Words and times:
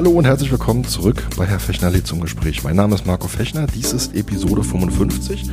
Hallo 0.00 0.12
und 0.12 0.24
herzlich 0.24 0.50
willkommen 0.50 0.82
zurück 0.86 1.22
bei 1.36 1.44
Herr 1.44 1.60
Fechner 1.60 1.90
lädt 1.90 2.06
zum 2.06 2.22
Gespräch. 2.22 2.64
Mein 2.64 2.74
Name 2.74 2.94
ist 2.94 3.04
Marco 3.04 3.28
Fechner, 3.28 3.66
dies 3.66 3.92
ist 3.92 4.16
Episode 4.16 4.64
55 4.64 5.44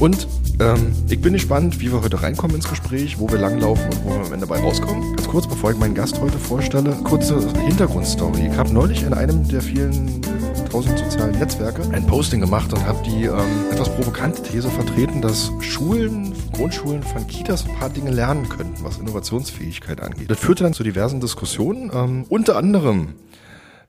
und 0.00 0.26
ähm, 0.60 0.94
ich 1.10 1.20
bin 1.20 1.34
gespannt, 1.34 1.78
wie 1.78 1.92
wir 1.92 2.00
heute 2.00 2.22
reinkommen 2.22 2.56
ins 2.56 2.70
Gespräch, 2.70 3.18
wo 3.18 3.28
wir 3.28 3.36
langlaufen 3.38 3.84
und 3.84 4.04
wo 4.06 4.08
wir 4.14 4.24
am 4.24 4.32
Ende 4.32 4.46
bei 4.46 4.58
rauskommen. 4.60 5.14
Ganz 5.16 5.28
kurz, 5.28 5.46
bevor 5.46 5.72
ich 5.72 5.76
meinen 5.76 5.94
Gast 5.94 6.18
heute 6.22 6.38
vorstelle, 6.38 6.92
kurze 7.04 7.38
Hintergrundstory. 7.66 8.46
Ich 8.50 8.56
habe 8.56 8.72
neulich 8.72 9.02
in 9.02 9.12
einem 9.12 9.46
der 9.46 9.60
vielen 9.60 10.22
tausend 10.70 10.98
sozialen 10.98 11.38
Netzwerke 11.38 11.82
ein 11.92 12.06
Posting 12.06 12.40
gemacht 12.40 12.72
und 12.72 12.82
habe 12.86 13.02
die 13.04 13.24
ähm, 13.24 13.70
etwas 13.70 13.94
provokante 13.94 14.42
These 14.42 14.70
vertreten, 14.70 15.20
dass 15.20 15.52
Schulen, 15.60 16.32
Grundschulen 16.54 17.02
von 17.02 17.26
Kitas 17.26 17.66
ein 17.68 17.74
paar 17.78 17.90
Dinge 17.90 18.10
lernen 18.10 18.48
könnten, 18.48 18.82
was 18.82 18.96
Innovationsfähigkeit 18.96 20.00
angeht. 20.00 20.30
Das 20.30 20.38
führte 20.38 20.64
dann 20.64 20.72
zu 20.72 20.82
diversen 20.82 21.20
Diskussionen, 21.20 21.90
ähm, 21.92 22.24
unter 22.30 22.56
anderem 22.56 23.08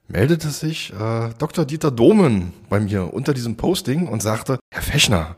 meldete 0.08 0.50
sich 0.50 0.94
äh, 0.94 1.30
Dr. 1.38 1.66
Dieter 1.66 1.92
Domen 1.92 2.54
bei 2.70 2.80
mir 2.80 3.14
unter 3.14 3.34
diesem 3.34 3.58
Posting 3.58 4.08
und 4.08 4.22
sagte, 4.22 4.60
Herr 4.72 4.82
Fechner, 4.82 5.36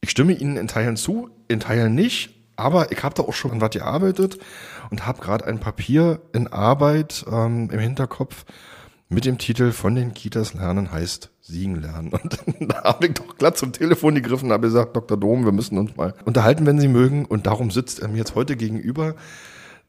ich 0.00 0.10
stimme 0.10 0.32
Ihnen 0.32 0.56
in 0.56 0.68
Teilen 0.68 0.96
zu, 0.96 1.30
in 1.48 1.60
Teilen 1.60 1.94
nicht, 1.94 2.30
aber 2.56 2.92
ich 2.92 3.02
habe 3.02 3.14
da 3.14 3.22
auch 3.22 3.32
schon 3.32 3.50
an 3.52 3.60
was 3.60 3.70
gearbeitet 3.70 4.38
und 4.90 5.06
habe 5.06 5.20
gerade 5.20 5.46
ein 5.46 5.60
Papier 5.60 6.20
in 6.32 6.46
Arbeit 6.48 7.24
ähm, 7.30 7.70
im 7.70 7.78
Hinterkopf 7.78 8.44
mit 9.08 9.24
dem 9.24 9.38
Titel 9.38 9.72
Von 9.72 9.94
den 9.94 10.14
Kitas 10.14 10.54
lernen 10.54 10.90
heißt 10.90 11.30
Siegen 11.40 11.76
lernen. 11.76 12.10
Und 12.46 12.72
da 12.72 12.82
habe 12.82 13.06
ich 13.06 13.14
doch 13.14 13.36
glatt 13.36 13.56
zum 13.56 13.72
Telefon 13.72 14.16
gegriffen 14.16 14.46
und 14.46 14.52
habe 14.52 14.66
gesagt, 14.66 14.96
Dr. 14.96 15.16
Dom, 15.16 15.44
wir 15.44 15.52
müssen 15.52 15.78
uns 15.78 15.94
mal 15.96 16.12
unterhalten, 16.24 16.66
wenn 16.66 16.80
Sie 16.80 16.88
mögen. 16.88 17.24
Und 17.24 17.46
darum 17.46 17.70
sitzt 17.70 18.00
er 18.00 18.08
mir 18.08 18.18
jetzt 18.18 18.34
heute 18.34 18.56
gegenüber 18.56 19.14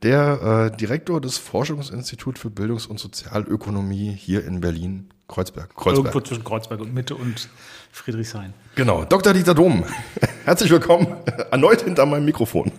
der 0.04 0.72
äh, 0.74 0.78
Direktor 0.78 1.22
des 1.22 1.38
Forschungsinstituts 1.38 2.40
für 2.40 2.50
Bildungs- 2.50 2.86
und 2.86 3.00
Sozialökonomie 3.00 4.12
hier 4.12 4.46
in 4.46 4.62
Berlin, 4.62 5.10
Kreuzberg. 5.28 5.76
Kreuzberg. 5.76 5.98
Irgendwo 5.98 6.22
zwischen 6.22 6.44
Kreuzberg 6.44 6.82
und 6.82 6.94
Mitte 6.94 7.16
und 7.16 7.50
Friedrichshain. 7.92 8.54
Genau, 8.76 9.06
Dr. 9.06 9.34
Dieter 9.34 9.56
Dom. 9.56 9.84
Herzlich 10.46 10.70
willkommen 10.70 11.08
erneut 11.52 11.82
hinter 11.82 12.06
meinem 12.06 12.26
Mikrofon. 12.26 12.72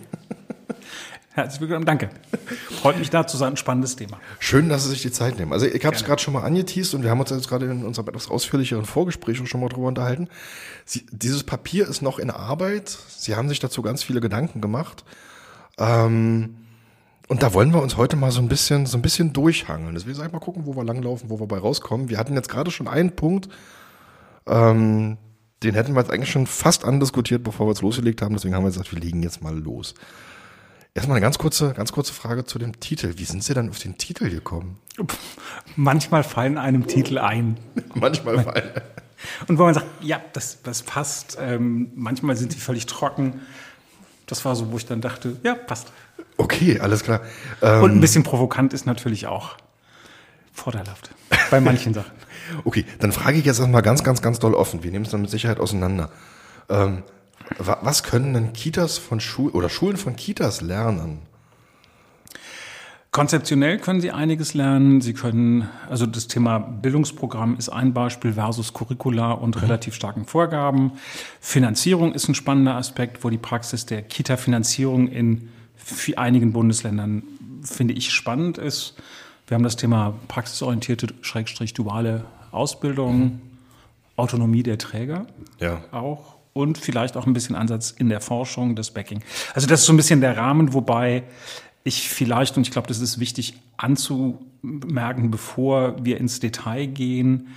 Herzlich 1.31 1.61
willkommen, 1.61 1.85
danke. 1.85 2.09
Freut 2.81 2.99
mich 2.99 3.09
da 3.09 3.25
zu 3.25 3.37
sein, 3.37 3.53
ein 3.53 3.57
spannendes 3.57 3.95
Thema. 3.95 4.19
Schön, 4.39 4.67
dass 4.67 4.83
Sie 4.83 4.89
sich 4.89 5.01
die 5.01 5.11
Zeit 5.11 5.37
nehmen. 5.37 5.53
Also 5.53 5.67
ich 5.67 5.85
habe 5.85 5.95
es 5.95 6.03
gerade 6.03 6.21
schon 6.21 6.33
mal 6.33 6.43
angeteased 6.43 6.93
und 6.95 7.03
wir 7.03 7.11
haben 7.11 7.19
uns 7.19 7.29
jetzt 7.29 7.47
gerade 7.47 7.65
in 7.65 7.85
unserem 7.85 8.09
etwas 8.09 8.29
ausführlicheren 8.29 8.83
Vorgespräch 8.83 9.37
schon 9.47 9.61
mal 9.61 9.69
drüber 9.69 9.87
unterhalten. 9.87 10.27
Sie, 10.85 11.05
dieses 11.11 11.43
Papier 11.43 11.87
ist 11.87 12.01
noch 12.01 12.19
in 12.19 12.29
Arbeit. 12.29 12.97
Sie 13.09 13.35
haben 13.35 13.47
sich 13.47 13.59
dazu 13.59 13.81
ganz 13.81 14.03
viele 14.03 14.19
Gedanken 14.19 14.59
gemacht. 14.59 15.05
Ähm, 15.77 16.55
und 17.29 17.43
da 17.43 17.53
wollen 17.53 17.71
wir 17.73 17.81
uns 17.81 17.95
heute 17.95 18.15
mal 18.15 18.31
so 18.31 18.41
ein 18.41 18.49
bisschen, 18.49 18.87
so 18.87 18.97
ein 18.97 19.03
bisschen 19.03 19.33
durchhangeln. 19.33 19.93
Deswegen 19.93 20.15
sag 20.15 20.25
ich 20.25 20.33
mal 20.33 20.39
gucken, 20.39 20.65
wo 20.65 20.75
wir 20.75 20.83
langlaufen, 20.83 21.29
wo 21.29 21.39
wir 21.39 21.47
bei 21.47 21.59
rauskommen. 21.59 22.09
Wir 22.09 22.17
hatten 22.17 22.33
jetzt 22.33 22.49
gerade 22.49 22.71
schon 22.71 22.87
einen 22.87 23.15
Punkt, 23.15 23.49
ähm, 24.47 25.17
den 25.61 25.75
hätten 25.75 25.93
wir 25.93 26.01
jetzt 26.01 26.11
eigentlich 26.11 26.31
schon 26.31 26.47
fast 26.47 26.83
andiskutiert, 26.85 27.43
bevor 27.43 27.67
wir 27.67 27.71
jetzt 27.71 27.83
losgelegt 27.83 28.23
haben. 28.23 28.33
Deswegen 28.33 28.55
haben 28.55 28.63
wir 28.63 28.69
gesagt, 28.69 28.91
wir 28.91 28.99
legen 28.99 29.21
jetzt 29.21 29.43
mal 29.43 29.55
los. 29.55 29.93
Erstmal 30.95 31.17
eine 31.17 31.21
ganz 31.21 31.37
kurze, 31.37 31.73
ganz 31.73 31.91
kurze 31.91 32.13
Frage 32.13 32.45
zu 32.45 32.57
dem 32.57 32.79
Titel. 32.79 33.13
Wie 33.17 33.25
sind 33.25 33.43
Sie 33.43 33.53
dann 33.53 33.69
auf 33.69 33.77
den 33.77 33.99
Titel 33.99 34.31
gekommen? 34.31 34.79
Manchmal 35.75 36.23
fallen 36.23 36.57
einem 36.57 36.87
Titel 36.87 37.19
ein. 37.19 37.57
manchmal 37.93 38.43
fallen. 38.43 38.71
Und 39.47 39.59
wo 39.59 39.65
man 39.65 39.75
sagt, 39.75 39.85
ja, 40.01 40.19
das, 40.33 40.63
das 40.63 40.81
passt. 40.81 41.37
Ähm, 41.39 41.91
manchmal 41.93 42.35
sind 42.37 42.53
sie 42.53 42.59
völlig 42.59 42.87
trocken. 42.87 43.41
Das 44.25 44.45
war 44.45 44.55
so, 44.55 44.71
wo 44.71 44.77
ich 44.77 44.87
dann 44.87 45.01
dachte, 45.01 45.37
ja, 45.43 45.53
passt. 45.53 45.91
Okay, 46.39 46.79
alles 46.79 47.03
klar. 47.03 47.19
Ähm, 47.61 47.83
Und 47.83 47.91
ein 47.91 47.99
bisschen 47.99 48.23
provokant 48.23 48.73
ist 48.73 48.85
natürlich 48.85 49.27
auch 49.27 49.57
vorteilhaft. 50.53 51.11
Bei 51.51 51.59
manchen 51.59 51.93
Sachen. 51.93 52.11
Okay, 52.63 52.83
dann 52.97 53.11
frage 53.11 53.37
ich 53.37 53.45
jetzt 53.45 53.59
erstmal 53.59 53.83
ganz, 53.83 54.03
ganz, 54.03 54.23
ganz 54.23 54.39
doll 54.39 54.55
offen. 54.55 54.81
Wir 54.81 54.89
nehmen 54.89 55.05
es 55.05 55.11
dann 55.11 55.21
mit 55.21 55.29
Sicherheit 55.29 55.59
auseinander. 55.59 56.09
Ähm, 56.67 57.03
was 57.59 58.01
können 58.01 58.33
denn 58.33 58.53
Kitas 58.53 58.97
von 58.97 59.19
Schulen 59.19 59.53
oder 59.53 59.69
Schulen 59.69 59.97
von 59.97 60.15
Kitas 60.15 60.61
lernen? 60.61 61.19
Konzeptionell 63.11 63.77
können 63.77 64.01
Sie 64.01 64.09
einiges 64.09 64.55
lernen. 64.55 65.01
Sie 65.01 65.13
können, 65.13 65.69
also 65.87 66.07
das 66.07 66.27
Thema 66.27 66.57
Bildungsprogramm 66.57 67.55
ist 67.55 67.69
ein 67.69 67.93
Beispiel 67.93 68.33
versus 68.33 68.73
Curricula 68.73 69.33
und 69.33 69.57
mhm. 69.57 69.61
relativ 69.61 69.93
starken 69.93 70.25
Vorgaben. 70.25 70.93
Finanzierung 71.39 72.13
ist 72.13 72.27
ein 72.29 72.35
spannender 72.35 72.75
Aspekt, 72.75 73.23
wo 73.23 73.29
die 73.29 73.37
Praxis 73.37 73.85
der 73.85 74.01
Kita-Finanzierung 74.01 75.07
in 75.07 75.49
einigen 76.15 76.53
Bundesländern, 76.53 77.23
finde 77.63 77.93
ich, 77.93 78.11
spannend 78.11 78.57
ist. 78.57 78.95
Wir 79.47 79.55
haben 79.55 79.63
das 79.63 79.75
Thema 79.75 80.13
praxisorientierte, 80.27 81.07
schrägstrich 81.21 81.73
duale 81.73 82.25
Ausbildung, 82.51 83.19
mhm. 83.19 83.41
Autonomie 84.15 84.63
der 84.63 84.77
Träger 84.77 85.25
ja. 85.59 85.81
auch 85.91 86.35
und 86.53 86.77
vielleicht 86.77 87.15
auch 87.15 87.25
ein 87.25 87.33
bisschen 87.33 87.55
Ansatz 87.55 87.91
in 87.91 88.09
der 88.09 88.21
Forschung, 88.21 88.75
das 88.75 88.91
Backing. 88.91 89.23
Also 89.53 89.67
das 89.67 89.81
ist 89.81 89.85
so 89.85 89.93
ein 89.93 89.97
bisschen 89.97 90.21
der 90.21 90.35
Rahmen, 90.37 90.73
wobei 90.73 91.23
ich 91.83 92.09
vielleicht, 92.09 92.57
und 92.57 92.63
ich 92.63 92.71
glaube, 92.71 92.87
das 92.87 92.99
ist 92.99 93.19
wichtig 93.19 93.55
anzumerken, 93.77 95.31
bevor 95.31 96.03
wir 96.03 96.17
ins 96.17 96.39
Detail 96.39 96.85
gehen, 96.87 97.47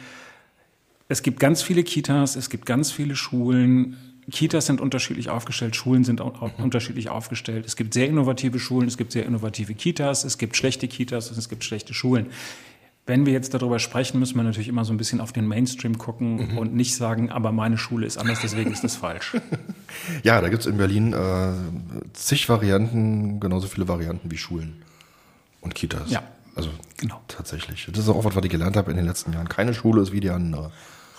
es 1.08 1.22
gibt 1.22 1.40
ganz 1.40 1.62
viele 1.62 1.82
Kitas, 1.82 2.36
es 2.36 2.48
gibt 2.48 2.64
ganz 2.64 2.90
viele 2.90 3.16
Schulen. 3.16 3.98
Kitas 4.30 4.66
sind 4.66 4.80
unterschiedlich 4.80 5.30
aufgestellt, 5.30 5.74
Schulen 5.74 6.04
sind 6.04 6.20
auch 6.20 6.40
mhm. 6.40 6.64
unterschiedlich 6.64 7.08
aufgestellt. 7.08 7.66
Es 7.66 7.76
gibt 7.76 7.92
sehr 7.94 8.08
innovative 8.08 8.58
Schulen, 8.58 8.86
es 8.86 8.96
gibt 8.96 9.12
sehr 9.12 9.26
innovative 9.26 9.74
Kitas, 9.74 10.24
es 10.24 10.38
gibt 10.38 10.56
schlechte 10.56 10.86
Kitas 10.86 11.30
und 11.30 11.38
es 11.38 11.48
gibt 11.48 11.64
schlechte 11.64 11.92
Schulen. 11.92 12.26
Wenn 13.04 13.26
wir 13.26 13.32
jetzt 13.32 13.52
darüber 13.52 13.80
sprechen, 13.80 14.20
müssen 14.20 14.36
wir 14.36 14.44
natürlich 14.44 14.68
immer 14.68 14.84
so 14.84 14.92
ein 14.92 14.96
bisschen 14.96 15.20
auf 15.20 15.32
den 15.32 15.48
Mainstream 15.48 15.98
gucken 15.98 16.52
mhm. 16.52 16.58
und 16.58 16.72
nicht 16.72 16.94
sagen, 16.94 17.32
aber 17.32 17.50
meine 17.50 17.76
Schule 17.76 18.06
ist 18.06 18.16
anders, 18.16 18.38
deswegen 18.42 18.70
ist 18.70 18.84
das 18.84 18.94
falsch. 18.94 19.36
ja, 20.22 20.40
da 20.40 20.48
gibt 20.48 20.60
es 20.62 20.66
in 20.66 20.76
Berlin 20.76 21.12
äh, 21.12 21.52
zig 22.12 22.48
Varianten, 22.48 23.40
genauso 23.40 23.66
viele 23.66 23.88
Varianten 23.88 24.30
wie 24.30 24.36
Schulen 24.36 24.82
und 25.60 25.74
Kitas. 25.74 26.12
Ja. 26.12 26.22
Also 26.54 26.70
genau. 26.96 27.20
tatsächlich. 27.26 27.88
Das 27.90 28.04
ist 28.04 28.08
auch 28.08 28.24
was, 28.24 28.36
was 28.36 28.44
ich 28.44 28.50
gelernt 28.50 28.76
habe 28.76 28.90
in 28.92 28.96
den 28.96 29.06
letzten 29.06 29.32
Jahren. 29.32 29.48
Keine 29.48 29.74
Schule 29.74 30.02
ist 30.02 30.12
wie 30.12 30.20
die 30.20 30.30
andere. 30.30 30.70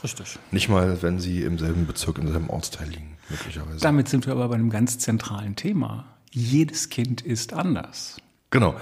Richtig. 0.03 0.38
Nicht 0.52 0.69
mal, 0.69 1.02
wenn 1.02 1.19
sie 1.19 1.44
im 1.44 1.58
selben 1.58 1.88
Bezirk, 1.88 2.18
im 2.18 2.28
selben 2.28 2.50
Ortsteil 2.50 2.90
liegen, 2.90 3.18
möglicherweise. 3.30 3.80
Damit 3.80 4.09
sind 4.09 4.25
wir 4.25 4.34
aber 4.34 4.50
bei 4.50 4.56
einem 4.56 4.69
ganz 4.69 5.00
zentralen 5.00 5.56
Thema. 5.56 6.06
Jedes 6.31 6.90
Kind 6.90 7.22
ist 7.22 7.53
anders. 7.53 8.18
Genau. 8.50 8.75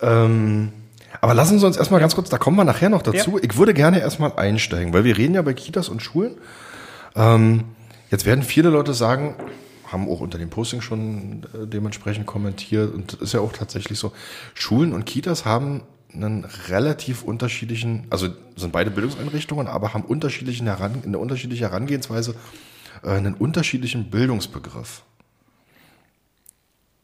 Ähm, 0.00 0.72
aber 1.20 1.34
lassen 1.34 1.58
Sie 1.58 1.66
uns 1.66 1.76
erstmal 1.76 2.00
ganz 2.00 2.14
kurz, 2.14 2.28
da 2.28 2.38
kommen 2.38 2.56
wir 2.56 2.64
nachher 2.64 2.88
noch 2.88 3.02
dazu. 3.02 3.38
Ja. 3.38 3.44
Ich 3.44 3.56
würde 3.56 3.74
gerne 3.74 4.00
erstmal 4.00 4.32
einsteigen, 4.36 4.92
weil 4.92 5.04
wir 5.04 5.16
reden 5.16 5.34
ja 5.34 5.42
bei 5.42 5.54
Kitas 5.54 5.88
und 5.88 6.02
Schulen. 6.02 6.36
Ähm, 7.14 7.64
jetzt 8.10 8.26
werden 8.26 8.42
viele 8.42 8.70
Leute 8.70 8.94
sagen, 8.94 9.34
haben 9.92 10.08
auch 10.08 10.20
unter 10.20 10.38
dem 10.38 10.50
Posting 10.50 10.80
schon 10.80 11.44
äh, 11.54 11.66
dementsprechend 11.66 12.26
kommentiert 12.26 12.92
und 12.94 13.14
ist 13.14 13.34
ja 13.34 13.40
auch 13.40 13.52
tatsächlich 13.52 13.98
so, 13.98 14.12
Schulen 14.54 14.92
und 14.92 15.04
Kitas 15.04 15.44
haben 15.44 15.82
einen 16.14 16.44
relativ 16.68 17.22
unterschiedlichen, 17.22 18.06
also 18.10 18.28
sind 18.56 18.72
beide 18.72 18.90
Bildungseinrichtungen, 18.90 19.66
aber 19.66 19.94
haben 19.94 20.04
unterschiedlichen 20.04 20.66
Heran, 20.66 21.02
eine 21.04 21.18
unterschiedliche 21.18 21.64
Herangehensweise, 21.64 22.34
äh, 23.02 23.10
einen 23.10 23.34
unterschiedlichen 23.34 24.10
Bildungsbegriff. 24.10 25.02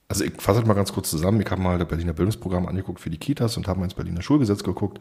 Also 0.08 0.24
ich 0.24 0.32
fasse 0.41 0.62
mal 0.62 0.74
ganz 0.74 0.92
kurz 0.92 1.10
zusammen. 1.10 1.41
Ich 1.41 1.50
habe 1.50 1.60
mal 1.60 1.78
das 1.78 1.86
Berliner 1.86 2.14
Bildungsprogramm 2.14 2.66
angeguckt 2.66 2.98
für 2.98 3.10
die 3.10 3.19
Kitas 3.19 3.56
und 3.58 3.69
habe 3.69 3.78
mal 3.78 3.84
ins 3.84 3.94
Berliner 3.94 4.22
Schulgesetz 4.22 4.64
geguckt. 4.64 5.00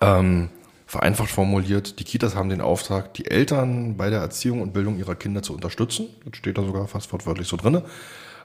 Ähm, 0.00 0.50
vereinfacht 0.86 1.30
formuliert, 1.30 1.98
die 1.98 2.04
Kitas 2.04 2.36
haben 2.36 2.48
den 2.48 2.60
Auftrag, 2.60 3.14
die 3.14 3.26
Eltern 3.26 3.96
bei 3.96 4.10
der 4.10 4.20
Erziehung 4.20 4.60
und 4.60 4.72
Bildung 4.72 4.98
ihrer 4.98 5.16
Kinder 5.16 5.42
zu 5.42 5.52
unterstützen. 5.52 6.08
Das 6.24 6.36
steht 6.36 6.58
da 6.58 6.62
sogar 6.62 6.86
fast 6.86 7.12
wortwörtlich 7.12 7.48
so 7.48 7.56
drin. 7.56 7.82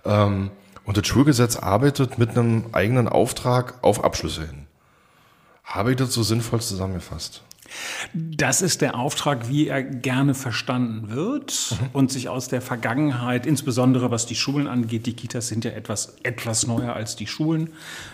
Ähm, 0.06 0.50
und 0.88 0.98
das 0.98 1.06
Schulgesetz 1.06 1.58
arbeitet 1.58 2.18
mit 2.18 2.30
einem 2.32 2.66
eigenen 2.72 3.08
Auftrag 3.08 3.76
auf 3.84 4.04
Abschlüsse 4.04 4.48
hin. 4.48 4.66
Habe 5.64 5.92
ich 5.92 5.98
das 5.98 6.14
so 6.14 6.24
sinnvoll 6.24 6.62
zusammengefasst? 6.62 7.44
Das 8.14 8.62
ist 8.62 8.80
der 8.80 8.96
Auftrag, 8.96 9.50
wie 9.50 9.68
er 9.68 9.84
gerne 9.84 10.34
verstanden 10.34 11.10
wird 11.10 11.76
mhm. 11.78 11.90
und 11.92 12.12
sich 12.12 12.30
aus 12.30 12.48
der 12.48 12.62
Vergangenheit, 12.62 13.46
insbesondere 13.46 14.12
was 14.12 14.26
die 14.26 14.36
Schulen 14.36 14.68
angeht, 14.68 15.06
die 15.06 15.14
Kitas 15.14 15.50
sind 15.50 15.66
ja 15.66 15.72
etwas, 15.72 16.16
etwas 16.24 16.66
neuer 16.66 16.94
als 16.94 17.18
die 17.18 17.28
Schulen, 17.28 17.72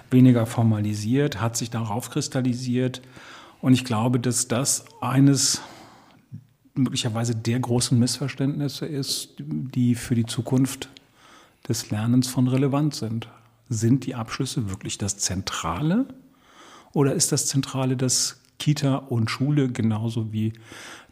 weniger 0.10 0.48
formalisiert, 0.48 1.40
hat 1.40 1.56
sich 1.56 1.70
darauf 1.70 2.10
kristallisiert. 2.10 3.04
Und 3.62 3.74
ich 3.74 3.86
glaube, 3.86 4.20
dass 4.20 4.48
das 4.48 4.86
eines 5.00 5.62
möglicherweise 6.74 7.36
der 7.36 7.60
großen 7.60 8.00
Missverständnisse 8.00 8.88
ist, 8.88 9.36
die 9.38 9.94
für 9.94 10.16
die 10.16 10.26
Zukunft 10.26 10.90
des 11.68 11.90
Lernens 11.90 12.28
von 12.28 12.48
Relevanz 12.48 13.00
sind. 13.00 13.28
Sind 13.70 14.06
die 14.06 14.16
Abschlüsse 14.16 14.70
wirklich 14.70 14.98
das 14.98 15.18
Zentrale 15.18 16.06
oder 16.92 17.14
ist 17.14 17.32
das 17.32 17.48
Zentrale 17.48 17.98
das 17.98 18.42
Kita 18.60 18.96
und 18.96 19.32
Schule, 19.32 19.70
genauso 19.70 20.32
wie 20.32 20.54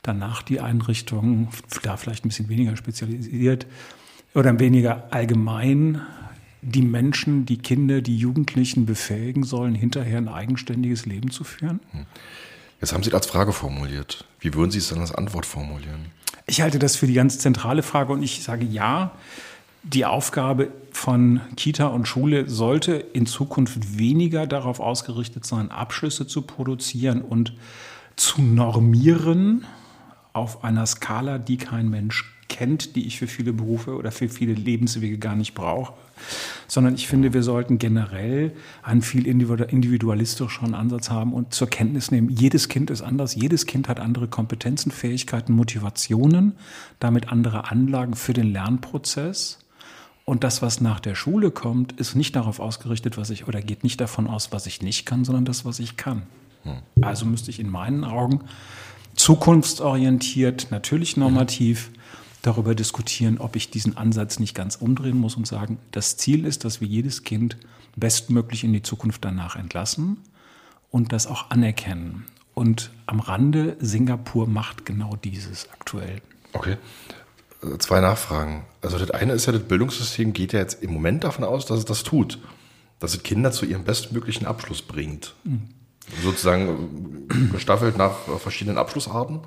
danach 0.04 0.42
die 0.42 0.60
Einrichtungen, 0.60 1.50
da 1.84 1.98
vielleicht 1.98 2.26
ein 2.26 2.30
bisschen 2.30 2.50
weniger 2.50 2.76
spezialisiert 2.78 3.68
oder 4.34 4.58
weniger 4.60 5.08
allgemein 5.12 6.02
die 6.62 6.84
Menschen, 6.84 7.46
die 7.46 7.58
Kinder, 7.58 8.02
die 8.02 8.18
Jugendlichen 8.18 8.86
befähigen 8.86 9.44
sollen, 9.44 9.76
hinterher 9.76 10.18
ein 10.18 10.28
eigenständiges 10.28 11.06
Leben 11.06 11.32
zu 11.32 11.44
führen? 11.44 11.80
Jetzt 12.80 12.94
haben 12.94 13.04
Sie 13.04 13.10
das 13.10 13.24
als 13.24 13.32
Frage 13.32 13.52
formuliert. 13.52 14.26
Wie 14.40 14.54
würden 14.54 14.72
Sie 14.72 14.78
es 14.78 14.90
dann 14.90 15.00
als 15.00 15.14
Antwort 15.14 15.46
formulieren? 15.46 16.06
Ich 16.46 16.62
halte 16.62 16.80
das 16.80 16.96
für 16.96 17.08
die 17.08 17.14
ganz 17.14 17.40
zentrale 17.40 17.84
Frage 17.84 18.14
und 18.14 18.24
ich 18.24 18.44
sage 18.44 18.66
ja. 18.66 19.12
Die 19.84 20.06
Aufgabe 20.06 20.70
von 20.92 21.42
Kita 21.58 21.88
und 21.88 22.08
Schule 22.08 22.48
sollte 22.48 22.94
in 22.94 23.26
Zukunft 23.26 23.98
weniger 23.98 24.46
darauf 24.46 24.80
ausgerichtet 24.80 25.46
sein, 25.46 25.72
Abschlüsse 25.72 26.28
zu 26.28 26.44
produzieren 26.44 27.22
und 27.22 27.54
zu 28.16 28.42
normieren 28.44 29.66
auf 30.34 30.64
einer 30.64 30.86
Skala, 30.86 31.40
die 31.40 31.58
kein 31.58 31.90
Mensch 31.90 32.32
kennt, 32.48 32.96
die 32.96 33.08
ich 33.08 33.18
für 33.18 33.28
viele 33.28 33.54
Berufe 33.54 33.96
oder 33.96 34.12
für 34.12 34.30
viele 34.30 34.54
Lebenswege 34.54 35.18
gar 35.18 35.36
nicht 35.36 35.56
brauche, 35.56 35.94
sondern 36.68 36.94
ich 36.94 37.08
finde, 37.08 37.34
wir 37.34 37.44
sollten 37.44 37.80
generell 37.80 38.52
einen 38.84 39.02
viel 39.02 39.26
individualistischeren 39.26 40.76
Ansatz 40.76 41.10
haben 41.10 41.34
und 41.34 41.54
zur 41.54 41.70
Kenntnis 41.70 42.12
nehmen, 42.12 42.30
jedes 42.30 42.68
Kind 42.68 42.92
ist 42.92 43.02
anders, 43.02 43.36
jedes 43.36 43.66
Kind 43.66 43.88
hat 43.88 44.00
andere 44.00 44.28
Kompetenzen, 44.28 44.92
Fähigkeiten, 44.92 45.54
Motivationen, 45.54 46.54
damit 47.00 47.32
andere 47.32 47.72
Anlagen 47.72 48.16
für 48.16 48.34
den 48.34 48.52
Lernprozess. 48.52 49.61
Und 50.32 50.46
das, 50.46 50.62
was 50.62 50.80
nach 50.80 51.02
der 51.02 51.14
Schule 51.14 51.52
kommt, 51.52 51.92
ist 52.00 52.16
nicht 52.16 52.38
darauf 52.38 52.62
ausgerichtet, 52.62 53.18
was 53.18 53.32
ich, 53.32 53.50
oder 53.50 53.62
geht 53.62 53.84
nicht 53.84 54.00
davon 54.00 54.28
aus, 54.28 54.54
was 54.54 54.66
ich 54.66 54.82
nicht 54.82 55.06
kann, 55.06 55.26
sondern 55.26 55.44
das, 55.44 55.66
was 55.66 55.80
ich 55.80 55.98
kann. 55.98 56.22
Hm. 56.64 56.78
Also 57.02 57.26
müsste 57.26 57.52
ich 57.52 57.60
in 57.60 57.70
meinen 57.70 58.06
Augen 58.06 58.40
zukunftsorientiert, 59.14 60.72
natürlich 60.72 61.18
normativ, 61.18 61.92
darüber 62.44 62.76
diskutieren, 62.76 63.40
ob 63.40 63.58
ich 63.58 63.72
diesen 63.72 63.98
Ansatz 63.98 64.40
nicht 64.40 64.56
ganz 64.56 64.78
umdrehen 64.78 65.18
muss 65.18 65.36
und 65.36 65.48
sagen, 65.48 65.80
das 65.92 66.16
Ziel 66.16 66.46
ist, 66.46 66.64
dass 66.64 66.80
wir 66.80 66.88
jedes 66.88 67.26
Kind 67.26 67.58
bestmöglich 67.98 68.64
in 68.64 68.72
die 68.72 68.84
Zukunft 68.84 69.26
danach 69.26 69.58
entlassen 69.58 70.16
und 70.92 71.12
das 71.12 71.28
auch 71.28 71.50
anerkennen. 71.50 72.26
Und 72.54 72.92
am 73.06 73.20
Rande, 73.20 73.76
Singapur 73.82 74.48
macht 74.48 74.86
genau 74.86 75.18
dieses 75.18 75.68
aktuell. 75.74 76.22
Okay. 76.54 76.78
Zwei 77.78 78.02
Nachfragen. 78.02 78.66
Also 78.82 78.98
das 78.98 79.12
eine 79.12 79.34
ist 79.34 79.46
ja, 79.46 79.54
das 79.54 79.62
Bildungssystem 79.64 80.34
geht 80.34 80.54
ja 80.54 80.60
jetzt 80.60 80.82
im 80.82 80.92
Moment 80.92 81.24
davon 81.24 81.44
aus, 81.44 81.66
dass 81.68 81.80
es 81.80 81.86
das 81.86 82.04
tut. 82.04 82.40
Dass 83.00 83.14
es 83.14 83.22
Kinder 83.22 83.52
zu 83.52 83.66
ihrem 83.66 83.84
bestmöglichen 83.84 84.48
Abschluss 84.48 84.82
bringt. 84.82 85.36
Mhm. 85.44 85.70
Sozusagen 86.24 87.28
äh, 87.30 87.54
gestaffelt 87.54 87.98
nach 87.98 88.14
verschiedenen 88.40 88.78
Abschlussarten. 88.78 89.42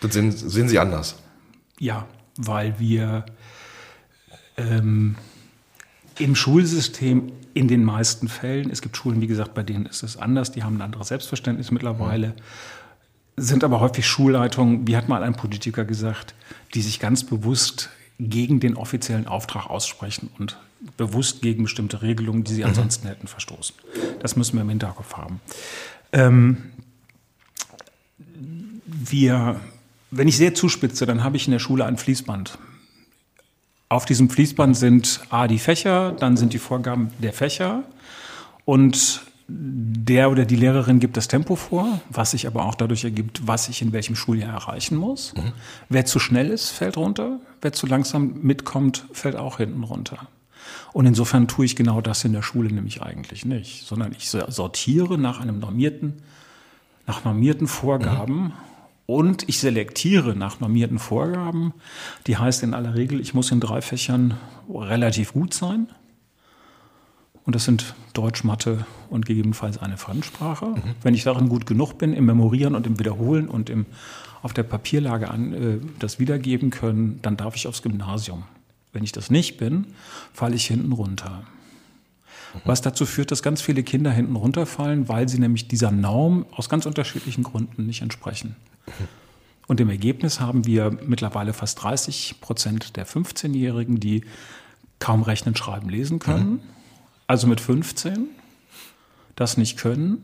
Das 0.00 0.12
sehen, 0.12 0.30
sehen 0.30 0.68
Sie 0.68 0.78
anders. 0.78 1.16
Ja, 1.80 2.06
weil 2.36 2.78
wir 2.78 3.26
ähm, 4.56 5.16
im 6.18 6.36
Schulsystem 6.36 7.32
in 7.54 7.68
den 7.68 7.84
meisten 7.84 8.28
Fällen, 8.28 8.70
es 8.70 8.82
gibt 8.82 8.96
Schulen, 8.96 9.20
wie 9.20 9.26
gesagt, 9.26 9.54
bei 9.54 9.62
denen 9.62 9.86
ist 9.86 10.02
es 10.02 10.16
anders, 10.16 10.52
die 10.52 10.62
haben 10.62 10.76
ein 10.76 10.82
anderes 10.82 11.08
Selbstverständnis 11.08 11.70
mittlerweile, 11.70 12.28
mhm. 12.28 12.34
Sind 13.36 13.64
aber 13.64 13.80
häufig 13.80 14.06
Schulleitungen, 14.06 14.86
wie 14.86 14.96
hat 14.96 15.08
mal 15.08 15.22
ein 15.22 15.34
Politiker 15.34 15.84
gesagt, 15.84 16.34
die 16.74 16.82
sich 16.82 17.00
ganz 17.00 17.24
bewusst 17.24 17.90
gegen 18.18 18.60
den 18.60 18.76
offiziellen 18.76 19.26
Auftrag 19.26 19.66
aussprechen 19.66 20.30
und 20.38 20.58
bewusst 20.96 21.42
gegen 21.42 21.64
bestimmte 21.64 22.02
Regelungen, 22.02 22.44
die 22.44 22.54
sie 22.54 22.62
mhm. 22.62 22.68
ansonsten 22.68 23.08
hätten 23.08 23.26
verstoßen. 23.26 23.74
Das 24.20 24.36
müssen 24.36 24.56
wir 24.56 24.62
im 24.62 24.68
Hinterkopf 24.68 25.16
haben. 25.16 25.40
Ähm, 26.12 26.58
wir 28.86 29.60
wenn 30.16 30.28
ich 30.28 30.36
sehr 30.36 30.54
zuspitze, 30.54 31.06
dann 31.06 31.24
habe 31.24 31.36
ich 31.36 31.46
in 31.46 31.52
der 31.52 31.58
Schule 31.58 31.84
ein 31.84 31.96
Fließband. 31.96 32.56
Auf 33.88 34.04
diesem 34.04 34.30
Fließband 34.30 34.76
sind 34.76 35.20
A 35.30 35.48
die 35.48 35.58
Fächer, 35.58 36.12
dann 36.12 36.36
sind 36.36 36.52
die 36.52 36.58
Vorgaben 36.58 37.10
der 37.18 37.32
Fächer 37.32 37.82
und 38.64 39.22
der 39.46 40.30
oder 40.30 40.44
die 40.46 40.56
Lehrerin 40.56 41.00
gibt 41.00 41.16
das 41.16 41.28
Tempo 41.28 41.56
vor, 41.56 42.00
was 42.10 42.30
sich 42.30 42.46
aber 42.46 42.64
auch 42.64 42.74
dadurch 42.74 43.04
ergibt, 43.04 43.46
was 43.46 43.68
ich 43.68 43.82
in 43.82 43.92
welchem 43.92 44.16
Schuljahr 44.16 44.52
erreichen 44.52 44.96
muss. 44.96 45.34
Mhm. 45.34 45.52
Wer 45.88 46.06
zu 46.06 46.18
schnell 46.18 46.48
ist, 46.48 46.70
fällt 46.70 46.96
runter. 46.96 47.40
Wer 47.60 47.72
zu 47.72 47.86
langsam 47.86 48.40
mitkommt, 48.42 49.04
fällt 49.12 49.36
auch 49.36 49.58
hinten 49.58 49.84
runter. 49.84 50.28
Und 50.92 51.06
insofern 51.06 51.46
tue 51.46 51.66
ich 51.66 51.76
genau 51.76 52.00
das 52.00 52.24
in 52.24 52.32
der 52.32 52.42
Schule 52.42 52.72
nämlich 52.72 53.02
eigentlich 53.02 53.44
nicht, 53.44 53.86
sondern 53.86 54.12
ich 54.12 54.30
sortiere 54.30 55.18
nach 55.18 55.40
einem 55.40 55.58
normierten, 55.58 56.14
nach 57.06 57.24
normierten 57.24 57.66
Vorgaben. 57.66 58.44
Mhm 58.44 58.52
und 59.06 59.48
ich 59.48 59.58
selektiere 59.58 60.34
nach 60.34 60.60
normierten 60.60 60.98
Vorgaben. 60.98 61.74
Die 62.26 62.38
heißt 62.38 62.62
in 62.62 62.72
aller 62.72 62.94
Regel, 62.94 63.20
ich 63.20 63.34
muss 63.34 63.50
in 63.50 63.60
drei 63.60 63.82
Fächern 63.82 64.38
relativ 64.72 65.34
gut 65.34 65.52
sein. 65.52 65.88
Und 67.44 67.54
das 67.54 67.64
sind 67.64 67.94
Deutsch, 68.14 68.42
Mathe 68.42 68.86
und 69.10 69.26
gegebenenfalls 69.26 69.78
eine 69.78 69.98
Fremdsprache. 69.98 70.66
Mhm. 70.66 70.82
Wenn 71.02 71.14
ich 71.14 71.24
darin 71.24 71.48
gut 71.48 71.66
genug 71.66 71.98
bin, 71.98 72.14
im 72.14 72.24
Memorieren 72.24 72.74
und 72.74 72.86
im 72.86 72.98
Wiederholen 72.98 73.48
und 73.48 73.68
im, 73.68 73.86
auf 74.42 74.54
der 74.54 74.62
Papierlage 74.62 75.30
an, 75.30 75.52
äh, 75.52 75.78
das 75.98 76.18
wiedergeben 76.18 76.70
können, 76.70 77.18
dann 77.22 77.36
darf 77.36 77.54
ich 77.54 77.66
aufs 77.66 77.82
Gymnasium. 77.82 78.44
Wenn 78.92 79.04
ich 79.04 79.12
das 79.12 79.30
nicht 79.30 79.58
bin, 79.58 79.88
falle 80.32 80.54
ich 80.54 80.66
hinten 80.66 80.92
runter. 80.92 81.42
Mhm. 82.54 82.60
Was 82.64 82.80
dazu 82.80 83.04
führt, 83.04 83.30
dass 83.30 83.42
ganz 83.42 83.60
viele 83.60 83.82
Kinder 83.82 84.10
hinten 84.10 84.36
runterfallen, 84.36 85.08
weil 85.08 85.28
sie 85.28 85.38
nämlich 85.38 85.68
dieser 85.68 85.90
Norm 85.90 86.46
aus 86.52 86.70
ganz 86.70 86.86
unterschiedlichen 86.86 87.42
Gründen 87.42 87.84
nicht 87.84 88.00
entsprechen. 88.00 88.56
Und 89.66 89.80
im 89.80 89.90
Ergebnis 89.90 90.40
haben 90.40 90.66
wir 90.66 90.96
mittlerweile 91.06 91.52
fast 91.52 91.82
30 91.82 92.36
Prozent 92.40 92.96
der 92.96 93.06
15-Jährigen, 93.06 93.98
die 93.98 94.24
kaum 94.98 95.22
rechnen, 95.22 95.56
schreiben, 95.56 95.88
lesen 95.88 96.18
können. 96.18 96.60
Also 97.26 97.46
mit 97.46 97.60
15 97.60 98.28
das 99.36 99.56
nicht 99.56 99.78
können. 99.78 100.22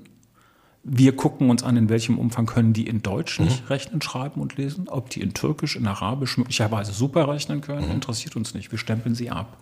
Wir 0.83 1.15
gucken 1.15 1.51
uns 1.51 1.63
an, 1.63 1.77
in 1.77 1.89
welchem 1.89 2.19
Umfang 2.19 2.47
können 2.47 2.73
die 2.73 2.87
in 2.87 3.03
Deutsch 3.03 3.39
nicht 3.41 3.63
mhm. 3.63 3.69
rechnen, 3.69 4.03
schreiben 4.03 4.41
und 4.41 4.57
lesen. 4.57 4.89
Ob 4.89 5.11
die 5.11 5.21
in 5.21 5.35
Türkisch, 5.35 5.77
in 5.77 5.87
Arabisch 5.87 6.39
möglicherweise 6.39 6.93
super 6.93 7.29
rechnen 7.29 7.61
können, 7.61 7.87
mhm. 7.87 7.95
interessiert 7.95 8.37
uns 8.37 8.55
nicht. 8.55 8.71
Wir 8.71 8.79
stempeln 8.79 9.15
sie 9.15 9.31
ab 9.31 9.59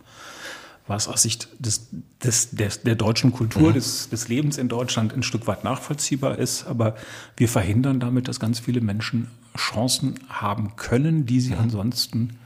was 0.89 1.07
aus 1.07 1.23
Sicht 1.23 1.49
des, 1.59 1.89
des, 2.23 2.51
des, 2.51 2.83
der 2.83 2.95
deutschen 2.95 3.33
Kultur, 3.33 3.71
mhm. 3.71 3.75
des, 3.75 4.09
des 4.09 4.29
Lebens 4.29 4.59
in 4.59 4.69
Deutschland 4.69 5.13
ein 5.13 5.23
Stück 5.23 5.47
weit 5.47 5.63
nachvollziehbar 5.63 6.39
ist. 6.39 6.67
Aber 6.67 6.97
wir 7.37 7.49
verhindern 7.49 8.01
damit, 8.01 8.27
dass 8.27 8.41
ganz 8.41 8.59
viele 8.59 8.81
Menschen 8.81 9.29
Chancen 9.57 10.19
haben 10.29 10.77
können, 10.77 11.27
die 11.27 11.41
sie 11.41 11.53
mhm. 11.53 11.61
ansonsten 11.61 12.39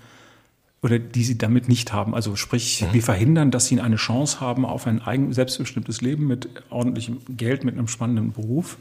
oder 0.82 0.98
die 0.98 1.22
sie 1.22 1.38
damit 1.38 1.68
nicht 1.68 1.92
haben. 1.92 2.14
Also 2.14 2.36
sprich, 2.36 2.82
mhm. 2.82 2.92
wir 2.92 3.02
verhindern, 3.02 3.50
dass 3.50 3.66
sie 3.66 3.80
eine 3.80 3.96
Chance 3.96 4.40
haben 4.40 4.66
auf 4.66 4.86
ein 4.86 5.00
eigen 5.00 5.32
selbstbestimmtes 5.32 6.00
Leben 6.00 6.26
mit 6.26 6.48
ordentlichem 6.70 7.18
Geld, 7.28 7.64
mit 7.64 7.76
einem 7.76 7.88
spannenden 7.88 8.32
Beruf. 8.32 8.78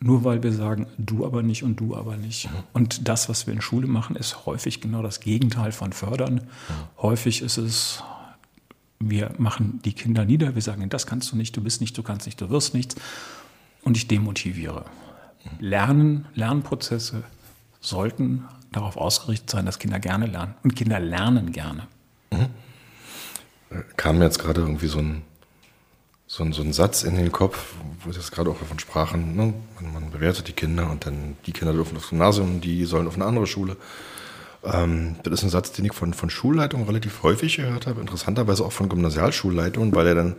Nur 0.00 0.24
weil 0.24 0.42
wir 0.42 0.52
sagen, 0.52 0.86
du 0.96 1.26
aber 1.26 1.42
nicht 1.42 1.64
und 1.64 1.80
du 1.80 1.96
aber 1.96 2.16
nicht. 2.16 2.46
Mhm. 2.46 2.56
Und 2.72 3.08
das, 3.08 3.28
was 3.28 3.46
wir 3.46 3.54
in 3.54 3.60
Schule 3.60 3.86
machen, 3.86 4.16
ist 4.16 4.46
häufig 4.46 4.80
genau 4.80 5.02
das 5.02 5.20
Gegenteil 5.20 5.72
von 5.72 5.92
fördern. 5.92 6.34
Mhm. 6.34 6.42
Häufig 7.02 7.42
ist 7.42 7.58
es 7.58 8.02
wir 9.00 9.32
machen 9.38 9.80
die 9.84 9.92
Kinder 9.92 10.24
nieder, 10.24 10.54
wir 10.54 10.62
sagen, 10.62 10.88
das 10.88 11.06
kannst 11.06 11.30
du 11.32 11.36
nicht, 11.36 11.56
du 11.56 11.62
bist 11.62 11.80
nicht, 11.80 11.96
du 11.96 12.02
kannst 12.02 12.26
nicht, 12.26 12.40
du 12.40 12.50
wirst 12.50 12.74
nichts. 12.74 12.96
Und 13.82 13.96
ich 13.96 14.08
demotiviere. 14.08 14.84
Lernen, 15.60 16.26
Lernprozesse 16.34 17.22
sollten 17.80 18.44
darauf 18.72 18.96
ausgerichtet 18.96 19.50
sein, 19.50 19.66
dass 19.66 19.78
Kinder 19.78 19.98
gerne 19.98 20.26
lernen. 20.26 20.54
Und 20.62 20.76
Kinder 20.76 21.00
lernen 21.00 21.52
gerne. 21.52 21.86
Mhm. 22.30 22.46
Kam 23.96 24.18
mir 24.18 24.24
jetzt 24.24 24.38
gerade 24.38 24.60
irgendwie 24.60 24.86
so 24.86 24.98
ein, 24.98 25.22
so, 26.26 26.42
ein, 26.42 26.52
so 26.52 26.62
ein 26.62 26.72
Satz 26.72 27.02
in 27.02 27.16
den 27.16 27.32
Kopf, 27.32 27.74
wo 28.04 28.10
jetzt 28.10 28.32
gerade 28.32 28.50
auch 28.50 28.58
davon 28.58 28.78
sprachen, 28.78 29.36
ne? 29.36 29.54
man, 29.80 29.92
man, 29.92 30.10
bewertet 30.10 30.48
die 30.48 30.52
Kinder 30.52 30.90
und 30.90 31.06
dann 31.06 31.36
die 31.46 31.52
Kinder 31.52 31.72
dürfen 31.72 31.96
aufs 31.96 32.10
Gymnasium, 32.10 32.60
die 32.60 32.84
sollen 32.84 33.06
auf 33.06 33.14
eine 33.14 33.24
andere 33.24 33.46
Schule. 33.46 33.76
Ähm, 34.64 35.16
das 35.22 35.34
ist 35.34 35.42
ein 35.44 35.50
Satz, 35.50 35.72
den 35.72 35.84
ich 35.84 35.92
von, 35.92 36.14
von 36.14 36.30
Schulleitungen 36.30 36.86
relativ 36.86 37.22
häufig 37.22 37.56
gehört 37.56 37.86
habe, 37.86 38.00
interessanterweise 38.00 38.64
auch 38.64 38.72
von 38.72 38.88
Gymnasialschulleitungen, 38.88 39.94
weil 39.94 40.06
er 40.08 40.14
dann 40.14 40.36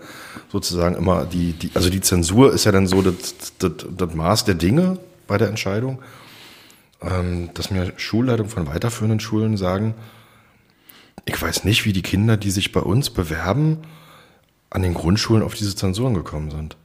sozusagen 0.51 0.95
immer 0.95 1.25
die, 1.25 1.53
die 1.53 1.71
also 1.73 1.89
die 1.89 2.01
Zensur 2.01 2.53
ist 2.53 2.65
ja 2.65 2.71
dann 2.71 2.87
so 2.87 3.01
das, 3.01 3.35
das, 3.59 3.71
das 3.97 4.13
Maß 4.13 4.45
der 4.45 4.55
Dinge 4.55 4.99
bei 5.27 5.37
der 5.37 5.47
Entscheidung, 5.47 5.99
dass 6.99 7.71
mir 7.71 7.93
Schulleitungen 7.97 8.51
von 8.51 8.67
weiterführenden 8.67 9.19
Schulen 9.19 9.55
sagen, 9.55 9.95
ich 11.25 11.41
weiß 11.41 11.63
nicht, 11.63 11.85
wie 11.85 11.93
die 11.93 12.01
Kinder, 12.01 12.37
die 12.37 12.51
sich 12.51 12.71
bei 12.71 12.81
uns 12.81 13.09
bewerben, 13.09 13.79
an 14.69 14.81
den 14.81 14.93
Grundschulen 14.93 15.43
auf 15.43 15.53
diese 15.53 15.75
Zensuren 15.75 16.13
gekommen 16.13 16.51
sind. 16.51 16.75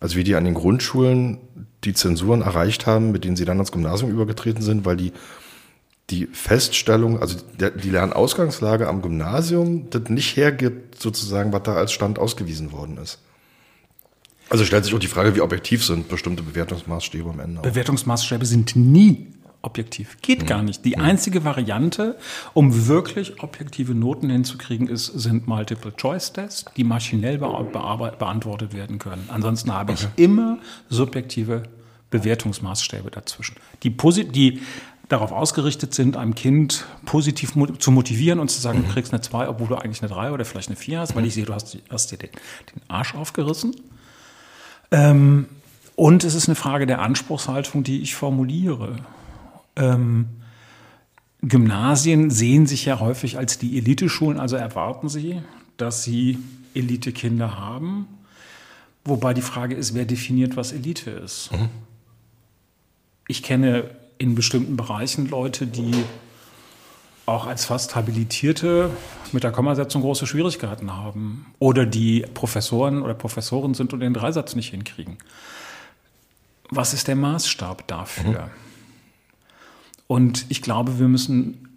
Also 0.00 0.16
wie 0.16 0.24
die 0.24 0.34
an 0.34 0.44
den 0.44 0.54
Grundschulen 0.54 1.38
die 1.84 1.94
Zensuren 1.94 2.42
erreicht 2.42 2.86
haben, 2.86 3.12
mit 3.12 3.24
denen 3.24 3.36
sie 3.36 3.44
dann 3.44 3.56
ans 3.58 3.72
Gymnasium 3.72 4.10
übergetreten 4.10 4.62
sind, 4.62 4.84
weil 4.84 4.96
die 4.96 5.12
die 6.10 6.26
Feststellung, 6.26 7.20
also 7.20 7.38
die 7.58 7.90
Lernausgangslage 7.90 8.86
am 8.86 9.02
Gymnasium, 9.02 9.90
das 9.90 10.08
nicht 10.08 10.36
hergibt, 10.36 11.02
sozusagen, 11.02 11.52
was 11.52 11.64
da 11.64 11.74
als 11.74 11.92
Stand 11.92 12.18
ausgewiesen 12.18 12.70
worden 12.70 12.98
ist. 12.98 13.18
Also 14.48 14.64
stellt 14.64 14.84
sich 14.84 14.94
auch 14.94 15.00
die 15.00 15.08
Frage, 15.08 15.34
wie 15.34 15.40
objektiv 15.40 15.84
sind 15.84 16.08
bestimmte 16.08 16.44
Bewertungsmaßstäbe 16.44 17.28
am 17.28 17.40
Ende. 17.40 17.60
Bewertungsmaßstäbe 17.62 18.46
sind 18.46 18.76
nie 18.76 19.32
objektiv. 19.66 20.16
Geht 20.22 20.46
gar 20.46 20.62
nicht. 20.62 20.84
Die 20.84 20.96
einzige 20.96 21.44
Variante, 21.44 22.16
um 22.54 22.86
wirklich 22.86 23.42
objektive 23.42 23.94
Noten 23.94 24.30
hinzukriegen, 24.30 24.88
ist, 24.88 25.06
sind 25.06 25.46
Multiple-Choice-Tests, 25.46 26.66
die 26.76 26.84
maschinell 26.84 27.38
be 27.38 28.12
beantwortet 28.18 28.72
werden 28.72 28.98
können. 28.98 29.28
Ansonsten 29.28 29.74
habe 29.74 29.92
ich 29.92 30.08
immer 30.16 30.58
subjektive 30.88 31.64
Bewertungsmaßstäbe 32.10 33.10
dazwischen. 33.10 33.56
Die, 33.82 33.90
die 33.90 34.60
darauf 35.08 35.32
ausgerichtet 35.32 35.94
sind, 35.94 36.16
einem 36.16 36.34
Kind 36.34 36.86
positiv 37.04 37.52
zu 37.78 37.90
motivieren 37.90 38.38
und 38.38 38.50
zu 38.50 38.60
sagen, 38.60 38.84
du 38.86 38.92
kriegst 38.92 39.12
eine 39.12 39.20
2, 39.20 39.48
obwohl 39.48 39.68
du 39.68 39.74
eigentlich 39.74 40.02
eine 40.02 40.10
3 40.10 40.32
oder 40.32 40.44
vielleicht 40.44 40.68
eine 40.68 40.76
4 40.76 41.00
hast, 41.00 41.16
weil 41.16 41.26
ich 41.26 41.34
sehe, 41.34 41.44
du 41.44 41.54
hast, 41.54 41.76
hast 41.90 42.12
dir 42.12 42.18
den, 42.18 42.30
den 42.30 42.82
Arsch 42.88 43.14
aufgerissen. 43.14 43.74
Ähm, 44.90 45.46
und 45.96 46.24
es 46.24 46.34
ist 46.34 46.48
eine 46.48 46.56
Frage 46.56 46.86
der 46.86 47.00
Anspruchshaltung, 47.00 47.82
die 47.82 48.02
ich 48.02 48.14
formuliere. 48.14 48.96
Ähm, 49.76 50.26
Gymnasien 51.42 52.30
sehen 52.30 52.66
sich 52.66 52.86
ja 52.86 52.98
häufig 52.98 53.38
als 53.38 53.58
die 53.58 53.78
Eliteschulen, 53.78 54.40
also 54.40 54.56
erwarten 54.56 55.08
sie, 55.08 55.42
dass 55.76 56.02
sie 56.02 56.38
Elite-Kinder 56.74 57.58
haben. 57.58 58.06
Wobei 59.04 59.34
die 59.34 59.42
Frage 59.42 59.74
ist, 59.74 59.94
wer 59.94 60.04
definiert, 60.04 60.56
was 60.56 60.72
Elite 60.72 61.10
ist. 61.10 61.52
Mhm. 61.52 61.68
Ich 63.28 63.42
kenne 63.42 63.90
in 64.18 64.34
bestimmten 64.34 64.76
Bereichen 64.76 65.28
Leute, 65.28 65.66
die 65.66 65.92
auch 67.26 67.46
als 67.46 67.64
fast 67.64 67.96
Habilitierte 67.96 68.90
mit 69.32 69.42
der 69.42 69.50
Kommasetzung 69.50 70.02
große 70.02 70.26
Schwierigkeiten 70.26 70.92
haben. 70.92 71.46
Oder 71.58 71.84
die 71.84 72.24
Professoren 72.34 73.02
oder 73.02 73.14
Professoren 73.14 73.74
sind 73.74 73.92
und 73.92 74.00
den 74.00 74.14
Dreisatz 74.14 74.54
nicht 74.54 74.70
hinkriegen. 74.70 75.18
Was 76.70 76.94
ist 76.94 77.08
der 77.08 77.16
Maßstab 77.16 77.86
dafür? 77.86 78.30
Mhm. 78.46 78.65
Und 80.06 80.46
ich 80.48 80.62
glaube, 80.62 80.98
wir 80.98 81.08
müssen, 81.08 81.68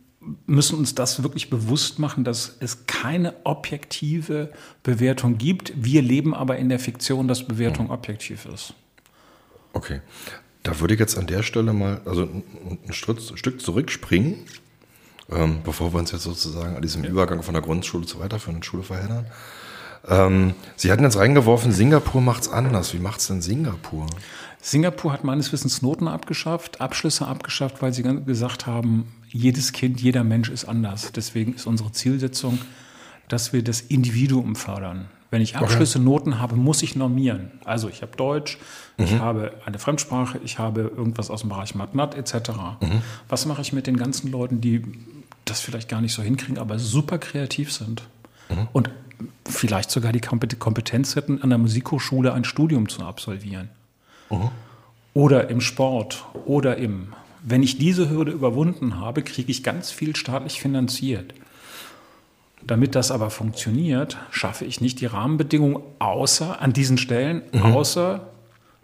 müssen 0.45 0.77
uns 0.77 0.95
das 0.95 1.23
wirklich 1.23 1.49
bewusst 1.49 1.99
machen, 1.99 2.23
dass 2.23 2.57
es 2.59 2.85
keine 2.85 3.33
objektive 3.43 4.51
Bewertung 4.83 5.37
gibt. 5.37 5.73
Wir 5.75 6.01
leben 6.01 6.33
aber 6.33 6.57
in 6.57 6.69
der 6.69 6.79
Fiktion, 6.79 7.27
dass 7.27 7.47
Bewertung 7.47 7.87
mhm. 7.87 7.91
objektiv 7.91 8.45
ist. 8.45 8.73
Okay. 9.73 10.01
Da 10.63 10.79
würde 10.79 10.93
ich 10.93 10.99
jetzt 10.99 11.17
an 11.17 11.25
der 11.25 11.41
Stelle 11.41 11.73
mal 11.73 12.01
also 12.05 12.23
ein, 12.23 12.93
Stück 12.93 13.61
zurückspringen, 13.61 14.35
ähm, 15.31 15.59
bevor 15.63 15.93
wir 15.93 15.99
uns 15.99 16.11
jetzt 16.11 16.23
sozusagen 16.23 16.75
an 16.75 16.81
diesem 16.81 17.05
Übergang 17.05 17.43
von 17.43 17.53
der 17.53 17.63
Grundschule 17.63 18.05
zur 18.05 18.19
weiterführenden 18.19 18.63
Schule 18.63 18.83
verheddern. 18.83 19.25
Ähm, 20.07 20.53
Sie 20.75 20.91
hatten 20.91 21.03
jetzt 21.03 21.17
reingeworfen, 21.17 21.71
Singapur 21.71 22.21
macht 22.21 22.43
es 22.43 22.49
anders. 22.49 22.93
Wie 22.93 22.99
macht 22.99 23.19
es 23.19 23.27
denn 23.27 23.41
Singapur? 23.41 24.07
Singapur 24.61 25.13
hat 25.13 25.23
meines 25.23 25.51
Wissens 25.53 25.81
Noten 25.81 26.07
abgeschafft, 26.07 26.81
Abschlüsse 26.81 27.27
abgeschafft, 27.27 27.81
weil 27.81 27.93
sie 27.93 28.03
gesagt 28.03 28.67
haben, 28.67 29.07
jedes 29.29 29.71
Kind, 29.71 30.01
jeder 30.01 30.23
Mensch 30.23 30.49
ist 30.49 30.65
anders. 30.65 31.11
Deswegen 31.13 31.53
ist 31.53 31.65
unsere 31.65 31.91
Zielsetzung, 31.91 32.59
dass 33.27 33.53
wir 33.53 33.63
das 33.63 33.81
Individuum 33.81 34.55
fördern. 34.55 35.07
Wenn 35.31 35.41
ich 35.41 35.55
Abschlüsse, 35.55 35.99
okay. 35.99 36.05
Noten 36.05 36.39
habe, 36.39 36.55
muss 36.55 36.81
ich 36.81 36.95
normieren. 36.95 37.51
Also 37.63 37.87
ich 37.87 38.01
habe 38.01 38.17
Deutsch, 38.17 38.57
mhm. 38.97 39.05
ich 39.05 39.13
habe 39.19 39.53
eine 39.65 39.77
Fremdsprache, 39.77 40.39
ich 40.43 40.57
habe 40.57 40.81
irgendwas 40.81 41.29
aus 41.29 41.41
dem 41.41 41.49
Bereich 41.49 41.75
Matnat 41.75 42.15
etc. 42.15 42.49
Mhm. 42.81 43.01
Was 43.27 43.45
mache 43.45 43.61
ich 43.61 43.71
mit 43.71 43.85
den 43.85 43.95
ganzen 43.95 44.31
Leuten, 44.31 44.59
die 44.59 44.81
das 45.45 45.61
vielleicht 45.61 45.87
gar 45.87 46.01
nicht 46.01 46.13
so 46.13 46.23
hinkriegen, 46.23 46.57
aber 46.57 46.79
super 46.79 47.19
kreativ 47.19 47.71
sind 47.71 48.03
mhm. 48.49 48.67
und 48.73 48.89
vielleicht 49.47 49.91
sogar 49.91 50.11
die 50.11 50.19
Kompetenz 50.19 51.15
hätten, 51.15 51.41
an 51.43 51.49
der 51.49 51.59
Musikhochschule 51.59 52.33
ein 52.33 52.43
Studium 52.43 52.89
zu 52.89 53.03
absolvieren? 53.03 53.69
Mhm. 54.29 54.49
Oder 55.13 55.49
im 55.49 55.61
Sport 55.61 56.25
oder 56.45 56.77
im. 56.77 57.13
Wenn 57.41 57.63
ich 57.63 57.77
diese 57.77 58.09
Hürde 58.09 58.31
überwunden 58.31 58.99
habe, 58.99 59.23
kriege 59.23 59.49
ich 59.49 59.63
ganz 59.63 59.91
viel 59.91 60.15
staatlich 60.15 60.59
finanziert. 60.59 61.33
Damit 62.61 62.95
das 62.95 63.11
aber 63.11 63.29
funktioniert, 63.29 64.17
schaffe 64.31 64.65
ich 64.65 64.81
nicht 64.81 64.99
die 64.99 65.05
Rahmenbedingungen 65.05 65.81
außer 65.99 66.61
an 66.61 66.73
diesen 66.73 66.97
Stellen, 66.97 67.41
mhm. 67.53 67.61
außer 67.61 68.27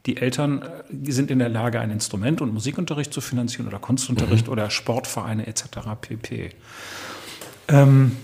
die 0.06 0.18
Eltern 0.18 0.62
äh, 0.62 1.12
sind 1.12 1.32
in 1.32 1.40
der 1.40 1.50
Lage, 1.50 1.80
ein 1.80 1.92
Instrument 1.92 2.42
und 2.42 2.54
Musikunterricht 2.54 3.14
zu 3.14 3.22
finanzieren 3.22 3.68
oder 3.68 3.80
Kunstunterricht 3.80 4.48
mhm. 4.48 4.54
oder 4.54 4.70
Sportvereine 4.70 5.48
etc. 5.48 5.66
pp. 6.00 6.52
Ähm, 7.68 8.16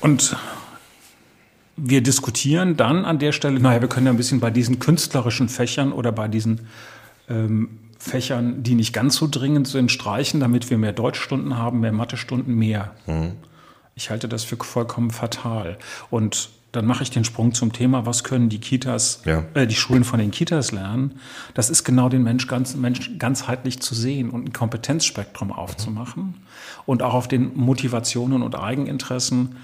und 0.00 0.36
wir 1.76 2.00
diskutieren 2.02 2.76
dann 2.76 3.04
an 3.04 3.18
der 3.18 3.32
Stelle, 3.32 3.60
naja, 3.60 3.80
wir 3.80 3.88
können 3.88 4.06
ja 4.06 4.12
ein 4.12 4.16
bisschen 4.16 4.40
bei 4.40 4.50
diesen 4.50 4.78
künstlerischen 4.78 5.48
Fächern 5.48 5.92
oder 5.92 6.10
bei 6.12 6.28
diesen 6.28 6.60
ähm, 7.28 7.78
Fächern, 7.98 8.62
die 8.62 8.74
nicht 8.74 8.92
ganz 8.92 9.16
so 9.16 9.28
dringend 9.30 9.68
sind, 9.68 9.90
streichen, 9.90 10.40
damit 10.40 10.70
wir 10.70 10.78
mehr 10.78 10.92
Deutschstunden 10.92 11.56
haben, 11.58 11.80
mehr 11.80 11.92
Mathestunden, 11.92 12.54
mehr. 12.54 12.92
Mhm. 13.06 13.32
Ich 13.94 14.10
halte 14.10 14.28
das 14.28 14.44
für 14.44 14.56
vollkommen 14.56 15.10
fatal. 15.10 15.78
Und 16.10 16.50
dann 16.72 16.84
mache 16.84 17.02
ich 17.02 17.10
den 17.10 17.24
Sprung 17.24 17.54
zum 17.54 17.72
Thema, 17.72 18.04
was 18.04 18.22
können 18.22 18.48
die 18.48 18.58
Kitas, 18.58 19.22
ja. 19.24 19.44
äh, 19.54 19.66
die 19.66 19.74
Schulen 19.74 20.04
von 20.04 20.18
den 20.18 20.30
Kitas 20.30 20.72
lernen? 20.72 21.18
Das 21.54 21.70
ist 21.70 21.84
genau 21.84 22.08
den 22.08 22.22
Mensch, 22.22 22.46
ganz, 22.48 22.76
Mensch 22.76 23.12
ganzheitlich 23.18 23.80
zu 23.80 23.94
sehen 23.94 24.30
und 24.30 24.46
ein 24.46 24.52
Kompetenzspektrum 24.52 25.52
aufzumachen 25.52 26.22
mhm. 26.22 26.34
und 26.84 27.02
auch 27.02 27.14
auf 27.14 27.28
den 27.28 27.56
Motivationen 27.56 28.42
und 28.42 28.54
Eigeninteressen 28.54 29.56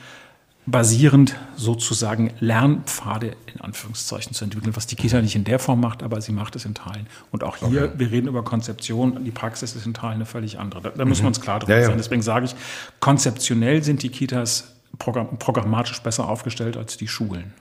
basierend 0.65 1.37
sozusagen 1.57 2.33
Lernpfade 2.39 3.37
in 3.53 3.61
Anführungszeichen 3.61 4.33
zu 4.33 4.45
entwickeln, 4.45 4.77
was 4.77 4.87
die 4.87 4.95
Kita 4.95 5.21
nicht 5.21 5.35
in 5.35 5.43
der 5.43 5.59
Form 5.59 5.81
macht, 5.81 6.05
aber 6.05 6.21
sie 6.21 6.31
macht 6.31 6.55
es 6.55 6.65
in 6.65 6.75
Teilen. 6.75 7.09
Und 7.33 7.43
auch 7.43 7.57
hier, 7.57 7.67
okay. 7.67 7.91
wir 7.97 8.11
reden 8.13 8.29
über 8.29 8.45
Konzeption, 8.45 9.25
die 9.25 9.33
Praxis 9.33 9.75
ist 9.75 9.87
in 9.87 9.95
Teilen 9.95 10.15
eine 10.15 10.27
völlig 10.27 10.61
andere. 10.61 10.83
Da, 10.83 10.91
da 10.91 11.05
mhm. 11.05 11.09
müssen 11.09 11.23
wir 11.23 11.29
uns 11.29 11.41
klar 11.41 11.59
drüber 11.59 11.79
ja, 11.79 11.87
sein. 11.87 11.99
Deswegen 11.99 12.23
sage 12.23 12.47
ich, 12.47 12.55
konzeptionell 13.01 13.83
sind 13.83 14.03
die 14.05 14.11
Kitas 14.11 14.73
programmatisch 14.99 16.01
besser 16.03 16.29
aufgestellt 16.29 16.77
als 16.77 16.97
die 16.97 17.09
Schulen. 17.09 17.53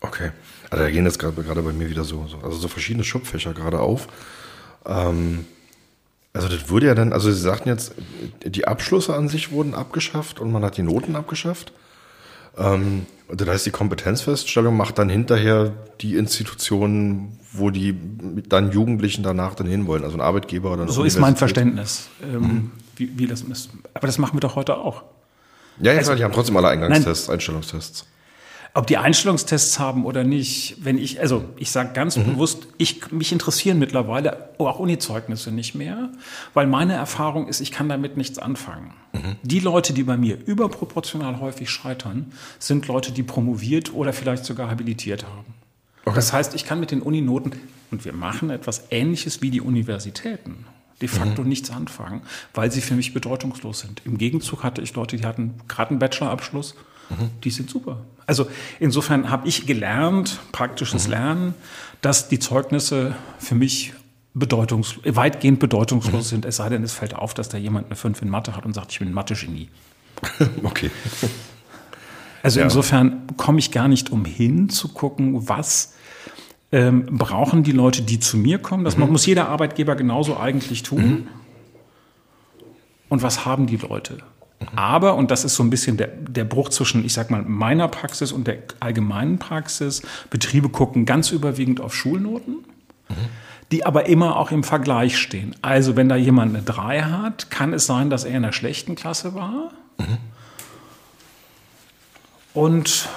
Okay. 0.00 0.32
Also 0.68 0.84
da 0.84 0.90
gehen 0.90 1.04
jetzt 1.06 1.18
gerade 1.18 1.62
bei 1.62 1.72
mir 1.72 1.88
wieder 1.88 2.04
so, 2.04 2.26
so, 2.26 2.38
also 2.38 2.58
so 2.58 2.68
verschiedene 2.68 3.04
Schubfächer 3.04 3.54
gerade 3.54 3.80
auf. 3.80 4.08
Ähm, 4.84 5.46
also 6.34 6.48
das 6.48 6.68
wurde 6.68 6.86
ja 6.86 6.94
dann, 6.94 7.14
also 7.14 7.32
Sie 7.32 7.40
sagten 7.40 7.70
jetzt, 7.70 7.94
die 8.44 8.68
Abschlüsse 8.68 9.14
an 9.14 9.28
sich 9.28 9.50
wurden 9.50 9.74
abgeschafft 9.74 10.40
und 10.40 10.52
man 10.52 10.62
hat 10.62 10.76
die 10.76 10.82
Noten 10.82 11.16
abgeschafft. 11.16 11.72
Ähm, 12.58 13.06
das 13.28 13.48
heißt, 13.48 13.66
die 13.66 13.70
Kompetenzfeststellung 13.70 14.76
macht 14.76 14.98
dann 14.98 15.08
hinterher 15.08 15.72
die 16.00 16.16
Institutionen, 16.16 17.38
wo 17.52 17.70
die 17.70 17.96
dann 18.48 18.70
Jugendlichen 18.70 19.22
danach 19.22 19.54
dann 19.54 19.66
hinwollen, 19.66 20.04
also 20.04 20.16
ein 20.16 20.20
Arbeitgeber 20.20 20.72
oder 20.72 20.82
eine 20.82 20.92
So 20.92 21.02
ist 21.02 21.18
mein 21.18 21.36
Verständnis, 21.36 22.08
ähm, 22.22 22.40
mhm. 22.40 22.70
wie, 22.96 23.18
wie, 23.18 23.26
das 23.26 23.42
ist. 23.42 23.70
Aber 23.94 24.06
das 24.06 24.18
machen 24.18 24.36
wir 24.36 24.40
doch 24.40 24.54
heute 24.54 24.76
auch. 24.76 25.02
Ja, 25.80 25.92
ja, 25.92 25.98
also, 25.98 26.14
die 26.14 26.24
haben 26.24 26.32
trotzdem 26.32 26.56
alle 26.56 26.68
Eingangstests, 26.68 27.26
nein, 27.26 27.34
Einstellungstests 27.34 28.06
ob 28.76 28.86
die 28.86 28.98
Einstellungstests 28.98 29.78
haben 29.78 30.04
oder 30.04 30.22
nicht, 30.22 30.76
wenn 30.84 30.98
ich, 30.98 31.18
also 31.18 31.44
ich 31.56 31.70
sage 31.70 31.94
ganz 31.94 32.16
mhm. 32.16 32.24
bewusst, 32.24 32.68
ich, 32.76 33.10
mich 33.10 33.32
interessieren 33.32 33.78
mittlerweile 33.78 34.50
auch 34.58 34.78
Uni-Zeugnisse 34.78 35.50
nicht 35.50 35.74
mehr, 35.74 36.10
weil 36.52 36.66
meine 36.66 36.92
Erfahrung 36.92 37.48
ist, 37.48 37.60
ich 37.60 37.72
kann 37.72 37.88
damit 37.88 38.18
nichts 38.18 38.38
anfangen. 38.38 38.92
Mhm. 39.14 39.36
Die 39.42 39.60
Leute, 39.60 39.94
die 39.94 40.02
bei 40.02 40.18
mir 40.18 40.36
überproportional 40.44 41.40
häufig 41.40 41.70
scheitern, 41.70 42.32
sind 42.58 42.86
Leute, 42.86 43.12
die 43.12 43.22
promoviert 43.22 43.94
oder 43.94 44.12
vielleicht 44.12 44.44
sogar 44.44 44.70
habilitiert 44.70 45.24
haben. 45.24 45.54
Okay. 46.04 46.14
Das 46.14 46.34
heißt, 46.34 46.54
ich 46.54 46.66
kann 46.66 46.78
mit 46.78 46.90
den 46.90 47.00
Uninoten, 47.00 47.52
und 47.90 48.04
wir 48.04 48.12
machen 48.12 48.50
etwas 48.50 48.88
Ähnliches 48.90 49.40
wie 49.40 49.50
die 49.50 49.62
Universitäten, 49.62 50.66
de 51.00 51.08
facto 51.08 51.42
mhm. 51.42 51.48
nichts 51.48 51.70
anfangen, 51.70 52.20
weil 52.52 52.70
sie 52.70 52.82
für 52.82 52.94
mich 52.94 53.14
bedeutungslos 53.14 53.80
sind. 53.80 54.02
Im 54.04 54.18
Gegenzug 54.18 54.64
hatte 54.64 54.82
ich 54.82 54.94
Leute, 54.94 55.16
die 55.16 55.24
hatten 55.24 55.54
gerade 55.66 55.92
einen 55.92 55.98
Bachelorabschluss, 55.98 56.74
mhm. 57.10 57.30
die 57.44 57.50
sind 57.50 57.70
super. 57.70 57.98
Also 58.26 58.48
insofern 58.80 59.30
habe 59.30 59.46
ich 59.46 59.66
gelernt, 59.66 60.40
praktisches 60.52 61.06
mhm. 61.06 61.12
Lernen, 61.12 61.54
dass 62.00 62.28
die 62.28 62.38
Zeugnisse 62.38 63.14
für 63.38 63.54
mich 63.54 63.92
bedeutungs 64.34 64.96
weitgehend 65.04 65.60
bedeutungslos 65.60 66.26
mhm. 66.26 66.28
sind, 66.28 66.44
es 66.44 66.56
sei 66.56 66.68
denn, 66.68 66.82
es 66.82 66.92
fällt 66.92 67.14
auf, 67.14 67.32
dass 67.32 67.48
da 67.48 67.56
jemand 67.56 67.86
eine 67.86 67.96
5 67.96 68.20
in 68.22 68.28
Mathe 68.28 68.54
hat 68.54 68.66
und 68.66 68.74
sagt, 68.74 68.92
ich 68.92 68.98
bin 68.98 69.12
Mathe-Genie. 69.12 69.68
okay. 70.62 70.90
Also 72.42 72.60
ja. 72.60 72.66
insofern 72.66 73.26
komme 73.36 73.58
ich 73.58 73.70
gar 73.70 73.88
nicht 73.88 74.10
umhin 74.10 74.68
zu 74.68 74.88
gucken, 74.88 75.48
was 75.48 75.94
ähm, 76.70 77.06
brauchen 77.06 77.62
die 77.62 77.72
Leute, 77.72 78.02
die 78.02 78.20
zu 78.20 78.36
mir 78.36 78.58
kommen. 78.58 78.84
Das 78.84 78.96
mhm. 78.96 79.10
muss 79.10 79.24
jeder 79.24 79.48
Arbeitgeber 79.48 79.96
genauso 79.96 80.36
eigentlich 80.36 80.82
tun. 80.82 81.04
Mhm. 81.04 81.28
Und 83.08 83.22
was 83.22 83.46
haben 83.46 83.66
die 83.66 83.76
Leute? 83.76 84.18
Aber, 84.74 85.16
und 85.16 85.30
das 85.30 85.44
ist 85.44 85.54
so 85.54 85.62
ein 85.62 85.70
bisschen 85.70 85.96
der, 85.96 86.08
der 86.08 86.44
Bruch 86.44 86.70
zwischen, 86.70 87.04
ich 87.04 87.12
sag 87.12 87.30
mal, 87.30 87.42
meiner 87.42 87.88
Praxis 87.88 88.32
und 88.32 88.46
der 88.46 88.58
allgemeinen 88.80 89.38
Praxis, 89.38 90.02
Betriebe 90.30 90.68
gucken 90.68 91.04
ganz 91.04 91.30
überwiegend 91.30 91.80
auf 91.80 91.94
Schulnoten, 91.94 92.64
mhm. 93.08 93.14
die 93.70 93.84
aber 93.84 94.06
immer 94.06 94.36
auch 94.36 94.50
im 94.50 94.64
Vergleich 94.64 95.18
stehen. 95.18 95.54
Also, 95.60 95.94
wenn 95.96 96.08
da 96.08 96.16
jemand 96.16 96.54
eine 96.54 96.64
3 96.64 97.02
hat, 97.02 97.50
kann 97.50 97.74
es 97.74 97.86
sein, 97.86 98.08
dass 98.08 98.24
er 98.24 98.30
in 98.30 98.36
einer 98.36 98.52
schlechten 98.52 98.94
Klasse 98.94 99.34
war 99.34 99.72
mhm. 99.98 100.18
und 102.54 103.08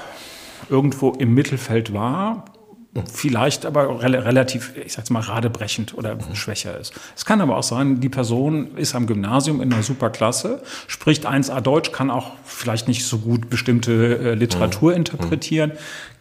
irgendwo 0.69 1.12
im 1.12 1.34
Mittelfeld 1.34 1.93
war. 1.93 2.46
Vielleicht 3.12 3.65
aber 3.65 4.01
re 4.01 4.25
relativ, 4.25 4.75
ich 4.75 4.93
sag's 4.93 5.10
mal, 5.10 5.22
radebrechend 5.22 5.93
oder 5.93 6.17
schwächer 6.34 6.77
ist. 6.77 6.93
Es 7.15 7.24
kann 7.24 7.39
aber 7.39 7.58
auch 7.58 7.63
sein, 7.63 8.00
die 8.00 8.10
Person 8.10 8.75
ist 8.77 8.96
am 8.96 9.05
Gymnasium 9.05 9.62
in 9.62 9.72
einer 9.72 9.84
super 9.84 10.10
Klasse, 10.10 10.63
spricht 10.88 11.27
1a 11.27 11.62
Deutsch, 11.62 11.91
kann 11.91 12.10
auch 12.10 12.31
vielleicht 12.43 12.88
nicht 12.88 13.05
so 13.05 13.19
gut 13.19 13.50
bestimmte 13.50 14.17
äh, 14.17 14.34
Literatur 14.34 14.96
interpretieren, 14.96 15.74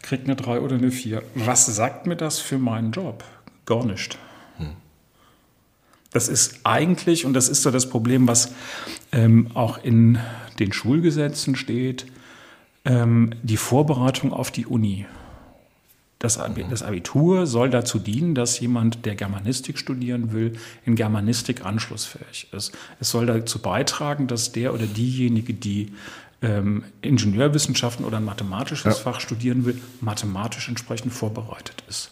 kriegt 0.02 0.25
eine 0.26 0.37
3 0.37 0.60
oder 0.60 0.76
eine 0.76 0.90
4. 0.90 1.22
Was 1.34 1.66
sagt 1.66 2.06
mir 2.06 2.16
das 2.16 2.38
für 2.38 2.58
meinen 2.58 2.92
Job? 2.92 3.25
Gar 3.64 3.87
nicht. 3.87 4.18
Das 6.12 6.28
ist 6.28 6.60
eigentlich, 6.64 7.26
und 7.26 7.34
das 7.34 7.48
ist 7.48 7.62
so 7.62 7.70
das 7.70 7.88
Problem, 7.88 8.26
was 8.26 8.52
ähm, 9.12 9.50
auch 9.54 9.78
in 9.82 10.18
den 10.58 10.72
Schulgesetzen 10.72 11.54
steht, 11.54 12.06
ähm, 12.84 13.34
die 13.42 13.58
Vorbereitung 13.58 14.32
auf 14.32 14.50
die 14.50 14.66
Uni. 14.66 15.06
Das, 16.18 16.40
das, 16.70 16.82
Abitur 16.82 17.46
soll 17.46 17.70
dazu 17.70 18.00
dienen, 18.00 18.34
dass 18.34 18.58
jemand, 18.58 19.06
der 19.06 19.14
Germanistik 19.14 19.78
studieren 19.78 20.32
will, 20.32 20.58
in 20.84 20.96
Germanistik 20.96 21.64
anschlussfähig 21.64 22.48
ist. 22.52 22.76
Es 22.98 23.10
soll 23.10 23.26
dazu 23.26 23.60
beitragen, 23.60 24.26
dass 24.26 24.50
der 24.50 24.75
oder 24.75 24.87
diejenige, 24.87 25.54
die 25.54 25.92
ähm, 26.42 26.82
Ingenieurwissenschaften 27.02 28.04
oder 28.04 28.16
ein 28.16 28.25
mathematisches 28.25 28.96
ja. 28.96 29.02
Fach 29.02 29.20
studieren 29.20 29.64
will, 29.64 29.80
mathematisch 30.00 30.68
entsprechend 30.68 31.12
vorbereitet 31.12 31.84
ist. 31.88 32.10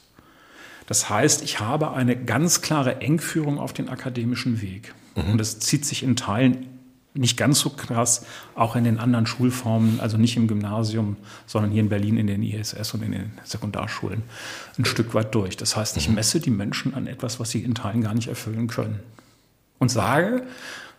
Das 0.86 1.10
heißt, 1.10 1.42
ich 1.42 1.58
habe 1.58 1.92
eine 1.92 2.16
ganz 2.16 2.62
klare 2.62 3.00
Engführung 3.00 3.58
auf 3.58 3.72
den 3.72 3.88
akademischen 3.88 4.62
Weg. 4.62 4.94
Mhm. 5.16 5.32
Und 5.32 5.38
das 5.38 5.58
zieht 5.58 5.84
sich 5.84 6.04
in 6.04 6.14
Teilen 6.14 6.75
nicht 7.16 7.36
ganz 7.36 7.60
so 7.60 7.70
krass, 7.70 8.24
auch 8.54 8.76
in 8.76 8.84
den 8.84 8.98
anderen 8.98 9.26
Schulformen, 9.26 10.00
also 10.00 10.16
nicht 10.16 10.36
im 10.36 10.48
Gymnasium, 10.48 11.16
sondern 11.46 11.70
hier 11.70 11.80
in 11.80 11.88
Berlin 11.88 12.16
in 12.16 12.26
den 12.26 12.42
ISS 12.42 12.94
und 12.94 13.02
in 13.02 13.12
den 13.12 13.32
Sekundarschulen 13.44 14.22
ein 14.78 14.84
Stück 14.84 15.14
weit 15.14 15.34
durch. 15.34 15.56
Das 15.56 15.76
heißt, 15.76 15.96
ich 15.96 16.08
mhm. 16.08 16.16
messe 16.16 16.40
die 16.40 16.50
Menschen 16.50 16.94
an 16.94 17.06
etwas, 17.06 17.40
was 17.40 17.50
sie 17.50 17.62
in 17.62 17.74
Teilen 17.74 18.02
gar 18.02 18.14
nicht 18.14 18.28
erfüllen 18.28 18.68
können. 18.68 19.00
Und 19.78 19.90
sage, 19.90 20.42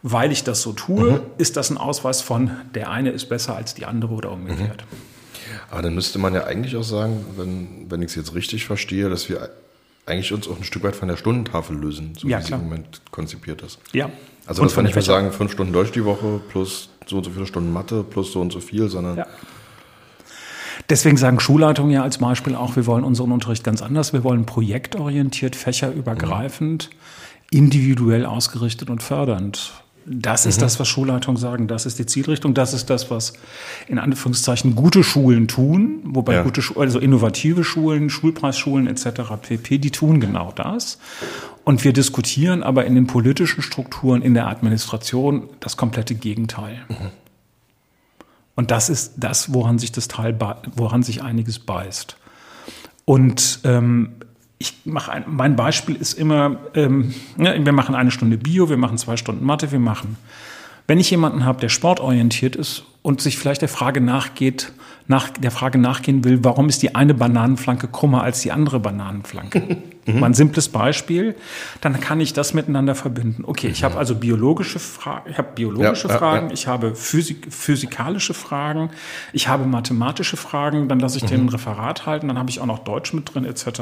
weil 0.03 0.31
ich 0.31 0.43
das 0.43 0.62
so 0.62 0.74
tue, 0.74 1.12
mhm. 1.12 1.19
ist 1.38 1.57
das 1.57 1.69
ein 1.69 1.77
Ausweis 1.77 2.21
von, 2.21 2.51
der 2.75 2.91
eine 2.91 3.12
ist 3.12 3.29
besser 3.29 3.55
als 3.55 3.74
die 3.74 3.86
andere 3.86 4.13
oder 4.13 4.31
umgekehrt. 4.31 4.86
Mhm. 4.89 4.97
Aber 5.69 5.81
dann 5.81 5.95
müsste 5.95 6.19
man 6.19 6.33
ja 6.33 6.45
eigentlich 6.45 6.75
auch 6.75 6.83
sagen, 6.83 7.25
wenn, 7.36 7.89
wenn 7.89 8.01
ich 8.01 8.09
es 8.09 8.15
jetzt 8.15 8.33
richtig 8.33 8.65
verstehe, 8.65 9.09
dass 9.09 9.29
wir 9.29 9.50
eigentlich 10.05 10.31
uns 10.31 10.47
auch 10.47 10.57
ein 10.57 10.63
Stück 10.63 10.83
weit 10.83 10.95
von 10.95 11.09
der 11.09 11.17
Stundentafel 11.17 11.75
lösen, 11.75 12.13
so 12.17 12.27
ja, 12.27 12.39
wie 12.39 12.45
klar. 12.45 12.59
sie 12.59 12.63
im 12.63 12.69
Moment 12.69 13.01
konzipiert 13.12 13.62
ist. 13.62 13.79
Ja. 13.91 14.09
Also 14.47 14.63
das 14.63 14.73
kann 14.73 14.85
nicht 14.85 14.95
mehr 14.95 15.03
sagen, 15.03 15.31
fünf 15.31 15.51
Stunden 15.51 15.73
Deutsch 15.73 15.91
die 15.91 16.05
Woche 16.05 16.39
plus 16.49 16.89
so 17.05 17.17
und 17.17 17.23
so 17.23 17.31
viele 17.31 17.45
Stunden 17.45 17.71
Mathe 17.71 18.03
plus 18.03 18.31
so 18.31 18.41
und 18.41 18.51
so 18.51 18.59
viel, 18.59 18.89
sondern 18.89 19.17
ja. 19.17 19.27
Deswegen 20.89 21.17
sagen 21.17 21.39
Schulleitungen 21.39 21.91
ja 21.91 22.03
als 22.03 22.19
Beispiel 22.19 22.55
auch, 22.55 22.75
wir 22.75 22.85
wollen 22.85 23.03
unseren 23.03 23.31
Unterricht 23.31 23.63
ganz 23.63 23.81
anders. 23.81 24.13
Wir 24.13 24.23
wollen 24.23 24.45
projektorientiert, 24.45 25.55
fächerübergreifend, 25.55 26.89
mhm. 26.91 27.57
individuell 27.57 28.25
ausgerichtet 28.25 28.89
und 28.89 29.03
fördernd. 29.03 29.73
Das 30.05 30.45
ist 30.45 30.57
mhm. 30.57 30.61
das, 30.61 30.79
was 30.79 30.87
Schulleitungen 30.87 31.37
sagen. 31.37 31.67
Das 31.67 31.85
ist 31.85 31.99
die 31.99 32.05
Zielrichtung. 32.05 32.53
Das 32.53 32.73
ist 32.73 32.89
das, 32.89 33.11
was 33.11 33.33
in 33.89 33.99
Anführungszeichen 33.99 34.75
gute 34.75 35.03
Schulen 35.03 35.49
tun. 35.49 35.99
Wobei 36.05 36.35
ja. 36.35 36.43
gute, 36.43 36.61
also 36.77 36.99
innovative 36.99 37.65
Schulen, 37.65 38.09
Schulpreisschulen 38.09 38.87
etc. 38.87 39.33
pp. 39.41 39.79
Die 39.79 39.91
tun 39.91 40.21
genau 40.21 40.53
das. 40.55 40.99
Und 41.67 41.83
wir 41.83 41.91
diskutieren 41.91 42.63
aber 42.63 42.86
in 42.86 42.95
den 42.95 43.07
politischen 43.07 43.62
Strukturen, 43.62 44.21
in 44.21 44.33
der 44.33 44.47
Administration 44.47 45.50
das 45.59 45.75
komplette 45.75 46.15
Gegenteil. 46.15 46.86
Mhm. 46.88 47.09
Und 48.55 48.71
das 48.71 48.89
ist 48.89 49.15
das, 49.17 49.53
woran 49.53 49.77
sich 49.77 49.91
das 49.91 50.07
Teil, 50.07 50.39
woran 50.77 51.03
sich 51.03 51.24
einiges 51.24 51.59
beißt. 51.59 52.15
Und 53.03 53.59
ähm, 53.65 54.13
ich 54.59 54.75
mache 54.86 55.12
ein, 55.12 55.25
mein 55.27 55.57
Beispiel 55.57 55.97
ist 55.97 56.13
immer, 56.13 56.55
ähm, 56.74 57.13
ja, 57.38 57.53
wir 57.53 57.74
machen 57.74 57.95
eine 57.95 58.12
Stunde 58.12 58.38
Bio, 58.38 58.69
wir 58.69 58.77
machen 58.77 58.97
zwei 58.97 59.17
Stunden 59.17 59.43
Mathe, 59.43 59.69
wir 59.69 59.79
machen. 59.79 60.15
Wenn 60.88 61.00
ich 61.00 61.12
jemanden 61.12 61.46
habe, 61.46 61.60
der 61.60 61.70
sportorientiert 61.70 62.56
ist 62.56 62.84
und 63.02 63.21
sich 63.21 63.38
vielleicht 63.38 63.62
der 63.62 63.69
Frage 63.69 64.00
nachgeht, 64.02 64.71
nach 65.08 65.30
der 65.30 65.52
Frage 65.52 65.78
nachgehen 65.78 66.23
will, 66.23 66.43
warum 66.43 66.69
ist 66.69 66.82
die 66.82 66.95
eine 66.95 67.13
Bananenflanke 67.13 67.88
krummer 67.88 68.23
als 68.23 68.41
die 68.41 68.52
andere 68.52 68.80
Bananenflanke? 68.80 69.78
Mhm. 70.08 70.21
Mal 70.21 70.28
ein 70.28 70.34
simples 70.34 70.69
Beispiel, 70.69 71.36
dann 71.82 72.00
kann 72.00 72.21
ich 72.21 72.32
das 72.32 72.54
miteinander 72.54 72.95
verbinden. 72.95 73.43
Okay, 73.45 73.67
ich 73.67 73.84
habe 73.84 73.95
mhm. 73.95 74.00
also 74.00 74.15
biologische 74.15 74.80
Fragen, 74.80 75.30
ich 75.30 75.38
habe 75.38 75.50
biologische 75.54 76.08
ja, 76.08 76.17
Fragen, 76.17 76.45
ja, 76.45 76.47
ja. 76.47 76.54
ich 76.54 76.67
habe 76.67 76.95
Physik, 76.95 77.47
physikalische 77.50 78.34
Fragen, 78.34 78.89
ich 79.34 79.50
habe 79.50 79.65
mathematische 79.65 80.38
Fragen, 80.38 80.88
dann 80.88 81.02
lasse 81.02 81.17
ich 81.17 81.23
mhm. 81.23 81.28
den 81.28 81.50
Referat 81.50 82.06
halten, 82.06 82.30
dann 82.30 82.39
habe 82.39 82.50
ich 82.50 82.62
auch 82.62 82.65
noch 82.65 82.80
Deutsch 82.80 83.12
mit 83.13 83.34
drin 83.34 83.43
etc. 83.43 83.82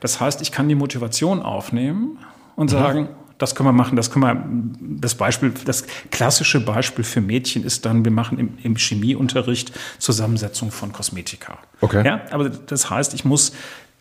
Das 0.00 0.20
heißt, 0.20 0.42
ich 0.42 0.50
kann 0.50 0.68
die 0.68 0.74
Motivation 0.74 1.40
aufnehmen 1.40 2.18
und 2.56 2.72
mhm. 2.72 2.76
sagen, 2.76 3.08
das 3.38 3.54
können 3.54 3.68
wir 3.68 3.72
machen, 3.72 3.96
das 3.96 4.10
können 4.10 4.24
wir, 4.24 4.98
das 5.00 5.14
Beispiel, 5.14 5.52
das 5.64 5.84
klassische 6.10 6.60
Beispiel 6.60 7.04
für 7.04 7.20
Mädchen 7.20 7.64
ist 7.64 7.84
dann, 7.84 8.04
wir 8.04 8.12
machen 8.12 8.38
im, 8.38 8.58
im 8.62 8.76
Chemieunterricht 8.76 9.72
Zusammensetzung 9.98 10.70
von 10.70 10.92
Kosmetika. 10.92 11.58
Okay. 11.80 12.04
Ja, 12.06 12.22
aber 12.30 12.48
das 12.48 12.90
heißt, 12.90 13.14
ich 13.14 13.24
muss, 13.24 13.52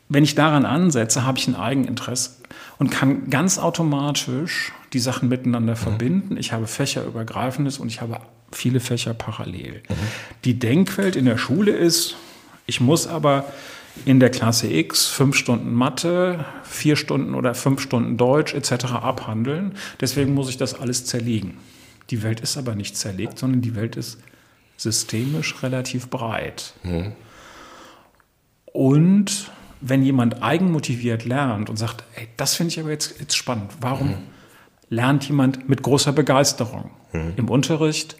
wenn 0.09 0.23
ich 0.23 0.35
daran 0.35 0.65
ansetze, 0.65 1.25
habe 1.25 1.37
ich 1.37 1.47
ein 1.47 1.55
Eigeninteresse 1.55 2.31
und 2.77 2.91
kann 2.91 3.29
ganz 3.29 3.57
automatisch 3.57 4.71
die 4.93 4.99
Sachen 4.99 5.29
miteinander 5.29 5.73
mhm. 5.73 5.77
verbinden. 5.77 6.37
Ich 6.37 6.53
habe 6.53 6.67
fächerübergreifendes 6.67 7.79
und 7.79 7.87
ich 7.87 8.01
habe 8.01 8.17
viele 8.51 8.79
Fächer 8.79 9.13
parallel. 9.13 9.81
Mhm. 9.89 9.93
Die 10.45 10.59
Denkwelt 10.59 11.15
in 11.15 11.25
der 11.25 11.37
Schule 11.37 11.71
ist, 11.71 12.15
ich 12.65 12.79
muss 12.79 13.07
aber 13.07 13.45
in 14.05 14.19
der 14.19 14.29
Klasse 14.29 14.71
X 14.71 15.07
fünf 15.07 15.35
Stunden 15.35 15.73
Mathe, 15.73 16.45
vier 16.63 16.95
Stunden 16.95 17.35
oder 17.35 17.53
fünf 17.53 17.81
Stunden 17.81 18.17
Deutsch 18.17 18.53
etc. 18.53 18.85
abhandeln. 18.85 19.75
Deswegen 20.01 20.33
muss 20.33 20.49
ich 20.49 20.57
das 20.57 20.79
alles 20.79 21.05
zerlegen. 21.05 21.57
Die 22.09 22.23
Welt 22.23 22.41
ist 22.41 22.57
aber 22.57 22.75
nicht 22.75 22.97
zerlegt, 22.97 23.39
sondern 23.39 23.61
die 23.61 23.75
Welt 23.75 23.95
ist 23.95 24.19
systemisch 24.77 25.61
relativ 25.63 26.09
breit. 26.09 26.73
Mhm. 26.83 27.13
Und 28.65 29.51
wenn 29.81 30.03
jemand 30.03 30.41
eigenmotiviert 30.41 31.25
lernt 31.25 31.69
und 31.69 31.77
sagt, 31.77 32.03
ey, 32.15 32.27
das 32.37 32.55
finde 32.55 32.71
ich 32.71 32.79
aber 32.79 32.89
jetzt, 32.89 33.19
jetzt 33.19 33.37
spannend, 33.37 33.71
warum 33.79 34.09
mhm. 34.09 34.17
lernt 34.89 35.27
jemand 35.27 35.69
mit 35.69 35.83
großer 35.83 36.11
Begeisterung 36.11 36.91
mhm. 37.11 37.33
im 37.35 37.49
Unterricht? 37.49 38.17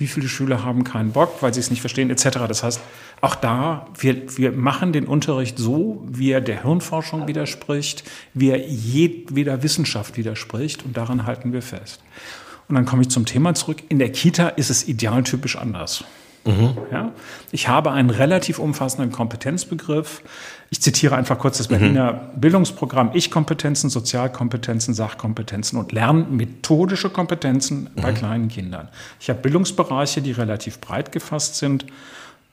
Wie 0.00 0.06
viele 0.06 0.28
Schüler 0.28 0.64
haben 0.64 0.82
keinen 0.82 1.12
Bock, 1.12 1.42
weil 1.42 1.52
sie 1.52 1.60
es 1.60 1.70
nicht 1.70 1.82
verstehen, 1.82 2.08
etc. 2.08 2.38
Das 2.48 2.62
heißt, 2.62 2.80
auch 3.20 3.34
da, 3.34 3.86
wir, 3.98 4.38
wir 4.38 4.52
machen 4.52 4.94
den 4.94 5.06
Unterricht 5.06 5.58
so, 5.58 6.02
wie 6.08 6.30
er 6.30 6.40
der 6.40 6.62
Hirnforschung 6.62 7.28
widerspricht, 7.28 8.02
wie 8.32 8.48
er 8.48 8.66
jedweder 8.66 9.62
Wissenschaft 9.62 10.16
widerspricht 10.16 10.86
und 10.86 10.96
daran 10.96 11.26
halten 11.26 11.52
wir 11.52 11.60
fest. 11.60 12.00
Und 12.68 12.76
dann 12.76 12.86
komme 12.86 13.02
ich 13.02 13.10
zum 13.10 13.26
Thema 13.26 13.54
zurück. 13.54 13.82
In 13.90 13.98
der 13.98 14.10
Kita 14.10 14.48
ist 14.48 14.70
es 14.70 14.88
idealtypisch 14.88 15.56
anders. 15.56 16.04
Mhm. 16.46 16.78
Ja? 16.90 17.12
Ich 17.52 17.68
habe 17.68 17.90
einen 17.90 18.10
relativ 18.10 18.58
umfassenden 18.58 19.12
Kompetenzbegriff. 19.12 20.22
Ich 20.72 20.80
zitiere 20.80 21.16
einfach 21.16 21.38
kurz 21.38 21.58
das 21.58 21.68
Berliner 21.68 22.12
mhm. 22.12 22.40
Bildungsprogramm 22.40 23.10
Ich-Kompetenzen, 23.14 23.90
Sozialkompetenzen, 23.90 24.94
Sachkompetenzen 24.94 25.78
und 25.78 25.90
lernmethodische 25.92 27.10
Kompetenzen 27.10 27.90
mhm. 27.94 28.00
bei 28.00 28.12
kleinen 28.12 28.48
Kindern. 28.48 28.88
Ich 29.18 29.28
habe 29.28 29.40
Bildungsbereiche, 29.40 30.22
die 30.22 30.32
relativ 30.32 30.80
breit 30.80 31.10
gefasst 31.10 31.56
sind 31.56 31.86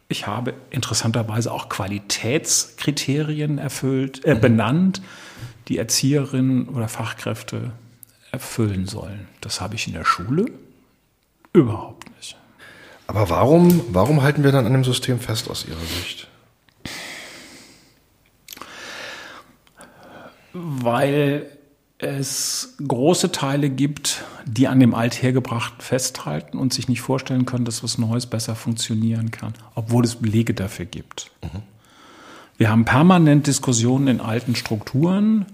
ich 0.10 0.26
habe 0.26 0.54
interessanterweise 0.70 1.52
auch 1.52 1.70
Qualitätskriterien 1.70 3.58
erfüllt, 3.58 4.24
äh, 4.24 4.36
mhm. 4.36 4.42
benannt, 4.42 5.02
die 5.68 5.78
Erzieherinnen 5.78 6.70
oder 6.70 6.88
Fachkräfte 6.88 7.72
erfüllen 8.32 8.88
sollen. 8.88 9.28
Das 9.42 9.60
habe 9.60 9.76
ich 9.76 9.88
in 9.88 9.94
der 9.94 10.06
Schule 10.06 10.46
überhaupt 11.54 12.10
nicht. 12.16 12.38
Aber 13.08 13.30
warum, 13.30 13.82
warum 13.90 14.22
halten 14.22 14.44
wir 14.44 14.52
dann 14.52 14.66
an 14.66 14.74
dem 14.74 14.84
System 14.84 15.20
fest 15.20 15.50
aus 15.50 15.66
Ihrer 15.68 15.80
Sicht? 15.80 16.28
Weil 20.60 21.46
es 22.00 22.76
große 22.86 23.32
Teile 23.32 23.70
gibt, 23.70 24.24
die 24.46 24.68
an 24.68 24.80
dem 24.80 24.94
Althergebrachten 24.94 25.82
festhalten 25.82 26.58
und 26.58 26.74
sich 26.74 26.88
nicht 26.88 27.02
vorstellen 27.02 27.46
können, 27.46 27.66
dass 27.66 27.84
was 27.84 27.98
Neues 27.98 28.28
besser 28.28 28.56
funktionieren 28.56 29.32
kann, 29.32 29.54
obwohl 29.74 30.04
es 30.04 30.16
Belege 30.16 30.54
dafür 30.54 30.86
gibt. 30.86 31.32
Mhm. 31.42 31.62
Wir 32.58 32.70
haben 32.70 32.86
permanent 32.86 33.48
Diskussionen 33.48 34.08
in 34.08 34.22
alten 34.22 34.56
Strukturen, 34.56 35.46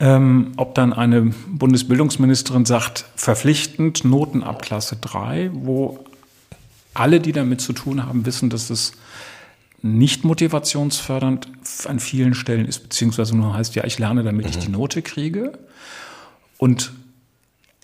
ähm, 0.00 0.52
ob 0.56 0.74
dann 0.74 0.92
eine 0.92 1.32
Bundesbildungsministerin 1.48 2.64
sagt, 2.64 3.04
verpflichtend 3.16 4.04
Noten 4.04 4.42
ab 4.42 4.62
Klasse 4.62 4.96
3, 5.00 5.50
wo 5.52 6.04
alle, 6.92 7.20
die 7.20 7.32
damit 7.32 7.60
zu 7.60 7.72
tun 7.72 8.04
haben, 8.04 8.26
wissen, 8.26 8.50
dass 8.50 8.70
es 8.70 8.92
nicht 9.84 10.24
motivationsfördernd 10.24 11.46
an 11.84 12.00
vielen 12.00 12.32
Stellen 12.32 12.64
ist, 12.64 12.84
beziehungsweise 12.84 13.36
nur 13.36 13.52
heißt, 13.54 13.74
ja, 13.74 13.84
ich 13.84 13.98
lerne, 13.98 14.22
damit 14.22 14.46
mhm. 14.46 14.50
ich 14.50 14.58
die 14.58 14.70
Note 14.70 15.02
kriege. 15.02 15.58
Und 16.56 16.92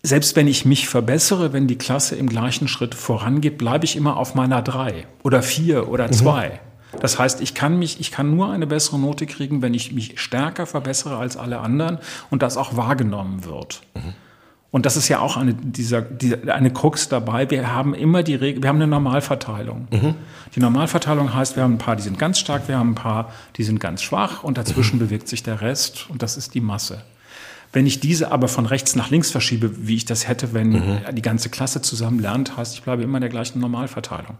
selbst 0.02 0.34
wenn 0.34 0.48
ich 0.48 0.64
mich 0.64 0.88
verbessere, 0.88 1.52
wenn 1.52 1.66
die 1.66 1.76
Klasse 1.76 2.16
im 2.16 2.26
gleichen 2.26 2.68
Schritt 2.68 2.94
vorangeht, 2.94 3.58
bleibe 3.58 3.84
ich 3.84 3.96
immer 3.96 4.16
auf 4.16 4.34
meiner 4.34 4.62
drei 4.62 5.06
oder 5.22 5.42
vier 5.42 5.88
oder 5.90 6.06
mhm. 6.06 6.12
zwei. 6.12 6.60
Das 6.98 7.18
heißt, 7.18 7.42
ich 7.42 7.54
kann 7.54 7.78
mich, 7.78 8.00
ich 8.00 8.10
kann 8.10 8.34
nur 8.34 8.50
eine 8.50 8.66
bessere 8.66 8.98
Note 8.98 9.26
kriegen, 9.26 9.60
wenn 9.60 9.74
ich 9.74 9.92
mich 9.92 10.18
stärker 10.18 10.64
verbessere 10.64 11.18
als 11.18 11.36
alle 11.36 11.60
anderen 11.60 11.98
und 12.30 12.40
das 12.40 12.56
auch 12.56 12.78
wahrgenommen 12.78 13.44
wird. 13.44 13.82
Mhm. 13.94 14.14
Und 14.72 14.86
das 14.86 14.96
ist 14.96 15.08
ja 15.08 15.18
auch 15.18 15.36
eine, 15.36 15.54
dieser, 15.54 16.00
die, 16.00 16.48
eine 16.48 16.72
Krux 16.72 17.08
dabei. 17.08 17.50
Wir 17.50 17.72
haben 17.72 17.92
immer 17.92 18.22
die 18.22 18.36
Regel, 18.36 18.62
wir 18.62 18.68
haben 18.68 18.76
eine 18.76 18.86
Normalverteilung. 18.86 19.88
Mhm. 19.90 20.14
Die 20.54 20.60
Normalverteilung 20.60 21.34
heißt, 21.34 21.56
wir 21.56 21.64
haben 21.64 21.74
ein 21.74 21.78
paar, 21.78 21.96
die 21.96 22.02
sind 22.02 22.18
ganz 22.18 22.38
stark, 22.38 22.68
wir 22.68 22.78
haben 22.78 22.92
ein 22.92 22.94
paar, 22.94 23.32
die 23.56 23.64
sind 23.64 23.80
ganz 23.80 24.02
schwach 24.02 24.44
und 24.44 24.58
dazwischen 24.58 24.96
mhm. 24.96 25.00
bewegt 25.00 25.28
sich 25.28 25.42
der 25.42 25.60
Rest 25.60 26.08
und 26.08 26.22
das 26.22 26.36
ist 26.36 26.54
die 26.54 26.60
Masse. 26.60 27.02
Wenn 27.72 27.86
ich 27.86 28.00
diese 28.00 28.32
aber 28.32 28.48
von 28.48 28.66
rechts 28.66 28.94
nach 28.96 29.10
links 29.10 29.30
verschiebe, 29.30 29.86
wie 29.86 29.96
ich 29.96 30.04
das 30.04 30.28
hätte, 30.28 30.54
wenn 30.54 30.70
mhm. 30.70 30.98
die 31.12 31.22
ganze 31.22 31.50
Klasse 31.50 31.82
zusammen 31.82 32.20
lernt, 32.20 32.56
heißt, 32.56 32.74
ich 32.74 32.82
bleibe 32.82 33.02
immer 33.02 33.18
in 33.18 33.22
der 33.22 33.30
gleichen 33.30 33.60
Normalverteilung. 33.60 34.36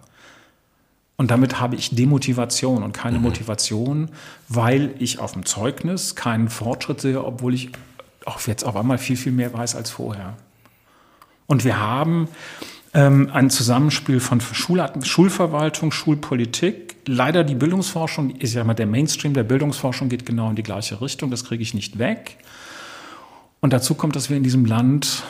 Und 1.16 1.30
damit 1.30 1.60
habe 1.60 1.76
ich 1.76 1.94
Demotivation 1.94 2.82
und 2.82 2.92
keine 2.92 3.18
mhm. 3.18 3.24
Motivation, 3.24 4.08
weil 4.48 4.94
ich 4.98 5.18
auf 5.18 5.32
dem 5.32 5.44
Zeugnis 5.44 6.14
keinen 6.14 6.48
Fortschritt 6.48 7.00
sehe, 7.00 7.22
obwohl 7.22 7.52
ich 7.52 7.72
auch 8.26 8.40
jetzt 8.46 8.64
auf 8.64 8.76
einmal 8.76 8.98
viel, 8.98 9.16
viel 9.16 9.33
mehr 9.33 9.52
weiß 9.52 9.76
als 9.76 9.90
vorher. 9.90 10.37
Und 11.46 11.64
wir 11.64 11.80
haben 11.80 12.28
ähm, 12.92 13.30
ein 13.33 13.50
Zusammenspiel 13.50 14.20
von 14.20 14.40
Schulart 14.40 15.06
Schulverwaltung, 15.06 15.92
Schulpolitik. 15.92 16.96
Leider 17.06 17.44
die 17.44 17.54
Bildungsforschung, 17.54 18.30
ist 18.37 18.54
ja 18.54 18.64
mal 18.64 18.74
der 18.74 18.87
Mainstream 18.87 19.35
der 19.35 19.44
Bildungsforschung 19.44 20.09
geht 20.09 20.26
genau 20.26 20.50
in 20.50 20.56
die 20.56 20.62
gleiche 20.62 21.00
Richtung, 21.00 21.30
das 21.30 21.44
kriege 21.44 21.62
ich 21.62 21.74
nicht 21.74 21.98
weg. 21.98 22.37
Und 23.61 23.72
dazu 23.72 23.94
kommt, 23.94 24.16
dass 24.16 24.30
wir 24.30 24.37
in 24.37 24.42
diesem 24.42 24.64
Land 24.64 25.22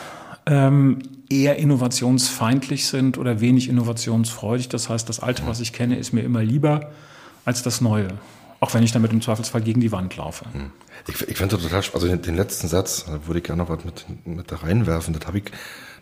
ähm, 0.47 1.01
eher 1.29 1.57
innovationsfeindlich 1.57 2.87
sind 2.87 3.19
oder 3.19 3.41
wenig 3.41 3.69
innovationsfreudig. 3.69 4.69
Das 4.69 4.89
heißt, 4.89 5.09
das 5.09 5.21
Alte, 5.21 5.47
was 5.47 5.61
ich 5.61 5.73
kenne, 5.73 5.97
ist 5.97 6.13
mir 6.13 6.23
immer 6.23 6.43
lieber 6.43 6.91
als 7.45 7.63
das 7.63 7.81
Neue. 7.81 8.09
Auch 8.61 8.75
wenn 8.75 8.83
ich 8.83 8.93
damit 8.93 9.11
im 9.13 9.23
Zweifelsfall 9.23 9.63
gegen 9.63 9.81
die 9.81 9.91
Wand 9.91 10.15
laufe. 10.17 10.45
Hm. 10.53 10.71
Ich, 11.09 11.29
ich 11.29 11.37
finde 11.37 11.59
total, 11.59 11.83
also 11.95 12.07
den, 12.07 12.21
den, 12.21 12.37
letzten 12.37 12.69
Satz, 12.69 13.07
da 13.07 13.27
würde 13.27 13.39
ich 13.39 13.45
gerne 13.45 13.63
noch 13.63 13.71
was 13.71 13.85
mit, 13.85 14.05
mit 14.27 14.53
da 14.53 14.57
reinwerfen. 14.57 15.15
Das 15.15 15.27
habe 15.27 15.39
ich 15.39 15.45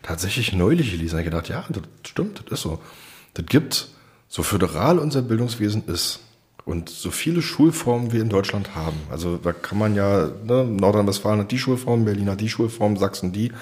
tatsächlich 0.02 0.52
neulich 0.52 0.90
gelesen. 0.90 1.18
Ich 1.18 1.24
gedacht, 1.24 1.48
ja, 1.48 1.64
das 1.68 1.82
stimmt, 2.02 2.42
das 2.46 2.58
ist 2.58 2.62
so. 2.62 2.80
Das 3.34 3.46
gibt, 3.46 3.88
so 4.26 4.42
föderal 4.42 4.98
unser 4.98 5.22
Bildungswesen 5.22 5.86
ist 5.86 6.20
und 6.64 6.90
so 6.90 7.10
viele 7.10 7.40
Schulformen 7.42 8.12
wir 8.12 8.20
in 8.20 8.28
Deutschland 8.28 8.74
haben. 8.74 8.96
Also 9.10 9.36
da 9.36 9.52
kann 9.52 9.78
man 9.78 9.94
ja, 9.94 10.28
ne, 10.44 10.64
Nordrhein-Westfalen 10.64 11.40
hat 11.40 11.50
die 11.50 11.58
Schulform, 11.58 12.04
Berlin 12.04 12.28
hat 12.28 12.40
die 12.40 12.48
Schulform, 12.48 12.96
Sachsen 12.96 13.32
die. 13.32 13.52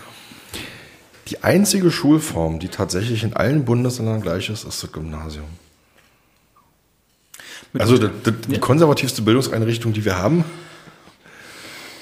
Die 1.28 1.44
einzige 1.44 1.90
Schulform, 1.90 2.58
die 2.58 2.68
tatsächlich 2.68 3.24
in 3.24 3.34
allen 3.34 3.64
Bundesländern 3.64 4.22
gleich 4.22 4.48
ist, 4.48 4.64
ist 4.64 4.82
das 4.82 4.92
Gymnasium. 4.92 5.46
Also 7.78 7.98
die, 7.98 8.08
die, 8.24 8.32
die 8.32 8.58
konservativste 8.58 9.22
Bildungseinrichtung, 9.22 9.92
die 9.92 10.04
wir 10.04 10.18
haben, 10.18 10.44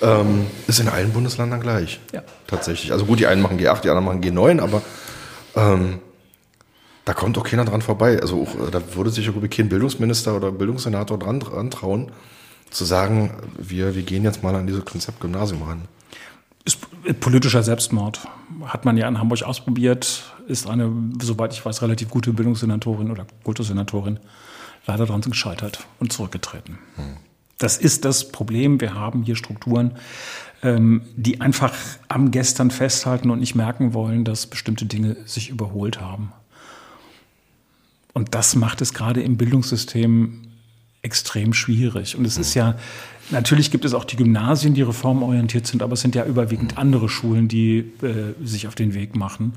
ähm, 0.03 0.47
ist 0.67 0.81
in 0.81 0.89
allen 0.89 1.13
Bundesländern 1.13 1.61
gleich. 1.61 2.01
Ja. 2.13 2.23
Tatsächlich. 2.47 2.93
Also 2.93 3.07
gut, 3.07 3.21
die 3.21 3.27
einen 3.27 3.43
machen 3.43 3.59
G8, 3.59 3.83
die 3.83 3.91
anderen 3.91 4.05
machen 4.05 4.23
G9, 4.23 4.61
aber 4.61 4.83
ähm, 5.57 6.01
da 7.05 7.13
kommt 7.15 7.37
auch 7.39 7.45
keiner 7.45 7.65
dran 7.65 7.83
vorbei. 7.83 8.21
Also 8.21 8.43
auch, 8.43 8.71
da 8.71 8.81
würde 8.95 9.11
sich 9.11 9.27
irgendwie 9.27 9.49
kein 9.49 9.69
Bildungsminister 9.69 10.37
oder 10.37 10.53
Bildungssenator 10.53 11.19
dran, 11.19 11.41
dran 11.41 11.71
trauen, 11.71 12.11
zu 12.71 12.85
sagen, 12.85 13.31
wir, 13.57 13.95
wir 13.95 14.03
gehen 14.03 14.25
jetzt 14.25 14.43
mal 14.43 14.55
an 14.55 14.67
dieses 14.67 14.85
Konzept 14.85 15.21
Gymnasium 15.21 15.63
ran. 15.63 15.83
Ist 16.65 16.79
politischer 17.21 17.63
Selbstmord. 17.63 18.21
Hat 18.65 18.87
man 18.87 18.97
ja 18.97 19.07
in 19.07 19.19
Hamburg 19.19 19.43
ausprobiert, 19.43 20.25
ist 20.49 20.67
eine, 20.67 20.91
soweit 21.21 21.53
ich 21.53 21.65
weiß, 21.65 21.83
relativ 21.83 22.09
gute 22.09 22.33
Bildungssenatorin 22.33 23.11
oder 23.11 23.27
Kultussenatorin 23.45 24.19
leider 24.87 25.07
daran 25.07 25.23
gescheitert 25.23 25.87
und 25.99 26.13
zurückgetreten. 26.13 26.79
Das 27.59 27.79
ist 27.79 28.05
das 28.05 28.31
Problem. 28.31 28.81
Wir 28.81 28.95
haben 28.95 29.23
hier 29.23 29.37
Strukturen, 29.37 29.93
ähm, 30.63 31.03
die 31.17 31.41
einfach 31.41 31.75
am 32.09 32.31
Gestern 32.31 32.71
festhalten 32.71 33.31
und 33.31 33.41
nicht 33.41 33.55
merken 33.55 33.95
wollen, 33.95 34.25
dass 34.25 34.47
bestimmte 34.47 34.87
Dinge 34.87 35.17
sich 35.25 35.51
überholt 35.51 36.01
haben. 36.01 36.33
Und 38.13 38.35
das 38.35 38.55
macht 38.57 38.81
es 38.81 38.95
gerade 38.95 39.23
im 39.23 39.37
Bildungssystem 39.37 40.43
extrem 41.03 41.53
schwierig. 41.53 42.17
Und 42.17 42.25
es 42.25 42.39
ist 42.39 42.55
ja, 42.55 42.77
natürlich 43.31 43.71
gibt 43.71 43.85
es 43.85 43.93
auch 43.93 44.05
die 44.05 44.17
Gymnasien, 44.17 44.73
die 44.75 44.83
reformorientiert 44.83 45.67
sind, 45.67 45.83
aber 45.83 45.95
es 45.95 46.01
sind 46.01 46.15
ja 46.15 46.25
überwiegend 46.25 46.79
andere 46.79 47.09
Schulen, 47.09 47.49
die 47.49 47.79
äh, 48.03 48.35
sich 48.43 48.67
auf 48.67 48.75
den 48.75 48.95
Weg 48.95 49.15
machen 49.15 49.53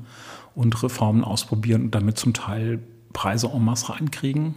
und 0.54 0.82
Reformen 0.82 1.24
ausprobieren 1.24 1.84
und 1.84 1.94
damit 1.94 2.18
zum 2.18 2.34
Teil 2.34 2.80
Preise 3.12 3.50
en 3.54 3.64
masse 3.64 3.90
reinkriegen. 3.90 4.54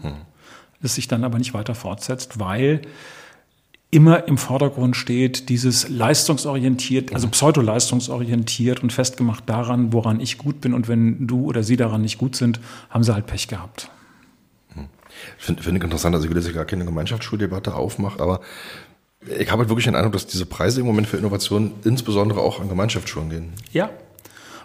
Es 0.82 0.96
sich 0.96 1.08
dann 1.08 1.24
aber 1.24 1.38
nicht 1.38 1.54
weiter 1.54 1.76
fortsetzt, 1.76 2.40
weil 2.40 2.82
immer 3.92 4.28
im 4.28 4.38
Vordergrund 4.38 4.96
steht, 4.96 5.50
dieses 5.50 5.90
leistungsorientiert, 5.90 7.14
also 7.14 7.28
pseudo-leistungsorientiert 7.28 8.82
und 8.82 8.94
festgemacht 8.94 9.48
daran, 9.50 9.92
woran 9.92 10.22
ich 10.22 10.38
gut 10.38 10.62
bin. 10.62 10.74
Und 10.74 10.88
wenn 10.88 11.28
du 11.28 11.46
oder 11.46 11.62
sie 11.62 11.76
daran 11.76 12.02
nicht 12.02 12.18
gut 12.18 12.38
sind, 12.38 12.62
haben 12.90 13.04
sie 13.04 13.14
halt 13.14 13.28
Pech 13.28 13.50
gehabt. 13.50 13.90
Hm. 14.74 14.88
Finde 15.38 15.62
find 15.62 15.78
ich 15.78 15.84
interessant, 15.84 16.16
also 16.16 16.26
ich 16.26 16.34
will 16.34 16.42
jetzt 16.42 16.54
gar 16.54 16.66
keine 16.66 16.86
Gemeinschaftsschuldebatte 16.86 17.76
aufmachen, 17.76 18.22
aber 18.22 18.40
ich 19.28 19.52
habe 19.52 19.60
halt 19.60 19.70
wirklich 19.70 19.86
den 19.86 19.96
Eindruck, 19.96 20.14
dass 20.14 20.26
diese 20.26 20.46
Preise 20.46 20.80
im 20.80 20.88
Moment 20.88 21.08
für 21.08 21.18
Innovation 21.18 21.74
insbesondere 21.84 22.40
auch 22.40 22.60
an 22.60 22.70
Gemeinschaftsschulen 22.70 23.30
gehen. 23.30 23.54
Ja, 23.72 23.92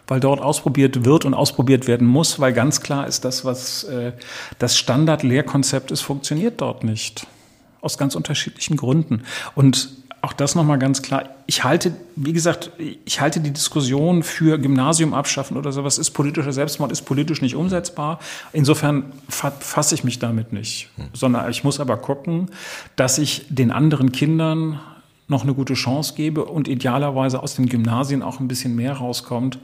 weil 0.07 0.21
dort 0.21 0.41
ausprobiert 0.41 1.05
wird 1.05 1.25
und 1.25 1.35
ausprobiert 1.35 1.87
werden 1.87 2.07
muss, 2.07 2.39
weil 2.41 2.53
ganz 2.53 2.81
klar 2.81 3.07
ist, 3.07 3.25
das, 3.25 3.45
was 3.45 3.85
äh, 3.85 4.13
das 4.59 4.77
Standard-Lehrkonzept 4.77 5.91
ist, 5.91 6.03
funktioniert 6.03 6.61
dort 6.61 6.85
nicht 6.85 7.27
aus 7.81 7.99
ganz 7.99 8.15
unterschiedlichen 8.15 8.77
Gründen. 8.77 9.23
Und 9.55 9.91
auch 10.27 10.33
das 10.33 10.57
nochmal 10.57 10.79
ganz 10.81 11.03
klar. 11.03 11.29
Ich 11.47 11.63
halte, 11.63 11.95
wie 12.17 12.33
gesagt, 12.33 12.73
ich 13.05 13.21
halte 13.21 13.39
die 13.39 13.53
Diskussion 13.53 14.25
für 14.25 14.59
Gymnasium 14.59 15.15
abschaffen 15.15 15.57
oder 15.57 15.71
sowas 15.71 15.99
ist 15.99 16.11
politischer 16.11 16.53
Selbstmord, 16.53 16.91
ist 16.91 17.03
politisch 17.03 17.43
nicht 17.43 17.55
umsetzbar. 17.55 18.19
Insofern 18.53 19.13
fasse 19.29 19.95
ich 19.95 20.03
mich 20.03 20.19
damit 20.19 20.53
nicht, 20.53 20.89
sondern 21.13 21.49
ich 21.49 21.63
muss 21.63 21.79
aber 21.79 21.97
gucken, 21.97 22.51
dass 22.97 23.19
ich 23.19 23.47
den 23.51 23.71
anderen 23.71 24.11
Kindern 24.11 24.81
noch 25.29 25.45
eine 25.45 25.55
gute 25.55 25.75
Chance 25.75 26.15
gebe 26.17 26.45
und 26.45 26.67
idealerweise 26.67 27.41
aus 27.41 27.55
den 27.55 27.69
Gymnasien 27.69 28.23
auch 28.23 28.41
ein 28.41 28.49
bisschen 28.49 28.75
mehr 28.75 28.95
rauskommt 28.95 29.59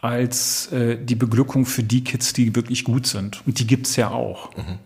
als 0.00 0.70
äh, 0.72 0.96
die 0.96 1.14
Beglückung 1.14 1.66
für 1.66 1.82
die 1.82 2.04
Kids, 2.04 2.32
die 2.32 2.54
wirklich 2.54 2.84
gut 2.84 3.06
sind. 3.06 3.42
Und 3.46 3.58
die 3.58 3.66
gibt 3.66 3.86
es 3.86 3.96
ja 3.96 4.10
auch. 4.10 4.54
Mhm 4.56 4.78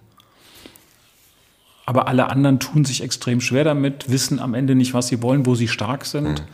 aber 1.90 2.07
alle 2.07 2.29
anderen 2.31 2.61
tun 2.61 2.85
sich 2.85 3.03
extrem 3.03 3.40
schwer 3.40 3.64
damit, 3.64 4.09
wissen 4.09 4.38
am 4.38 4.55
Ende 4.55 4.77
nicht, 4.77 4.94
was 4.94 5.09
sie 5.09 5.23
wollen, 5.23 5.44
wo 5.44 5.57
sie 5.57 5.66
stark 5.66 6.07
sind. 6.07 6.38
Mhm. 6.38 6.44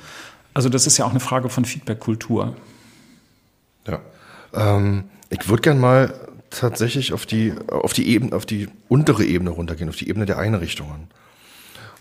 Also 0.55 0.71
das 0.71 0.87
ist 0.87 0.97
ja 0.97 1.05
auch 1.05 1.11
eine 1.11 1.21
Frage 1.21 1.51
von 1.51 1.66
Feedback-Kultur. 1.66 2.57
Ja. 3.87 4.01
Ähm, 4.55 5.05
ich 5.29 5.47
würde 5.47 5.61
gerne 5.61 5.79
mal 5.79 6.14
tatsächlich 6.49 7.12
auf 7.12 7.27
die, 7.27 7.53
auf 7.69 7.92
die 7.92 8.09
Ebene, 8.09 8.35
auf 8.35 8.47
die 8.47 8.69
untere 8.88 9.27
Ebene 9.27 9.51
runtergehen, 9.51 9.90
auf 9.90 9.97
die 9.97 10.09
Ebene 10.09 10.25
der 10.25 10.38
Einrichtungen. 10.38 11.09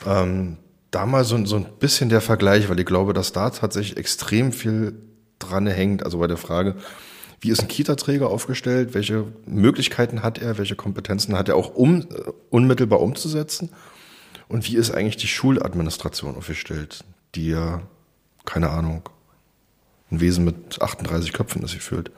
Ähm, 0.08 0.56
da 0.92 1.06
mal 1.06 1.26
so, 1.26 1.46
so 1.46 1.58
ein 1.58 1.66
bisschen 1.78 2.08
der 2.08 2.22
Vergleich, 2.22 2.70
weil 2.70 2.80
ich 2.80 2.86
glaube, 2.86 3.12
dass 3.12 3.34
da 3.34 3.50
tatsächlich 3.50 3.98
extrem 3.98 4.54
viel 4.54 4.98
dran 5.40 5.68
hängt, 5.68 6.04
also 6.04 6.20
bei 6.20 6.28
der 6.28 6.38
Frage, 6.38 6.76
wie 7.42 7.50
ist 7.50 7.62
ein 7.62 7.68
Kita-Träger 7.68 8.30
aufgestellt? 8.30 8.94
Welche 8.94 9.26
Möglichkeiten 9.46 10.24
hat 10.24 10.40
er? 10.40 10.58
Welche 10.58 10.76
Kompetenzen 10.76 11.38
hat 11.38 11.50
er 11.50 11.56
auch 11.56 11.76
um, 11.76 12.02
äh, 12.02 12.06
unmittelbar 12.50 13.02
umzusetzen? 13.02 13.70
Und 14.48 14.68
wie 14.68 14.76
ist 14.76 14.92
eigentlich 14.92 15.18
die 15.18 15.28
Schuladministration 15.28 16.36
aufgestellt, 16.36 17.04
die 17.36 17.50
ja, 17.50 17.82
keine 18.46 18.70
Ahnung, 18.70 19.10
ein 20.12 20.22
Wesen 20.22 20.46
mit 20.46 20.82
38 20.82 21.34
Köpfen 21.34 21.64
ist, 21.64 21.72
sich 21.72 21.82
fühlt? 21.82 22.12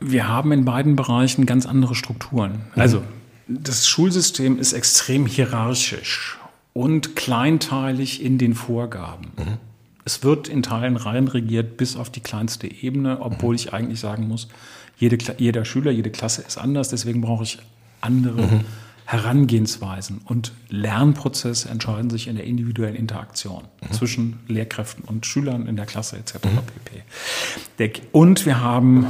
Wir 0.00 0.28
haben 0.28 0.52
in 0.52 0.64
beiden 0.64 0.96
Bereichen 0.96 1.44
ganz 1.44 1.66
andere 1.66 1.94
Strukturen. 1.94 2.52
Mhm. 2.74 2.80
Also, 2.82 3.02
das 3.46 3.88
Schulsystem 3.88 4.58
ist 4.58 4.72
extrem 4.72 5.26
hierarchisch 5.26 6.38
und 6.72 7.16
kleinteilig 7.16 8.22
in 8.22 8.38
den 8.38 8.54
Vorgaben. 8.54 9.32
Mhm. 9.36 9.67
Es 10.08 10.24
wird 10.24 10.48
in 10.48 10.62
Teilen 10.62 10.96
rein 10.96 11.28
regiert 11.28 11.76
bis 11.76 11.94
auf 11.94 12.08
die 12.08 12.20
kleinste 12.20 12.66
Ebene, 12.66 13.20
obwohl 13.20 13.54
ich 13.54 13.74
eigentlich 13.74 14.00
sagen 14.00 14.26
muss, 14.26 14.48
jede, 14.96 15.18
jeder 15.36 15.66
Schüler, 15.66 15.90
jede 15.90 16.08
Klasse 16.08 16.40
ist 16.40 16.56
anders, 16.56 16.88
deswegen 16.88 17.20
brauche 17.20 17.44
ich 17.44 17.58
andere 18.00 18.40
mhm. 18.40 18.60
Herangehensweisen. 19.04 20.22
Und 20.24 20.52
Lernprozesse 20.70 21.68
entscheiden 21.68 22.08
sich 22.08 22.26
in 22.26 22.36
der 22.36 22.46
individuellen 22.46 22.96
Interaktion 22.96 23.64
mhm. 23.82 23.92
zwischen 23.92 24.38
Lehrkräften 24.48 25.04
und 25.04 25.26
Schülern 25.26 25.66
in 25.66 25.76
der 25.76 25.84
Klasse 25.84 26.16
etc. 26.16 26.36
Mhm. 26.42 27.76
pp. 27.76 28.00
Und 28.10 28.46
wir 28.46 28.62
haben, 28.62 29.08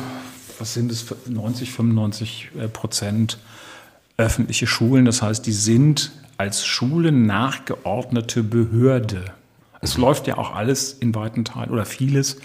was 0.59 0.75
sind 0.75 0.91
es, 0.91 1.07
90, 1.29 1.71
95 1.71 2.51
äh, 2.59 2.67
Prozent 2.67 3.39
öffentliche 4.17 4.67
Schulen. 4.67 5.05
Das 5.05 5.23
heißt, 5.23 5.47
die 5.47 5.53
sind 5.53 6.11
als 6.39 6.67
Schulen 6.67 7.27
nachgeordnete 7.27 8.43
Behörde 8.43 9.27
Es 9.81 9.97
läuft 9.97 10.27
ja 10.27 10.39
auch 10.39 10.55
alles 10.55 10.93
in 10.93 11.15
weiten 11.15 11.45
Teilen 11.45 11.71
oder 11.71 11.85
vieles 11.85 12.39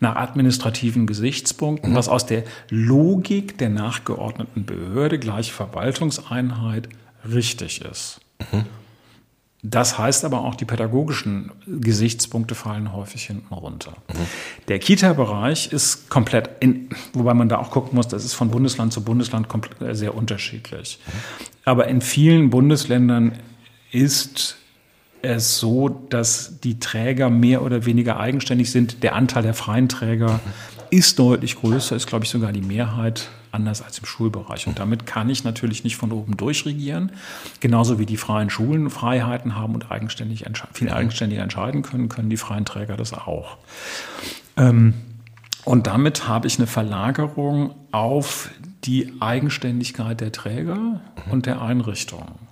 nach 0.00 0.16
administrativen 0.16 1.06
Gesichtspunkten, 1.06 1.90
mhm. 1.92 1.96
was 1.96 2.08
aus 2.08 2.26
der 2.26 2.44
Logik 2.70 3.58
der 3.58 3.68
nachgeordneten 3.68 4.64
Behörde 4.64 5.18
gleich 5.18 5.52
Verwaltungseinheit 5.52 6.88
richtig 7.30 7.82
ist. 7.82 8.20
Mhm. 8.52 8.64
Das 9.62 9.98
heißt 9.98 10.24
aber 10.24 10.44
auch, 10.44 10.54
die 10.54 10.64
pädagogischen 10.64 11.50
Gesichtspunkte 11.66 12.54
fallen 12.54 12.92
häufig 12.92 13.24
hinten 13.24 13.52
runter. 13.52 13.92
Mhm. 14.08 14.26
Der 14.68 14.78
Kita-Bereich 14.78 15.72
ist 15.72 16.08
komplett, 16.08 16.48
in, 16.60 16.90
wobei 17.12 17.34
man 17.34 17.48
da 17.48 17.58
auch 17.58 17.72
gucken 17.72 17.96
muss, 17.96 18.06
das 18.06 18.24
ist 18.24 18.34
von 18.34 18.50
Bundesland 18.50 18.92
zu 18.92 19.02
Bundesland 19.02 19.48
komplett, 19.48 19.96
sehr 19.96 20.14
unterschiedlich. 20.14 21.00
Mhm. 21.04 21.12
Aber 21.64 21.88
in 21.88 22.00
vielen 22.00 22.50
Bundesländern 22.50 23.32
ist 23.90 24.56
es 25.22 25.58
so, 25.58 25.88
dass 25.88 26.60
die 26.60 26.78
Träger 26.78 27.30
mehr 27.30 27.62
oder 27.62 27.84
weniger 27.86 28.20
eigenständig 28.20 28.70
sind. 28.70 29.02
Der 29.02 29.14
Anteil 29.14 29.42
der 29.42 29.54
freien 29.54 29.88
Träger 29.88 30.34
mhm. 30.34 30.40
ist 30.90 31.18
deutlich 31.18 31.56
größer, 31.56 31.96
ist, 31.96 32.06
glaube 32.06 32.24
ich, 32.24 32.30
sogar 32.30 32.52
die 32.52 32.62
Mehrheit 32.62 33.28
anders 33.50 33.82
als 33.82 33.98
im 33.98 34.04
Schulbereich. 34.04 34.66
Und 34.66 34.78
damit 34.78 35.06
kann 35.06 35.30
ich 35.30 35.44
natürlich 35.44 35.84
nicht 35.84 35.96
von 35.96 36.12
oben 36.12 36.36
durchregieren. 36.36 37.12
Genauso 37.60 37.98
wie 37.98 38.06
die 38.06 38.16
freien 38.16 38.50
Schulen 38.50 38.90
Freiheiten 38.90 39.56
haben 39.56 39.74
und 39.74 39.90
eigenständig 39.90 40.44
viel 40.72 40.90
eigenständiger 40.90 41.42
entscheiden 41.42 41.82
können, 41.82 42.08
können 42.08 42.30
die 42.30 42.36
freien 42.36 42.64
Träger 42.64 42.96
das 42.96 43.12
auch. 43.12 43.56
Ähm, 44.56 44.94
und 45.64 45.86
damit 45.86 46.28
habe 46.28 46.46
ich 46.46 46.58
eine 46.58 46.66
Verlagerung 46.66 47.74
auf 47.92 48.50
die 48.84 49.12
Eigenständigkeit 49.20 50.20
der 50.20 50.32
Träger 50.32 51.00
und 51.30 51.46
der 51.46 51.60
Einrichtungen. 51.60 52.47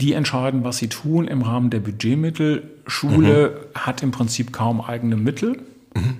Die 0.00 0.12
entscheiden, 0.14 0.64
was 0.64 0.78
sie 0.78 0.88
tun 0.88 1.28
im 1.28 1.42
Rahmen 1.42 1.70
der 1.70 1.80
Budgetmittel. 1.80 2.62
Schule 2.86 3.50
mhm. 3.74 3.78
hat 3.78 4.02
im 4.02 4.10
Prinzip 4.10 4.52
kaum 4.52 4.80
eigene 4.80 5.16
Mittel. 5.16 5.62
Mhm 5.94 6.16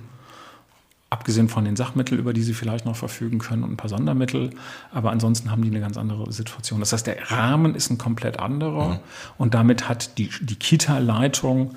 abgesehen 1.11 1.49
von 1.49 1.65
den 1.65 1.75
Sachmitteln, 1.75 2.19
über 2.19 2.31
die 2.31 2.41
sie 2.41 2.53
vielleicht 2.53 2.85
noch 2.85 2.95
verfügen 2.95 3.37
können 3.37 3.63
und 3.63 3.73
ein 3.73 3.77
paar 3.77 3.89
Sondermittel. 3.89 4.51
Aber 4.93 5.11
ansonsten 5.11 5.51
haben 5.51 5.61
die 5.61 5.69
eine 5.69 5.81
ganz 5.81 5.97
andere 5.97 6.31
Situation. 6.31 6.79
Das 6.79 6.93
heißt, 6.93 7.05
der 7.05 7.29
Rahmen 7.29 7.75
ist 7.75 7.91
ein 7.91 7.97
komplett 7.97 8.39
anderer 8.39 8.93
mhm. 8.93 8.99
und 9.37 9.53
damit 9.53 9.89
hat 9.89 10.17
die, 10.17 10.29
die 10.39 10.55
Kita-Leitung 10.55 11.75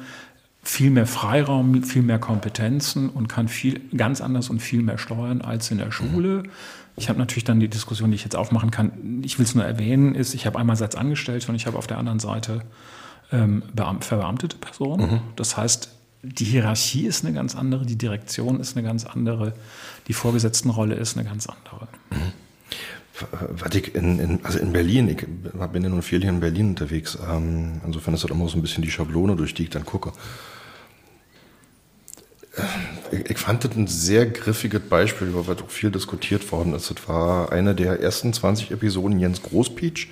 viel 0.62 0.90
mehr 0.90 1.07
Freiraum, 1.07 1.83
viel 1.83 2.03
mehr 2.03 2.21
Kompetenzen 2.21 3.11
und 3.11 3.29
kann 3.29 3.49
viel 3.49 3.81
ganz 3.97 4.21
anders 4.21 4.51
und 4.51 4.61
viel 4.61 4.83
mehr 4.83 4.99
steuern 4.99 5.43
als 5.43 5.71
in 5.71 5.79
der 5.79 5.90
Schule. 5.90 6.45
Ich 6.96 7.09
habe 7.09 7.18
natürlich 7.18 7.44
dann 7.44 7.61
die 7.61 7.68
Diskussion, 7.68 8.11
die 8.11 8.14
ich 8.14 8.24
jetzt 8.24 8.37
aufmachen 8.37 8.70
kann. 8.70 9.22
Ich 9.24 9.38
will 9.38 9.44
es 9.44 9.54
nur 9.54 9.64
erwähnen, 9.64 10.14
ist, 10.14 10.35
ich 10.35 10.46
habe 10.46 10.59
einmal 10.59 10.76
Satz 10.76 10.94
angestellt 10.94 11.48
und 11.48 11.54
ich 11.54 11.66
habe 11.66 11.76
auf 11.76 11.87
der 11.87 11.98
anderen 11.98 12.20
Seite 12.20 12.62
ähm, 13.33 13.62
verbeamtete 14.00 14.57
Personen. 14.57 15.11
Mhm. 15.11 15.20
Das 15.37 15.57
heißt, 15.57 15.90
die 16.22 16.44
Hierarchie 16.44 17.07
ist 17.07 17.24
eine 17.24 17.35
ganz 17.35 17.54
andere, 17.54 17.85
die 17.85 17.96
Direktion 17.96 18.61
ist 18.61 18.76
eine 18.76 18.87
ganz 18.87 19.04
andere, 19.04 19.54
die 20.09 20.12
Vorgesetztenrolle 20.12 20.94
ist 20.94 21.16
eine 21.16 21.28
ganz 21.28 21.46
andere. 21.46 21.88
Mhm. 22.11 22.33
Was 23.59 23.74
ich 23.74 23.94
in, 23.94 24.18
in, 24.18 24.44
also 24.44 24.59
in 24.59 24.72
Berlin, 24.72 25.09
ich 25.09 25.24
bin 25.72 25.83
ja 25.83 25.88
nun 25.88 26.02
viel 26.02 26.20
hier 26.20 26.30
in 26.30 26.40
Berlin 26.40 26.70
unterwegs, 26.70 27.16
ähm, 27.30 27.80
insofern 27.87 28.14
ist 28.14 28.24
das 28.24 28.30
immer 28.30 28.48
so 28.48 28.57
ein 28.57 28.62
bisschen 28.62 28.83
die 28.83 28.90
Schablone, 28.90 29.37
durch 29.37 29.54
die 29.54 29.64
ich 29.64 29.70
dann 29.70 29.85
gucke. 29.85 30.12
Ich, 33.11 33.38
fand 33.38 33.64
das 33.64 33.77
ein 33.77 33.87
sehr 33.87 34.27
griffiges 34.27 34.83
Beispiel, 34.88 35.29
über 35.29 35.47
was 35.47 35.61
auch 35.62 35.71
viel 35.71 35.90
diskutiert 35.90 36.51
worden 36.53 36.75
ist. 36.75 36.90
Das 36.90 37.09
war 37.09 37.53
eine 37.53 37.75
der 37.75 38.01
ersten 38.01 38.33
20 38.33 38.71
Episoden 38.71 39.19
Jens 39.19 39.43
Großpietsch, 39.43 40.09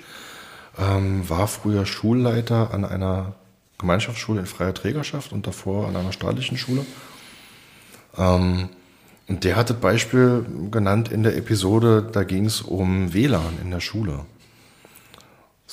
ähm, 0.77 1.27
war 1.29 1.47
früher 1.47 1.85
Schulleiter 1.85 2.73
an 2.73 2.83
einer 2.85 3.35
Gemeinschaftsschule 3.77 4.41
in 4.41 4.45
freier 4.45 4.73
Trägerschaft 4.73 5.31
und 5.31 5.47
davor 5.47 5.87
an 5.87 5.95
einer 5.95 6.11
staatlichen 6.11 6.57
Schule. 6.57 6.85
Ähm, 8.17 8.69
und 9.27 9.43
der 9.45 9.55
hat 9.55 9.69
das 9.69 9.77
Beispiel 9.77 10.45
genannt 10.69 11.11
in 11.11 11.23
der 11.23 11.37
Episode, 11.37 12.07
da 12.11 12.23
ging 12.23 12.45
es 12.45 12.61
um 12.61 13.13
WLAN 13.13 13.57
in 13.61 13.71
der 13.71 13.79
Schule. 13.79 14.25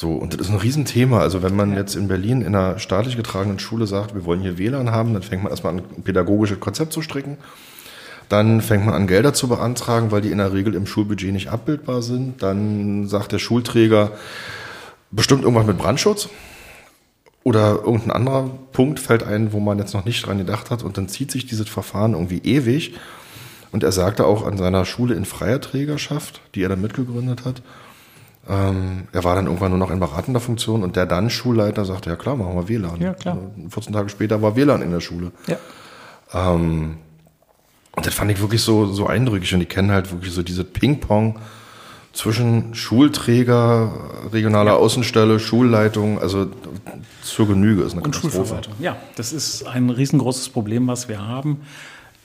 So, 0.01 0.15
und 0.15 0.33
das 0.33 0.41
ist 0.41 0.51
ein 0.51 0.57
Riesenthema. 0.57 1.21
Also 1.21 1.43
wenn 1.43 1.55
man 1.55 1.75
jetzt 1.75 1.95
in 1.95 2.09
Berlin 2.09 2.41
in 2.41 2.55
einer 2.55 2.79
staatlich 2.79 3.19
getragenen 3.19 3.59
Schule 3.59 3.87
sagt, 3.87 4.15
wir 4.15 4.25
wollen 4.25 4.41
hier 4.41 4.57
WLAN 4.57 4.91
haben, 4.91 5.13
dann 5.13 5.23
fängt 5.23 5.43
man 5.43 5.53
erstmal 5.53 5.75
an, 5.75 5.83
ein 5.95 6.03
pädagogisches 6.03 6.59
Konzept 6.59 6.95
zu 6.95 7.03
stricken. 7.03 7.37
Dann 8.31 8.63
fängt 8.63 8.87
man 8.87 8.95
an, 8.95 9.07
Gelder 9.07 9.35
zu 9.35 9.47
beantragen, 9.47 10.11
weil 10.11 10.23
die 10.23 10.31
in 10.31 10.39
der 10.39 10.55
Regel 10.55 10.75
im 10.75 10.87
Schulbudget 10.87 11.35
nicht 11.35 11.49
abbildbar 11.49 12.01
sind. 12.01 12.43
Dann 12.43 13.09
sagt 13.09 13.33
der 13.33 13.39
Schulträger 13.39 14.13
bestimmt 15.11 15.43
irgendwas 15.43 15.67
mit 15.67 15.77
Brandschutz. 15.77 16.31
Oder 17.45 17.83
irgendein 17.85 18.13
anderer 18.13 18.51
Punkt 18.73 19.01
fällt 19.01 19.23
ein, 19.23 19.53
wo 19.53 19.61
man 19.61 19.79
jetzt 19.79 19.93
noch 19.93 20.07
nicht 20.07 20.27
dran 20.27 20.39
gedacht 20.39 20.71
hat 20.71 20.83
und 20.83 20.97
dann 20.97 21.09
zieht 21.09 21.31
sich 21.31 21.45
dieses 21.45 21.69
Verfahren 21.69 22.15
irgendwie 22.15 22.39
ewig. 22.39 22.95
Und 23.71 23.83
er 23.83 23.93
sagte 23.93 24.25
auch 24.25 24.47
an 24.47 24.57
seiner 24.57 24.87
Schule 24.87 25.15
in 25.15 25.27
freier 25.27 25.61
Trägerschaft, 25.61 26.41
die 26.55 26.63
er 26.63 26.71
dann 26.71 26.81
mitgegründet 26.81 27.45
hat, 27.45 27.61
ähm, 28.49 29.09
er 29.13 29.25
war 29.25 29.35
dann 29.35 29.47
irgendwann 29.47 29.71
nur 29.71 29.79
noch 29.79 29.91
in 29.91 30.01
beratender 30.01 30.41
Funktion 30.41 30.83
und 30.83 30.97
der 30.97 31.07
dann 31.07 31.31
Schulleiter 31.31 31.85
sagte, 31.85 32.11
ja 32.11 32.17
klar, 32.17 32.37
machen 32.37 32.55
wir 32.55 32.69
WLAN. 32.69 33.01
Ja, 33.01 33.15
klar. 33.15 33.39
14 33.69 33.93
Tage 33.93 34.09
später 34.09 34.41
war 34.43 34.57
WLAN 34.57 34.83
in 34.83 34.91
der 34.91 35.01
Schule. 35.01 35.33
Ja. 35.47 35.57
Ähm, 36.33 36.97
und 37.97 38.07
das 38.07 38.15
fand 38.15 38.31
ich 38.31 38.41
wirklich 38.41 38.63
so, 38.63 38.87
so 38.87 39.07
eindrücklich 39.07 39.53
und 39.53 39.61
ich 39.61 39.69
kenne 39.69 39.93
halt 39.93 40.11
wirklich 40.11 40.33
so 40.33 40.43
diese 40.43 40.65
Ping-Pong- 40.65 41.39
zwischen 42.13 42.75
Schulträger, 42.75 43.93
regionaler 44.33 44.73
ja. 44.73 44.77
Außenstelle, 44.77 45.39
Schulleitung, 45.39 46.19
also 46.19 46.49
zur 47.23 47.47
Genüge 47.47 47.83
ist 47.83 47.93
eine 47.93 48.03
Und 48.03 48.17
Schulverwaltung. 48.17 48.75
Ja, 48.81 48.97
das 49.15 49.33
ist 49.33 49.67
ein 49.67 49.91
riesengroßes 49.91 50.49
Problem, 50.49 50.89
was 50.89 51.09
wir 51.09 51.25
haben. 51.25 51.61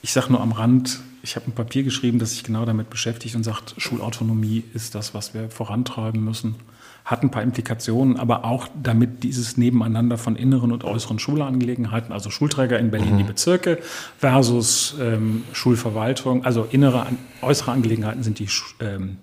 Ich 0.02 0.12
sage 0.12 0.32
nur 0.32 0.42
am 0.42 0.54
Rand, 0.54 1.02
ich 1.26 1.36
habe 1.36 1.48
ein 1.48 1.54
Papier 1.54 1.82
geschrieben, 1.82 2.20
das 2.20 2.32
sich 2.32 2.44
genau 2.44 2.66
damit 2.66 2.92
beschäftigt 2.92 3.36
und 3.36 3.44
sagt, 3.44 3.74
Schulautonomie 3.78 4.64
ist 4.76 4.94
das, 4.94 5.16
was 5.16 5.34
wir 5.34 5.50
vorantreiben 5.50 6.24
müssen. 6.24 6.56
Hat 7.04 7.24
ein 7.24 7.32
paar 7.32 7.42
Implikationen, 7.42 8.18
aber 8.18 8.46
auch 8.46 8.68
damit 8.82 9.24
dieses 9.24 9.58
Nebeneinander 9.58 10.20
von 10.20 10.36
inneren 10.36 10.72
und 10.72 10.84
äußeren 10.84 11.18
Schulangelegenheiten, 11.18 12.14
also 12.14 12.30
Schulträger 12.30 12.78
in 12.78 12.92
Berlin, 12.92 13.14
mhm. 13.14 13.18
die 13.18 13.24
Bezirke, 13.24 13.80
versus 14.20 14.96
ähm, 15.02 15.44
Schulverwaltung, 15.52 16.46
also 16.46 16.68
innere, 16.70 17.08
äußere 17.42 17.72
Angelegenheiten 17.72 18.22
sind 18.22 18.38
die 18.38 18.48
ähm, 18.80 19.18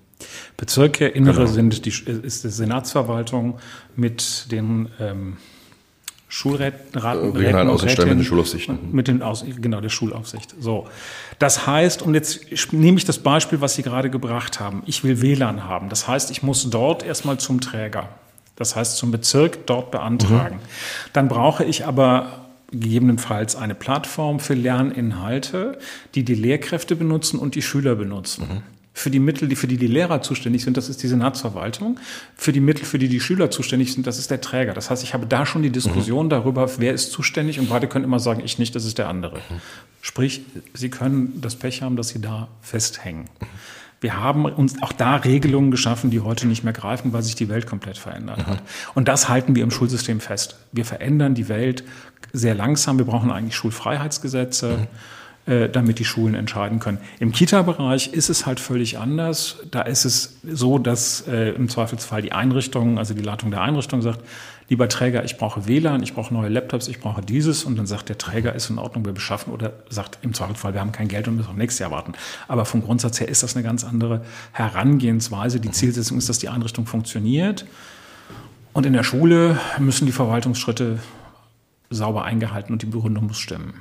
Bezirke, 0.57 1.07
innere 1.07 1.45
genau. 1.45 1.47
sind 1.47 1.87
die, 1.87 1.91
ist 1.91 2.43
die 2.43 2.49
Senatsverwaltung 2.49 3.59
mit 3.95 4.51
den 4.51 4.89
ähm, 4.99 5.37
Schulräten, 6.35 6.99
Regionalen 6.99 7.69
Außenstellen 7.69 8.09
mit 8.09 8.21
den 8.21 8.25
Schulaufsichten. 8.25 8.79
Mit 8.91 9.07
den 9.07 9.21
Aus, 9.21 9.45
genau, 9.61 9.83
der 9.83 9.91
Schulaufsicht. 9.91 10.55
So. 10.59 10.89
Das 11.39 11.67
heißt, 11.67 12.01
und 12.01 12.15
jetzt 12.15 12.73
nehme 12.73 12.97
ich 12.97 13.05
das 13.05 13.19
Beispiel, 13.19 13.61
was 13.61 13.75
Sie 13.75 13.83
gerade 13.83 14.09
gebracht 14.09 14.59
haben. 14.59 14.83
Ich 14.87 15.05
will 15.05 15.21
WLAN 15.21 15.65
haben. 15.65 15.91
Das 15.91 16.09
heißt, 16.09 16.31
ich 16.31 16.43
muss 16.43 16.71
dort 16.71 17.03
erstmal 17.03 17.37
zum 17.37 17.61
Träger. 17.61 18.09
Das 18.57 18.75
heißt, 18.75 18.97
zum 18.97 19.11
Bezirk 19.11 19.67
dort 19.67 19.91
beantragen. 19.91 20.57
Mhm. 20.57 21.11
Dann 21.13 21.29
brauche 21.29 21.65
ich 21.65 21.85
aber 21.85 22.47
gegebenenfalls 22.71 23.55
eine 23.55 23.75
Plattform 23.75 24.41
für 24.41 24.55
Lerninhalte, 24.55 25.79
die 26.15 26.25
die 26.25 26.35
Lehrkräfte 26.35 26.97
benutzen 26.97 27.39
und 27.39 27.57
die 27.57 27.63
Schüler 27.63 27.95
benutzen. 27.95 28.49
Mhm 28.49 28.63
für 28.95 29.11
die 29.11 29.19
Mittel, 29.19 29.49
die 29.49 29.57
für 29.57 29.67
die 29.67 29.79
die 29.79 29.87
Lehrer 29.87 30.21
zuständig 30.23 30.65
sind, 30.65 30.77
das 30.77 30.89
ist 30.89 31.03
die 31.03 31.09
Senatsverwaltung. 31.09 31.99
Für 32.37 32.53
die 32.53 32.61
Mittel, 32.61 32.85
für 32.85 32.99
die 32.99 33.09
die 33.09 33.21
Schüler 33.21 33.51
zuständig 33.51 33.93
sind, 33.93 34.07
das 34.07 34.19
ist 34.19 34.31
der 34.31 34.41
Träger. 34.41 34.75
Das 34.75 34.91
heißt, 34.91 35.03
ich 35.03 35.15
habe 35.15 35.27
da 35.27 35.47
schon 35.47 35.63
die 35.63 35.71
Diskussion 35.71 36.27
mhm. 36.27 36.31
darüber, 36.31 36.71
wer 36.79 36.93
ist 36.93 37.11
zuständig 37.11 37.59
und 37.59 37.71
beide 37.71 37.89
können 37.89 38.05
immer 38.05 38.21
sagen, 38.21 38.43
ich 38.45 38.59
nicht, 38.59 38.75
das 38.75 38.85
ist 38.85 38.99
der 38.99 39.09
andere. 39.09 39.37
Mhm. 39.37 39.61
Sprich, 40.03 40.43
sie 40.75 40.91
können 40.91 41.41
das 41.41 41.57
Pech 41.57 41.81
haben, 41.83 41.97
dass 41.97 42.09
sie 42.09 42.21
da 42.21 42.49
festhängen. 42.61 43.31
Wir 44.03 44.21
haben 44.21 44.45
uns 44.47 44.83
auch 44.83 44.93
da 44.93 45.17
Regelungen 45.17 45.71
geschaffen, 45.71 46.11
die 46.11 46.21
heute 46.21 46.49
nicht 46.49 46.65
mehr 46.65 46.73
greifen, 46.73 47.13
weil 47.13 47.23
sich 47.23 47.37
die 47.37 47.49
Welt 47.49 47.67
komplett 47.67 47.97
verändert 47.97 48.39
mhm. 48.39 48.47
hat. 48.47 48.63
Und 48.95 49.09
das 49.09 49.29
halten 49.29 49.55
wir 49.55 49.63
im 49.63 49.71
Schulsystem 49.71 50.21
fest. 50.21 50.57
Wir 50.73 50.85
verändern 50.85 51.35
die 51.35 51.49
Welt 51.49 51.85
sehr 52.33 52.55
langsam. 52.55 52.99
Wir 52.99 53.07
brauchen 53.07 53.31
eigentlich 53.31 53.57
Schulfreiheitsgesetze. 53.57 54.89
Äh, 55.45 55.69
damit 55.69 55.99
die 55.99 56.05
Schulen 56.05 56.37
entscheiden 56.37 56.79
können. 56.79 56.99
Im 57.19 57.33
Kita-Bereich 57.33 58.13
ist 58.13 58.29
es 58.29 58.47
halt 58.47 58.61
völlig 58.61 58.99
anders. 58.99 59.57
Da 59.73 59.83
ist 59.83 60.05
es 60.05 60.37
so, 60.49 60.79
dass 60.79 61.27
äh, 61.27 61.49
im 61.51 61.69
Zweifelsfall 61.69 62.23
die 62.23 62.31
Einrichtung, 62.31 62.97
also 62.97 63.13
die 63.13 63.23
Leitung 63.23 63.51
der 63.51 63.61
Einrichtung 63.61 64.03
sagt, 64.03 64.21
lieber 64.69 64.89
Träger, 64.89 65.25
ich 65.25 65.39
brauche 65.39 65.67
WLAN, 65.67 66.05
ich 66.05 66.15
brauche 66.15 66.33
neue 66.33 66.49
Laptops, 66.49 66.87
ich 66.87 67.01
brauche 67.01 67.23
dieses 67.23 67.65
und 67.65 67.77
dann 67.77 67.89
sagt 67.89 68.09
der 68.09 68.19
Träger, 68.19 68.55
ist 68.55 68.71
in 68.71 68.79
Ordnung, 68.79 69.05
wir 69.05 69.13
beschaffen 69.13 69.53
oder 69.53 69.73
sagt 69.89 70.21
im 70.23 70.33
Zweifelsfall, 70.33 70.75
wir 70.75 70.81
haben 70.81 70.93
kein 70.93 71.09
Geld 71.09 71.27
und 71.27 71.35
müssen 71.35 71.51
auf 71.51 71.57
nächstes 71.57 71.81
Jahr 71.81 71.91
warten. 71.91 72.13
Aber 72.47 72.65
vom 72.65 72.85
Grundsatz 72.85 73.19
her 73.19 73.27
ist 73.27 73.43
das 73.43 73.57
eine 73.57 73.65
ganz 73.65 73.83
andere 73.83 74.25
Herangehensweise. 74.53 75.59
Die 75.59 75.73
Zielsetzung 75.73 76.19
ist, 76.19 76.29
dass 76.29 76.39
die 76.39 76.51
Einrichtung 76.51 76.87
funktioniert. 76.87 77.67
Und 78.73 78.87
in 78.87 78.93
der 78.93 79.03
Schule 79.03 79.59
müssen 79.81 80.07
die 80.07 80.13
Verwaltungsschritte 80.13 81.01
sauber 81.91 82.23
eingehalten 82.23 82.73
und 82.73 82.83
die 82.83 82.87
Begründung 82.87 83.27
muss 83.27 83.41
stimmen. 83.41 83.75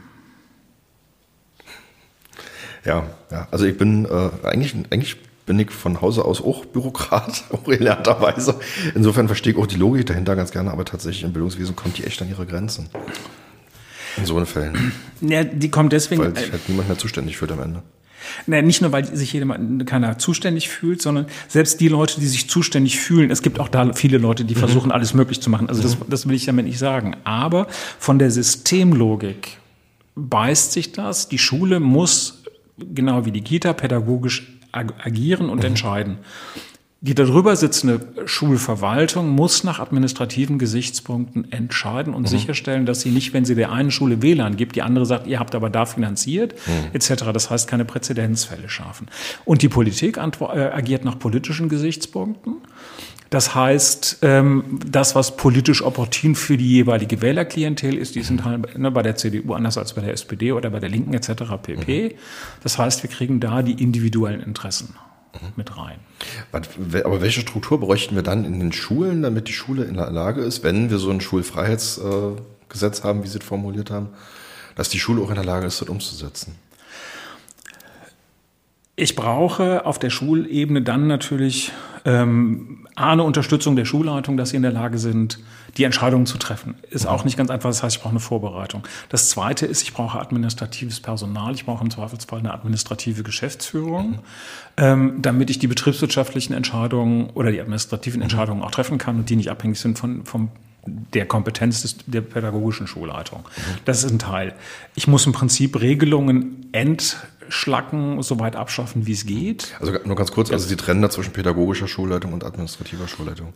Ja, 2.86 3.06
ja. 3.32 3.48
Also 3.52 3.66
ich 3.66 3.78
bin 3.78 4.06
äh, 4.06 4.30
eigentlich, 4.44 4.76
eigentlich 4.90 5.18
bin 5.46 5.60
ich 5.60 5.72
von 5.72 6.02
Hause 6.02 6.26
aus 6.26 6.42
auch 6.42 6.66
Bürokrat, 6.66 7.44
auch 7.52 7.64
gelernterweise. 7.64 8.60
Insofern 8.96 9.28
verstehe 9.28 9.54
ich 9.54 9.60
auch 9.60 9.68
die 9.68 9.78
Logik 9.78 10.06
dahinter 10.06 10.36
ganz 10.36 10.52
gerne, 10.52 10.72
aber 10.72 10.86
tatsächlich 10.86 11.24
im 11.24 11.34
Bildungswesen 11.34 11.76
kommt 11.76 11.98
die 11.98 12.04
echt 12.04 12.22
an 12.22 12.30
ihre 12.30 12.46
Grenzen. 12.46 12.90
In 14.18 14.26
so 14.26 14.44
Fällen. 14.44 14.92
Ja, 15.22 15.44
die 15.44 15.72
kommt 15.72 15.94
deswegen. 15.94 16.22
Weil 16.22 16.36
sich 16.36 16.52
halt 16.52 16.68
niemand 16.68 16.90
mehr 16.90 16.98
zuständig 16.98 17.38
fühlt 17.38 17.52
am 17.52 17.62
Ende. 17.62 17.82
Naja, 18.46 18.62
nicht 18.62 18.82
nur, 18.82 18.92
weil 18.92 19.06
sich 19.06 19.34
jemand, 19.34 19.86
keiner 19.86 20.18
zuständig 20.18 20.70
fühlt, 20.70 21.02
sondern 21.02 21.26
selbst 21.48 21.80
die 21.80 21.88
Leute, 21.88 22.20
die 22.20 22.28
sich 22.28 22.50
zuständig 22.50 23.00
fühlen, 23.00 23.32
es 23.32 23.42
gibt 23.42 23.60
auch 23.60 23.70
da 23.70 23.94
viele 23.94 24.18
Leute, 24.18 24.46
die 24.46 24.56
mhm. 24.56 24.60
versuchen, 24.60 24.92
alles 24.92 25.14
möglich 25.14 25.42
zu 25.42 25.50
machen. 25.50 25.70
Also 25.70 25.82
das, 25.82 25.98
das 26.08 26.28
will 26.28 26.36
ich 26.36 26.46
damit 26.46 26.66
nicht 26.66 26.78
sagen. 26.78 27.16
Aber 27.24 27.68
von 28.00 28.20
der 28.20 28.32
Systemlogik 28.32 29.58
beißt 30.16 30.74
sich 30.74 30.92
das. 30.92 31.30
Die 31.30 31.38
Schule 31.38 31.80
muss, 31.80 32.41
genau 32.94 33.26
wie 33.26 33.32
die 33.32 33.42
Kita, 33.42 33.74
pädagogisch 33.74 34.58
agieren 34.72 35.50
und 35.50 35.60
mhm. 35.60 35.66
entscheiden. 35.66 36.18
Die 37.04 37.16
darüber 37.16 37.56
sitzende 37.56 38.00
Schulverwaltung 38.28 39.28
muss 39.30 39.64
nach 39.64 39.80
administrativen 39.80 40.60
Gesichtspunkten 40.60 41.52
entscheiden 41.52 42.14
und 42.14 42.24
mhm. 42.24 42.28
sicherstellen, 42.28 42.86
dass 42.86 43.02
sie 43.02 43.10
nicht, 43.10 43.34
wenn 43.34 43.44
sie 43.44 43.56
der 43.56 43.72
einen 43.72 43.90
Schule 43.90 44.22
WLAN 44.22 44.56
gibt, 44.56 44.76
die 44.76 44.84
andere 44.84 45.08
sagt, 45.08 45.26
ihr 45.26 45.40
habt 45.40 45.56
aber 45.56 45.72
da 45.72 45.88
finanziert, 45.88 46.54
mhm. 46.68 46.94
etc. 46.94 47.24
Das 47.34 47.50
heißt, 47.50 47.68
keine 47.68 47.86
Präzedenzfälle 47.86 48.70
schaffen. 48.70 49.08
Und 49.46 49.64
die 49.64 49.68
Politik 49.70 50.18
äh, 50.18 50.22
agiert 50.22 51.04
nach 51.04 51.18
politischen 51.18 51.70
Gesichtspunkten. 51.70 52.58
Das 53.32 53.56
heißt, 53.56 54.18
ähm, 54.24 54.82
das, 54.86 55.16
was 55.16 55.38
politisch 55.38 55.82
opportun 55.82 56.36
für 56.36 56.58
die 56.58 56.70
jeweilige 56.70 57.22
Wählerklientel 57.22 57.98
ist, 57.98 58.16
die 58.16 58.24
sind 58.24 58.44
halt 58.44 58.78
ne, 58.78 58.92
bei 58.92 59.02
der 59.04 59.16
CDU 59.16 59.54
anders 59.54 59.78
als 59.78 59.94
bei 59.94 60.02
der 60.02 60.12
SPD 60.12 60.52
oder 60.52 60.70
bei 60.70 60.82
der 60.82 60.90
Linken 60.90 61.14
etc. 61.14 61.44
pp. 61.64 62.10
Mhm. 62.10 62.12
Das 62.62 62.78
heißt, 62.78 63.04
wir 63.04 63.10
kriegen 63.10 63.40
da 63.40 63.62
die 63.62 63.82
individuellen 63.82 64.42
Interessen 64.42 64.96
mit 65.56 65.78
rein. 65.78 66.00
Aber 66.52 67.22
welche 67.22 67.40
Struktur 67.40 67.80
bräuchten 67.80 68.16
wir 68.16 68.22
dann 68.22 68.44
in 68.44 68.60
den 68.60 68.74
Schulen, 68.74 69.22
damit 69.22 69.48
die 69.48 69.54
Schule 69.54 69.86
in 69.86 69.94
der 69.94 70.12
Lage 70.12 70.42
ist, 70.42 70.62
wenn 70.64 70.90
wir 70.90 70.98
so 70.98 71.10
ein 71.10 71.22
Schulfreiheitsgesetz 71.22 73.06
haben, 73.06 73.24
wie 73.24 73.30
Sie 73.30 73.38
es 73.38 73.46
formuliert 73.46 73.92
haben, 73.92 74.10
dass 74.76 74.90
die 74.90 75.00
Schule 75.00 75.22
auch 75.22 75.30
in 75.30 75.36
der 75.36 75.46
Lage 75.46 75.68
ist, 75.68 75.80
das 75.80 75.88
umzusetzen? 75.88 76.56
Ich 78.96 79.16
brauche 79.16 79.86
auf 79.86 80.00
der 80.00 80.10
Schulebene 80.10 80.82
dann 80.82 81.08
natürlich 81.08 81.72
ähm, 82.06 82.88
eine 82.96 83.24
Unterstützung 83.24 83.76
der 83.76 83.86
Schulleitung, 83.86 84.38
dass 84.38 84.50
sie 84.50 84.58
in 84.58 84.64
der 84.64 84.72
Lage 84.72 84.98
sind, 84.98 85.40
die 85.78 85.86
Entscheidungen 85.86 86.26
zu 86.26 86.38
treffen. 86.38 86.76
Ist 86.90 87.06
auch 87.06 87.24
nicht 87.24 87.38
ganz 87.38 87.50
einfach, 87.50 87.70
das 87.70 87.84
heißt, 87.84 87.96
ich 87.96 88.02
brauche 88.02 88.12
eine 88.12 88.20
Vorbereitung. 88.20 88.84
Das 89.10 89.30
Zweite 89.30 89.66
ist, 89.66 89.84
ich 89.84 89.94
brauche 89.94 90.20
administratives 90.20 91.00
Personal, 91.00 91.54
ich 91.54 91.66
brauche 91.66 91.84
im 91.84 91.90
Zweifelsfall 91.90 92.40
eine 92.40 92.54
administrative 92.54 93.24
Geschäftsführung, 93.24 94.20
ähm, 94.78 95.22
damit 95.22 95.50
ich 95.50 95.60
die 95.60 95.68
betriebswirtschaftlichen 95.68 96.54
Entscheidungen 96.54 97.30
oder 97.30 97.52
die 97.52 97.62
administrativen. 97.62 98.22
Entscheidungen 98.22 98.62
auch 98.62 98.72
treffen 98.72 98.98
kann 98.98 99.18
und 99.18 99.30
die 99.30 99.38
nicht 99.38 99.50
abhängig 99.50 99.80
sind 99.80 99.98
von, 99.98 100.26
vom 100.26 100.50
der 100.86 101.28
Kompetenz 101.28 101.84
des, 101.84 101.98
der 102.08 102.22
pädagogischen 102.22 102.88
Schulleitung. 102.88 103.46
Das 103.86 104.04
ist 104.04 104.12
ein 104.12 104.20
Teil. 104.20 104.56
Ich 104.96 105.08
muss 105.08 105.26
im 105.26 105.32
Prinzip 105.32 105.80
Regelungen 105.80 106.68
entschlacken, 107.52 108.22
soweit 108.22 108.56
abschaffen, 108.56 109.08
wie 109.08 109.12
es 109.12 109.26
geht. 109.26 109.76
Also 109.82 109.92
nur 110.06 110.16
ganz 110.16 110.32
kurz, 110.32 110.52
also 110.52 110.66
Sie 110.66 110.78
trennen 110.78 111.02
da 111.02 111.10
zwischen 111.10 111.34
pädagogischer 111.34 111.88
Schulleitung 111.88 112.32
und 112.32 112.46
administrativer 112.46 113.10
Schulleitung 113.10 113.54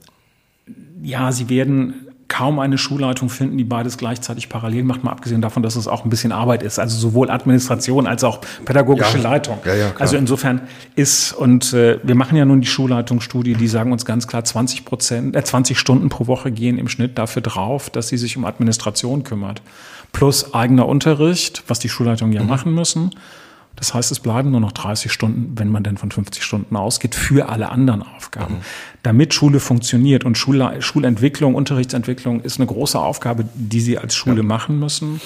ja, 1.01 1.31
sie 1.31 1.49
werden 1.49 2.07
kaum 2.27 2.57
eine 2.57 2.79
Schulleitung 2.79 3.29
finden, 3.29 3.55
die 3.55 3.63
beides 3.63 3.97
gleichzeitig 3.97 4.49
parallel 4.49 4.83
macht, 4.83 5.03
mal 5.03 5.11
abgesehen 5.11 5.41
davon, 5.41 5.61
dass 5.61 5.75
es 5.75 5.87
auch 5.87 6.03
ein 6.03 6.09
bisschen 6.09 6.31
Arbeit 6.31 6.63
ist. 6.63 6.79
Also 6.79 6.97
sowohl 6.97 7.29
Administration 7.29 8.07
als 8.07 8.23
auch 8.23 8.41
pädagogische 8.65 9.17
ja, 9.17 9.23
Leitung. 9.23 9.59
Ja, 9.63 9.75
ja, 9.75 9.93
also 9.99 10.17
insofern 10.17 10.61
ist, 10.95 11.33
und 11.33 11.71
äh, 11.73 11.99
wir 12.01 12.15
machen 12.15 12.35
ja 12.35 12.43
nun 12.45 12.61
die 12.61 12.67
Schulleitungsstudie, 12.67 13.53
die 13.53 13.67
sagen 13.67 13.91
uns 13.91 14.05
ganz 14.05 14.27
klar, 14.27 14.43
20 14.43 14.85
Prozent, 14.85 15.35
äh, 15.35 15.43
20 15.43 15.77
Stunden 15.77 16.09
pro 16.09 16.25
Woche 16.25 16.51
gehen 16.51 16.79
im 16.79 16.87
Schnitt 16.87 17.19
dafür 17.19 17.43
drauf, 17.43 17.91
dass 17.91 18.07
sie 18.07 18.17
sich 18.17 18.35
um 18.37 18.45
Administration 18.45 19.23
kümmert. 19.23 19.61
Plus 20.11 20.55
eigener 20.55 20.87
Unterricht, 20.87 21.63
was 21.67 21.77
die 21.77 21.89
Schulleitungen 21.89 22.33
ja 22.33 22.41
mhm. 22.41 22.49
machen 22.49 22.73
müssen. 22.73 23.11
Das 23.75 23.93
heißt, 23.93 24.11
es 24.11 24.19
bleiben 24.19 24.51
nur 24.51 24.59
noch 24.59 24.71
30 24.71 25.11
Stunden, 25.11 25.57
wenn 25.57 25.69
man 25.69 25.83
denn 25.83 25.97
von 25.97 26.11
50 26.11 26.43
Stunden 26.43 26.75
ausgeht, 26.75 27.13
für 27.15 27.49
alle 27.49 27.69
anderen 27.69 28.03
Aufgaben. 28.03 28.55
Mhm. 28.55 28.61
Damit 29.03 29.33
Schule 29.33 29.59
funktioniert 29.59 30.23
und 30.23 30.37
Schule, 30.37 30.81
Schulentwicklung, 30.81 31.55
Unterrichtsentwicklung 31.55 32.41
ist 32.41 32.59
eine 32.59 32.67
große 32.67 32.99
Aufgabe, 32.99 33.45
die 33.53 33.81
Sie 33.81 33.97
als 33.97 34.15
Schule 34.15 34.37
ja. 34.37 34.43
machen 34.43 34.79
müssen. 34.79 35.19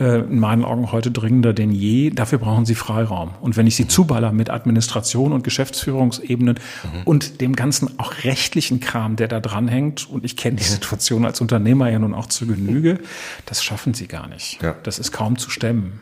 Äh, 0.00 0.20
in 0.20 0.38
meinen 0.38 0.64
Augen 0.64 0.92
heute 0.92 1.10
dringender 1.10 1.52
denn 1.52 1.72
je. 1.72 2.10
Dafür 2.10 2.38
brauchen 2.38 2.64
Sie 2.64 2.76
Freiraum. 2.76 3.30
Und 3.40 3.56
wenn 3.56 3.66
ich 3.66 3.74
Sie 3.74 3.84
mhm. 3.84 3.88
zuballer 3.88 4.32
mit 4.32 4.48
Administration 4.48 5.32
und 5.32 5.42
Geschäftsführungsebenen 5.42 6.54
mhm. 6.84 7.02
und 7.04 7.40
dem 7.40 7.56
ganzen 7.56 7.98
auch 7.98 8.12
rechtlichen 8.22 8.78
Kram, 8.78 9.16
der 9.16 9.26
da 9.26 9.40
dranhängt, 9.40 10.08
und 10.08 10.24
ich 10.24 10.36
kenne 10.36 10.56
die 10.56 10.64
mhm. 10.64 10.68
Situation 10.68 11.24
als 11.24 11.40
Unternehmer 11.40 11.90
ja 11.90 11.98
nun 11.98 12.14
auch 12.14 12.26
zu 12.26 12.46
Genüge, 12.46 13.00
das 13.46 13.64
schaffen 13.64 13.92
Sie 13.92 14.06
gar 14.06 14.28
nicht. 14.28 14.62
Ja. 14.62 14.76
Das 14.84 15.00
ist 15.00 15.10
kaum 15.10 15.36
zu 15.36 15.50
stemmen. 15.50 16.00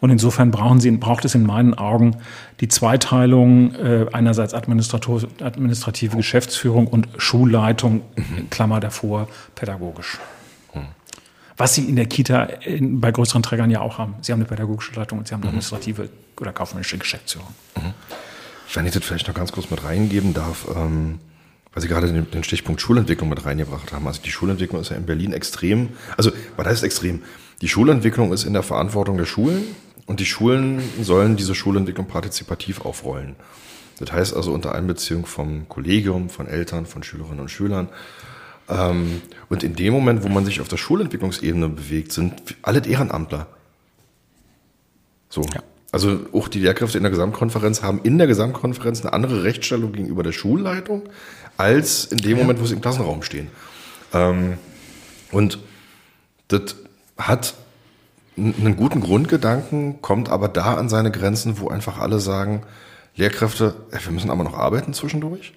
Und 0.00 0.10
insofern 0.10 0.50
brauchen 0.50 0.80
Sie, 0.80 0.90
braucht 0.92 1.24
es 1.24 1.34
in 1.34 1.44
meinen 1.44 1.74
Augen 1.74 2.16
die 2.60 2.68
Zweiteilung 2.68 3.74
äh, 3.74 4.06
einerseits 4.12 4.54
administrative 4.54 6.16
Geschäftsführung 6.16 6.86
und 6.86 7.08
Schulleitung, 7.16 8.02
mhm. 8.16 8.50
Klammer 8.50 8.80
davor, 8.80 9.28
pädagogisch. 9.54 10.18
Mhm. 10.74 10.86
Was 11.56 11.74
Sie 11.74 11.84
in 11.84 11.96
der 11.96 12.06
Kita 12.06 12.44
in, 12.44 13.00
bei 13.00 13.10
größeren 13.10 13.42
Trägern 13.42 13.70
ja 13.70 13.80
auch 13.80 13.98
haben. 13.98 14.14
Sie 14.20 14.32
haben 14.32 14.40
eine 14.40 14.48
pädagogische 14.48 14.94
Leitung 14.94 15.18
und 15.18 15.28
Sie 15.28 15.34
haben 15.34 15.42
eine 15.42 15.50
mhm. 15.50 15.58
administrative 15.58 16.08
oder 16.40 16.52
kaufmännische 16.52 16.98
Geschäftsführung. 16.98 17.48
Mhm. 17.76 17.94
Wenn 18.74 18.86
ich 18.86 18.92
das 18.92 19.04
vielleicht 19.04 19.28
noch 19.28 19.34
ganz 19.34 19.52
kurz 19.52 19.70
mit 19.70 19.82
reingeben 19.82 20.34
darf, 20.34 20.66
ähm, 20.74 21.20
weil 21.72 21.82
Sie 21.82 21.88
gerade 21.88 22.12
den, 22.12 22.30
den 22.30 22.44
Stichpunkt 22.44 22.80
Schulentwicklung 22.80 23.28
mit 23.28 23.44
reingebracht 23.44 23.92
haben. 23.92 24.06
Also 24.06 24.20
die 24.22 24.30
Schulentwicklung 24.30 24.80
ist 24.80 24.90
ja 24.90 24.96
in 24.96 25.06
Berlin 25.06 25.32
extrem, 25.32 25.90
also 26.16 26.32
was 26.56 26.66
heißt 26.66 26.84
extrem? 26.84 27.22
Die 27.60 27.68
Schulentwicklung 27.68 28.32
ist 28.32 28.44
in 28.44 28.52
der 28.52 28.62
Verantwortung 28.62 29.16
der 29.16 29.24
Schulen 29.24 29.64
und 30.06 30.20
die 30.20 30.26
Schulen 30.26 30.80
sollen 31.02 31.36
diese 31.36 31.54
Schulentwicklung 31.54 32.06
partizipativ 32.06 32.82
aufrollen. 32.82 33.36
Das 33.98 34.12
heißt 34.12 34.34
also 34.34 34.52
unter 34.52 34.74
Einbeziehung 34.74 35.26
vom 35.26 35.68
Kollegium, 35.68 36.30
von 36.30 36.46
Eltern, 36.46 36.86
von 36.86 37.02
Schülerinnen 37.02 37.40
und 37.40 37.50
Schülern. 37.50 37.88
Ähm, 38.68 39.22
und 39.48 39.64
in 39.64 39.74
dem 39.74 39.92
Moment, 39.92 40.22
wo 40.22 40.28
man 40.28 40.44
sich 40.44 40.60
auf 40.60 40.68
der 40.68 40.76
Schulentwicklungsebene 40.76 41.68
bewegt, 41.68 42.12
sind 42.12 42.34
alle 42.62 42.86
Ehrenamtler. 42.86 43.48
So. 45.28 45.42
Ja. 45.42 45.62
Also 45.90 46.20
auch 46.32 46.48
die 46.48 46.60
Lehrkräfte 46.60 46.98
in 46.98 47.02
der 47.02 47.10
Gesamtkonferenz 47.10 47.82
haben 47.82 48.00
in 48.02 48.18
der 48.18 48.26
Gesamtkonferenz 48.26 49.00
eine 49.00 49.14
andere 49.14 49.42
Rechtsstellung 49.42 49.92
gegenüber 49.92 50.22
der 50.22 50.32
Schulleitung, 50.32 51.08
als 51.56 52.04
in 52.04 52.18
dem. 52.18 52.36
Moment, 52.36 52.60
wo 52.60 52.66
sie 52.66 52.74
im 52.74 52.82
Klassenraum 52.82 53.22
stehen. 53.22 53.48
Ähm, 54.12 54.58
und 55.32 55.58
das 56.48 56.76
hat 57.18 57.54
einen 58.36 58.76
guten 58.76 59.00
Grundgedanken, 59.00 60.00
kommt 60.00 60.28
aber 60.28 60.48
da 60.48 60.74
an 60.74 60.88
seine 60.88 61.10
Grenzen, 61.10 61.58
wo 61.58 61.68
einfach 61.68 61.98
alle 61.98 62.20
sagen, 62.20 62.62
Lehrkräfte, 63.16 63.74
wir 63.90 64.12
müssen 64.12 64.30
aber 64.30 64.44
noch 64.44 64.54
arbeiten 64.56 64.94
zwischendurch. 64.94 65.52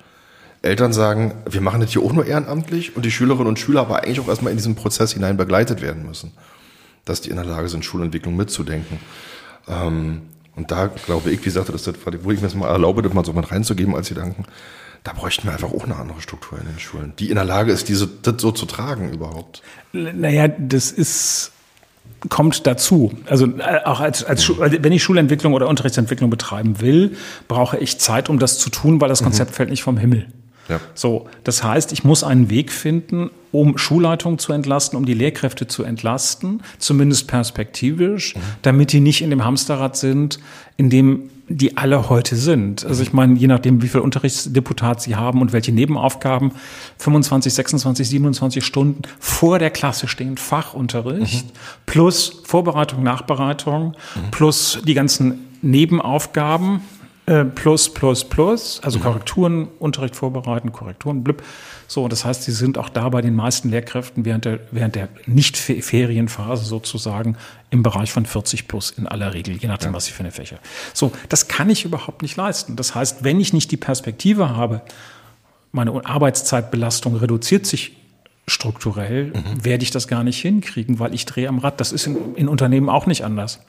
Eltern 0.63 0.93
sagen, 0.93 1.33
wir 1.49 1.61
machen 1.61 1.81
das 1.81 1.91
hier 1.91 2.03
auch 2.03 2.13
nur 2.13 2.25
ehrenamtlich 2.25 2.95
und 2.95 3.05
die 3.05 3.11
Schülerinnen 3.11 3.47
und 3.47 3.59
Schüler 3.59 3.81
aber 3.81 4.03
eigentlich 4.03 4.19
auch 4.19 4.27
erstmal 4.27 4.51
in 4.51 4.57
diesen 4.57 4.75
Prozess 4.75 5.13
hinein 5.13 5.37
begleitet 5.37 5.81
werden 5.81 6.05
müssen, 6.05 6.33
dass 7.05 7.21
die 7.21 7.29
in 7.29 7.35
der 7.35 7.45
Lage 7.45 7.69
sind, 7.69 7.85
Schulentwicklung 7.85 8.35
mitzudenken. 8.35 8.99
Ähm, 9.67 10.23
und 10.55 10.71
da 10.71 10.87
glaube 10.87 11.31
ich, 11.31 11.39
wie 11.39 11.45
gesagt, 11.45 11.69
das, 11.69 11.87
wo 12.23 12.31
ich 12.31 12.41
mir 12.41 12.47
das 12.47 12.55
mal 12.55 12.67
erlaube, 12.67 13.01
das 13.01 13.13
mal 13.13 13.25
so 13.25 13.33
mit 13.33 13.51
reinzugeben 13.51 13.95
als 13.95 14.09
Gedanken, 14.09 14.45
da 15.03 15.13
bräuchten 15.13 15.45
wir 15.45 15.53
einfach 15.53 15.71
auch 15.71 15.85
eine 15.85 15.95
andere 15.95 16.21
Struktur 16.21 16.59
in 16.59 16.65
den 16.65 16.79
Schulen, 16.79 17.13
die 17.17 17.29
in 17.29 17.35
der 17.35 17.45
Lage 17.45 17.71
ist, 17.71 17.89
diese, 17.89 18.07
das 18.07 18.35
so 18.41 18.51
zu 18.51 18.65
tragen 18.65 19.11
überhaupt. 19.11 19.61
Naja, 19.93 20.47
das 20.47 20.91
ist 20.91 21.51
kommt 22.29 22.67
dazu. 22.67 23.11
Also 23.25 23.45
äh, 23.45 23.83
auch 23.83 23.99
als, 23.99 24.23
als 24.23 24.43
Schu 24.43 24.55
wenn 24.59 24.91
ich 24.91 25.01
Schulentwicklung 25.01 25.53
oder 25.53 25.67
Unterrichtsentwicklung 25.67 26.29
betreiben 26.29 26.79
will, 26.79 27.17
brauche 27.47 27.77
ich 27.77 27.99
Zeit, 27.99 28.29
um 28.29 28.37
das 28.37 28.59
zu 28.59 28.69
tun, 28.69 29.01
weil 29.01 29.09
das 29.09 29.23
Konzept 29.23 29.51
mhm. 29.51 29.55
fällt 29.55 29.69
nicht 29.69 29.83
vom 29.83 29.97
Himmel. 29.97 30.27
Ja. 30.69 30.79
So, 30.93 31.27
das 31.43 31.63
heißt, 31.63 31.91
ich 31.91 32.03
muss 32.03 32.23
einen 32.23 32.49
Weg 32.49 32.71
finden, 32.71 33.31
um 33.51 33.77
Schulleitungen 33.77 34.39
zu 34.39 34.53
entlasten, 34.53 34.97
um 34.97 35.05
die 35.05 35.13
Lehrkräfte 35.13 35.67
zu 35.67 35.83
entlasten, 35.83 36.61
zumindest 36.77 37.27
perspektivisch, 37.27 38.35
mhm. 38.35 38.39
damit 38.61 38.93
die 38.93 38.99
nicht 38.99 39.21
in 39.21 39.31
dem 39.31 39.43
Hamsterrad 39.43 39.97
sind, 39.97 40.39
in 40.77 40.89
dem 40.89 41.29
die 41.57 41.77
alle 41.77 42.09
heute 42.09 42.35
sind. 42.35 42.85
Also 42.85 43.03
ich 43.03 43.13
meine, 43.13 43.35
je 43.37 43.47
nachdem, 43.47 43.81
wie 43.81 43.87
viel 43.87 44.01
Unterrichtsdeputat 44.01 45.01
sie 45.01 45.15
haben 45.15 45.41
und 45.41 45.53
welche 45.53 45.71
Nebenaufgaben, 45.71 46.51
25, 46.97 47.53
26, 47.53 48.09
27 48.09 48.65
Stunden 48.65 49.01
vor 49.19 49.59
der 49.59 49.69
Klasse 49.69 50.07
stehen 50.07 50.37
Fachunterricht, 50.37 51.45
mhm. 51.45 51.51
plus 51.85 52.41
Vorbereitung, 52.43 53.03
Nachbereitung, 53.03 53.95
mhm. 54.15 54.31
plus 54.31 54.79
die 54.85 54.93
ganzen 54.93 55.47
Nebenaufgaben, 55.61 56.81
äh, 57.27 57.45
plus, 57.45 57.93
plus, 57.93 58.23
plus, 58.23 58.79
also 58.83 58.97
mhm. 58.97 59.03
Korrekturen, 59.03 59.67
Unterricht 59.79 60.15
vorbereiten, 60.15 60.71
Korrekturen, 60.71 61.23
blub. 61.23 61.43
So, 61.87 62.07
das 62.07 62.25
heißt, 62.25 62.43
sie 62.43 62.51
sind 62.51 62.77
auch 62.77 62.89
da 62.89 63.09
bei 63.09 63.21
den 63.21 63.35
meisten 63.35 63.69
Lehrkräften 63.69 64.25
während 64.25 64.45
der, 64.45 64.59
während 64.71 64.95
der 64.95 65.09
Nicht-Ferienphase 65.27 66.65
sozusagen 66.65 67.37
im 67.69 67.83
Bereich 67.83 68.11
von 68.11 68.25
40 68.25 68.67
plus 68.67 68.91
in 68.91 69.07
aller 69.07 69.33
Regel, 69.33 69.55
je 69.55 69.67
nachdem, 69.67 69.91
ja. 69.91 69.95
was 69.95 70.05
sie 70.05 70.11
für 70.11 70.21
eine 70.21 70.31
Fächer. 70.31 70.57
So, 70.93 71.11
das 71.29 71.47
kann 71.47 71.69
ich 71.69 71.85
überhaupt 71.85 72.21
nicht 72.21 72.37
leisten. 72.37 72.75
Das 72.75 72.95
heißt, 72.95 73.23
wenn 73.23 73.39
ich 73.39 73.53
nicht 73.53 73.71
die 73.71 73.77
Perspektive 73.77 74.55
habe, 74.55 74.81
meine 75.71 76.05
Arbeitszeitbelastung 76.05 77.15
reduziert 77.15 77.65
sich 77.65 77.95
strukturell 78.51 79.27
mhm. 79.27 79.63
werde 79.65 79.83
ich 79.83 79.91
das 79.91 80.07
gar 80.07 80.23
nicht 80.23 80.39
hinkriegen, 80.39 80.99
weil 80.99 81.13
ich 81.13 81.25
drehe 81.25 81.47
am 81.47 81.59
Rad. 81.59 81.79
Das 81.79 81.91
ist 81.91 82.07
in, 82.07 82.35
in, 82.35 82.47
Unternehmen 82.47 82.89
auch 82.89 83.05
nicht 83.05 83.23
anders. 83.23 83.59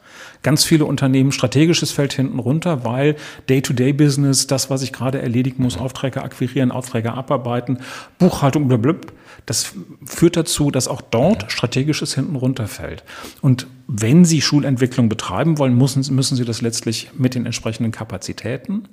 Ganz 0.43 0.65
viele 0.65 0.85
Unternehmen, 0.85 1.33
strategisches 1.33 1.93
fällt 1.93 2.13
hinten 2.13 2.39
runter, 2.39 2.85
weil 2.85 3.17
Day-to-Day-Business, 3.49 4.47
das, 4.47 4.71
was 4.71 4.83
ich 4.83 4.93
gerade 4.93 5.23
erledigen 5.23 5.63
muss, 5.63 5.77
mhm. 5.77 5.83
Aufträge 5.83 6.23
akquirieren, 6.23 6.71
Aufträge 6.71 7.13
abarbeiten, 7.13 7.79
Buchhaltung, 8.19 8.69
blablabla, 8.69 9.13
das 9.47 9.73
führt 10.05 10.37
dazu, 10.37 10.71
dass 10.71 10.87
auch 10.87 11.01
dort 11.01 11.51
strategisches 11.51 12.15
hinten 12.15 12.37
runterfällt. 12.37 13.03
Und 13.41 13.67
wenn 13.89 14.25
Sie 14.25 14.41
Schulentwicklung 14.41 15.09
betreiben 15.09 15.59
wollen, 15.59 15.77
müssen, 15.77 16.15
müssen 16.15 16.37
Sie 16.37 16.45
das 16.45 16.61
letztlich 16.61 17.11
mit 17.17 17.35
den 17.35 17.47
entsprechenden 17.47 17.91
Kapazitäten 17.91 18.89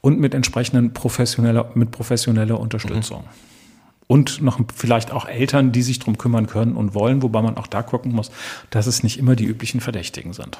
und 0.00 0.18
mit 0.18 0.34
entsprechenden 0.34 0.92
professioneller, 0.92 1.70
mit 1.74 1.90
professioneller 1.90 2.58
Unterstützung. 2.58 3.24
Mhm 4.08 4.16
und 4.16 4.42
noch 4.42 4.60
vielleicht 4.74 5.10
auch 5.10 5.26
Eltern, 5.26 5.72
die 5.72 5.82
sich 5.82 5.98
darum 5.98 6.18
kümmern 6.18 6.46
können 6.46 6.76
und 6.76 6.94
wollen, 6.94 7.22
wobei 7.22 7.42
man 7.42 7.56
auch 7.56 7.66
da 7.66 7.82
gucken 7.82 8.12
muss, 8.12 8.30
dass 8.70 8.86
es 8.86 9.02
nicht 9.02 9.18
immer 9.18 9.36
die 9.36 9.44
üblichen 9.44 9.80
Verdächtigen 9.80 10.32
sind. 10.32 10.58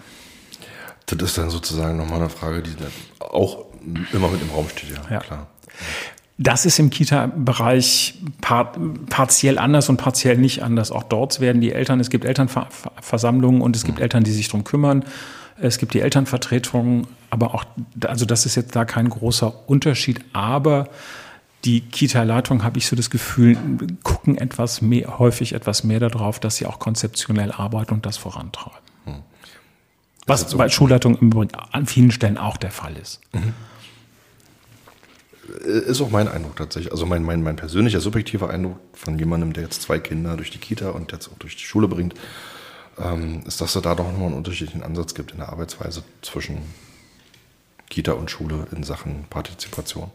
Das 1.06 1.22
ist 1.22 1.38
dann 1.38 1.50
sozusagen 1.50 1.96
nochmal 1.96 2.20
eine 2.20 2.28
Frage, 2.28 2.62
die 2.62 2.74
auch 3.20 3.66
immer 4.12 4.28
mit 4.28 4.42
im 4.42 4.50
Raum 4.50 4.68
steht, 4.68 4.90
ja, 4.90 5.02
ja. 5.10 5.20
klar. 5.20 5.46
Das 6.38 6.66
ist 6.66 6.78
im 6.78 6.90
Kita-Bereich 6.90 8.20
part, 8.42 8.78
partiell 9.08 9.58
anders 9.58 9.88
und 9.88 9.96
partiell 9.96 10.36
nicht 10.36 10.62
anders. 10.62 10.90
Auch 10.90 11.04
dort 11.04 11.40
werden 11.40 11.62
die 11.62 11.72
Eltern, 11.72 11.98
es 12.00 12.10
gibt 12.10 12.26
Elternversammlungen 12.26 13.62
und 13.62 13.74
es 13.74 13.84
gibt 13.84 14.00
Eltern, 14.00 14.24
die 14.24 14.32
sich 14.32 14.48
darum 14.48 14.64
kümmern. 14.64 15.04
Es 15.58 15.78
gibt 15.78 15.94
die 15.94 16.00
Elternvertretungen, 16.00 17.06
aber 17.30 17.54
auch, 17.54 17.64
also 18.04 18.26
das 18.26 18.44
ist 18.44 18.56
jetzt 18.56 18.76
da 18.76 18.84
kein 18.84 19.08
großer 19.08 19.66
Unterschied. 19.66 20.20
Aber 20.34 20.90
die 21.66 21.80
Kita-Leitung, 21.80 22.62
habe 22.62 22.78
ich 22.78 22.86
so 22.86 22.96
das 22.96 23.10
Gefühl, 23.10 23.58
gucken 24.02 24.38
etwas 24.38 24.80
mehr, 24.80 25.18
häufig 25.18 25.52
etwas 25.52 25.84
mehr 25.84 26.00
darauf, 26.00 26.40
dass 26.40 26.56
sie 26.56 26.66
auch 26.66 26.78
konzeptionell 26.78 27.52
arbeiten 27.52 27.94
und 27.94 28.06
das 28.06 28.16
vorantreiben. 28.16 28.78
Hm. 29.04 29.22
Was 30.26 30.48
so 30.48 30.56
bei 30.56 30.68
Schulleitung 30.68 31.18
im 31.18 31.28
Übrigen 31.28 31.54
an 31.54 31.86
vielen 31.86 32.12
Stellen 32.12 32.38
auch 32.38 32.56
der 32.56 32.70
Fall 32.70 32.96
ist. 32.96 33.20
Mhm. 33.32 33.52
Ist 35.64 36.00
auch 36.00 36.10
mein 36.10 36.28
Eindruck 36.28 36.56
tatsächlich. 36.56 36.92
Also 36.92 37.06
mein, 37.06 37.22
mein, 37.22 37.42
mein 37.42 37.56
persönlicher, 37.56 38.00
subjektiver 38.00 38.50
Eindruck 38.50 38.78
von 38.94 39.18
jemandem, 39.18 39.52
der 39.52 39.64
jetzt 39.64 39.82
zwei 39.82 39.98
Kinder 39.98 40.36
durch 40.36 40.50
die 40.50 40.58
Kita 40.58 40.90
und 40.90 41.12
jetzt 41.12 41.28
auch 41.28 41.38
durch 41.38 41.56
die 41.56 41.64
Schule 41.64 41.86
bringt, 41.86 42.14
ähm, 42.98 43.42
ist, 43.46 43.60
dass 43.60 43.76
es 43.76 43.82
da 43.82 43.94
doch 43.94 44.10
nochmal 44.10 44.26
einen 44.26 44.36
unterschiedlichen 44.36 44.82
Ansatz 44.82 45.14
gibt 45.14 45.32
in 45.32 45.38
der 45.38 45.50
Arbeitsweise 45.50 46.02
zwischen 46.22 46.58
Kita 47.88 48.12
und 48.12 48.30
Schule 48.30 48.66
in 48.72 48.82
Sachen 48.82 49.24
Partizipation. 49.30 50.10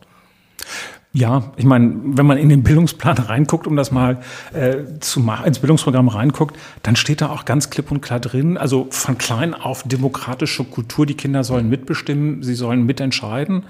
Ja, 1.13 1.51
ich 1.57 1.65
meine, 1.65 1.93
wenn 2.03 2.25
man 2.25 2.37
in 2.37 2.47
den 2.47 2.63
Bildungsplan 2.63 3.17
reinguckt, 3.17 3.67
um 3.67 3.75
das 3.75 3.91
mal 3.91 4.21
äh, 4.53 4.99
zu 5.01 5.19
machen, 5.19 5.45
ins 5.45 5.59
Bildungsprogramm 5.59 6.07
reinguckt, 6.07 6.57
dann 6.83 6.95
steht 6.95 7.21
da 7.21 7.29
auch 7.29 7.43
ganz 7.43 7.69
klipp 7.69 7.91
und 7.91 8.01
klar 8.01 8.21
drin, 8.21 8.57
also 8.57 8.87
von 8.91 9.17
klein 9.17 9.53
auf 9.53 9.83
demokratische 9.83 10.63
Kultur, 10.63 11.05
die 11.05 11.15
Kinder 11.15 11.43
sollen 11.43 11.69
mitbestimmen, 11.69 12.43
sie 12.43 12.55
sollen 12.55 12.85
mitentscheiden 12.85 13.63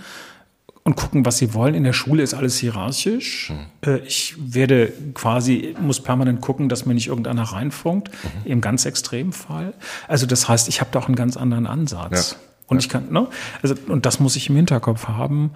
und 0.83 0.95
gucken, 0.95 1.25
was 1.25 1.37
sie 1.37 1.53
wollen. 1.53 1.73
In 1.73 1.83
der 1.83 1.93
Schule 1.93 2.23
ist 2.23 2.33
alles 2.33 2.57
hierarchisch. 2.57 3.51
Mhm. 3.51 3.89
Äh, 3.89 3.97
ich 3.99 4.35
werde 4.37 4.93
quasi, 5.13 5.75
muss 5.79 5.99
permanent 5.99 6.41
gucken, 6.41 6.69
dass 6.69 6.85
mir 6.85 6.93
nicht 6.93 7.07
irgendeiner 7.07 7.43
reinfunkt, 7.43 8.09
mhm. 8.09 8.51
im 8.51 8.61
ganz 8.61 8.85
extremen 8.85 9.33
Fall. 9.33 9.73
Also 10.07 10.25
das 10.25 10.47
heißt, 10.47 10.67
ich 10.69 10.79
habe 10.79 10.91
da 10.91 10.99
auch 10.99 11.07
einen 11.07 11.15
ganz 11.15 11.37
anderen 11.37 11.65
Ansatz. 11.67 12.31
Ja. 12.31 12.37
Und 12.67 12.79
ich 12.79 12.87
kann, 12.87 13.11
ne? 13.11 13.27
Also, 13.61 13.75
und 13.89 14.05
das 14.05 14.21
muss 14.21 14.37
ich 14.37 14.49
im 14.49 14.55
Hinterkopf 14.55 15.09
haben. 15.09 15.51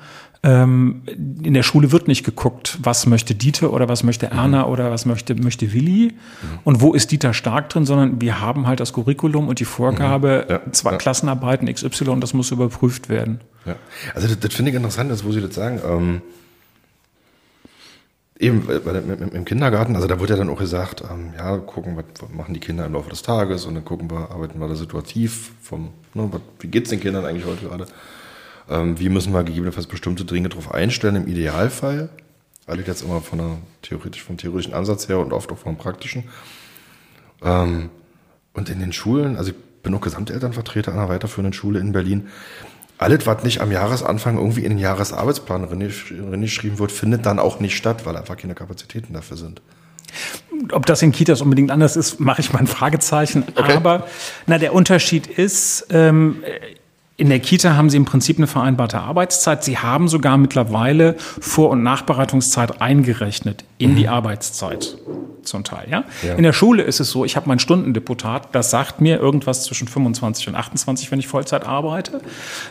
Ähm, 0.45 1.01
in 1.07 1.55
der 1.55 1.63
Schule 1.63 1.91
wird 1.91 2.07
nicht 2.07 2.23
geguckt, 2.23 2.77
was 2.83 3.07
möchte 3.07 3.33
Dieter 3.33 3.73
oder 3.73 3.89
was 3.89 4.03
möchte 4.03 4.27
Erna 4.27 4.65
mhm. 4.65 4.71
oder 4.71 4.91
was 4.91 5.07
möchte, 5.07 5.33
möchte 5.33 5.73
Willi 5.73 6.13
mhm. 6.13 6.59
und 6.63 6.81
wo 6.81 6.93
ist 6.93 7.11
Dieter 7.11 7.33
stark 7.33 7.69
drin, 7.69 7.87
sondern 7.87 8.21
wir 8.21 8.39
haben 8.41 8.67
halt 8.67 8.79
das 8.79 8.93
Curriculum 8.93 9.47
und 9.47 9.59
die 9.59 9.65
Vorgabe, 9.65 10.45
mhm. 10.47 10.51
ja, 10.51 10.71
zwei 10.71 10.91
ja. 10.91 10.97
Klassenarbeiten 10.97 11.67
XY 11.73 12.09
und 12.09 12.21
das 12.21 12.35
muss 12.35 12.51
überprüft 12.51 13.09
werden. 13.09 13.41
Ja. 13.65 13.75
Also 14.13 14.27
das, 14.27 14.39
das 14.39 14.53
finde 14.53 14.69
ich 14.69 14.77
interessant, 14.77 15.09
das, 15.09 15.25
wo 15.25 15.31
Sie 15.31 15.41
das 15.41 15.55
sagen. 15.55 15.81
Ähm 15.83 16.21
Eben 18.37 18.67
im 19.33 19.45
Kindergarten, 19.45 19.95
also 19.95 20.07
da 20.07 20.19
wird 20.19 20.29
ja 20.29 20.35
dann 20.35 20.49
auch 20.49 20.59
gesagt, 20.59 21.01
ähm, 21.09 21.33
ja, 21.37 21.57
gucken, 21.57 21.95
was 21.95 22.29
machen 22.31 22.53
die 22.53 22.59
Kinder 22.59 22.85
im 22.85 22.91
Laufe 22.91 23.09
des 23.09 23.21
Tages 23.21 23.65
und 23.65 23.75
dann 23.75 23.85
gucken 23.85 24.11
wir, 24.11 24.29
arbeiten 24.29 24.59
wir 24.59 24.67
da 24.67 24.75
situativ 24.75 25.53
vom, 25.61 25.91
ne, 26.13 26.29
wie 26.59 26.67
geht's 26.67 26.89
den 26.89 26.99
Kindern 26.99 27.23
eigentlich 27.23 27.45
heute 27.45 27.65
gerade? 27.65 27.85
Ähm, 28.69 28.99
wie 28.99 29.09
müssen 29.09 29.33
wir 29.33 29.43
gegebenenfalls 29.43 29.87
bestimmte 29.87 30.25
Dinge 30.25 30.49
darauf 30.49 30.73
einstellen 30.73 31.15
im 31.15 31.27
Idealfall? 31.27 32.09
Alle 32.67 32.83
jetzt 32.83 33.03
immer 33.03 33.21
von 33.21 33.37
der 33.37 33.57
theoretisch, 33.83 34.23
vom 34.23 34.37
theoretischen 34.37 34.73
Ansatz 34.73 35.07
her 35.07 35.19
und 35.19 35.33
oft 35.33 35.51
auch 35.51 35.57
vom 35.57 35.77
praktischen. 35.77 36.23
Ähm, 37.43 37.89
und 38.53 38.69
in 38.69 38.79
den 38.79 38.93
Schulen, 38.93 39.37
also 39.37 39.51
ich 39.51 39.57
bin 39.83 39.93
auch 39.93 40.01
Gesamtelternvertreter 40.01 40.91
einer 40.91 41.09
weiterführenden 41.09 41.53
Schule 41.53 41.79
in 41.79 41.91
Berlin, 41.91 42.29
alles, 42.97 43.27
was 43.27 43.43
nicht 43.43 43.61
am 43.61 43.71
Jahresanfang 43.71 44.37
irgendwie 44.37 44.63
in 44.63 44.69
den 44.69 44.77
Jahresarbeitsplan 44.77 45.67
geschrieben 46.41 46.79
wird, 46.79 46.91
findet 46.91 47.25
dann 47.25 47.39
auch 47.39 47.59
nicht 47.59 47.75
statt, 47.75 48.05
weil 48.05 48.15
einfach 48.15 48.37
keine 48.37 48.55
Kapazitäten 48.55 49.13
dafür 49.13 49.35
sind. 49.35 49.61
Ob 50.71 50.85
das 50.85 51.01
in 51.01 51.11
Kitas 51.11 51.41
unbedingt 51.41 51.71
anders 51.71 51.97
ist, 51.97 52.21
mache 52.21 52.39
ich 52.39 52.53
mal 52.53 52.59
ein 52.59 52.67
Fragezeichen. 52.67 53.43
Okay. 53.55 53.73
Aber 53.73 54.07
na, 54.47 54.57
der 54.57 54.73
Unterschied 54.73 55.27
ist, 55.27 55.87
ähm, 55.89 56.37
in 57.17 57.29
der 57.29 57.39
Kita 57.39 57.75
haben 57.75 57.89
Sie 57.89 57.95
im 57.95 58.03
Prinzip 58.03 58.37
eine 58.37 58.47
vereinbarte 58.47 58.99
Arbeitszeit. 58.99 59.63
Sie 59.63 59.77
haben 59.77 60.09
sogar 60.09 60.37
mittlerweile 60.37 61.15
Vor- 61.17 61.69
und 61.69 61.81
Nachbereitungszeit 61.81 62.81
eingerechnet 62.81 63.63
in 63.77 63.91
mhm. 63.91 63.95
die 63.95 64.07
Arbeitszeit 64.09 64.97
zum 65.43 65.63
Teil. 65.63 65.87
Ja? 65.89 66.03
ja? 66.23 66.35
In 66.35 66.43
der 66.43 66.51
Schule 66.51 66.83
ist 66.83 66.99
es 66.99 67.11
so, 67.11 67.23
ich 67.23 67.37
habe 67.37 67.47
mein 67.47 67.59
Stundendeputat, 67.59 68.53
das 68.53 68.69
sagt 68.69 68.99
mir 68.99 69.17
irgendwas 69.17 69.63
zwischen 69.63 69.87
25 69.87 70.49
und 70.49 70.55
28, 70.55 71.09
wenn 71.11 71.19
ich 71.19 71.27
Vollzeit 71.27 71.65
arbeite. 71.65 72.19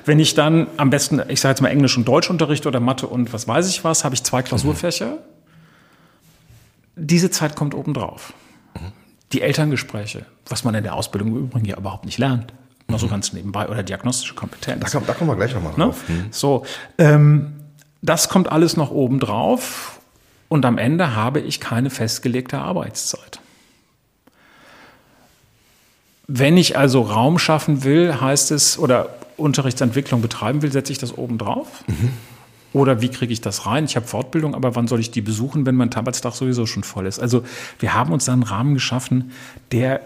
Wenn 0.05 0.19
ich 0.19 0.35
dann 0.35 0.67
am 0.77 0.91
besten, 0.91 1.23
ich 1.29 1.41
sage 1.41 1.53
jetzt 1.53 1.61
mal 1.63 1.69
Englisch 1.69 1.97
und 1.97 2.07
Deutsch 2.07 2.29
unterrichte 2.29 2.69
oder 2.69 2.81
Mathe 2.81 3.07
und 3.07 3.33
was 3.33 3.49
weiß 3.49 3.69
ich 3.71 3.83
was, 3.83 4.05
habe 4.05 4.15
ich 4.15 4.25
zwei 4.25 4.43
Klausurfächer. 4.43 5.07
Mhm. 5.07 5.19
Diese 6.97 7.31
Zeit 7.31 7.57
kommt 7.57 7.75
obendrauf. 7.75 8.35
Mhm. 8.75 8.93
Die 9.33 9.41
Elterngespräche, 9.41 10.27
was 10.47 10.65
man 10.65 10.75
in 10.75 10.83
der 10.83 10.95
Ausbildung 10.95 11.29
im 11.29 11.45
Übrigen 11.45 11.65
ja 11.65 11.79
überhaupt 11.79 12.05
nicht 12.05 12.19
lernt. 12.19 12.53
Nur 12.89 12.99
so 12.99 13.09
ganz 13.09 13.33
nebenbei 13.33 13.69
oder 13.69 13.83
diagnostische 13.83 14.35
Kompetenz. 14.35 14.93
Da, 14.93 15.01
da 15.01 15.13
kommen 15.15 15.31
wir 15.31 15.37
gleich 15.37 15.55
nochmal 15.55 15.73
ne? 15.73 15.85
drauf. 15.85 16.09
Ne? 16.09 16.27
So, 16.31 16.65
ähm, 16.99 17.53
das 18.03 18.29
kommt 18.29 18.53
alles 18.53 18.77
noch 18.77 18.91
oben 18.91 19.21
drauf 19.21 20.01
und 20.49 20.65
am 20.67 20.79
Ende 20.79 21.17
habe 21.17 21.41
ich 21.41 21.61
keine 21.61 21.91
festgelegte 21.91 22.59
Arbeitszeit. 22.59 23.41
Wenn 26.27 26.57
ich 26.57 26.77
also 26.77 27.03
Raum 27.03 27.39
schaffen 27.39 27.85
will, 27.85 28.21
heißt 28.21 28.51
es, 28.51 28.79
oder 28.79 29.11
Unterrichtsentwicklung 29.37 30.23
betreiben 30.23 30.63
will, 30.63 30.73
setze 30.73 30.93
ich 30.93 30.99
das 30.99 31.17
oben 31.17 31.39
drauf. 31.39 31.85
Mhm. 31.87 32.11
Oder 32.73 33.01
wie 33.01 33.09
kriege 33.09 33.33
ich 33.33 33.41
das 33.41 33.67
rein? 33.67 33.85
Ich 33.85 33.95
habe 33.95 34.07
Fortbildung, 34.07 34.55
aber 34.55 34.75
wann 34.75 34.89
soll 34.89 35.01
ich 35.01 35.11
die 35.11 35.21
besuchen, 35.21 35.65
wenn 35.65 35.77
mein 35.77 35.95
Arbeitstag 35.95 36.35
sowieso 36.35 36.67
schon 36.67 36.83
voll 36.83 37.07
ist? 37.07 37.21
Also 37.21 37.45
wir 37.79 37.95
haben 37.95 38.13
uns 38.13 38.25
da 38.25 38.33
einen 38.33 38.43
Rahmen 38.43 38.75
geschaffen, 38.75 39.33
der 39.71 40.01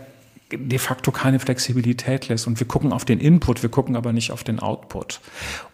de 0.53 0.79
facto 0.79 1.11
keine 1.11 1.39
Flexibilität 1.39 2.29
lässt. 2.29 2.47
Und 2.47 2.59
wir 2.61 2.67
gucken 2.67 2.93
auf 2.93 3.05
den 3.05 3.21
Input, 3.21 3.63
wir 3.63 3.71
gucken 3.71 3.97
aber 3.97 4.13
nicht 4.13 4.33
auf 4.33 4.45
den 4.45 4.61
Output. 4.61 5.21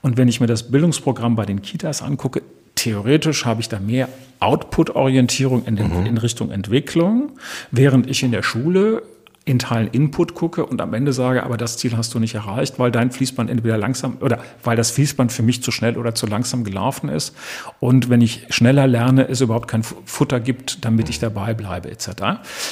Und 0.02 0.16
wenn 0.16 0.28
ich 0.28 0.40
mir 0.40 0.46
das 0.46 0.70
Bildungsprogramm 0.70 1.36
bei 1.36 1.46
den 1.46 1.62
Kitas 1.62 2.02
angucke, 2.02 2.42
theoretisch 2.74 3.44
habe 3.44 3.60
ich 3.60 3.68
da 3.68 3.78
mehr 3.78 4.08
Output-Orientierung 4.40 5.64
in, 5.64 5.74
mhm. 5.74 6.06
in 6.06 6.18
Richtung 6.18 6.50
Entwicklung, 6.50 7.32
während 7.70 8.10
ich 8.10 8.22
in 8.22 8.32
der 8.32 8.42
Schule 8.42 9.02
in 9.46 9.58
Teilen 9.58 9.88
Input 9.88 10.34
gucke 10.34 10.64
und 10.64 10.80
am 10.80 10.94
Ende 10.94 11.12
sage, 11.12 11.42
aber 11.42 11.58
das 11.58 11.76
Ziel 11.76 11.96
hast 11.96 12.14
du 12.14 12.18
nicht 12.18 12.34
erreicht, 12.34 12.78
weil 12.78 12.90
dein 12.90 13.10
Fließband 13.10 13.50
entweder 13.50 13.76
langsam 13.76 14.16
oder 14.20 14.38
weil 14.62 14.74
das 14.74 14.90
Fließband 14.90 15.32
für 15.32 15.42
mich 15.42 15.62
zu 15.62 15.70
schnell 15.70 15.98
oder 15.98 16.14
zu 16.14 16.26
langsam 16.26 16.64
gelaufen 16.64 17.10
ist. 17.10 17.36
Und 17.78 18.08
wenn 18.08 18.22
ich 18.22 18.46
schneller 18.48 18.86
lerne, 18.86 19.28
es 19.28 19.42
überhaupt 19.42 19.68
kein 19.68 19.82
Futter 19.82 20.40
gibt, 20.40 20.84
damit 20.86 21.10
ich 21.10 21.18
dabei 21.18 21.52
bleibe, 21.52 21.90
etc. 21.90 22.08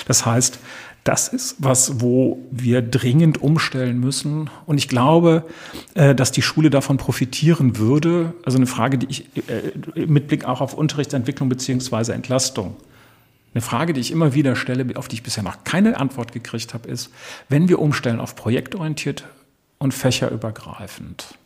Das 0.07 0.25
heißt, 0.25 0.59
das 1.05 1.29
ist 1.29 1.57
was, 1.59 2.01
wo 2.01 2.39
wir 2.53 2.81
dringend 2.81 3.43
umstellen 3.43 3.99
müssen. 3.99 4.51
Und 4.67 4.79
ich 4.79 4.89
glaube, 4.89 5.45
äh, 5.95 6.15
dass 6.15 6.31
die 6.31 6.43
Schule 6.43 6.71
davon 6.71 6.97
profitieren 6.97 7.77
würde. 7.77 8.35
Also 8.45 8.59
eine 8.59 8.67
Frage, 8.67 8.99
die 8.99 9.07
ich 9.09 9.25
äh, 9.49 10.07
mit 10.07 10.29
Blick 10.29 10.45
auch 10.45 10.61
auf 10.61 10.75
Unterrichtsentwicklung 10.75 11.49
beziehungsweise 11.49 12.15
Entlastung. 12.15 12.77
Eine 13.53 13.63
Frage, 13.63 13.93
die 13.93 14.01
ich 14.01 14.13
immer 14.13 14.33
wieder 14.33 14.55
stelle, 14.55 14.97
auf 14.97 15.09
die 15.09 15.17
ich 15.17 15.23
bisher 15.25 15.43
noch 15.43 15.65
keine 15.65 15.99
Antwort 15.99 16.33
gekriegt 16.33 16.73
habe, 16.73 16.89
ist, 16.89 17.11
wenn 17.49 17.69
wir 17.69 17.81
umstellen 17.81 18.21
auf 18.21 18.37
projektorientiert 18.37 19.25
und 19.79 19.93
fächerübergreifend. 19.93 21.37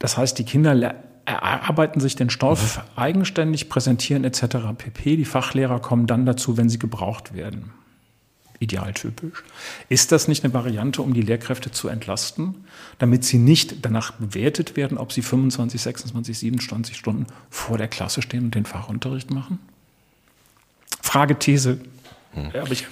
Das 0.00 0.18
heißt, 0.18 0.38
die 0.38 0.44
Kinder 0.44 0.96
erarbeiten 1.24 2.00
sich 2.00 2.16
den 2.16 2.28
Stoff 2.28 2.82
eigenständig, 2.96 3.68
präsentieren 3.68 4.24
etc. 4.24 4.56
pp. 4.76 5.16
Die 5.16 5.24
Fachlehrer 5.24 5.80
kommen 5.80 6.06
dann 6.06 6.26
dazu, 6.26 6.56
wenn 6.56 6.68
sie 6.68 6.78
gebraucht 6.78 7.32
werden 7.34 7.70
idealtypisch. 8.60 9.44
Ist 9.88 10.12
das 10.12 10.28
nicht 10.28 10.44
eine 10.44 10.54
Variante, 10.54 11.02
um 11.02 11.14
die 11.14 11.22
Lehrkräfte 11.22 11.70
zu 11.70 11.88
entlasten, 11.88 12.54
damit 12.98 13.24
sie 13.24 13.38
nicht 13.38 13.84
danach 13.84 14.12
bewertet 14.12 14.76
werden, 14.76 14.98
ob 14.98 15.12
sie 15.12 15.22
25, 15.22 15.80
26, 15.80 16.38
27 16.38 16.96
Stunden 16.96 17.26
vor 17.50 17.78
der 17.78 17.88
Klasse 17.88 18.22
stehen 18.22 18.44
und 18.44 18.54
den 18.54 18.66
Fachunterricht 18.66 19.30
machen? 19.30 19.58
Frage, 21.02 21.38
These. 21.38 21.80
Hm. 22.32 22.50
Ich, 22.70 22.86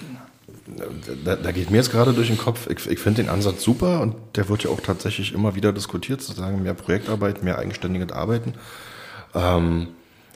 da, 1.23 1.35
da, 1.35 1.51
geht 1.51 1.69
mir 1.69 1.77
jetzt 1.77 1.91
gerade 1.91 2.13
durch 2.13 2.27
den 2.27 2.37
Kopf, 2.37 2.67
ich, 2.69 2.87
ich 2.89 2.99
finde 2.99 3.23
den 3.23 3.29
Ansatz 3.29 3.63
super 3.63 4.01
und 4.01 4.15
der 4.35 4.49
wird 4.49 4.63
ja 4.63 4.69
auch 4.69 4.81
tatsächlich 4.81 5.33
immer 5.33 5.55
wieder 5.55 5.73
diskutiert, 5.73 6.21
sozusagen 6.21 6.63
mehr 6.63 6.73
Projektarbeit, 6.73 7.43
mehr 7.43 7.59
eigenständiges 7.59 8.11
Arbeiten. 8.11 8.53
Ähm, 9.33 9.87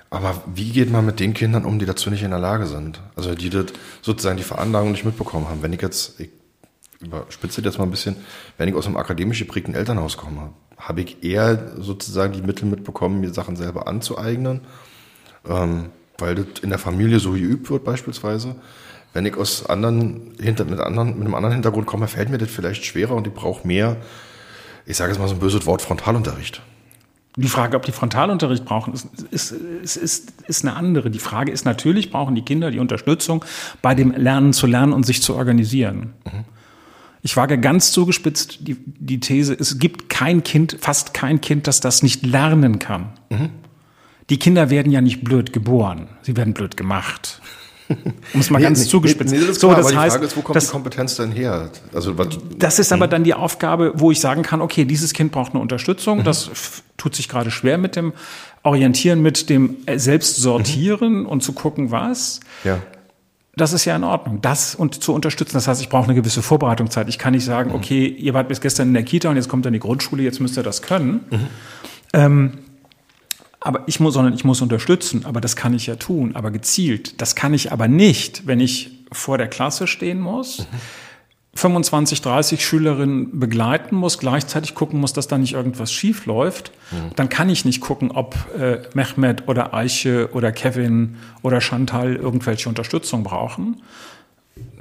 aber 0.10 0.42
wie 0.48 0.72
geht 0.72 0.92
man 0.92 1.06
mit 1.06 1.20
den 1.20 1.34
Kindern 1.34 1.66
um, 1.66 1.78
die 1.78 1.86
dazu 1.86 2.10
nicht 2.10 2.24
in 2.24 2.32
der 2.32 2.40
Lage 2.40 2.66
sind? 2.66 3.00
Also 3.16 3.36
die 3.36 3.50
das 3.50 3.68
sozusagen 4.02 4.38
die 4.38 4.44
Veranlagung 4.44 4.92
nicht 4.92 5.06
mitbekommen 5.06 5.48
haben. 5.48 5.62
Wenn 5.62 5.74
ich 5.74 5.82
jetzt, 5.82 6.20
ich 6.20 6.30
überspitze 7.00 7.62
jetzt 7.62 7.78
mal 7.78 7.84
ein 7.84 7.92
bisschen, 7.92 8.16
wenn 8.58 8.68
ich 8.68 8.76
aus 8.76 8.88
einem 8.88 8.98
akademisch 8.98 9.40
geprägten 9.40 9.76
Elternhaus 9.76 10.18
komme, 10.18 10.54
habe 10.78 11.02
ich 11.02 11.24
eher 11.24 11.74
sozusagen 11.78 12.34
die 12.34 12.42
Mittel 12.42 12.66
mitbekommen, 12.66 13.20
mir 13.20 13.34
Sachen 13.34 13.56
selber 13.56 13.88
anzueignen, 13.88 14.62
ähm, 15.48 15.90
weil 16.18 16.36
das 16.36 16.60
in 16.62 16.70
der 16.70 16.80
Familie 16.80 17.20
so 17.20 17.34
geübt 17.34 17.70
wird 17.70 17.84
beispielsweise. 17.84 18.56
Wenn 19.14 19.26
ich 19.26 19.36
aus 19.38 19.66
anderen, 19.66 20.34
hinter, 20.40 20.66
mit, 20.66 20.80
anderen, 20.80 21.16
mit 21.18 21.26
einem 21.26 21.36
anderen 21.36 21.54
Hintergrund 21.54 21.86
komme, 21.86 22.08
fällt 22.08 22.30
mir 22.30 22.38
das 22.38 22.50
vielleicht 22.50 22.86
schwerer 22.86 23.16
und 23.16 23.28
ich 23.28 23.34
brauche 23.34 23.68
mehr, 23.68 23.98
ich 24.86 24.98
sage 24.98 25.12
jetzt 25.12 25.20
mal 25.20 25.28
so 25.28 25.36
ein 25.36 25.40
böses 25.40 25.66
Wort, 25.66 25.82
Frontalunterricht. 25.82 26.62
Die 27.42 27.48
Frage, 27.48 27.78
ob 27.78 27.86
die 27.86 27.92
Frontalunterricht 27.92 28.66
brauchen, 28.66 28.94
ist, 28.94 29.08
ist, 29.32 29.52
ist, 29.52 29.96
ist, 29.96 30.34
ist 30.48 30.66
eine 30.66 30.76
andere. 30.76 31.10
Die 31.10 31.20
Frage 31.20 31.52
ist 31.52 31.64
natürlich, 31.64 32.12
brauchen 32.12 32.36
die 32.36 32.42
Kinder 32.42 32.70
die 32.70 32.80
Unterstützung 32.80 33.46
bei 33.82 33.96
dem 33.96 34.12
Lernen 34.12 34.52
zu 34.52 34.68
lernen 34.68 34.92
und 34.92 35.06
sich 35.06 35.22
zu 35.22 35.36
organisieren. 35.36 36.14
Mhm. 36.26 36.44
Ich 37.22 37.38
wage 37.38 37.58
ganz 37.58 37.92
zugespitzt 37.92 38.68
die, 38.68 38.78
die 38.86 39.20
These, 39.20 39.54
es 39.58 39.80
gibt 39.80 40.10
kein 40.10 40.44
Kind, 40.44 40.78
fast 40.80 41.14
kein 41.14 41.42
Kind, 41.42 41.68
das 41.68 41.80
das 41.80 42.04
nicht 42.04 42.26
lernen 42.26 42.80
kann. 42.80 43.10
Mhm. 43.30 43.50
Die 44.30 44.38
Kinder 44.38 44.70
werden 44.70 44.92
ja 44.92 45.02
nicht 45.02 45.24
blöd 45.24 45.54
geboren, 45.54 46.08
sie 46.22 46.36
werden 46.36 46.54
blöd 46.54 46.78
gemacht. 46.78 47.42
Um 48.34 48.40
es 48.40 48.50
mal 48.50 48.60
nee, 48.60 48.66
ganz 48.66 48.82
nee, 48.82 48.86
zugespitzt. 48.86 49.34
Nee, 49.34 49.46
das 49.46 49.60
so, 49.60 49.74
das 49.74 49.96
heißt, 49.96 50.14
Frage 50.14 50.26
ist, 50.26 50.38
wo 50.38 50.42
kommt 50.42 50.56
das, 50.56 50.66
die 50.66 50.72
Kompetenz 50.72 51.16
denn 51.16 51.32
her? 51.32 51.70
Also, 51.94 52.18
was, 52.18 52.28
das 52.58 52.78
ist 52.78 52.94
aber 52.94 53.06
hm? 53.06 53.10
dann 53.10 53.24
die 53.24 53.34
Aufgabe, 53.34 53.94
wo 53.96 54.12
ich 54.12 54.20
sagen 54.20 54.44
kann, 54.44 54.62
okay, 54.62 54.86
dieses 54.86 55.14
Kind 55.14 55.32
braucht 55.32 55.54
eine 55.54 55.62
Unterstützung. 55.62 56.20
Mhm. 56.20 56.24
Das 56.24 56.52
tut 56.98 57.16
sich 57.16 57.28
gerade 57.28 57.50
schwer 57.50 57.78
mit 57.78 57.96
dem 57.96 58.14
Orientieren, 58.62 59.22
mit 59.22 59.50
dem 59.50 59.78
Selbstsortieren 59.94 61.22
mhm. 61.22 61.26
und 61.26 61.42
zu 61.42 61.54
gucken, 61.54 61.92
was. 61.92 62.42
Ja. 62.64 62.80
Das 63.56 63.74
ist 63.74 63.86
ja 63.86 63.96
in 63.96 64.04
Ordnung. 64.04 64.40
Das 64.42 64.76
und 64.76 65.04
zu 65.04 65.14
unterstützen. 65.14 65.56
Das 65.56 65.68
heißt, 65.68 65.82
ich 65.82 65.90
brauche 65.90 66.06
eine 66.06 66.16
gewisse 66.16 66.42
Vorbereitungszeit. 66.42 67.10
Ich 67.10 67.18
kann 67.18 67.34
nicht 67.34 67.46
sagen, 67.46 67.72
mhm. 67.72 67.76
okay, 67.76 68.06
ihr 68.08 68.34
wart 68.34 68.48
bis 68.48 68.62
gestern 68.62 68.90
in 68.90 68.94
der 68.94 69.04
Kita 69.04 69.30
und 69.30 69.36
jetzt 69.36 69.50
kommt 69.50 69.66
dann 69.66 69.74
die 69.74 69.80
Grundschule, 69.80 70.22
jetzt 70.22 70.40
müsst 70.40 70.58
ihr 70.58 70.64
das 70.64 70.82
können. 70.82 71.22
Mhm. 71.30 71.48
Ähm, 72.14 72.52
aber 73.60 73.84
ich 73.88 74.00
muss, 74.00 74.14
sondern 74.14 74.34
ich 74.34 74.46
muss 74.46 74.62
unterstützen. 74.62 75.26
Aber 75.26 75.42
das 75.42 75.56
kann 75.56 75.74
ich 75.74 75.88
ja 75.88 75.96
tun, 75.96 76.36
aber 76.36 76.52
gezielt. 76.52 77.22
Das 77.22 77.36
kann 77.36 77.54
ich 77.54 77.72
aber 77.72 77.88
nicht, 77.88 78.48
wenn 78.48 78.60
ich 78.60 78.92
vor 79.12 79.38
der 79.38 79.48
Klasse 79.48 79.88
stehen 79.88 80.20
muss. 80.20 80.60
Mhm 80.60 80.66
25, 81.56 82.22
30 82.22 82.66
Schülerinnen 82.66 83.40
begleiten 83.40 83.96
muss, 83.96 84.20
gleichzeitig 84.20 84.76
gucken 84.76 85.00
muss, 85.00 85.14
dass 85.14 85.28
da 85.28 85.38
nicht 85.38 85.54
irgendwas 85.54 85.92
schief 85.92 86.26
läuft, 86.26 86.72
mhm. 86.92 87.16
dann 87.16 87.28
kann 87.28 87.50
ich 87.50 87.66
nicht 87.66 87.82
gucken, 87.82 88.12
ob 88.12 88.36
äh, 88.58 88.82
Mehmet 88.94 89.48
oder 89.48 89.74
Eiche 89.74 90.30
oder 90.34 90.52
Kevin 90.52 91.18
oder 91.42 91.60
Chantal 91.60 92.16
irgendwelche 92.16 92.70
Unterstützung 92.70 93.24
brauchen. 93.24 93.82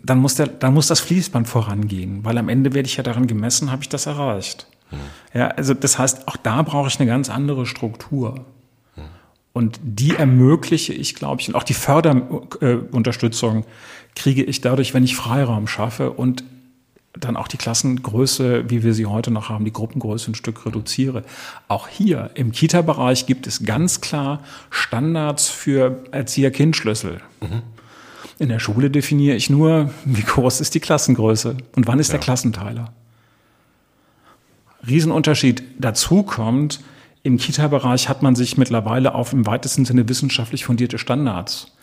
Dann 0.05 0.19
muss, 0.19 0.37
der, 0.37 0.47
dann 0.47 0.75
muss 0.75 0.87
das 0.87 1.01
Fließband 1.01 1.49
vorangehen, 1.49 2.25
weil 2.25 2.39
am 2.39 2.49
Ende 2.49 2.75
werde 2.75 2.87
ich 2.87 2.97
ja 2.97 3.03
daran 3.03 3.27
gemessen, 3.27 3.73
habe 3.73 3.83
ich 3.83 3.89
das 3.89 4.07
erreicht. 4.07 4.67
Mhm. 4.91 4.97
Ja, 5.35 5.49
also 5.49 5.75
das 5.75 5.99
heißt, 5.99 6.29
auch 6.29 6.37
da 6.37 6.63
brauche 6.63 6.89
ich 6.89 7.01
eine 7.01 7.09
ganz 7.09 7.31
andere 7.31 7.67
Struktur. 7.67 8.45
Und 9.53 9.81
die 9.83 10.15
ermögliche 10.15 10.93
ich, 10.93 11.15
glaube 11.15 11.41
ich, 11.41 11.49
und 11.49 11.55
auch 11.55 11.65
die 11.65 11.75
Förderunterstützung 11.75 13.65
kriege 14.15 14.45
ich 14.45 14.61
dadurch, 14.61 14.95
wenn 14.95 15.05
ich 15.05 15.17
Freiraum 15.17 15.67
schaffe 15.67 16.11
und 16.13 16.45
dann 17.19 17.37
auch 17.37 17.49
die 17.49 17.57
Klassengröße, 17.57 18.71
wie 18.71 18.83
wir 18.83 18.95
sie 18.95 19.07
heute 19.07 19.31
noch 19.31 19.49
haben, 19.49 19.65
die 19.65 19.73
Gruppengröße 19.73 20.31
ein 20.31 20.35
Stück 20.35 20.65
reduziere. 20.67 21.25
Auch 21.67 21.89
hier 21.89 22.31
im 22.35 22.53
Kita-Bereich 22.53 23.27
gibt 23.27 23.47
es 23.47 23.65
ganz 23.65 24.01
klar 24.01 24.45
Standards 24.71 25.49
für 25.49 26.05
Erzieher-Kind-Schlüssel. 26.13 27.21
Mhm. 27.41 27.63
In 28.39 28.49
der 28.51 28.61
Schule 28.61 28.91
definiere 28.91 29.35
ich 29.35 29.51
nur, 29.51 29.91
wie 30.05 30.23
groß 30.23 30.61
ist 30.61 30.75
die 30.75 30.81
Klassengröße 30.81 31.57
und 31.75 31.87
wann 31.87 31.99
ist 31.99 32.09
ja. 32.09 32.13
der 32.13 32.21
Klassenteiler. 32.21 32.93
Riesenunterschied. 34.87 35.63
Dazu 35.79 36.23
kommt, 36.23 36.81
im 37.29 37.37
Kita-Bereich 37.37 38.09
hat 38.09 38.23
man 38.23 38.35
sich 38.35 38.57
mittlerweile 38.57 39.15
auf 39.15 39.33
im 39.33 39.47
weitesten 39.47 39.85
Sinne 39.85 40.09
wissenschaftlich 40.09 40.65
fundierte 40.65 40.99
Standards 40.99 41.77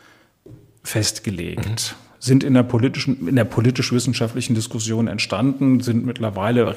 festgelegt. 0.84 1.66
Mhm 1.66 2.06
sind 2.18 2.44
in 2.44 2.56
der 2.56 2.64
politischen, 2.64 3.28
in 3.28 3.36
der 3.36 3.44
politisch-wissenschaftlichen 3.44 4.56
Diskussion 4.56 5.08
entstanden, 5.08 5.82
sind 5.82 6.08
mittlerweile 6.08 6.76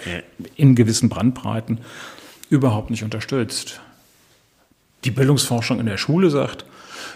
in 0.56 0.74
gewissen 0.74 1.08
Brandbreiten 1.08 1.78
überhaupt 2.50 2.90
nicht 2.90 3.02
unterstützt. 3.02 3.80
Die 5.04 5.10
Bildungsforschung 5.10 5.80
in 5.80 5.86
der 5.86 5.96
Schule 5.96 6.28
sagt, 6.28 6.66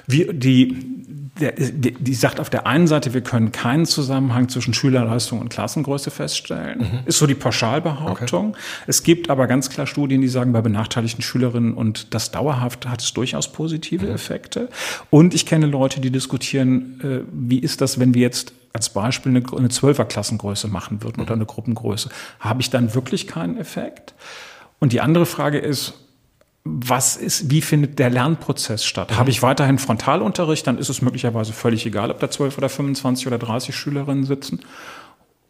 wir, 0.07 0.33
die, 0.33 0.77
der, 1.41 1.53
die 1.53 2.15
sagt 2.15 2.41
auf 2.41 2.51
der 2.51 2.67
einen 2.67 2.87
Seite, 2.87 3.15
wir 3.15 3.23
können 3.23 3.53
keinen 3.53 3.87
Zusammenhang 3.87 4.49
zwischen 4.49 4.75
Schülerleistung 4.75 5.41
und 5.41 5.49
Klassengröße 5.49 6.11
feststellen. 6.11 6.79
Mhm. 6.81 6.99
Ist 7.07 7.19
so 7.19 7.27
die 7.27 7.35
Pauschalbehauptung. 7.35 8.51
Okay. 8.51 8.59
Es 8.87 9.03
gibt 9.03 9.31
aber 9.31 9.47
ganz 9.47 9.71
klar 9.71 9.87
Studien, 9.87 10.21
die 10.21 10.29
sagen, 10.29 10.53
bei 10.53 10.61
benachteiligten 10.61 11.23
Schülerinnen 11.23 11.75
und 11.75 12.15
das 12.15 12.31
dauerhaft 12.31 12.87
hat 12.87 13.01
es 13.01 13.13
durchaus 13.15 13.51
positive 13.51 14.07
mhm. 14.07 14.13
Effekte. 14.13 14.69
Und 15.11 15.35
ich 15.35 15.47
kenne 15.47 15.67
Leute, 15.67 16.01
die 16.01 16.11
diskutieren, 16.11 17.01
äh, 17.03 17.21
wie 17.33 17.59
ist 17.59 17.81
das, 17.81 17.99
wenn 17.99 18.15
wir 18.15 18.23
jetzt 18.23 18.53
als 18.73 18.91
Beispiel 18.91 19.37
eine, 19.37 19.45
eine 19.57 19.69
Zwölferklassengröße 19.69 20.69
machen 20.69 21.03
würden 21.03 21.19
mhm. 21.19 21.23
oder 21.23 21.35
eine 21.35 21.47
Gruppengröße. 21.47 22.11
Habe 22.41 22.61
ich 22.61 22.71
dann 22.71 22.95
wirklich 22.95 23.27
keinen 23.27 23.59
Effekt? 23.59 24.15
Und 24.81 24.93
die 24.93 25.01
andere 25.01 25.27
Frage 25.27 25.59
ist, 25.59 25.95
was 26.65 27.17
ist, 27.17 27.51
wie 27.51 27.61
findet 27.61 27.99
der 27.99 28.11
Lernprozess 28.11 28.85
statt? 28.85 29.11
Mhm. 29.11 29.17
Habe 29.17 29.31
ich 29.31 29.43
weiterhin 29.43 29.79
Frontalunterricht, 29.79 30.67
dann 30.67 30.79
ist 30.79 30.89
es 30.89 31.03
möglicherweise 31.03 31.53
völlig 31.53 31.85
egal, 31.87 32.11
ob 32.11 32.21
da 32.21 32.31
12 32.31 32.59
oder 32.59 32.69
25 32.69 33.27
oder 33.27 33.39
30 33.39 33.75
Schülerinnen 33.75 34.25
sitzen. 34.25 34.61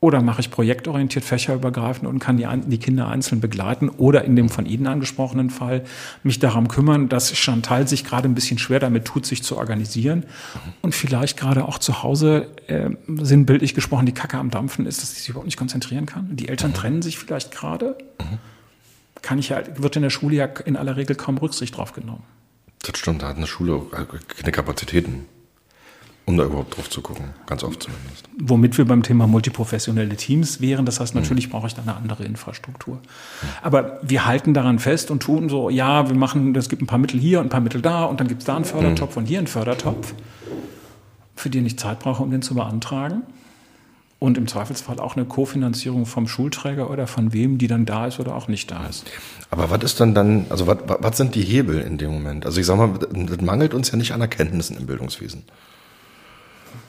Oder 0.01 0.21
mache 0.21 0.41
ich 0.41 0.51
projektorientiert, 0.51 1.25
fächerübergreifend 1.25 2.09
und 2.09 2.19
kann 2.19 2.37
die, 2.37 2.49
die, 2.67 2.79
Kinder 2.79 3.07
einzeln 3.07 3.41
begleiten 3.41 3.89
oder 3.89 4.25
in 4.25 4.35
dem 4.35 4.49
von 4.49 4.67
Ihnen 4.67 4.89
angesprochenen 4.89 5.49
Fall 5.49 5.85
mich 6.25 6.41
darum 6.41 6.67
kümmern, 6.67 7.09
dass 7.09 7.37
Chantal 7.37 7.87
sich 7.87 8.03
gerade 8.03 8.29
ein 8.29 8.35
bisschen 8.35 8.59
schwer 8.59 8.81
damit 8.81 9.05
tut, 9.05 9.27
sich 9.27 9.45
zu 9.45 9.57
organisieren 9.57 10.21
mhm. 10.21 10.73
und 10.83 10.95
vielleicht 10.97 11.37
gerade 11.37 11.67
auch 11.69 11.79
zu 11.79 12.03
Hause, 12.03 12.49
äh, 12.67 12.91
sinnbildlich 13.07 13.75
gesprochen, 13.75 14.07
die 14.07 14.13
Kacke 14.13 14.39
am 14.39 14.51
Dampfen 14.51 14.87
ist, 14.87 15.03
dass 15.03 15.11
sie 15.11 15.21
sich 15.21 15.29
überhaupt 15.29 15.47
nicht 15.47 15.59
konzentrieren 15.59 16.07
kann. 16.07 16.35
Die 16.35 16.49
Eltern 16.49 16.73
mhm. 16.73 16.75
trennen 16.75 17.03
sich 17.03 17.17
vielleicht 17.17 17.53
gerade. 17.53 17.97
Mhm 18.19 18.39
kann 19.23 19.39
ich 19.39 19.51
ja, 19.51 19.63
wird 19.77 19.97
in 19.97 20.03
der 20.03 20.11
Schule 20.11 20.37
ja 20.37 20.47
in 20.47 20.77
aller 20.77 20.97
Regel 20.97 21.17
kaum 21.17 21.39
Rücksicht 21.39 21.77
drauf 21.77 21.93
genommen. 21.93 22.25
Das 22.83 22.99
stimmt, 22.99 23.23
da 23.23 23.29
hat 23.29 23.37
eine 23.37 23.47
Schule 23.47 23.81
keine 24.37 24.51
Kapazitäten, 24.51 25.27
um 26.27 26.37
da 26.37 26.45
überhaupt 26.45 26.77
drauf 26.77 26.91
zu 26.91 27.01
gucken, 27.01 27.27
ganz 27.47 27.63
oft 27.63 27.85
zumindest. 27.85 28.29
Womit 28.41 28.77
wir 28.77 28.85
beim 28.85 29.05
Thema 29.05 29.29
multiprofessionelle 29.29 30.17
Teams 30.17 30.61
wären, 30.61 30.85
das 30.85 30.99
heißt, 30.99 31.15
natürlich 31.15 31.47
mhm. 31.47 31.53
brauche 31.53 31.69
ich 31.69 31.75
da 31.75 31.83
eine 31.83 31.95
andere 31.95 32.25
Infrastruktur. 32.25 32.97
Mhm. 32.97 33.01
Aber 33.63 34.01
wir 34.03 34.27
halten 34.27 34.53
daran 34.53 34.81
fest 34.81 35.13
und 35.13 35.23
tun 35.23 35.49
so, 35.49 35.71
ja, 35.71 36.09
wir 36.09 36.17
machen, 36.17 36.55
es 36.57 36.69
gibt 36.69 36.83
ein 36.83 36.87
paar 36.87 36.99
Mittel 36.99 37.21
hier 37.21 37.39
und 37.39 37.47
ein 37.47 37.51
paar 37.51 37.61
Mittel 37.61 37.81
da 37.81 38.05
und 38.05 38.19
dann 38.19 38.27
gibt 38.27 38.43
es 38.43 38.47
da 38.47 38.57
einen 38.57 38.65
Fördertopf 38.65 39.15
mhm. 39.15 39.23
und 39.23 39.27
hier 39.27 39.39
einen 39.39 39.47
Fördertopf, 39.47 40.15
für 41.37 41.51
den 41.51 41.65
ich 41.65 41.79
Zeit 41.79 42.01
brauche, 42.01 42.23
um 42.23 42.33
den 42.33 42.43
zu 42.43 42.57
beantragen 42.57 43.23
und 44.23 44.39
im 44.39 44.47
Zweifelsfall 44.47 45.01
auch 45.01 45.17
eine 45.17 45.25
Kofinanzierung 45.25 46.07
vom 46.07 46.29
Schulträger 46.29 46.91
oder 46.91 47.09
von 47.09 47.33
wem, 47.33 47.59
die 47.59 47.67
dann 47.67 47.87
da 47.87 48.07
ist 48.07 48.21
oder 48.21 48.37
auch 48.37 48.47
nicht 48.47 48.71
da 48.71 48.87
ist. 48.87 49.05
Aber 49.51 49.69
was 49.69 49.83
ist 49.83 49.99
dann 49.99 50.15
dann, 50.15 50.47
also 50.49 50.69
was, 50.69 51.17
sind 51.17 51.35
die 51.35 51.43
Hebel 51.43 51.81
in 51.81 51.99
dem 51.99 52.13
Moment? 52.13 52.47
Also 52.47 52.61
ich 52.61 52.67
sag 52.67 52.77
mal, 52.77 52.91
das 53.01 53.41
mangelt 53.41 53.75
uns 53.75 53.91
ja 53.91 53.99
nicht 53.99 54.13
an 54.13 54.21
Erkenntnissen 54.21 54.77
im 54.77 54.87
Bildungswesen. 54.87 55.43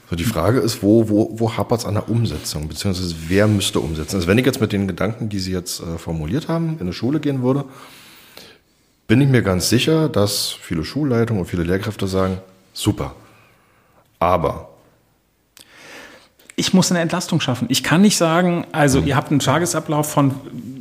So 0.08 0.14
die 0.14 0.24
Frage 0.24 0.60
ist, 0.60 0.80
wo, 0.84 1.08
wo, 1.08 1.40
wo 1.40 1.56
hapert 1.56 1.80
es 1.80 1.86
an 1.86 1.94
der 1.94 2.08
Umsetzung, 2.08 2.68
beziehungsweise 2.68 3.16
wer 3.26 3.48
müsste 3.48 3.80
umsetzen? 3.80 4.14
Also 4.14 4.28
wenn 4.28 4.38
ich 4.38 4.46
jetzt 4.46 4.60
mit 4.60 4.72
den 4.72 4.86
Gedanken, 4.86 5.28
die 5.28 5.40
Sie 5.40 5.50
jetzt 5.50 5.80
äh, 5.80 5.98
formuliert 5.98 6.46
haben, 6.46 6.74
in 6.74 6.82
eine 6.82 6.92
Schule 6.92 7.18
gehen 7.18 7.42
würde, 7.42 7.64
bin 9.08 9.20
ich 9.20 9.28
mir 9.28 9.42
ganz 9.42 9.68
sicher, 9.68 10.08
dass 10.08 10.50
viele 10.50 10.84
Schulleitungen 10.84 11.42
und 11.42 11.48
viele 11.48 11.64
Lehrkräfte 11.64 12.06
sagen, 12.06 12.38
super. 12.72 13.16
Aber 14.20 14.73
ich 16.56 16.72
muss 16.72 16.90
eine 16.90 17.00
Entlastung 17.00 17.40
schaffen. 17.40 17.66
Ich 17.70 17.82
kann 17.82 18.00
nicht 18.00 18.16
sagen, 18.16 18.64
also 18.72 19.00
ihr 19.00 19.16
habt 19.16 19.30
einen 19.30 19.40
Tagesablauf 19.40 20.10
von 20.10 20.34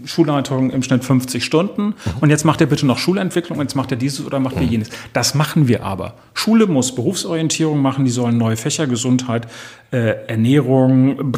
Schulleitung 0.05 0.69
im 0.69 0.83
Schnitt 0.83 1.03
50 1.03 1.43
Stunden 1.43 1.95
und 2.21 2.29
jetzt 2.29 2.45
macht 2.45 2.61
ihr 2.61 2.67
bitte 2.67 2.85
noch 2.85 2.97
Schulentwicklung, 2.97 3.59
jetzt 3.59 3.75
macht 3.75 3.91
ihr 3.91 3.97
dieses 3.97 4.25
oder 4.25 4.39
macht 4.39 4.57
ihr 4.57 4.63
jenes. 4.63 4.89
Das 5.13 5.33
machen 5.33 5.67
wir 5.67 5.83
aber. 5.83 6.13
Schule 6.33 6.67
muss 6.67 6.93
Berufsorientierung 6.93 7.81
machen, 7.81 8.05
die 8.05 8.11
sollen 8.11 8.37
neue 8.37 8.57
Fächer, 8.57 8.85
Gesundheit, 8.85 9.47
äh, 9.91 10.27
Ernährung 10.27 11.33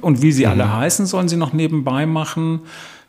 und 0.00 0.22
wie 0.22 0.32
sie 0.32 0.46
alle 0.46 0.72
heißen, 0.72 1.06
sollen 1.06 1.28
sie 1.28 1.36
noch 1.36 1.52
nebenbei 1.52 2.06
machen. 2.06 2.60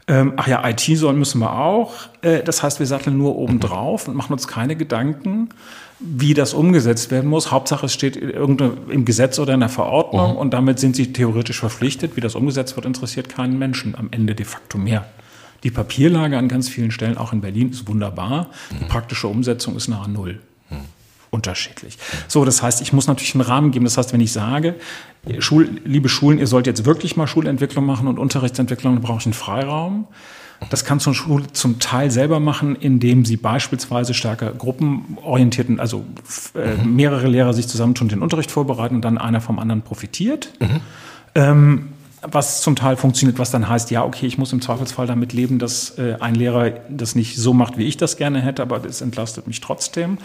Ähm, 0.09 0.33
ach 0.37 0.47
ja, 0.47 0.65
IT 0.67 0.79
sollen 0.79 1.19
müssen 1.19 1.39
wir 1.39 1.51
auch. 1.51 1.93
Äh, 2.21 2.41
das 2.41 2.63
heißt, 2.63 2.79
wir 2.79 2.87
satteln 2.87 3.17
nur 3.17 3.35
oben 3.35 3.59
drauf 3.59 4.07
und 4.07 4.15
machen 4.15 4.31
uns 4.31 4.47
keine 4.47 4.77
Gedanken, 4.77 5.49
wie 5.99 6.33
das 6.33 6.53
umgesetzt 6.53 7.11
werden 7.11 7.29
muss. 7.29 7.51
Hauptsache, 7.51 7.87
es 7.87 7.93
steht 7.93 8.15
im 8.15 9.03
Gesetz 9.03 9.37
oder 9.37 9.53
in 9.53 9.59
der 9.59 9.69
Verordnung 9.69 10.33
mhm. 10.33 10.37
und 10.37 10.53
damit 10.53 10.79
sind 10.79 10.95
sie 10.95 11.11
theoretisch 11.11 11.59
verpflichtet. 11.59 12.15
Wie 12.15 12.21
das 12.21 12.35
umgesetzt 12.35 12.75
wird, 12.77 12.85
interessiert 12.85 13.27
keinen 13.27 13.59
Menschen 13.59 13.95
am 13.95 14.07
Ende 14.11 14.33
de 14.33 14.45
facto 14.45 14.77
mehr. 14.77 15.05
Die 15.63 15.71
Papierlage 15.71 16.37
an 16.37 16.47
ganz 16.47 16.69
vielen 16.69 16.91
Stellen, 16.91 17.17
auch 17.17 17.33
in 17.33 17.41
Berlin, 17.41 17.71
ist 17.71 17.87
wunderbar. 17.87 18.47
Die 18.71 18.83
mhm. 18.85 18.87
praktische 18.87 19.27
Umsetzung 19.27 19.75
ist 19.75 19.89
nahe 19.89 20.09
Null. 20.09 20.39
Unterschiedlich. 21.37 21.99
So, 22.27 22.45
das 22.45 22.63
heißt, 22.63 22.81
ich 22.81 22.93
muss 22.93 23.05
natürlich 23.05 23.35
einen 23.35 23.41
Rahmen 23.41 23.69
geben. 23.69 23.85
Das 23.85 23.95
heißt, 23.95 24.11
wenn 24.11 24.21
ich 24.21 24.31
sage, 24.31 24.73
Schul, 25.37 25.69
liebe 25.85 26.09
Schulen, 26.09 26.39
ihr 26.39 26.47
sollt 26.47 26.65
jetzt 26.65 26.83
wirklich 26.83 27.15
mal 27.15 27.27
Schulentwicklung 27.27 27.85
machen 27.85 28.07
und 28.07 28.17
Unterrichtsentwicklung, 28.17 28.95
dann 28.95 29.03
brauche 29.03 29.19
ich 29.19 29.27
einen 29.27 29.33
Freiraum. 29.33 30.07
Das 30.71 30.83
kann 30.83 30.99
so 30.99 31.11
eine 31.11 31.15
Schule 31.15 31.45
zum 31.53 31.77
Teil 31.77 32.09
selber 32.09 32.39
machen, 32.39 32.75
indem 32.75 33.23
sie 33.23 33.37
beispielsweise 33.37 34.15
stärker 34.15 34.51
gruppenorientierten, 34.51 35.79
also 35.79 36.05
äh, 36.55 36.73
mhm. 36.73 36.95
mehrere 36.95 37.27
Lehrer 37.27 37.53
sich 37.53 37.67
zusammentun, 37.67 38.09
den 38.09 38.23
Unterricht 38.23 38.49
vorbereiten 38.49 38.95
und 38.95 39.05
dann 39.05 39.19
einer 39.19 39.41
vom 39.41 39.59
anderen 39.59 39.83
profitiert. 39.83 40.53
Mhm. 40.59 40.79
Ähm, 41.35 41.89
was 42.23 42.61
zum 42.61 42.75
Teil 42.75 42.95
funktioniert, 42.95 43.37
was 43.37 43.51
dann 43.51 43.69
heißt, 43.69 43.91
ja, 43.91 44.03
okay, 44.03 44.25
ich 44.25 44.39
muss 44.39 44.51
im 44.51 44.59
Zweifelsfall 44.59 45.05
damit 45.05 45.33
leben, 45.33 45.59
dass 45.59 45.99
äh, 45.99 46.17
ein 46.19 46.33
Lehrer 46.33 46.71
das 46.89 47.13
nicht 47.13 47.37
so 47.37 47.53
macht, 47.53 47.77
wie 47.77 47.85
ich 47.85 47.97
das 47.97 48.17
gerne 48.17 48.41
hätte, 48.41 48.63
aber 48.63 48.83
es 48.83 49.01
entlastet 49.01 49.45
mich 49.45 49.61
trotzdem. 49.61 50.17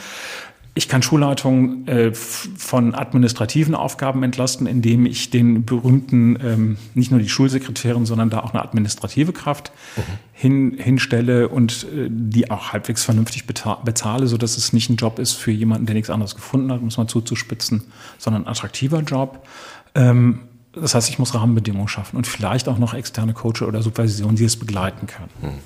Ich 0.75 0.89
kann 0.89 1.03
Schulleitungen 1.03 1.87
äh, 1.87 2.15
von 2.15 2.95
administrativen 2.95 3.75
Aufgaben 3.75 4.23
entlasten, 4.23 4.67
indem 4.67 5.05
ich 5.05 5.29
den 5.29 5.67
berühmten, 5.67 6.39
ähm, 6.43 6.79
nicht 6.95 7.11
nur 7.11 7.21
die 7.21 7.29
Schulsekretärin, 7.29 8.07
sondern 8.07 8.31
da 8.31 8.41
auch 8.41 8.55
eine 8.55 8.63
administrative 8.63 9.35
Kraft 9.35 9.71
mhm. 9.97 10.03
hin, 10.33 10.77
hinstelle 10.79 11.49
und 11.49 11.87
äh, 11.95 12.09
die 12.09 12.51
auch 12.51 12.73
halbwegs 12.73 13.05
vernünftig 13.05 13.45
bezahle, 13.47 14.27
so 14.27 14.39
dass 14.39 14.57
es 14.57 14.73
nicht 14.73 14.89
ein 14.89 14.97
Job 14.97 15.19
ist 15.19 15.33
für 15.33 15.51
jemanden, 15.51 15.85
der 15.85 15.95
nichts 15.95 16.09
anderes 16.09 16.35
gefunden 16.35 16.73
hat, 16.73 16.81
muss 16.81 16.97
man 16.97 17.07
zuzuspitzen, 17.07 17.83
sondern 18.17 18.45
ein 18.45 18.49
attraktiver 18.49 19.01
Job. 19.01 19.47
Ähm, 19.95 20.41
das 20.73 20.95
heißt, 20.95 21.11
ich 21.11 21.19
muss 21.19 21.35
Rahmenbedingungen 21.35 21.89
schaffen 21.89 22.17
und 22.17 22.27
vielleicht 22.27 22.67
auch 22.69 22.79
noch 22.79 22.95
externe 22.95 23.35
Coaches 23.35 23.63
oder 23.63 23.83
Supervision, 23.83 24.37
die 24.37 24.45
es 24.45 24.57
begleiten 24.57 25.07
können. 25.07 25.29
Mhm. 25.43 25.59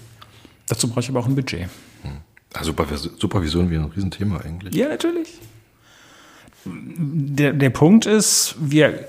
Dazu 0.67 0.89
brauche 0.89 1.01
ich 1.01 1.09
aber 1.09 1.21
auch 1.21 1.27
ein 1.27 1.37
Budget. 1.37 1.69
Also 2.53 2.75
Supervision 3.19 3.71
wäre 3.71 3.83
ein 3.83 3.91
Riesenthema 3.91 4.39
eigentlich. 4.39 4.75
Ja, 4.75 4.89
natürlich. 4.89 5.39
Der, 6.65 7.53
der 7.53 7.71
Punkt 7.71 8.07
ist, 8.07 8.57
wir, 8.59 9.07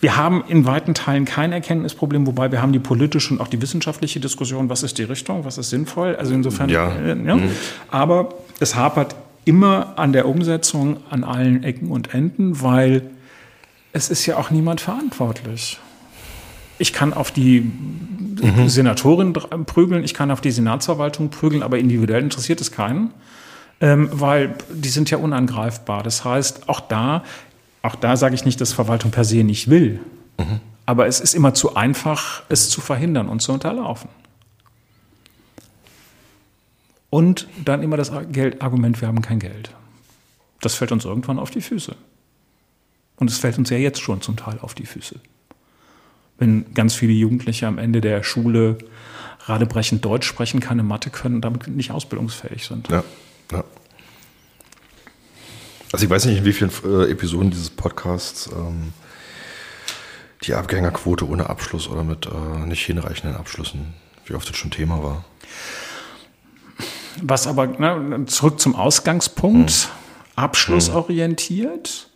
wir 0.00 0.16
haben 0.16 0.42
in 0.48 0.64
weiten 0.64 0.94
Teilen 0.94 1.24
kein 1.24 1.52
Erkenntnisproblem, 1.52 2.26
wobei 2.26 2.50
wir 2.50 2.60
haben 2.60 2.72
die 2.72 2.78
politische 2.78 3.34
und 3.34 3.40
auch 3.40 3.48
die 3.48 3.62
wissenschaftliche 3.62 4.18
Diskussion, 4.18 4.68
was 4.68 4.82
ist 4.82 4.98
die 4.98 5.04
Richtung, 5.04 5.44
was 5.44 5.58
ist 5.58 5.70
sinnvoll. 5.70 6.16
Also 6.16 6.34
insofern, 6.34 6.68
ja. 6.68 6.90
Äh, 6.92 7.08
ja. 7.08 7.36
Mhm. 7.36 7.50
aber 7.90 8.34
es 8.60 8.74
hapert 8.74 9.14
immer 9.44 9.98
an 9.98 10.12
der 10.12 10.26
Umsetzung 10.26 10.98
an 11.10 11.24
allen 11.24 11.62
Ecken 11.62 11.90
und 11.90 12.14
Enden, 12.14 12.62
weil 12.62 13.02
es 13.92 14.10
ist 14.10 14.26
ja 14.26 14.36
auch 14.38 14.50
niemand 14.50 14.80
verantwortlich. 14.80 15.78
Ich 16.82 16.92
kann 16.92 17.14
auf 17.14 17.30
die 17.30 17.60
mhm. 17.60 18.68
Senatorin 18.68 19.34
prügeln, 19.34 20.02
ich 20.02 20.14
kann 20.14 20.32
auf 20.32 20.40
die 20.40 20.50
Senatsverwaltung 20.50 21.30
prügeln, 21.30 21.62
aber 21.62 21.78
individuell 21.78 22.24
interessiert 22.24 22.60
es 22.60 22.72
keinen, 22.72 23.14
ähm, 23.80 24.08
weil 24.10 24.56
die 24.68 24.88
sind 24.88 25.08
ja 25.08 25.18
unangreifbar. 25.18 26.02
Das 26.02 26.24
heißt, 26.24 26.68
auch 26.68 26.80
da, 26.80 27.22
auch 27.82 27.94
da 27.94 28.16
sage 28.16 28.34
ich 28.34 28.44
nicht, 28.44 28.60
dass 28.60 28.72
Verwaltung 28.72 29.12
per 29.12 29.22
se 29.22 29.44
nicht 29.44 29.70
will, 29.70 30.00
mhm. 30.38 30.58
aber 30.84 31.06
es 31.06 31.20
ist 31.20 31.34
immer 31.34 31.54
zu 31.54 31.76
einfach, 31.76 32.42
es 32.48 32.68
zu 32.68 32.80
verhindern 32.80 33.28
und 33.28 33.40
zu 33.40 33.52
unterlaufen. 33.52 34.10
Und 37.10 37.46
dann 37.64 37.84
immer 37.84 37.96
das 37.96 38.10
Geldargument, 38.32 39.00
wir 39.00 39.06
haben 39.06 39.22
kein 39.22 39.38
Geld. 39.38 39.70
Das 40.60 40.74
fällt 40.74 40.90
uns 40.90 41.04
irgendwann 41.04 41.38
auf 41.38 41.52
die 41.52 41.60
Füße. 41.60 41.94
Und 43.14 43.30
es 43.30 43.38
fällt 43.38 43.56
uns 43.56 43.70
ja 43.70 43.76
jetzt 43.76 44.00
schon 44.00 44.20
zum 44.20 44.34
Teil 44.34 44.58
auf 44.60 44.74
die 44.74 44.86
Füße 44.86 45.20
wenn 46.42 46.74
ganz 46.74 46.94
viele 46.94 47.12
Jugendliche 47.12 47.68
am 47.68 47.78
Ende 47.78 48.00
der 48.00 48.24
Schule 48.24 48.76
radebrechend 49.46 50.04
Deutsch 50.04 50.26
sprechen, 50.26 50.58
keine 50.58 50.82
Mathe 50.82 51.08
können 51.08 51.36
und 51.36 51.42
damit 51.42 51.68
nicht 51.68 51.92
ausbildungsfähig 51.92 52.66
sind. 52.66 52.88
Ja, 52.88 53.04
ja. 53.52 53.64
Also 55.92 56.04
ich 56.04 56.10
weiß 56.10 56.24
nicht, 56.24 56.38
in 56.38 56.44
wie 56.44 56.52
vielen 56.52 56.72
äh, 56.84 57.10
Episoden 57.10 57.50
dieses 57.50 57.70
Podcasts 57.70 58.50
ähm, 58.52 58.92
die 60.42 60.54
Abgängerquote 60.54 61.28
ohne 61.28 61.48
Abschluss 61.48 61.88
oder 61.88 62.02
mit 62.02 62.26
äh, 62.26 62.66
nicht 62.66 62.84
hinreichenden 62.84 63.36
Abschlüssen, 63.36 63.94
wie 64.26 64.34
oft 64.34 64.48
das 64.48 64.56
schon 64.56 64.72
Thema 64.72 65.00
war. 65.00 65.24
Was 67.20 67.46
aber, 67.46 67.68
ne, 67.68 68.24
zurück 68.26 68.58
zum 68.58 68.74
Ausgangspunkt, 68.74 69.70
hm. 69.70 69.90
abschlussorientiert. 70.34 72.08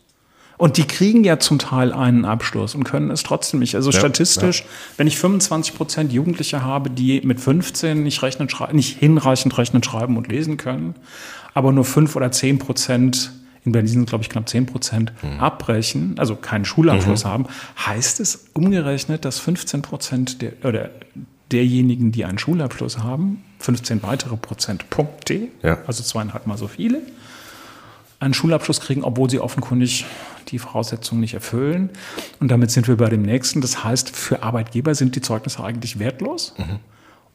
Und 0.58 0.78
die 0.78 0.84
kriegen 0.84 1.22
ja 1.22 1.38
zum 1.38 1.58
Teil 1.58 1.92
einen 1.92 2.24
Abschluss 2.24 2.74
und 2.74 2.84
können 2.84 3.10
es 3.10 3.22
trotzdem 3.22 3.60
nicht. 3.60 3.74
Also 3.74 3.90
ja, 3.90 3.98
statistisch, 3.98 4.60
ja. 4.60 4.66
wenn 4.96 5.06
ich 5.06 5.18
25 5.18 5.74
Prozent 5.74 6.12
Jugendliche 6.12 6.62
habe, 6.62 6.88
die 6.90 7.20
mit 7.22 7.40
15 7.40 8.02
nicht, 8.02 8.22
rechnen, 8.22 8.48
nicht 8.72 8.98
hinreichend 8.98 9.56
rechnen, 9.58 9.82
schreiben 9.82 10.16
und 10.16 10.28
lesen 10.28 10.56
können, 10.56 10.94
aber 11.52 11.72
nur 11.72 11.84
5 11.84 12.16
oder 12.16 12.32
10 12.32 12.58
Prozent, 12.58 13.32
in 13.64 13.72
Berlin 13.72 13.88
sind 13.88 14.08
glaube 14.08 14.22
ich 14.22 14.30
knapp 14.30 14.48
10 14.48 14.66
Prozent, 14.66 15.12
mhm. 15.22 15.40
abbrechen, 15.40 16.14
also 16.18 16.36
keinen 16.36 16.64
Schulabschluss 16.64 17.24
mhm. 17.24 17.28
haben, 17.28 17.46
heißt 17.84 18.20
es 18.20 18.46
umgerechnet, 18.54 19.24
dass 19.24 19.38
15 19.38 19.82
Prozent 19.82 20.40
der, 20.40 20.52
oder 20.64 20.90
derjenigen, 21.52 22.12
die 22.12 22.24
einen 22.24 22.38
Schulabschluss 22.38 22.98
haben, 22.98 23.42
15 23.60 24.02
weitere 24.02 24.36
Prozentpunkte, 24.36 25.48
ja. 25.62 25.78
also 25.86 26.02
zweieinhalb 26.02 26.46
Mal 26.46 26.58
so 26.58 26.66
viele, 26.66 27.02
einen 28.20 28.34
Schulabschluss 28.34 28.80
kriegen, 28.80 29.04
obwohl 29.04 29.30
sie 29.30 29.40
offenkundig 29.40 30.06
die 30.48 30.58
Voraussetzungen 30.58 31.20
nicht 31.20 31.34
erfüllen. 31.34 31.90
Und 32.40 32.48
damit 32.48 32.70
sind 32.70 32.88
wir 32.88 32.96
bei 32.96 33.08
dem 33.08 33.22
nächsten. 33.22 33.60
Das 33.60 33.84
heißt, 33.84 34.14
für 34.14 34.42
Arbeitgeber 34.42 34.94
sind 34.94 35.16
die 35.16 35.20
Zeugnisse 35.20 35.62
eigentlich 35.62 35.98
wertlos. 35.98 36.54
Mhm. 36.58 36.80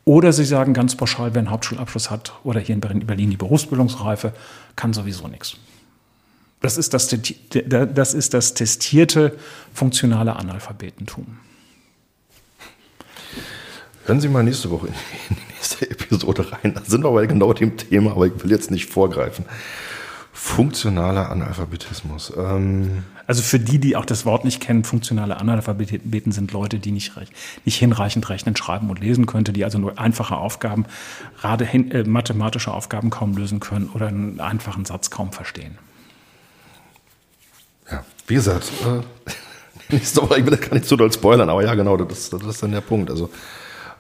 Oder 0.04 0.34
sie 0.34 0.46
sagen 0.46 0.74
ganz 0.74 0.96
pauschal, 0.96 1.34
wer 1.34 1.40
einen 1.40 1.52
Hauptschulabschluss 1.52 2.10
hat 2.10 2.34
oder 2.44 2.60
hier 2.60 2.74
in 2.74 2.82
Berlin 2.82 3.30
die 3.30 3.38
Berufsbildungsreife, 3.38 4.34
kann 4.76 4.94
sowieso 4.94 5.28
nichts. 5.28 5.58
Das 6.60 6.78
ist 6.78 6.94
das, 6.94 7.16
das 7.94 8.14
ist 8.14 8.34
das 8.34 8.54
testierte 8.54 9.38
funktionale 9.74 10.36
Analphabetentum. 10.36 11.40
Hören 14.06 14.22
Sie 14.22 14.30
mal 14.30 14.44
nächste 14.44 14.70
Woche 14.72 14.88
in 14.88 14.94
die 15.30 15.54
nächste 15.54 15.90
Episode 15.90 16.52
rein. 16.52 16.74
Da 16.74 16.82
sind 16.86 17.04
wir 17.04 17.12
bei 17.12 17.26
genau 17.28 17.54
dem 17.54 17.78
Thema, 17.78 18.12
aber 18.12 18.28
ich 18.28 18.44
will 18.44 18.52
jetzt 18.52 18.72
nicht 18.72 18.90
vorgreifen. 18.90 19.46
Funktionaler 20.34 21.30
Analphabetismus. 21.30 22.34
Ähm 22.38 23.04
also 23.28 23.44
für 23.44 23.60
die, 23.60 23.80
die 23.80 23.96
auch 23.96 24.06
das 24.06 24.26
Wort 24.26 24.46
nicht 24.46 24.62
kennen, 24.62 24.84
funktionale 24.84 25.38
Analphabeten 25.38 26.32
sind 26.32 26.52
Leute, 26.52 26.80
die 26.80 26.92
nicht, 26.92 27.14
nicht 27.66 27.78
hinreichend 27.78 28.30
rechnen, 28.30 28.56
schreiben 28.56 28.90
und 28.90 29.00
lesen 29.00 29.26
können, 29.26 29.46
die 29.46 29.64
also 29.64 29.78
nur 29.78 30.00
einfache 30.00 30.36
Aufgaben, 30.36 30.86
gerade 31.40 31.66
äh, 31.66 32.04
mathematische 32.04 32.74
Aufgaben 32.74 33.10
kaum 33.10 33.36
lösen 33.38 33.60
können 33.60 33.90
oder 33.94 34.08
einen 34.08 34.40
einfachen 34.40 34.86
Satz 34.86 35.10
kaum 35.10 35.32
verstehen. 35.32 35.78
Ja, 37.92 38.06
wie 38.28 38.36
gesagt, 38.36 38.72
äh, 38.86 39.96
ich 39.96 40.16
will 40.16 40.44
das 40.44 40.62
gar 40.62 40.74
nicht 40.74 40.88
so 40.88 40.96
doll 40.96 41.12
spoilern, 41.12 41.50
aber 41.50 41.64
ja, 41.64 41.76
genau, 41.76 41.98
das, 41.98 42.30
das 42.30 42.44
ist 42.44 42.64
dann 42.64 42.72
der 42.72 42.82
Punkt. 42.82 43.10
Also, 43.10 43.30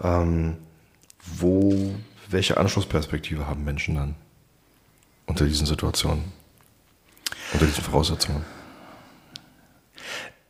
ähm, 0.01 0.57
wo, 1.37 1.93
welche 2.29 2.57
Anschlussperspektive 2.57 3.47
haben 3.47 3.63
Menschen 3.63 3.95
dann? 3.95 4.15
Unter 5.25 5.45
diesen 5.45 5.65
Situationen, 5.65 6.23
unter 7.53 7.65
diesen 7.65 7.83
Voraussetzungen? 7.83 8.43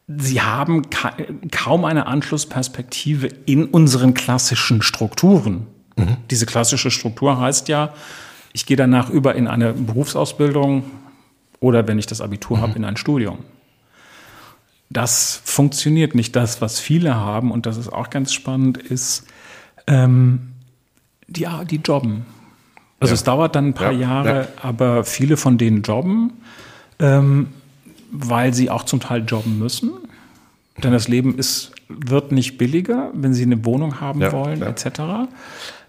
Sie 0.07 0.41
haben 0.41 0.89
ka 0.89 1.13
kaum 1.51 1.85
eine 1.85 2.05
Anschlussperspektive 2.07 3.27
in 3.45 3.65
unseren 3.65 4.13
klassischen 4.13 4.81
Strukturen. 4.81 5.67
Mhm. 5.95 6.17
Diese 6.29 6.45
klassische 6.45 6.91
Struktur 6.91 7.39
heißt 7.39 7.67
ja, 7.69 7.93
ich 8.53 8.65
gehe 8.65 8.77
danach 8.77 9.09
über 9.09 9.35
in 9.35 9.47
eine 9.47 9.73
Berufsausbildung 9.73 10.83
oder 11.59 11.87
wenn 11.87 11.99
ich 11.99 12.07
das 12.07 12.19
Abitur 12.21 12.57
mhm. 12.57 12.61
habe, 12.61 12.75
in 12.75 12.85
ein 12.85 12.97
Studium. 12.97 13.39
Das 14.89 15.41
funktioniert 15.45 16.15
nicht. 16.15 16.35
Das, 16.35 16.59
was 16.59 16.79
viele 16.79 17.15
haben, 17.15 17.51
und 17.51 17.65
das 17.65 17.77
ist 17.77 17.87
auch 17.87 18.09
ganz 18.09 18.33
spannend, 18.33 18.77
ist, 18.77 19.25
ähm, 19.87 20.51
die, 21.27 21.47
die 21.69 21.77
jobben. 21.77 22.25
Also 23.01 23.11
ja. 23.11 23.15
es 23.15 23.23
dauert 23.23 23.55
dann 23.55 23.69
ein 23.69 23.73
paar 23.73 23.91
ja, 23.91 23.99
Jahre, 23.99 24.41
ja. 24.41 24.47
aber 24.61 25.03
viele 25.03 25.35
von 25.35 25.57
denen 25.57 25.81
jobben, 25.81 26.33
ähm, 26.99 27.47
weil 28.11 28.53
sie 28.53 28.69
auch 28.69 28.83
zum 28.83 28.99
Teil 28.99 29.25
jobben 29.27 29.59
müssen. 29.59 29.91
Denn 30.83 30.91
das 30.93 31.07
Leben 31.07 31.37
ist, 31.37 31.71
wird 31.89 32.31
nicht 32.31 32.57
billiger, 32.57 33.09
wenn 33.13 33.33
sie 33.33 33.43
eine 33.43 33.65
Wohnung 33.65 33.99
haben 33.99 34.21
wollen, 34.31 34.61
etc. 34.61 35.01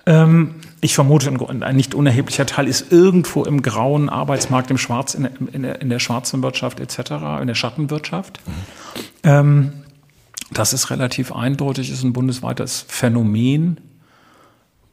Ähm, 0.07 0.55
ich 0.81 0.95
vermute, 0.95 1.31
ein 1.31 1.77
nicht 1.77 1.95
unerheblicher 1.95 2.47
Teil 2.47 2.67
ist 2.67 2.91
irgendwo 2.91 3.45
im 3.45 3.63
grauen 3.63 4.09
Arbeitsmarkt, 4.09 4.71
im 4.71 4.79
Schwarz, 4.79 5.15
in, 5.15 5.27
in, 5.53 5.63
der, 5.63 5.81
in 5.81 5.91
der 5.91 6.01
schwarzen 6.01 6.43
Wirtschaft 6.43 6.81
etc., 6.81 7.13
in 7.41 7.47
der 7.47 7.55
Schattenwirtschaft. 7.55 8.41
Mhm. 8.47 8.53
Ähm, 9.23 9.73
das 10.51 10.73
ist 10.73 10.91
relativ 10.91 11.33
eindeutig, 11.33 11.91
ist 11.91 12.03
ein 12.03 12.13
bundesweites 12.13 12.85
Phänomen 12.89 13.81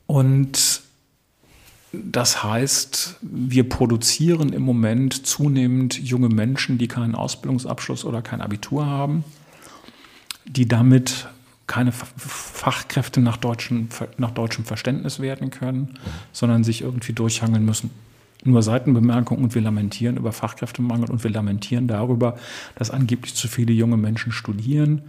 Und 0.05 0.68
das 1.91 2.43
heißt, 2.43 3.17
wir 3.21 3.67
produzieren 3.67 4.53
im 4.53 4.61
Moment 4.61 5.25
zunehmend 5.25 5.99
junge 5.99 6.29
Menschen, 6.29 6.77
die 6.77 6.87
keinen 6.87 7.15
Ausbildungsabschluss 7.15 8.05
oder 8.05 8.21
kein 8.21 8.41
Abitur 8.41 8.85
haben, 8.85 9.23
die 10.45 10.67
damit 10.67 11.27
keine 11.65 11.91
Fachkräfte 11.91 13.21
nach, 13.21 13.37
deutschen, 13.37 13.89
nach 14.17 14.31
deutschem 14.31 14.65
Verständnis 14.65 15.19
werden 15.19 15.51
können, 15.51 15.95
sondern 16.31 16.63
sich 16.63 16.81
irgendwie 16.81 17.13
durchhangeln 17.13 17.63
müssen. 17.63 17.91
Nur 18.43 18.63
Seitenbemerkung 18.63 19.39
und 19.39 19.53
wir 19.53 19.61
lamentieren 19.61 20.17
über 20.17 20.31
Fachkräftemangel 20.31 21.09
und 21.09 21.23
wir 21.23 21.31
lamentieren 21.31 21.87
darüber, 21.87 22.37
dass 22.75 22.89
angeblich 22.89 23.35
zu 23.35 23.47
viele 23.47 23.73
junge 23.73 23.97
Menschen 23.97 24.31
studieren 24.31 25.03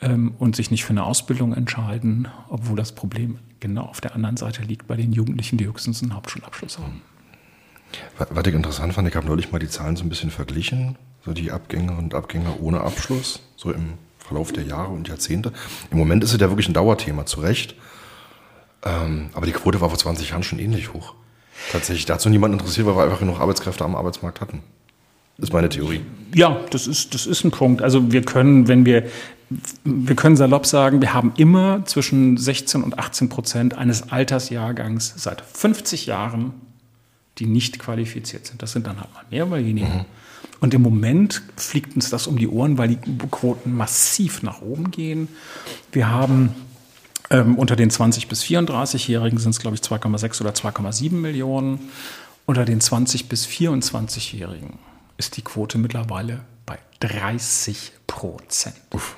ähm, 0.00 0.34
und 0.38 0.54
sich 0.54 0.70
nicht 0.70 0.84
für 0.84 0.90
eine 0.90 1.04
Ausbildung 1.04 1.54
entscheiden, 1.54 2.28
obwohl 2.48 2.76
das 2.76 2.92
Problem 2.92 3.38
genau 3.60 3.82
auf 3.82 4.00
der 4.00 4.14
anderen 4.14 4.36
Seite 4.36 4.62
liegt 4.62 4.86
bei 4.86 4.96
den 4.96 5.12
Jugendlichen, 5.12 5.58
die 5.58 5.66
höchstens 5.66 6.02
einen 6.02 6.14
Hauptschulabschluss 6.14 6.78
haben. 6.78 7.02
Was 8.18 8.46
ich 8.46 8.54
interessant 8.54 8.94
fand, 8.94 9.08
ich 9.08 9.16
habe 9.16 9.26
neulich 9.26 9.50
mal 9.50 9.58
die 9.58 9.68
Zahlen 9.68 9.96
so 9.96 10.04
ein 10.04 10.08
bisschen 10.08 10.30
verglichen, 10.30 10.96
so 11.24 11.32
die 11.32 11.50
Abgänger 11.50 11.96
und 11.98 12.14
Abgänger 12.14 12.60
ohne 12.60 12.80
Abschluss, 12.80 13.40
so 13.56 13.72
im 13.72 13.94
Verlauf 14.18 14.52
der 14.52 14.64
Jahre 14.64 14.92
und 14.92 15.08
Jahrzehnte. 15.08 15.52
Im 15.90 15.98
Moment 15.98 16.22
ist 16.22 16.34
es 16.34 16.40
ja 16.40 16.50
wirklich 16.50 16.68
ein 16.68 16.74
Dauerthema, 16.74 17.24
zu 17.24 17.40
Recht. 17.40 17.74
Ähm, 18.84 19.30
aber 19.32 19.46
die 19.46 19.52
Quote 19.52 19.80
war 19.80 19.88
vor 19.88 19.98
20 19.98 20.30
Jahren 20.30 20.42
schon 20.42 20.58
ähnlich 20.58 20.92
hoch. 20.92 21.14
Tatsächlich 21.72 22.06
dazu 22.06 22.28
niemand 22.28 22.52
interessiert, 22.52 22.86
weil 22.86 22.96
wir 22.96 23.04
einfach 23.04 23.18
genug 23.18 23.40
Arbeitskräfte 23.40 23.84
am 23.84 23.96
Arbeitsmarkt 23.96 24.40
hatten. 24.40 24.62
Das 25.38 25.48
ist 25.48 25.52
meine 25.52 25.68
Theorie. 25.68 26.00
Ja, 26.34 26.60
das 26.70 26.86
ist, 26.86 27.14
das 27.14 27.26
ist 27.26 27.44
ein 27.44 27.50
Punkt. 27.50 27.80
Also 27.80 28.12
wir 28.12 28.22
können, 28.22 28.68
wenn 28.68 28.84
wir, 28.84 29.08
wir 29.84 30.14
können 30.14 30.36
salopp 30.36 30.66
sagen, 30.66 31.00
wir 31.00 31.14
haben 31.14 31.32
immer 31.36 31.84
zwischen 31.86 32.36
16 32.36 32.82
und 32.82 32.98
18 32.98 33.28
Prozent 33.28 33.74
eines 33.74 34.10
Altersjahrgangs 34.10 35.14
seit 35.16 35.40
50 35.40 36.06
Jahren, 36.06 36.52
die 37.38 37.46
nicht 37.46 37.78
qualifiziert 37.78 38.46
sind. 38.46 38.62
Das 38.62 38.72
sind 38.72 38.86
dann 38.86 39.00
halt 39.00 39.12
mal 39.14 39.24
mehr 39.30 39.46
oder 39.46 39.58
weniger. 39.64 39.88
Mhm. 39.88 40.04
Und 40.60 40.74
im 40.74 40.82
Moment 40.82 41.42
fliegt 41.56 41.94
uns 41.94 42.10
das 42.10 42.26
um 42.26 42.36
die 42.36 42.48
Ohren, 42.48 42.78
weil 42.78 42.88
die 42.88 42.98
Quoten 43.30 43.74
massiv 43.74 44.42
nach 44.42 44.60
oben 44.60 44.90
gehen. 44.90 45.28
Wir 45.92 46.10
haben 46.10 46.54
ähm, 47.30 47.56
unter 47.56 47.76
den 47.76 47.90
20- 47.90 48.28
bis 48.28 48.42
34-Jährigen 48.42 49.38
sind 49.38 49.50
es, 49.50 49.60
glaube 49.60 49.76
ich, 49.76 49.82
2,6 49.82 50.40
oder 50.40 50.50
2,7 50.50 51.12
Millionen. 51.12 51.90
Unter 52.46 52.64
den 52.64 52.80
20- 52.80 53.28
bis 53.28 53.46
24-Jährigen 53.46 54.78
ist 55.16 55.36
die 55.36 55.42
Quote 55.42 55.78
mittlerweile 55.78 56.40
bei 56.66 56.78
30 57.00 57.92
Prozent. 58.06 58.76
Uff. 58.92 59.16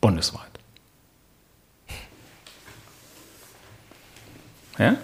Bundesweit. 0.00 0.42
Ja? 4.78 4.96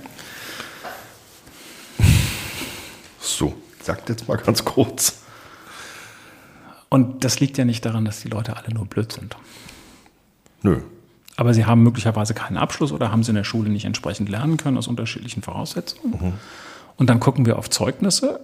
So, 3.20 3.54
sagt 3.82 4.08
jetzt 4.08 4.28
mal 4.28 4.36
ganz 4.36 4.64
kurz. 4.64 5.22
Und 6.88 7.24
das 7.24 7.40
liegt 7.40 7.58
ja 7.58 7.64
nicht 7.64 7.84
daran, 7.84 8.04
dass 8.04 8.20
die 8.20 8.28
Leute 8.28 8.56
alle 8.56 8.72
nur 8.72 8.86
blöd 8.86 9.10
sind. 9.10 9.36
Nö. 10.62 10.80
Aber 11.36 11.52
sie 11.52 11.66
haben 11.66 11.82
möglicherweise 11.82 12.34
keinen 12.34 12.56
Abschluss 12.56 12.92
oder 12.92 13.10
haben 13.10 13.24
sie 13.24 13.30
in 13.30 13.36
der 13.36 13.44
Schule 13.44 13.68
nicht 13.68 13.84
entsprechend 13.84 14.28
lernen 14.28 14.56
können 14.56 14.78
aus 14.78 14.86
unterschiedlichen 14.86 15.42
Voraussetzungen. 15.42 16.12
Mhm. 16.12 16.32
Und 16.96 17.10
dann 17.10 17.18
gucken 17.18 17.44
wir 17.46 17.58
auf 17.58 17.68
Zeugnisse 17.68 18.40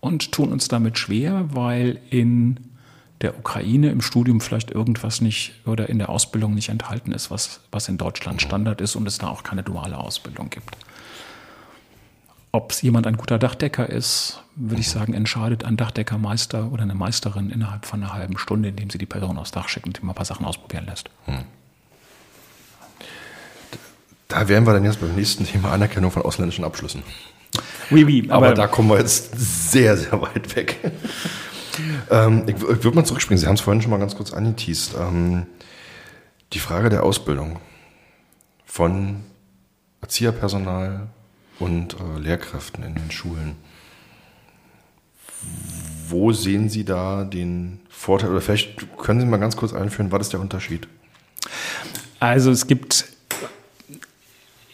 und 0.00 0.32
tun 0.32 0.52
uns 0.52 0.66
damit 0.66 0.98
schwer, 0.98 1.44
weil 1.52 2.00
in 2.10 2.75
der 3.22 3.38
Ukraine 3.38 3.90
im 3.90 4.02
Studium 4.02 4.40
vielleicht 4.40 4.70
irgendwas 4.70 5.20
nicht 5.20 5.54
oder 5.64 5.88
in 5.88 5.98
der 5.98 6.10
Ausbildung 6.10 6.54
nicht 6.54 6.68
enthalten 6.68 7.12
ist, 7.12 7.30
was, 7.30 7.60
was 7.70 7.88
in 7.88 7.96
Deutschland. 7.96 8.42
Standard 8.42 8.80
ist 8.80 8.96
und 8.96 9.06
es 9.06 9.18
da 9.18 9.28
auch 9.28 9.42
keine 9.42 9.62
duale 9.62 9.96
Ausbildung 9.96 10.50
gibt. 10.50 10.76
Ob 12.52 12.72
es 12.72 12.82
jemand 12.82 13.06
ein 13.06 13.16
guter 13.16 13.38
Dachdecker 13.38 13.88
ist, 13.88 14.42
würde 14.54 14.80
ich 14.80 14.88
sagen, 14.88 15.12
entscheidet 15.12 15.64
ein 15.64 15.76
Dachdeckermeister 15.76 16.72
oder 16.72 16.82
eine 16.82 16.94
Meisterin 16.94 17.50
innerhalb 17.50 17.84
von 17.84 18.02
einer 18.02 18.12
halben 18.12 18.38
Stunde, 18.38 18.70
indem 18.70 18.90
sie 18.90 18.98
die 18.98 19.06
Person 19.06 19.36
aufs 19.38 19.50
Dach 19.50 19.68
schickt 19.68 19.86
und 19.86 20.02
ihm 20.02 20.08
ein 20.08 20.14
paar 20.14 20.24
Sachen 20.24 20.46
ausprobieren 20.46 20.86
lässt. 20.86 21.10
Hm. 21.26 21.44
Da 24.28 24.48
wären 24.48 24.66
wir 24.66 24.72
dann 24.72 24.84
jetzt 24.84 25.00
beim 25.00 25.14
nächsten 25.14 25.44
Thema 25.44 25.70
Anerkennung 25.70 26.10
von 26.10 26.22
ausländischen 26.22 26.64
Abschlüssen. 26.64 27.02
Oui, 27.90 28.04
oui, 28.04 28.24
aber, 28.28 28.48
aber 28.48 28.54
da 28.54 28.66
kommen 28.66 28.88
wir 28.88 28.98
jetzt 28.98 29.32
sehr, 29.36 29.96
sehr 29.96 30.20
weit 30.20 30.56
weg. 30.56 30.78
Ähm, 32.10 32.44
ich, 32.46 32.56
ich 32.56 32.62
würde 32.62 32.92
mal 32.92 33.04
zurückspringen. 33.04 33.40
Sie 33.40 33.46
haben 33.46 33.54
es 33.54 33.60
vorhin 33.60 33.82
schon 33.82 33.90
mal 33.90 33.98
ganz 33.98 34.16
kurz 34.16 34.32
angeteased. 34.32 34.94
Ähm, 34.98 35.46
die 36.52 36.58
Frage 36.58 36.88
der 36.88 37.02
Ausbildung 37.02 37.58
von 38.64 39.24
Erzieherpersonal, 40.00 41.08
und 41.58 41.94
äh, 41.94 42.18
Lehrkräften 42.18 42.84
in 42.84 42.94
den 42.94 43.10
Schulen. 43.10 43.56
Wo 46.08 46.32
sehen 46.32 46.68
Sie 46.68 46.84
da 46.84 47.24
den 47.24 47.80
Vorteil? 47.88 48.30
Oder 48.30 48.40
vielleicht 48.40 48.98
können 48.98 49.20
Sie 49.20 49.26
mal 49.26 49.38
ganz 49.38 49.56
kurz 49.56 49.72
einführen, 49.72 50.12
was 50.12 50.22
ist 50.22 50.32
der 50.32 50.40
Unterschied? 50.40 50.88
Also 52.20 52.50
es 52.50 52.66
gibt 52.66 53.06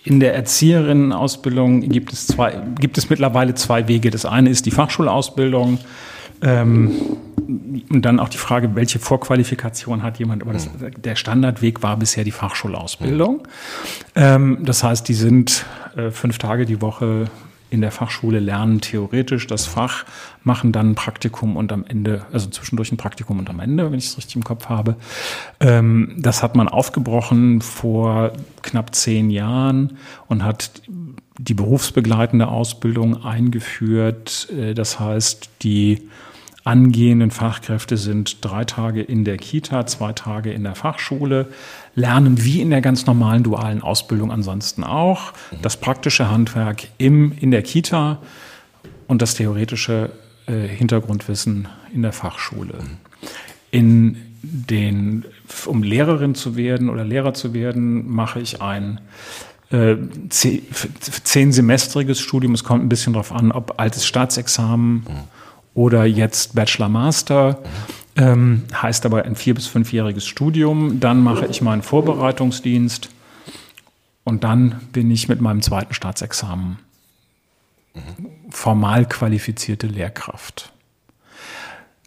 in 0.05 0.19
der 0.19 0.35
Erzieherinnenausbildung 0.35 1.89
gibt 1.89 2.13
es, 2.13 2.27
zwei, 2.27 2.61
gibt 2.81 2.99
es 2.99 3.09
mittlerweile 3.09 3.55
zwei 3.55 3.87
Wege. 3.87 4.11
Das 4.11 4.25
eine 4.25 4.51
ist 4.51 4.67
die 4.67 4.73
Fachschulausbildung. 4.73 5.79
Ähm, 6.43 6.93
und 7.91 8.03
dann 8.03 8.21
auch 8.21 8.29
die 8.29 8.39
Frage, 8.39 8.75
welche 8.75 8.99
Vorqualifikation 8.99 10.03
hat 10.03 10.19
jemand. 10.19 10.43
Aber 10.43 10.53
das, 10.53 10.69
der 10.97 11.17
Standardweg 11.17 11.83
war 11.83 11.97
bisher 11.97 12.25
die 12.25 12.31
Fachschulausbildung. 12.31 13.47
Ähm, 14.15 14.59
das 14.63 14.85
heißt, 14.85 15.09
die 15.09 15.15
sind 15.15 15.65
äh, 15.97 16.11
fünf 16.11 16.39
Tage 16.39 16.67
die 16.67 16.81
Woche 16.81 17.31
in 17.73 17.81
der 17.81 17.91
Fachschule 17.91 18.39
lernen 18.39 18.83
theoretisch 18.83 19.47
das 19.47 19.65
Fach, 19.65 20.05
machen 20.45 20.73
dann 20.73 20.91
ein 20.91 20.95
Praktikum 20.95 21.57
und 21.57 21.73
am 21.73 21.87
Ende, 21.89 22.27
also 22.31 22.51
zwischendurch 22.51 22.93
ein 22.93 22.99
Praktikum 22.99 23.39
und 23.39 23.49
am 23.49 23.61
Ende, 23.61 23.91
wenn 23.91 23.99
ich 23.99 24.09
es 24.09 24.19
richtig 24.19 24.37
im 24.37 24.45
Kopf 24.45 24.69
habe. 24.69 24.97
Ähm, 25.59 26.15
das 26.19 26.43
hat 26.43 26.55
man 26.55 26.69
aufgebrochen 26.69 27.63
vor 27.63 28.33
knapp 28.61 28.95
zehn 28.95 29.31
Jahren 29.31 29.97
und 30.29 30.45
hat 30.45 30.83
die 31.39 31.55
berufsbegleitende 31.55 32.47
Ausbildung 32.49 33.25
eingeführt. 33.25 34.51
Äh, 34.51 34.75
das 34.75 35.01
heißt, 35.01 35.49
die 35.63 36.11
angehenden 36.65 37.31
Fachkräfte 37.31 37.97
sind 37.97 38.45
drei 38.45 38.65
Tage 38.65 39.03
in 39.03 39.25
der 39.25 39.37
Kita, 39.37 39.87
zwei 39.87 40.13
Tage 40.13 40.53
in 40.53 40.63
der 40.63 40.75
Fachschule, 40.75 41.49
lernen 41.95 42.45
wie 42.45 42.61
in 42.61 42.71
der 42.71 42.81
ganz 42.81 43.07
normalen 43.07 43.43
dualen 43.43 43.83
Ausbildung 43.83 44.31
ansonsten 44.31 44.85
auch 44.85 45.33
das 45.61 45.77
praktische 45.77 46.31
Handwerk 46.31 46.87
im, 46.99 47.33
in 47.41 47.51
der 47.51 47.63
Kita 47.63 48.19
und 49.09 49.23
das 49.23 49.35
theoretische 49.35 50.11
äh, 50.47 50.69
Hintergrundwissen 50.69 51.67
in 51.93 52.03
der 52.03 52.13
Fachschule. 52.13 52.79
In 53.73 54.17
den, 54.43 55.25
um 55.67 55.83
Lehrerin 55.83 56.35
zu 56.35 56.57
werden 56.57 56.91
oder 56.91 57.05
Lehrer 57.05 57.35
zu 57.35 57.55
werden, 57.55 58.09
mache 58.09 58.41
ich 58.41 58.63
ein 58.63 59.01
äh, 59.71 59.97
zehnsemestriges 60.29 62.21
Studium. 62.21 62.55
Es 62.55 62.63
kommt 62.63 62.85
ein 62.85 62.89
bisschen 62.89 63.15
darauf 63.15 63.33
an, 63.33 63.51
ob 63.51 63.81
altes 63.81 64.07
Staatsexamen 64.07 64.95
mhm 64.95 65.42
oder 65.75 66.05
jetzt 66.05 66.55
Bachelor 66.55 66.89
Master. 66.89 67.63
Ähm, 68.15 68.65
heißt 68.75 69.07
aber 69.07 69.25
ein 69.25 69.37
vier- 69.37 69.55
bis 69.55 69.67
fünfjähriges 69.67 70.27
Studium. 70.27 71.01
Dann 71.01 71.23
mache 71.23 71.47
ich 71.47 71.63
meinen 71.63 71.83
Vorbereitungsdienst 71.83 73.09
und 74.25 74.45
dann 74.45 74.81
bin 74.93 75.11
ich 75.11 75.29
mit 75.29 75.41
meinem 75.41 75.63
zweiten 75.63 75.95
Staatsexamen 75.95 76.79
formal 78.51 79.07
qualifizierte 79.07 79.87
Lehrkraft. 79.87 80.73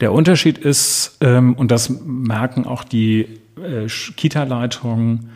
Der 0.02 0.12
Unterschied 0.12 0.58
ist, 0.58 1.18
ähm, 1.22 1.54
und 1.54 1.72
das 1.72 1.90
merken 1.90 2.66
auch 2.66 2.84
die 2.84 3.40
äh, 3.62 3.88
Kita-Leitungen, 3.88 5.32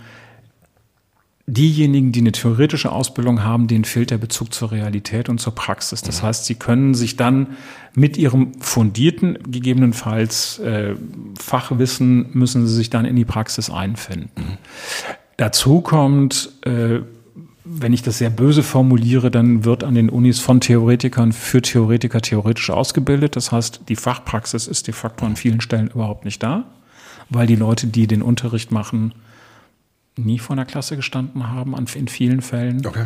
diejenigen, 1.53 2.11
die 2.11 2.19
eine 2.19 2.31
theoretische 2.31 2.91
Ausbildung 2.91 3.43
haben, 3.43 3.67
denen 3.67 3.85
fehlt 3.85 4.11
der 4.11 4.17
Bezug 4.17 4.53
zur 4.53 4.71
Realität 4.71 5.29
und 5.29 5.39
zur 5.39 5.55
Praxis. 5.55 6.01
Das 6.01 6.21
mhm. 6.21 6.27
heißt, 6.27 6.45
sie 6.45 6.55
können 6.55 6.93
sich 6.93 7.15
dann 7.15 7.47
mit 7.93 8.17
ihrem 8.17 8.53
fundierten, 8.59 9.37
gegebenenfalls 9.47 10.59
äh, 10.59 10.95
Fachwissen, 11.39 12.29
müssen 12.33 12.67
sie 12.67 12.75
sich 12.75 12.89
dann 12.89 13.05
in 13.05 13.15
die 13.15 13.25
Praxis 13.25 13.69
einfinden. 13.69 14.29
Mhm. 14.35 14.57
Dazu 15.37 15.81
kommt, 15.81 16.51
äh, 16.65 16.99
wenn 17.63 17.93
ich 17.93 18.01
das 18.01 18.17
sehr 18.17 18.29
böse 18.29 18.63
formuliere, 18.63 19.29
dann 19.29 19.63
wird 19.63 19.83
an 19.83 19.95
den 19.95 20.09
Unis 20.09 20.39
von 20.39 20.59
Theoretikern 20.59 21.31
für 21.31 21.61
Theoretiker 21.61 22.21
theoretisch 22.21 22.69
ausgebildet. 22.69 23.35
Das 23.35 23.51
heißt, 23.51 23.81
die 23.89 23.95
Fachpraxis 23.95 24.67
ist 24.67 24.87
de 24.87 24.93
facto 24.93 25.25
an 25.25 25.35
vielen 25.35 25.61
Stellen 25.61 25.89
überhaupt 25.89 26.25
nicht 26.25 26.41
da, 26.41 26.65
weil 27.29 27.47
die 27.47 27.55
Leute, 27.55 27.87
die 27.87 28.07
den 28.07 28.21
Unterricht 28.21 28.71
machen, 28.71 29.13
nie 30.25 30.39
vor 30.39 30.55
einer 30.55 30.65
Klasse 30.65 30.95
gestanden 30.95 31.49
haben, 31.49 31.75
in 31.77 32.07
vielen 32.07 32.41
Fällen. 32.41 32.85
Okay. 32.85 33.05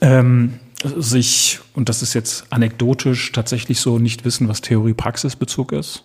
Ähm, 0.00 0.54
sich, 0.82 1.60
und 1.74 1.88
das 1.88 2.02
ist 2.02 2.14
jetzt 2.14 2.46
anekdotisch 2.50 3.32
tatsächlich 3.32 3.80
so, 3.80 3.98
nicht 3.98 4.24
wissen, 4.24 4.48
was 4.48 4.60
Theorie-Praxis-Bezug 4.60 5.72
ist 5.72 6.04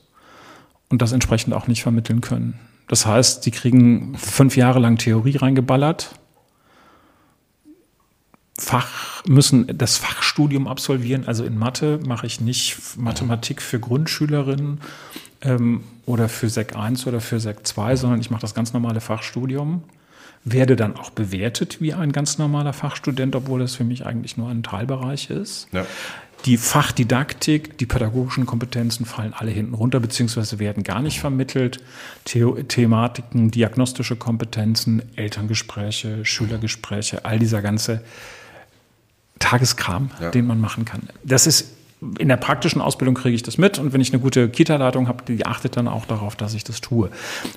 und 0.90 1.02
das 1.02 1.12
entsprechend 1.12 1.54
auch 1.54 1.68
nicht 1.68 1.84
vermitteln 1.84 2.22
können. 2.22 2.60
Das 2.88 3.06
heißt, 3.06 3.46
die 3.46 3.52
kriegen 3.52 4.18
fünf 4.18 4.58
Jahre 4.58 4.80
lang 4.80 4.98
Theorie 4.98 5.38
reingeballert, 5.38 6.16
Fach, 8.58 9.26
müssen 9.26 9.66
das 9.78 9.98
Fachstudium 9.98 10.68
absolvieren. 10.68 11.26
Also 11.26 11.44
in 11.44 11.58
Mathe 11.58 12.00
mache 12.06 12.28
ich 12.28 12.40
nicht 12.40 12.78
Mathematik 12.98 13.64
für 13.64 13.80
Grundschülerinnen 13.80 14.80
ähm, 15.42 15.84
oder 16.06 16.30
für 16.30 16.50
Sek 16.50 16.76
1 16.76 17.08
oder 17.08 17.20
für 17.20 17.40
Sek 17.40 17.66
2, 17.66 17.96
sondern 17.96 18.22
ich 18.22 18.30
mache 18.30 18.42
das 18.42 18.54
ganz 18.54 18.72
normale 18.72 19.02
Fachstudium. 19.02 19.84
Werde 20.46 20.76
dann 20.76 20.98
auch 20.98 21.10
bewertet 21.10 21.80
wie 21.80 21.94
ein 21.94 22.12
ganz 22.12 22.38
normaler 22.38 22.74
Fachstudent, 22.74 23.36
obwohl 23.36 23.62
das 23.62 23.76
für 23.76 23.84
mich 23.84 24.06
eigentlich 24.06 24.38
nur 24.38 24.50
ein 24.50 24.64
Teilbereich 24.64 25.30
ist. 25.30 25.68
Ja. 25.72 25.86
Die 26.46 26.58
Fachdidaktik, 26.58 27.78
die 27.78 27.86
pädagogischen 27.86 28.46
Kompetenzen 28.46 29.06
fallen 29.06 29.34
alle 29.34 29.52
hinten 29.52 29.74
runter, 29.74 30.02
beziehungsweise 30.02 30.60
werden 30.60 30.84
gar 30.84 31.02
nicht 31.02 31.22
vermittelt. 31.22 31.82
The 32.28 32.64
Thematiken, 32.68 33.50
diagnostische 33.50 34.18
Kompetenzen, 34.18 35.02
Elterngespräche, 35.16 36.26
Schülergespräche, 36.26 37.24
all 37.24 37.40
dieser 37.40 37.62
ganze 37.62 38.04
Tageskram, 39.40 40.12
ja. 40.20 40.32
den 40.32 40.46
man 40.46 40.60
machen 40.60 40.84
kann. 40.84 41.04
Das 41.24 41.48
ist 41.48 41.73
in 42.20 42.28
der 42.28 42.38
praktischen 42.38 42.82
Ausbildung 42.82 43.16
kriege 43.16 43.36
ich 43.36 43.44
das 43.44 43.58
mit 43.58 43.80
und 43.80 43.94
wenn 43.94 44.02
ich 44.02 44.12
eine 44.12 44.22
gute 44.22 44.50
Kita-Leitung 44.50 45.08
habe, 45.08 45.24
die 45.28 45.46
achtet 45.46 45.78
dann 45.78 45.88
auch 45.88 46.06
darauf, 46.06 46.36
dass 46.36 46.54
ich 46.54 46.64
das 46.64 46.82
tue. 46.82 47.10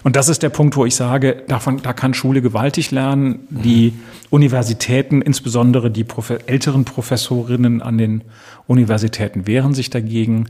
Und 0.03 0.17
das 0.17 0.29
ist 0.29 0.43
der 0.43 0.51
Punkt, 0.51 0.77
wo 0.77 0.85
ich 0.85 0.95
sage, 0.95 1.43
davon, 1.49 1.83
da 1.83 1.93
kann 1.93 2.15
Schule 2.15 2.43
gewaltig 2.43 2.91
lernen. 2.91 3.47
Die 3.51 3.95
Universitäten, 4.31 5.23
insbesondere 5.23 5.91
die 5.91 6.05
Profe 6.05 6.47
älteren 6.49 6.85
Professorinnen 6.85 7.83
an 7.83 7.99
den 7.99 8.23
Universitäten 8.67 9.47
wehren 9.47 9.75
sich 9.75 9.91
dagegen 9.91 10.47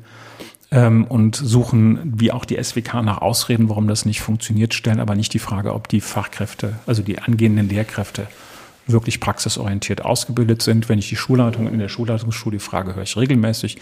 ähm, 0.70 1.05
und 1.05 1.36
suchen, 1.36 2.14
wie 2.16 2.32
auch 2.32 2.44
die 2.44 2.62
SWK, 2.62 3.03
nach 3.03 3.18
Ausreden, 3.18 3.68
warum 3.68 3.88
das 3.88 4.05
nicht 4.05 4.20
funktioniert, 4.20 4.74
stellen 4.74 5.01
aber 5.01 5.14
nicht 5.14 5.34
die 5.34 5.38
Frage, 5.38 5.74
ob 5.74 5.88
die 5.88 6.01
Fachkräfte, 6.01 6.74
also 6.86 7.03
die 7.03 7.18
angehenden 7.18 7.68
Lehrkräfte 7.68 8.26
wirklich 8.87 9.20
praxisorientiert 9.20 10.05
ausgebildet 10.05 10.62
sind. 10.62 10.89
Wenn 10.89 10.99
ich 10.99 11.09
die 11.09 11.16
Schulleitung 11.16 11.68
in 11.68 11.78
der 11.78 11.89
Schulleitungsschule 11.89 12.61
frage, 12.61 12.95
höre 12.95 13.03
ich 13.03 13.16
regelmäßig, 13.16 13.78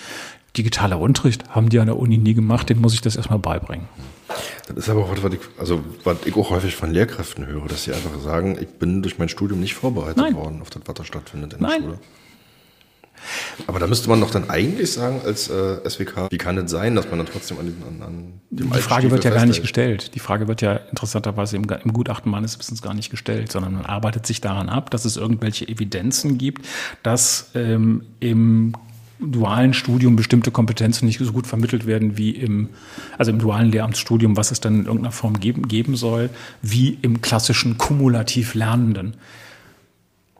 digitaler 0.56 1.00
Unterricht 1.00 1.48
haben 1.50 1.68
die 1.68 1.78
an 1.78 1.86
der 1.86 1.98
Uni 1.98 2.18
nie 2.18 2.34
gemacht, 2.34 2.68
den 2.68 2.80
muss 2.80 2.94
ich 2.94 3.00
das 3.00 3.16
erstmal 3.16 3.38
beibringen. 3.38 3.88
Das 4.68 4.76
ist 4.76 4.88
aber 4.88 5.02
auch 5.02 5.10
was, 5.22 5.32
ich, 5.32 5.40
also, 5.58 5.84
was 6.04 6.18
ich 6.24 6.34
auch 6.36 6.50
häufig 6.50 6.74
von 6.74 6.90
Lehrkräften 6.90 7.46
höre, 7.46 7.66
dass 7.66 7.84
sie 7.84 7.92
einfach 7.92 8.18
sagen, 8.20 8.56
ich 8.60 8.68
bin 8.68 9.02
durch 9.02 9.18
mein 9.18 9.28
Studium 9.28 9.60
nicht 9.60 9.74
vorbereitet 9.74 10.16
Nein. 10.16 10.34
worden 10.34 10.62
auf 10.62 10.70
das, 10.70 10.82
was 10.86 10.94
da 10.94 11.04
stattfindet 11.04 11.54
in 11.54 11.58
der 11.60 11.68
Nein. 11.68 11.82
Schule. 11.82 11.98
Aber 13.66 13.78
da 13.78 13.86
müsste 13.86 14.08
man 14.08 14.20
doch 14.20 14.30
dann 14.30 14.50
eigentlich 14.50 14.92
sagen 14.92 15.20
als 15.24 15.48
äh, 15.48 15.88
SWK, 15.88 16.30
wie 16.30 16.38
kann 16.38 16.58
es 16.58 16.70
sein, 16.70 16.94
dass 16.94 17.08
man 17.08 17.18
dann 17.18 17.26
trotzdem 17.26 17.58
an, 17.58 17.74
an, 17.86 18.02
an 18.02 18.40
dem 18.50 18.70
Die 18.70 18.78
Frage 18.80 19.10
wird 19.10 19.24
ja 19.24 19.30
gar 19.30 19.46
nicht 19.46 19.62
gestellt. 19.62 20.14
Die 20.14 20.18
Frage 20.20 20.48
wird 20.48 20.62
ja 20.62 20.74
interessanterweise 20.74 21.56
im, 21.56 21.64
im 21.64 21.92
Gutachten 21.92 22.30
meines 22.30 22.58
Wissens 22.58 22.82
gar 22.82 22.94
nicht 22.94 23.10
gestellt, 23.10 23.52
sondern 23.52 23.74
man 23.74 23.86
arbeitet 23.86 24.26
sich 24.26 24.40
daran 24.40 24.68
ab, 24.68 24.90
dass 24.90 25.04
es 25.04 25.16
irgendwelche 25.16 25.68
Evidenzen 25.68 26.38
gibt, 26.38 26.66
dass 27.02 27.50
ähm, 27.54 28.02
im 28.20 28.74
dualen 29.20 29.74
Studium 29.74 30.16
bestimmte 30.16 30.50
Kompetenzen 30.50 31.06
nicht 31.06 31.18
so 31.18 31.32
gut 31.32 31.46
vermittelt 31.46 31.86
werden 31.86 32.16
wie 32.18 32.30
im, 32.30 32.70
also 33.16 33.30
im 33.30 33.38
dualen 33.38 33.70
Lehramtsstudium, 33.70 34.36
was 34.36 34.50
es 34.50 34.60
dann 34.60 34.80
in 34.80 34.86
irgendeiner 34.86 35.12
Form 35.12 35.38
geben, 35.40 35.68
geben 35.68 35.96
soll, 35.96 36.30
wie 36.62 36.98
im 37.02 37.20
klassischen 37.20 37.78
kumulativ 37.78 38.54
Lernenden. 38.54 39.14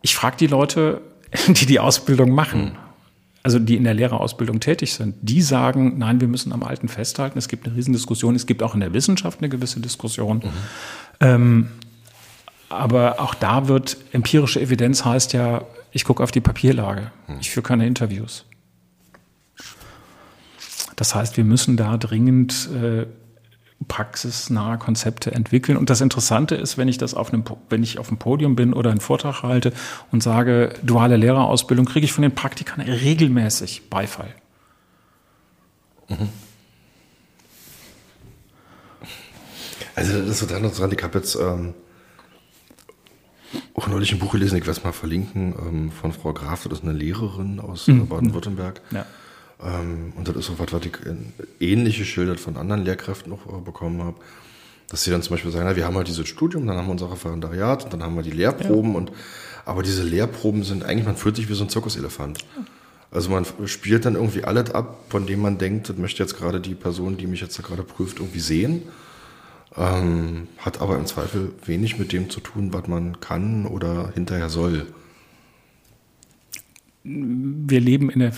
Ich 0.03 0.15
frage 0.15 0.37
die 0.37 0.47
Leute, 0.47 1.01
die 1.49 1.67
die 1.67 1.81
Ausbildung 1.81 2.31
machen, 2.31 2.77
also 3.43 3.59
die 3.59 3.77
in 3.77 3.85
der 3.85 3.95
Lehrerausbildung 3.95 4.61
tätig 4.61 4.95
sind, 4.95 5.17
die 5.21 5.43
sagen, 5.43 5.99
nein, 5.99 6.21
wir 6.21 6.29
müssen 6.29 6.53
am 6.53 6.63
Alten 6.63 6.89
festhalten. 6.89 7.39
Es 7.39 7.49
gibt 7.49 7.67
eine 7.67 7.77
Riesendiskussion. 7.77 8.35
Es 8.35 8.47
gibt 8.47 8.63
auch 8.63 8.75
in 8.75 8.81
der 8.81 8.95
Wissenschaft 8.95 9.41
eine 9.41 9.49
gewisse 9.49 9.81
Diskussion. 9.81 10.39
Mhm. 10.39 10.51
Ähm, 11.21 11.69
aber 12.69 13.21
auch 13.21 13.35
da 13.35 13.69
wird 13.69 13.99
empirische 14.13 14.61
Evidenz 14.61 15.05
heißt 15.05 15.33
ja, 15.33 15.63
ich 15.93 16.05
gucke 16.05 16.23
auf 16.23 16.31
die 16.31 16.41
Papierlage. 16.41 17.13
Mhm. 17.29 17.37
Ich 17.41 17.51
führe 17.51 17.65
keine 17.65 17.87
Interviews. 17.87 18.47
Das 20.97 21.15
heißt, 21.15 21.37
wir 21.37 21.45
müssen 21.45 21.77
da 21.77 21.97
dringend 21.97 22.69
äh, 22.73 23.07
praxisnahe 23.87 24.79
Konzepte 24.79 25.33
entwickeln. 25.33 25.77
Und 25.77 25.91
das 25.91 26.01
Interessante 26.01 26.55
ist, 26.55 26.79
wenn 26.79 26.89
ich 26.89 26.99
das 26.99 27.15
auf 27.15 27.33
einem, 27.33 27.45
wenn 27.69 27.83
ich 27.83 27.99
auf 27.99 28.09
einem 28.09 28.19
Podium 28.19 28.57
bin 28.57 28.73
oder 28.73 28.91
einen 28.91 29.01
Vortrag 29.01 29.43
halte 29.43 29.73
und 30.13 30.23
sage, 30.23 30.75
duale 30.83 31.17
Lehrerausbildung, 31.17 31.87
kriege 31.87 32.05
ich 32.05 32.13
von 32.13 32.23
den 32.23 32.35
Praktikern 32.35 32.81
regelmäßig 32.81 33.89
Beifall. 33.91 34.35
Mhm. 36.09 36.29
Also 39.97 40.21
das 40.21 40.29
ist 40.29 40.41
total 40.41 40.59
interessant. 40.59 40.93
Ich 40.93 41.03
habe 41.03 41.19
jetzt 41.19 41.37
ähm, 41.37 41.75
auch 43.75 43.87
neulich 43.87 44.13
ein 44.13 44.19
Buch 44.19 44.33
gelesen, 44.33 44.57
ich 44.57 44.67
werde 44.67 44.79
es 44.79 44.85
mal 44.85 44.93
verlinken, 44.93 45.55
ähm, 45.59 45.93
von 45.93 46.13
Frau 46.13 46.33
Graf, 46.33 46.65
das 46.65 46.81
ist 46.81 46.85
eine 46.85 46.93
Lehrerin 46.93 47.61
aus 47.61 47.87
mhm. 47.87 48.09
Baden-Württemberg. 48.09 48.81
Ja 48.91 49.07
und 49.59 50.27
das 50.27 50.37
ist 50.37 50.51
auch 50.51 50.59
was, 50.59 50.73
was 50.73 50.85
ich 50.85 50.93
ähnliche 51.61 52.05
Schilder 52.05 52.37
von 52.37 52.57
anderen 52.57 52.85
Lehrkräften 52.85 53.31
noch 53.31 53.47
äh, 53.47 53.61
bekommen 53.61 54.03
habe. 54.03 54.17
Dass 54.89 55.03
sie 55.05 55.11
dann 55.11 55.23
zum 55.23 55.35
Beispiel 55.35 55.51
sagen, 55.51 55.65
na, 55.67 55.77
wir 55.77 55.87
haben 55.87 55.97
halt 55.97 56.09
dieses 56.09 56.29
Studium, 56.29 56.67
dann 56.67 56.77
haben 56.77 56.87
wir 56.87 56.93
unser 56.93 57.11
Referendariat 57.11 57.85
und 57.85 57.93
dann 57.93 58.03
haben 58.03 58.17
wir 58.17 58.23
die 58.23 58.31
Lehrproben 58.31 58.93
ja. 58.93 58.99
und 58.99 59.13
aber 59.65 59.83
diese 59.83 60.03
Lehrproben 60.03 60.63
sind 60.63 60.85
eigentlich, 60.85 61.07
man 61.07 61.17
fühlt 61.17 61.37
sich 61.37 61.49
wie 61.49 61.55
so 61.55 61.65
ein 61.65 61.71
Zirkuselefant. 61.71 62.41
Ja. 62.41 62.65
Also 63.11 63.31
man 63.31 63.47
spielt 63.67 64.05
dann 64.05 64.17
irgendwie 64.17 64.45
alles 64.45 64.73
ab, 64.73 64.99
von 65.09 65.27
dem 65.27 65.41
man 65.41 65.57
denkt, 65.57 65.89
das 65.89 65.97
möchte 65.97 66.23
jetzt 66.23 66.37
gerade 66.37 66.61
die 66.61 66.75
Person, 66.75 67.17
die 67.17 67.27
mich 67.27 67.41
jetzt 67.41 67.63
gerade 67.63 67.85
prüft, 67.85 68.19
irgendwie 68.19 68.41
sehen. 68.41 68.83
Ähm, 69.77 70.49
hat 70.59 70.81
aber 70.81 70.97
im 70.97 71.07
Zweifel 71.07 71.53
wenig 71.65 71.99
mit 71.99 72.13
dem 72.13 72.29
zu 72.29 72.41
tun, 72.41 72.73
was 72.73 72.87
man 72.89 73.21
kann 73.21 73.67
oder 73.67 74.11
hinterher 74.15 74.49
soll 74.49 74.87
wir 77.05 77.81
leben 77.81 78.09
in 78.09 78.21
der, 78.21 78.33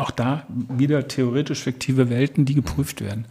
auch 0.00 0.10
da 0.10 0.46
wieder 0.48 1.06
theoretisch 1.06 1.62
fiktive 1.62 2.08
Welten, 2.08 2.46
die 2.46 2.54
geprüft 2.54 3.02
werden. 3.02 3.26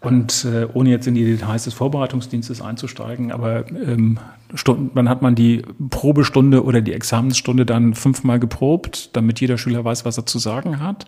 Und 0.00 0.44
äh, 0.44 0.66
ohne 0.72 0.90
jetzt 0.90 1.08
in 1.08 1.14
die 1.14 1.24
Details 1.24 1.64
des 1.64 1.74
Vorbereitungsdienstes 1.74 2.62
einzusteigen, 2.62 3.32
aber 3.32 3.68
ähm, 3.70 4.18
Stunden, 4.54 4.92
dann 4.94 5.08
hat 5.08 5.22
man 5.22 5.34
die 5.34 5.62
Probestunde 5.90 6.64
oder 6.64 6.80
die 6.80 6.92
Examensstunde 6.92 7.66
dann 7.66 7.94
fünfmal 7.94 8.38
geprobt, 8.38 9.10
damit 9.14 9.40
jeder 9.40 9.58
Schüler 9.58 9.84
weiß, 9.84 10.04
was 10.04 10.16
er 10.16 10.24
zu 10.24 10.38
sagen 10.38 10.80
hat. 10.80 11.06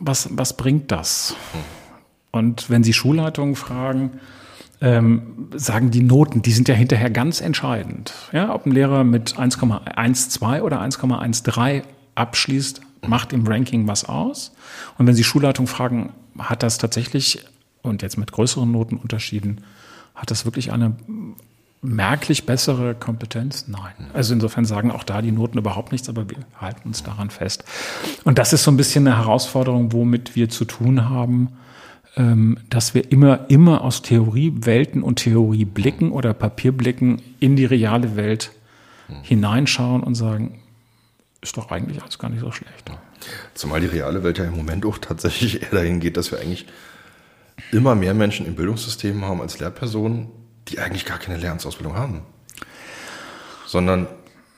Was, 0.00 0.30
was 0.32 0.56
bringt 0.56 0.90
das? 0.90 1.36
Und 2.32 2.68
wenn 2.68 2.82
Sie 2.82 2.92
Schulleitungen 2.92 3.54
fragen, 3.54 4.18
ähm, 4.82 5.48
sagen 5.54 5.92
die 5.92 6.02
Noten, 6.02 6.42
die 6.42 6.50
sind 6.50 6.68
ja 6.68 6.74
hinterher 6.74 7.08
ganz 7.08 7.40
entscheidend. 7.40 8.12
Ja, 8.32 8.52
ob 8.52 8.66
ein 8.66 8.72
Lehrer 8.72 9.04
mit 9.04 9.36
1,12 9.36 10.60
oder 10.60 10.82
1,13 10.82 11.82
abschließt, 12.16 12.80
macht 13.06 13.32
im 13.32 13.46
Ranking 13.46 13.86
was 13.86 14.04
aus. 14.04 14.52
Und 14.98 15.06
wenn 15.06 15.14
Sie 15.14 15.24
Schulleitung 15.24 15.68
fragen, 15.68 16.12
hat 16.36 16.64
das 16.64 16.78
tatsächlich, 16.78 17.44
und 17.82 18.02
jetzt 18.02 18.18
mit 18.18 18.32
größeren 18.32 18.70
Notenunterschieden, 18.70 19.60
hat 20.16 20.32
das 20.32 20.44
wirklich 20.44 20.72
eine 20.72 20.96
merklich 21.80 22.44
bessere 22.44 22.94
Kompetenz? 22.96 23.66
Nein. 23.68 24.10
Also 24.14 24.34
insofern 24.34 24.64
sagen 24.64 24.90
auch 24.90 25.04
da 25.04 25.22
die 25.22 25.32
Noten 25.32 25.58
überhaupt 25.58 25.92
nichts, 25.92 26.08
aber 26.08 26.28
wir 26.28 26.38
halten 26.60 26.88
uns 26.88 27.04
daran 27.04 27.30
fest. 27.30 27.64
Und 28.24 28.38
das 28.38 28.52
ist 28.52 28.64
so 28.64 28.72
ein 28.72 28.76
bisschen 28.76 29.06
eine 29.06 29.16
Herausforderung, 29.16 29.92
womit 29.92 30.34
wir 30.34 30.48
zu 30.48 30.64
tun 30.64 31.08
haben 31.08 31.50
dass 32.14 32.94
wir 32.94 33.10
immer, 33.10 33.46
immer 33.48 33.82
aus 33.82 34.02
Theoriewelten 34.02 35.02
und 35.02 35.16
Theorieblicken 35.16 36.12
oder 36.12 36.34
Papierblicken 36.34 37.22
in 37.40 37.56
die 37.56 37.64
reale 37.64 38.16
Welt 38.16 38.52
hineinschauen 39.22 40.02
und 40.02 40.14
sagen, 40.14 40.60
ist 41.40 41.56
doch 41.56 41.70
eigentlich 41.70 42.02
alles 42.02 42.18
gar 42.18 42.28
nicht 42.28 42.40
so 42.40 42.52
schlecht. 42.52 42.90
Zumal 43.54 43.80
die 43.80 43.86
reale 43.86 44.22
Welt 44.22 44.38
ja 44.38 44.44
im 44.44 44.56
Moment 44.56 44.84
auch 44.84 44.98
tatsächlich 44.98 45.62
eher 45.62 45.70
dahin 45.70 46.00
geht, 46.00 46.16
dass 46.16 46.30
wir 46.30 46.40
eigentlich 46.40 46.66
immer 47.70 47.94
mehr 47.94 48.14
Menschen 48.14 48.46
im 48.46 48.54
Bildungssystem 48.54 49.24
haben 49.24 49.40
als 49.40 49.58
Lehrpersonen, 49.58 50.28
die 50.68 50.78
eigentlich 50.78 51.04
gar 51.04 51.18
keine 51.18 51.38
Lehramtsausbildung 51.38 51.94
haben. 51.96 52.22
Sondern 53.66 54.06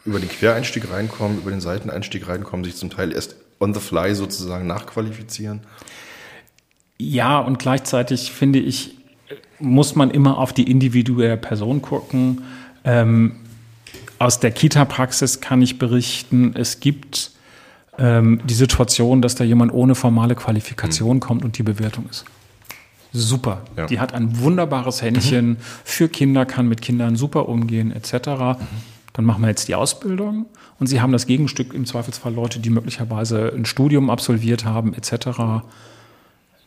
über 0.05 0.19
den 0.19 0.29
Quereinstieg 0.29 0.91
reinkommen, 0.91 1.39
über 1.39 1.51
den 1.51 1.61
Seiteneinstieg 1.61 2.29
reinkommen, 2.29 2.65
sich 2.65 2.77
zum 2.77 2.91
Teil 2.91 3.13
erst 3.13 3.37
on 3.61 3.73
the 3.73 3.81
fly 3.81 4.15
sozusagen 4.15 4.67
nachqualifizieren. 4.67 5.61
Ja, 6.99 7.39
und 7.41 7.59
gleichzeitig 7.59 8.33
finde 8.33 8.61
ich, 8.61 8.97
muss 9.59 9.97
man 9.97 10.11
immer 10.11 10.39
auf 10.39 10.53
die 10.53 10.71
individuelle 10.71 11.37
Person 11.37 11.83
gucken. 11.83 12.43
Ähm, 12.85 13.37
aus 14.19 14.41
der 14.41 14.53
Kita-Praxis 14.53 15.41
kann 15.41 15.61
ich 15.61 15.79
berichten, 15.79 16.55
es 16.55 16.81
gibt 16.81 17.33
ähm, 17.99 18.41
die 18.45 18.55
Situation, 18.55 19.23
dass 19.23 19.35
da 19.35 19.45
jemand 19.45 19.73
ohne 19.73 19.95
formale 19.95 20.35
Qualifikation 20.35 21.17
mhm. 21.17 21.21
kommt 21.21 21.45
und 21.45 21.59
die 21.59 21.63
Bewertung 21.63 22.07
ist 22.09 22.25
super. 23.13 23.63
Ja. 23.77 23.87
Die 23.87 24.01
hat 24.01 24.13
ein 24.13 24.41
wunderbares 24.41 25.01
Händchen 25.01 25.51
mhm. 25.51 25.57
für 25.85 26.09
Kinder, 26.09 26.47
kann 26.47 26.69
mit 26.69 26.83
Kindern 26.83 27.17
super 27.17 27.49
umgehen, 27.49 27.93
etc. 27.93 28.29
Mhm. 28.29 28.57
Dann 29.13 29.25
machen 29.25 29.43
wir 29.43 29.49
jetzt 29.49 29.69
die 29.69 29.77
Ausbildung 29.77 30.47
und 30.81 30.89
sie 30.89 31.01
haben 31.01 31.13
das 31.13 31.27
Gegenstück 31.27 31.75
im 31.75 31.87
Zweifelsfall 31.87 32.35
Leute, 32.35 32.59
die 32.59 32.71
möglicherweise 32.71 33.53
ein 33.55 33.65
Studium 33.65 34.11
absolviert 34.11 34.65
haben, 34.65 34.95
etc 34.95 35.63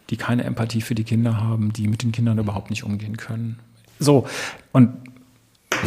die 0.09 0.17
keine 0.17 0.43
Empathie 0.43 0.81
für 0.81 0.95
die 0.95 1.03
Kinder 1.03 1.41
haben, 1.41 1.73
die 1.73 1.87
mit 1.87 2.03
den 2.03 2.11
Kindern 2.11 2.37
überhaupt 2.37 2.69
nicht 2.69 2.83
umgehen 2.83 3.17
können. 3.17 3.59
So, 3.99 4.27
und 4.71 4.89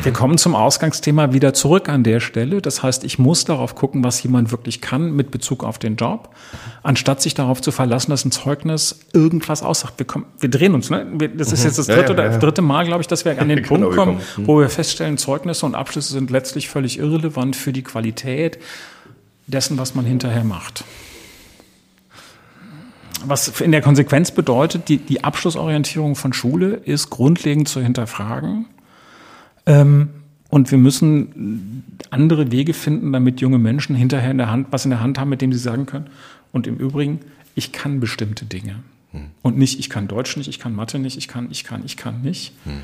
wir 0.02 0.12
kommen 0.12 0.38
zum 0.38 0.54
Ausgangsthema 0.54 1.32
wieder 1.32 1.52
zurück 1.52 1.88
an 1.88 2.04
der 2.04 2.20
Stelle. 2.20 2.62
Das 2.62 2.82
heißt, 2.82 3.02
ich 3.02 3.18
muss 3.18 3.44
darauf 3.44 3.74
gucken, 3.74 4.04
was 4.04 4.22
jemand 4.22 4.52
wirklich 4.52 4.80
kann 4.80 5.12
mit 5.12 5.30
Bezug 5.30 5.64
auf 5.64 5.78
den 5.78 5.96
Job, 5.96 6.30
anstatt 6.82 7.20
sich 7.20 7.34
darauf 7.34 7.60
zu 7.60 7.72
verlassen, 7.72 8.10
dass 8.10 8.24
ein 8.24 8.30
Zeugnis 8.30 9.00
irgendwas 9.12 9.62
aussagt. 9.62 9.94
Wir, 9.98 10.06
kommen, 10.06 10.26
wir 10.38 10.48
drehen 10.48 10.74
uns. 10.74 10.90
Ne? 10.90 11.06
Das 11.36 11.52
ist 11.52 11.64
jetzt 11.64 11.78
das 11.78 11.86
dritte, 11.86 12.12
ja, 12.12 12.24
ja, 12.24 12.30
ja. 12.32 12.38
dritte 12.38 12.62
Mal, 12.62 12.84
glaube 12.84 13.00
ich, 13.00 13.08
dass 13.08 13.24
wir 13.24 13.40
an 13.40 13.48
den 13.48 13.62
genau, 13.62 13.68
Punkt 13.68 13.96
kommen, 13.96 14.20
wo 14.36 14.60
wir 14.60 14.68
feststellen, 14.68 15.18
Zeugnisse 15.18 15.66
und 15.66 15.74
Abschlüsse 15.74 16.12
sind 16.12 16.30
letztlich 16.30 16.68
völlig 16.68 16.98
irrelevant 16.98 17.56
für 17.56 17.72
die 17.72 17.82
Qualität 17.82 18.58
dessen, 19.46 19.76
was 19.78 19.94
man 19.94 20.04
hinterher 20.04 20.44
macht. 20.44 20.84
Was 23.26 23.60
in 23.60 23.72
der 23.72 23.82
Konsequenz 23.82 24.30
bedeutet, 24.30 24.88
die, 24.88 24.98
die 24.98 25.24
Abschlussorientierung 25.24 26.16
von 26.16 26.32
Schule 26.32 26.74
ist 26.74 27.10
grundlegend 27.10 27.68
zu 27.68 27.80
hinterfragen 27.80 28.66
ähm, 29.66 30.10
und 30.48 30.70
wir 30.70 30.78
müssen 30.78 31.84
andere 32.10 32.50
Wege 32.50 32.74
finden, 32.74 33.12
damit 33.12 33.40
junge 33.40 33.58
Menschen 33.58 33.94
hinterher 33.94 34.30
in 34.30 34.38
der 34.38 34.50
Hand, 34.50 34.68
was 34.70 34.84
in 34.84 34.90
der 34.90 35.00
Hand 35.00 35.18
haben, 35.18 35.28
mit 35.28 35.42
dem 35.42 35.52
sie 35.52 35.58
sagen 35.58 35.86
können. 35.86 36.08
Und 36.52 36.66
im 36.66 36.76
Übrigen, 36.76 37.20
ich 37.54 37.72
kann 37.72 38.00
bestimmte 38.00 38.44
Dinge. 38.44 38.76
Hm. 39.12 39.26
Und 39.42 39.58
nicht, 39.58 39.78
ich 39.78 39.90
kann 39.90 40.08
Deutsch 40.08 40.36
nicht, 40.36 40.48
ich 40.48 40.58
kann 40.58 40.74
Mathe 40.74 40.98
nicht, 40.98 41.16
ich 41.16 41.28
kann, 41.28 41.48
ich 41.50 41.62
kann, 41.62 41.84
ich 41.84 41.96
kann 41.96 42.22
nicht. 42.22 42.52
Hm. 42.64 42.82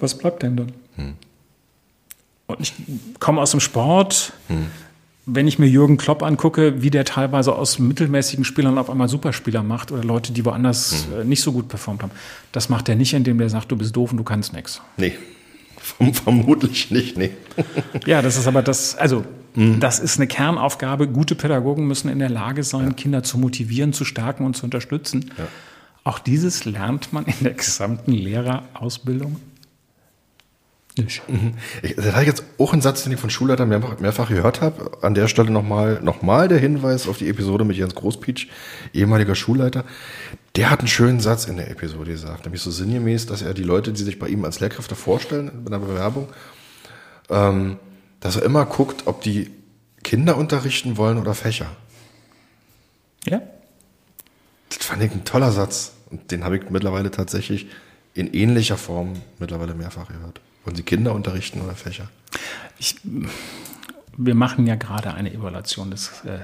Was 0.00 0.18
bleibt 0.18 0.42
denn 0.42 0.56
dann? 0.56 0.72
Hm. 0.96 1.14
Und 2.48 2.60
ich 2.60 2.74
komme 3.20 3.40
aus 3.40 3.52
dem 3.52 3.60
Sport. 3.60 4.32
Wenn 5.26 5.46
ich 5.46 5.58
mir 5.58 5.66
Jürgen 5.66 5.96
Klopp 5.96 6.22
angucke, 6.22 6.82
wie 6.82 6.90
der 6.90 7.04
teilweise 7.04 7.54
aus 7.54 7.78
mittelmäßigen 7.78 8.44
Spielern 8.44 8.78
auf 8.78 8.90
einmal 8.90 9.08
Superspieler 9.08 9.62
macht 9.62 9.92
oder 9.92 10.02
Leute, 10.02 10.32
die 10.32 10.44
woanders 10.44 11.06
hm. 11.12 11.20
äh, 11.20 11.24
nicht 11.24 11.42
so 11.42 11.52
gut 11.52 11.68
performt 11.68 12.02
haben, 12.02 12.12
das 12.52 12.68
macht 12.68 12.88
er 12.88 12.96
nicht, 12.96 13.12
indem 13.14 13.38
der 13.38 13.50
sagt, 13.50 13.70
du 13.70 13.76
bist 13.76 13.94
doof 13.94 14.12
und 14.12 14.16
du 14.16 14.24
kannst 14.24 14.52
nichts. 14.52 14.80
Nee. 14.96 15.12
Vermutlich 16.12 16.90
nicht, 16.90 17.16
nee. 17.16 17.30
Ja, 18.06 18.22
das 18.22 18.36
ist 18.36 18.46
aber 18.46 18.62
das, 18.62 18.96
also 18.96 19.24
mhm. 19.54 19.80
das 19.80 19.98
ist 19.98 20.18
eine 20.18 20.26
Kernaufgabe. 20.26 21.08
Gute 21.08 21.34
Pädagogen 21.34 21.86
müssen 21.86 22.08
in 22.08 22.18
der 22.18 22.30
Lage 22.30 22.62
sein, 22.64 22.88
ja. 22.88 22.92
Kinder 22.92 23.22
zu 23.22 23.38
motivieren, 23.38 23.92
zu 23.92 24.04
stärken 24.04 24.44
und 24.44 24.56
zu 24.56 24.64
unterstützen. 24.64 25.32
Ja. 25.36 25.48
Auch 26.04 26.18
dieses 26.18 26.64
lernt 26.64 27.12
man 27.12 27.24
in 27.26 27.34
der 27.42 27.54
gesamten 27.54 28.12
Lehrerausbildung 28.12 29.36
nicht. 30.98 31.28
Mhm. 31.28 31.54
Ich, 31.82 31.96
das 31.96 32.06
hatte 32.06 32.22
ich 32.22 32.26
jetzt 32.26 32.44
auch 32.58 32.72
einen 32.72 32.82
Satz, 32.82 33.04
den 33.04 33.12
ich 33.12 33.20
von 33.20 33.30
Schulleitern 33.30 33.68
mehrfach, 33.68 33.98
mehrfach 34.00 34.28
gehört 34.28 34.60
habe. 34.60 34.98
An 35.02 35.14
der 35.14 35.28
Stelle 35.28 35.50
nochmal 35.50 36.00
noch 36.02 36.22
mal 36.22 36.48
der 36.48 36.58
Hinweis 36.58 37.08
auf 37.08 37.18
die 37.18 37.28
Episode 37.28 37.64
mit 37.64 37.76
Jens 37.76 37.94
Großpietsch, 37.94 38.48
ehemaliger 38.92 39.34
Schulleiter. 39.34 39.84
Der 40.56 40.70
hat 40.70 40.80
einen 40.80 40.88
schönen 40.88 41.20
Satz 41.20 41.44
in 41.44 41.56
der 41.56 41.70
Episode 41.70 42.10
gesagt, 42.10 42.44
nämlich 42.44 42.62
so 42.62 42.70
sinngemäß, 42.70 43.26
dass 43.26 43.42
er 43.42 43.54
die 43.54 43.62
Leute, 43.62 43.92
die 43.92 44.02
sich 44.02 44.18
bei 44.18 44.28
ihm 44.28 44.44
als 44.44 44.60
Lehrkräfte 44.60 44.94
vorstellen 44.94 45.50
in 45.64 45.66
einer 45.66 45.84
Bewerbung, 45.84 46.28
ähm, 47.28 47.78
dass 48.20 48.36
er 48.36 48.42
immer 48.42 48.66
guckt, 48.66 49.06
ob 49.06 49.22
die 49.22 49.50
Kinder 50.02 50.36
unterrichten 50.36 50.96
wollen 50.96 51.18
oder 51.18 51.34
Fächer. 51.34 51.70
Ja. 53.26 53.40
Das 54.70 54.86
fand 54.86 55.02
ich 55.02 55.12
ein 55.12 55.24
toller 55.24 55.52
Satz. 55.52 55.92
Und 56.10 56.30
den 56.32 56.42
habe 56.44 56.56
ich 56.56 56.70
mittlerweile 56.70 57.10
tatsächlich 57.10 57.68
in 58.14 58.32
ähnlicher 58.32 58.76
Form 58.76 59.14
mittlerweile 59.38 59.74
mehrfach 59.74 60.08
gehört. 60.08 60.40
Wollen 60.64 60.76
Sie 60.76 60.82
Kinder 60.82 61.14
unterrichten 61.14 61.60
oder 61.60 61.74
Fächer? 61.74 62.08
Ich, 62.78 62.96
wir 64.16 64.34
machen 64.34 64.66
ja 64.66 64.74
gerade 64.74 65.14
eine 65.14 65.32
Evaluation 65.32 65.90
des, 65.90 66.22
äh, 66.24 66.40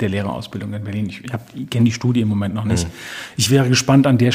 der 0.00 0.08
Lehrerausbildung 0.08 0.72
in 0.72 0.84
Berlin. 0.84 1.08
Ich, 1.08 1.22
ich 1.54 1.70
kenne 1.70 1.84
die 1.84 1.92
Studie 1.92 2.20
im 2.20 2.28
Moment 2.28 2.54
noch 2.54 2.64
nicht. 2.64 2.86
Mhm. 2.86 2.92
Ich 3.36 3.50
wäre 3.50 3.68
gespannt, 3.68 4.06
an 4.06 4.18
der, 4.18 4.32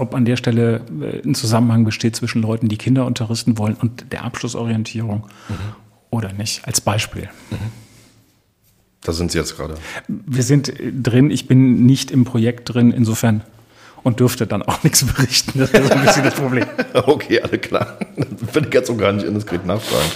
ob 0.00 0.14
an 0.14 0.24
der 0.24 0.36
Stelle 0.36 0.80
äh, 1.00 1.26
ein 1.26 1.34
Zusammenhang 1.34 1.84
besteht 1.84 2.16
zwischen 2.16 2.42
Leuten, 2.42 2.68
die 2.68 2.78
Kinder 2.78 3.06
unterrichten 3.06 3.58
wollen 3.58 3.74
und 3.74 4.12
der 4.12 4.24
Abschlussorientierung 4.24 5.24
mhm. 5.48 5.54
oder 6.10 6.32
nicht, 6.32 6.66
als 6.66 6.80
Beispiel. 6.80 7.28
Mhm. 7.50 7.56
Da 9.02 9.12
sind 9.12 9.30
Sie 9.30 9.38
jetzt 9.38 9.56
gerade. 9.56 9.74
Wir 10.08 10.42
sind 10.42 10.72
drin. 11.02 11.30
Ich 11.30 11.46
bin 11.46 11.86
nicht 11.86 12.10
im 12.10 12.24
Projekt 12.24 12.74
drin. 12.74 12.90
Insofern 12.90 13.42
und 14.02 14.20
dürfte 14.20 14.46
dann 14.46 14.62
auch 14.62 14.82
nichts 14.84 15.04
berichten. 15.04 15.58
Das 15.58 15.70
ist 15.70 15.86
so 15.86 15.92
ein 15.92 16.04
bisschen 16.04 16.24
das 16.24 16.34
Problem. 16.34 16.66
okay, 16.94 17.40
alle 17.40 17.58
klar. 17.58 17.98
Das 18.16 18.54
will 18.54 18.66
ich 18.66 18.74
jetzt 18.74 18.90
auch 18.90 18.98
gar 18.98 19.12
nicht 19.12 19.26
indiskret 19.26 19.66
nachfragen. 19.66 20.10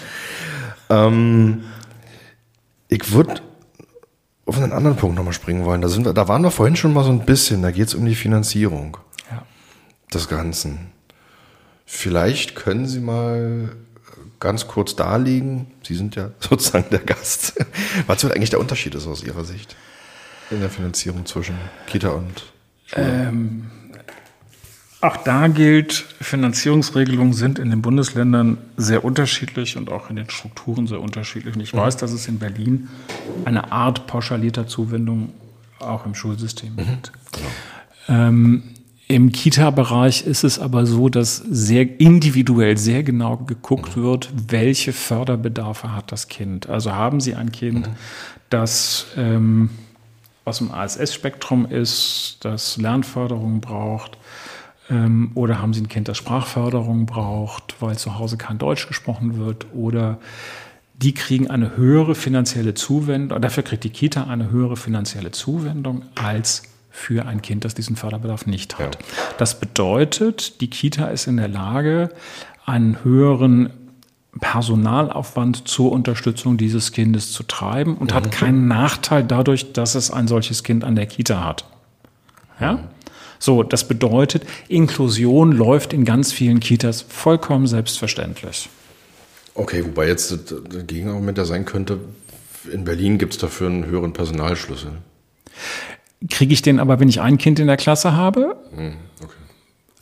Ähm, 0.91 1.65
ich 2.89 3.13
würde 3.13 3.41
auf 4.45 4.57
einen 4.57 4.73
anderen 4.73 4.97
Punkt 4.97 5.17
nochmal 5.17 5.33
springen 5.33 5.65
wollen. 5.65 5.81
Da, 5.81 5.89
sind 5.89 6.05
wir, 6.05 6.13
da 6.13 6.29
waren 6.29 6.43
wir 6.43 6.51
vorhin 6.51 6.77
schon 6.77 6.93
mal 6.93 7.05
so 7.05 7.11
ein 7.11 7.25
bisschen. 7.25 7.63
Da 7.63 7.71
geht 7.71 7.89
es 7.89 7.95
um 7.95 8.05
die 8.05 8.15
Finanzierung 8.15 8.97
ja. 9.31 9.43
des 10.13 10.29
Ganzen. 10.29 10.93
Vielleicht 11.87 12.55
können 12.55 12.87
Sie 12.87 13.01
mal 13.01 13.77
ganz 14.41 14.67
kurz 14.67 14.97
darlegen, 14.97 15.69
Sie 15.83 15.95
sind 15.95 16.17
ja 16.17 16.31
sozusagen 16.41 16.91
der 16.91 17.01
Gast, 17.01 17.55
was 18.07 18.25
eigentlich 18.25 18.51
der 18.51 18.61
Unterschied 18.61 18.95
ist 18.95 19.07
aus 19.07 19.23
Ihrer 19.23 19.45
Sicht 19.45 19.77
in 20.51 20.61
der 20.61 20.71
Finanzierung 20.71 21.25
zwischen 21.27 21.57
Kita 21.87 22.11
und 22.11 22.52
ähm, 22.97 23.65
auch 25.03 25.17
da 25.17 25.49
gilt, 25.49 25.93
Finanzierungsregelungen 26.21 27.33
sind 27.33 27.59
in 27.59 27.71
den 27.71 27.83
Bundesländern 27.83 28.59
sehr 28.77 29.05
unterschiedlich 29.05 29.77
und 29.77 29.91
auch 29.91 30.11
in 30.11 30.17
den 30.17 30.31
Strukturen 30.31 30.87
sehr 30.87 31.01
unterschiedlich. 31.01 31.57
Und 31.57 31.61
ich 31.61 31.75
weiß, 31.75 31.97
dass 31.97 32.13
es 32.13 32.29
in 32.29 32.39
Berlin 32.39 32.89
eine 33.45 33.73
Art 33.73 34.07
pauschalierter 34.07 34.69
Zuwendung 34.69 35.31
auch 35.81 36.07
im 36.07 36.15
Schulsystem 36.15 36.75
mhm. 36.75 36.77
gibt. 36.77 37.13
Ähm, 38.09 38.63
Im 39.09 39.33
Kita-Bereich 39.33 40.25
ist 40.25 40.45
es 40.45 40.61
aber 40.61 40.87
so, 40.87 41.09
dass 41.09 41.39
sehr 41.39 41.99
individuell, 42.01 42.79
sehr 42.79 43.03
genau 43.03 43.39
geguckt 43.39 43.97
mhm. 43.97 44.03
wird, 44.05 44.31
welche 44.49 44.93
Förderbedarfe 44.93 45.93
hat 45.93 46.13
das 46.13 46.29
Kind. 46.29 46.69
Also 46.69 46.93
haben 46.93 47.21
Sie 47.21 47.35
ein 47.35 47.51
Kind, 47.51 47.89
mhm. 47.89 47.93
das 48.51 49.09
ähm, 49.17 49.71
aus 50.45 50.59
dem 50.59 50.71
ASS-Spektrum 50.73 51.67
ist, 51.67 52.39
das 52.41 52.77
Lernförderung 52.77 53.61
braucht, 53.61 54.19
ähm, 54.91 55.31
oder 55.35 55.61
haben 55.61 55.73
Sie 55.73 55.81
ein 55.81 55.89
Kind, 55.89 56.09
das 56.09 56.19
Sprachförderung 56.19 57.07
braucht, 57.07 57.77
weil 57.81 57.97
zu 57.97 58.19
Hause 58.19 58.37
kein 58.37 58.59
Deutsch 58.59 58.89
gesprochen 58.89 59.39
wird, 59.39 59.67
oder 59.75 60.19
die 60.95 61.15
kriegen 61.15 61.51
eine 61.51 61.77
höhere 61.77 62.15
finanzielle 62.15 62.75
Zuwendung, 62.75 63.41
dafür 63.41 63.63
kriegt 63.63 63.85
die 63.85 63.91
Kita 63.91 64.25
eine 64.25 64.51
höhere 64.51 64.77
finanzielle 64.77 65.31
Zuwendung 65.31 66.03
als 66.15 66.63
für 66.91 67.27
ein 67.27 67.41
Kind, 67.41 67.65
das 67.65 67.75
diesen 67.75 67.97
Förderbedarf 67.97 68.47
nicht 68.47 68.79
hat. 68.79 68.97
Ja. 68.97 69.01
Das 69.39 69.59
bedeutet, 69.59 70.61
die 70.61 70.69
Kita 70.69 71.07
ist 71.07 71.27
in 71.27 71.39
der 71.39 71.49
Lage, 71.49 72.11
einen 72.67 73.03
höheren 73.03 73.71
Personalaufwand 74.41 75.69
zur 75.69 75.93
Unterstützung 75.93 76.57
dieses 76.57 76.93
Kindes 76.93 77.33
zu 77.33 77.43
treiben 77.43 77.97
und 77.97 78.11
mhm. 78.11 78.15
hat 78.15 78.33
keinen 78.33 78.67
Nachteil 78.67 79.25
dadurch, 79.25 79.73
dass 79.73 79.95
es 79.95 80.11
ein 80.11 80.27
solches 80.27 80.65
Kind 80.65 80.85
an 80.85 80.97
der 80.97 81.07
Kita 81.07 81.45
hat. 81.45 81.65
Ja? 82.61 82.89
So, 83.39 83.63
das 83.63 83.87
bedeutet, 83.87 84.45
Inklusion 84.69 85.53
läuft 85.53 85.93
in 85.93 86.05
ganz 86.05 86.33
vielen 86.33 86.61
Kitas 86.61 87.03
vollkommen 87.03 87.67
selbstverständlich. 87.67 88.71
Okay, 89.55 89.85
wobei 89.85 90.07
jetzt 90.07 90.31
das 90.31 90.87
Gegenargument 90.87 91.37
ja 91.37 91.45
sein 91.45 91.65
könnte, 91.65 91.99
in 92.73 92.85
Berlin 92.85 93.19
gibt 93.19 93.35
es 93.35 93.39
dafür 93.39 93.67
einen 93.67 93.85
höheren 93.85 94.13
Personalschlüssel. 94.13 94.93
Kriege 96.31 96.55
ich 96.55 96.63
den 96.63 96.79
aber, 96.79 97.01
wenn 97.01 97.09
ich 97.09 97.21
ein 97.21 97.37
Kind 97.37 97.59
in 97.59 97.67
der 97.67 97.77
Klasse 97.77 98.13
habe? 98.13 98.57
Mhm, 98.75 98.95
okay 99.23 99.42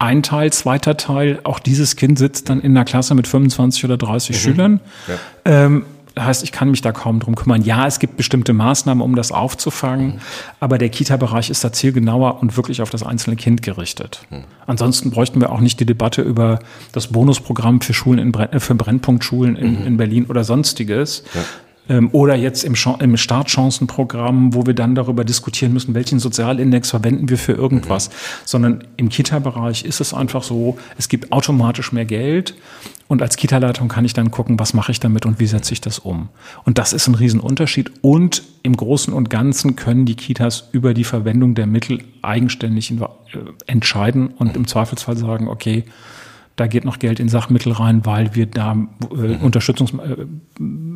ein 0.00 0.22
Teil, 0.22 0.52
zweiter 0.52 0.96
Teil, 0.96 1.40
auch 1.44 1.58
dieses 1.58 1.94
Kind 1.94 2.18
sitzt 2.18 2.48
dann 2.48 2.60
in 2.60 2.72
einer 2.72 2.84
Klasse 2.84 3.14
mit 3.14 3.28
25 3.28 3.84
oder 3.84 3.98
30 3.98 4.34
mhm. 4.34 4.40
Schülern. 4.40 4.80
Ja. 5.06 5.14
Ähm, 5.44 5.84
das 6.14 6.24
heißt, 6.24 6.42
ich 6.42 6.52
kann 6.52 6.70
mich 6.70 6.80
da 6.80 6.90
kaum 6.90 7.20
drum 7.20 7.36
kümmern. 7.36 7.62
Ja, 7.62 7.86
es 7.86 7.98
gibt 7.98 8.16
bestimmte 8.16 8.52
Maßnahmen, 8.52 9.02
um 9.02 9.14
das 9.14 9.30
aufzufangen, 9.30 10.06
mhm. 10.06 10.20
aber 10.58 10.78
der 10.78 10.88
Kita-Bereich 10.88 11.50
ist 11.50 11.62
da 11.62 11.72
zielgenauer 11.72 12.42
und 12.42 12.56
wirklich 12.56 12.82
auf 12.82 12.90
das 12.90 13.02
einzelne 13.02 13.36
Kind 13.36 13.62
gerichtet. 13.62 14.22
Mhm. 14.30 14.44
Ansonsten 14.66 15.10
bräuchten 15.10 15.40
wir 15.40 15.52
auch 15.52 15.60
nicht 15.60 15.78
die 15.80 15.86
Debatte 15.86 16.22
über 16.22 16.60
das 16.92 17.08
Bonusprogramm 17.08 17.80
für 17.80 17.92
Schulen 17.92 18.18
in 18.18 18.32
Brenn 18.32 18.58
für 18.58 18.74
Brennpunktschulen 18.74 19.54
in, 19.54 19.80
mhm. 19.80 19.86
in 19.86 19.96
Berlin 19.98 20.26
oder 20.26 20.44
sonstiges, 20.44 21.24
ja. 21.34 21.42
Ähm, 21.88 22.10
oder 22.12 22.34
jetzt 22.34 22.64
im, 22.64 22.74
im 23.00 23.16
Startchancenprogramm, 23.16 24.54
wo 24.54 24.66
wir 24.66 24.74
dann 24.74 24.94
darüber 24.94 25.24
diskutieren 25.24 25.72
müssen, 25.72 25.94
welchen 25.94 26.18
Sozialindex 26.18 26.90
verwenden 26.90 27.28
wir 27.28 27.38
für 27.38 27.52
irgendwas. 27.52 28.08
Mhm. 28.08 28.12
Sondern 28.44 28.84
im 28.96 29.08
Kita-Bereich 29.08 29.84
ist 29.84 30.00
es 30.00 30.14
einfach 30.14 30.42
so, 30.42 30.78
es 30.98 31.08
gibt 31.08 31.32
automatisch 31.32 31.92
mehr 31.92 32.04
Geld 32.04 32.54
und 33.10 33.22
als 33.22 33.36
Kita-Leitung 33.36 33.88
kann 33.88 34.04
ich 34.04 34.12
dann 34.12 34.30
gucken, 34.30 34.60
was 34.60 34.72
mache 34.72 34.92
ich 34.92 35.00
damit 35.00 35.26
und 35.26 35.40
wie 35.40 35.46
setze 35.46 35.72
ich 35.72 35.80
das 35.80 35.98
um. 35.98 36.28
Und 36.64 36.78
das 36.78 36.92
ist 36.92 37.08
ein 37.08 37.16
Riesenunterschied. 37.16 37.90
Und 38.02 38.44
im 38.62 38.76
Großen 38.76 39.12
und 39.12 39.30
Ganzen 39.30 39.74
können 39.74 40.06
die 40.06 40.14
Kitas 40.14 40.68
über 40.70 40.94
die 40.94 41.02
Verwendung 41.02 41.56
der 41.56 41.66
Mittel 41.66 42.04
eigenständig 42.22 42.92
äh, 42.92 43.04
entscheiden 43.66 44.28
und 44.28 44.54
im 44.54 44.68
Zweifelsfall 44.68 45.16
sagen, 45.16 45.48
okay, 45.48 45.86
da 46.54 46.66
geht 46.66 46.84
noch 46.84 46.98
Geld 46.98 47.20
in 47.20 47.28
Sachmittel 47.28 47.72
rein, 47.72 48.04
weil 48.04 48.34
wir 48.34 48.46
da 48.46 48.72
äh, 48.72 48.74
mhm. 48.74 49.36
Unterstützungs, 49.40 49.92
äh, 49.94 50.26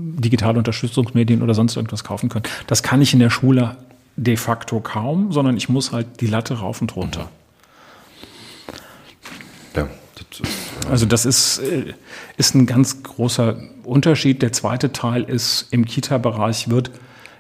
digitale 0.04 0.58
Unterstützungsmedien 0.58 1.42
oder 1.42 1.54
sonst 1.54 1.76
irgendwas 1.76 2.04
kaufen 2.04 2.28
können. 2.28 2.44
Das 2.66 2.82
kann 2.82 3.00
ich 3.02 3.12
in 3.12 3.20
der 3.20 3.30
Schule 3.30 3.76
de 4.16 4.36
facto 4.36 4.80
kaum, 4.80 5.32
sondern 5.32 5.56
ich 5.56 5.68
muss 5.68 5.92
halt 5.92 6.20
die 6.20 6.26
Latte 6.26 6.54
rauf 6.54 6.80
und 6.80 6.94
runter. 6.94 7.28
Ja, 9.74 9.82
äh 9.82 9.86
also 10.90 11.06
das 11.06 11.24
ist, 11.24 11.58
äh, 11.58 11.94
ist 12.36 12.54
ein 12.54 12.66
ganz 12.66 13.02
großer 13.02 13.56
Unterschied. 13.84 14.42
Der 14.42 14.52
zweite 14.52 14.92
Teil 14.92 15.24
ist, 15.24 15.68
im 15.70 15.84
Kita-Bereich 15.84 16.70
wird 16.70 16.90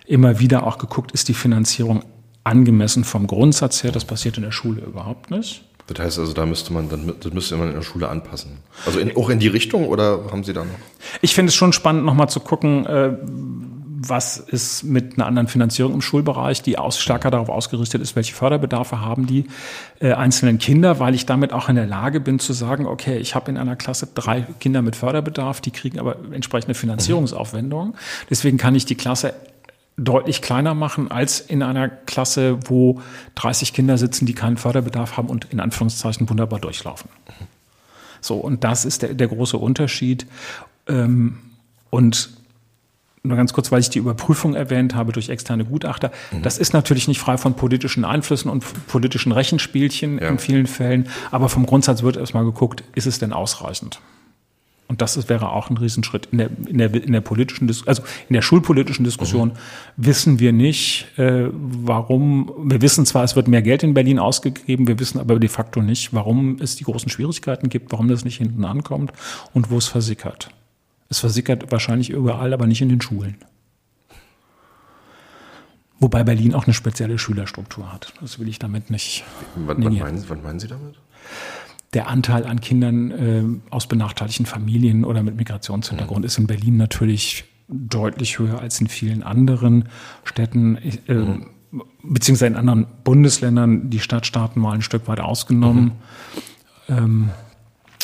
immer 0.06 0.40
wieder 0.40 0.66
auch 0.66 0.78
geguckt, 0.78 1.12
ist 1.12 1.28
die 1.28 1.34
Finanzierung 1.34 2.04
angemessen 2.42 3.04
vom 3.04 3.26
Grundsatz 3.26 3.82
her. 3.82 3.92
Das 3.92 4.04
passiert 4.04 4.36
in 4.36 4.42
der 4.42 4.52
Schule 4.52 4.82
überhaupt 4.82 5.30
nicht. 5.30 5.64
Das 5.86 5.98
heißt 5.98 6.18
also, 6.18 6.32
da 6.32 6.46
müsste 6.46 6.72
man, 6.72 6.88
dann, 6.88 7.12
das 7.20 7.32
müsste 7.32 7.56
man 7.56 7.68
in 7.68 7.74
der 7.74 7.82
Schule 7.82 8.08
anpassen. 8.08 8.58
Also 8.86 8.98
in, 9.00 9.16
auch 9.16 9.28
in 9.28 9.38
die 9.38 9.48
Richtung 9.48 9.86
oder 9.86 10.30
haben 10.30 10.42
Sie 10.42 10.54
da 10.54 10.64
noch? 10.64 10.72
Ich 11.20 11.34
finde 11.34 11.50
es 11.50 11.54
schon 11.54 11.72
spannend, 11.72 12.04
nochmal 12.04 12.30
zu 12.30 12.40
gucken, 12.40 12.86
äh, 12.86 13.12
was 14.08 14.38
ist 14.38 14.82
mit 14.82 15.14
einer 15.14 15.26
anderen 15.26 15.48
Finanzierung 15.48 15.94
im 15.94 16.00
Schulbereich, 16.00 16.62
die 16.62 16.78
aus, 16.78 16.98
stärker 16.98 17.30
darauf 17.30 17.48
ausgerichtet 17.48 18.00
ist, 18.00 18.16
welche 18.16 18.34
Förderbedarfe 18.34 19.00
haben 19.00 19.26
die 19.26 19.46
äh, 20.00 20.12
einzelnen 20.12 20.58
Kinder, 20.58 21.00
weil 21.00 21.14
ich 21.14 21.26
damit 21.26 21.52
auch 21.52 21.68
in 21.68 21.76
der 21.76 21.86
Lage 21.86 22.20
bin 22.20 22.38
zu 22.38 22.52
sagen, 22.52 22.86
okay, 22.86 23.18
ich 23.18 23.34
habe 23.34 23.50
in 23.50 23.56
einer 23.56 23.76
Klasse 23.76 24.08
drei 24.14 24.46
Kinder 24.60 24.82
mit 24.82 24.96
Förderbedarf, 24.96 25.60
die 25.60 25.70
kriegen 25.70 25.98
aber 25.98 26.16
entsprechende 26.32 26.74
Finanzierungsaufwendungen. 26.74 27.94
Deswegen 28.30 28.58
kann 28.58 28.74
ich 28.74 28.86
die 28.86 28.94
Klasse 28.94 29.34
deutlich 29.96 30.42
kleiner 30.42 30.74
machen 30.74 31.10
als 31.10 31.40
in 31.40 31.62
einer 31.62 31.88
Klasse, 31.88 32.58
wo 32.64 33.00
30 33.36 33.72
Kinder 33.72 33.96
sitzen, 33.96 34.26
die 34.26 34.34
keinen 34.34 34.56
Förderbedarf 34.56 35.16
haben 35.16 35.28
und 35.28 35.46
in 35.52 35.60
Anführungszeichen 35.60 36.28
wunderbar 36.28 36.58
durchlaufen. 36.58 37.08
So, 38.20 38.36
und 38.36 38.64
das 38.64 38.84
ist 38.84 39.02
der, 39.02 39.14
der 39.14 39.28
große 39.28 39.56
Unterschied. 39.56 40.26
Ähm, 40.88 41.38
und 41.90 42.30
nur 43.22 43.36
ganz 43.36 43.52
kurz, 43.52 43.72
weil 43.72 43.80
ich 43.80 43.88
die 43.88 43.98
Überprüfung 43.98 44.54
erwähnt 44.54 44.94
habe 44.94 45.12
durch 45.12 45.30
externe 45.30 45.64
Gutachter. 45.64 46.10
Mhm. 46.32 46.42
Das 46.42 46.58
ist 46.58 46.74
natürlich 46.74 47.08
nicht 47.08 47.20
frei 47.20 47.38
von 47.38 47.54
politischen 47.54 48.04
Einflüssen 48.04 48.50
und 48.50 48.64
politischen 48.86 49.32
Rechenspielchen 49.32 50.18
ja. 50.18 50.28
in 50.28 50.38
vielen 50.38 50.66
Fällen. 50.66 51.08
Aber 51.30 51.48
vom 51.48 51.66
Grundsatz 51.66 52.02
wird 52.02 52.16
erstmal 52.16 52.44
geguckt, 52.44 52.84
ist 52.94 53.06
es 53.06 53.18
denn 53.18 53.32
ausreichend? 53.32 54.00
Und 54.94 55.02
das 55.02 55.16
ist, 55.16 55.28
wäre 55.28 55.50
auch 55.50 55.70
ein 55.70 55.76
Riesenschritt. 55.76 56.26
In 56.26 56.38
der, 56.38 56.50
in 56.68 56.78
der, 56.78 56.94
in 56.94 57.12
der 57.12 57.20
politischen, 57.20 57.68
also 57.84 58.04
in 58.28 58.34
der 58.34 58.42
schulpolitischen 58.42 59.04
Diskussion 59.04 59.48
mhm. 59.48 59.54
wissen 59.96 60.38
wir 60.38 60.52
nicht, 60.52 61.18
äh, 61.18 61.48
warum, 61.52 62.52
wir 62.62 62.80
wissen 62.80 63.04
zwar, 63.04 63.24
es 63.24 63.34
wird 63.34 63.48
mehr 63.48 63.60
Geld 63.60 63.82
in 63.82 63.92
Berlin 63.92 64.20
ausgegeben, 64.20 64.86
wir 64.86 65.00
wissen 65.00 65.18
aber 65.18 65.40
de 65.40 65.48
facto 65.48 65.82
nicht, 65.82 66.14
warum 66.14 66.58
es 66.60 66.76
die 66.76 66.84
großen 66.84 67.10
Schwierigkeiten 67.10 67.70
gibt, 67.70 67.90
warum 67.90 68.06
das 68.06 68.24
nicht 68.24 68.36
hinten 68.36 68.64
ankommt 68.64 69.12
und 69.52 69.68
wo 69.68 69.78
es 69.78 69.88
versickert. 69.88 70.50
Es 71.08 71.18
versickert 71.18 71.72
wahrscheinlich 71.72 72.10
überall, 72.10 72.52
aber 72.52 72.68
nicht 72.68 72.80
in 72.80 72.88
den 72.88 73.00
Schulen. 73.00 73.34
Wobei 75.98 76.22
Berlin 76.22 76.54
auch 76.54 76.66
eine 76.66 76.74
spezielle 76.74 77.18
Schülerstruktur 77.18 77.92
hat. 77.92 78.12
Das 78.20 78.38
will 78.38 78.46
ich 78.46 78.60
damit 78.60 78.90
nicht. 78.90 79.24
Was, 79.56 79.76
was, 79.76 79.84
meinen, 79.84 80.28
was 80.28 80.40
meinen 80.40 80.60
Sie 80.60 80.68
damit? 80.68 80.94
Der 81.94 82.08
Anteil 82.08 82.44
an 82.44 82.60
Kindern 82.60 83.10
äh, 83.10 83.44
aus 83.70 83.86
benachteiligten 83.86 84.46
Familien 84.46 85.04
oder 85.04 85.22
mit 85.22 85.36
Migrationshintergrund 85.36 86.20
mhm. 86.20 86.26
ist 86.26 86.38
in 86.38 86.46
Berlin 86.46 86.76
natürlich 86.76 87.44
deutlich 87.68 88.38
höher 88.38 88.60
als 88.60 88.80
in 88.80 88.88
vielen 88.88 89.22
anderen 89.22 89.88
Städten, 90.24 90.76
äh, 90.76 91.14
mhm. 91.14 91.46
beziehungsweise 92.02 92.48
in 92.48 92.56
anderen 92.56 92.86
Bundesländern, 93.04 93.90
die 93.90 94.00
Stadtstaaten 94.00 94.60
mal 94.60 94.72
ein 94.72 94.82
Stück 94.82 95.08
weit 95.08 95.20
ausgenommen. 95.20 95.92
Mhm. 96.88 96.96
Ähm, 96.96 97.30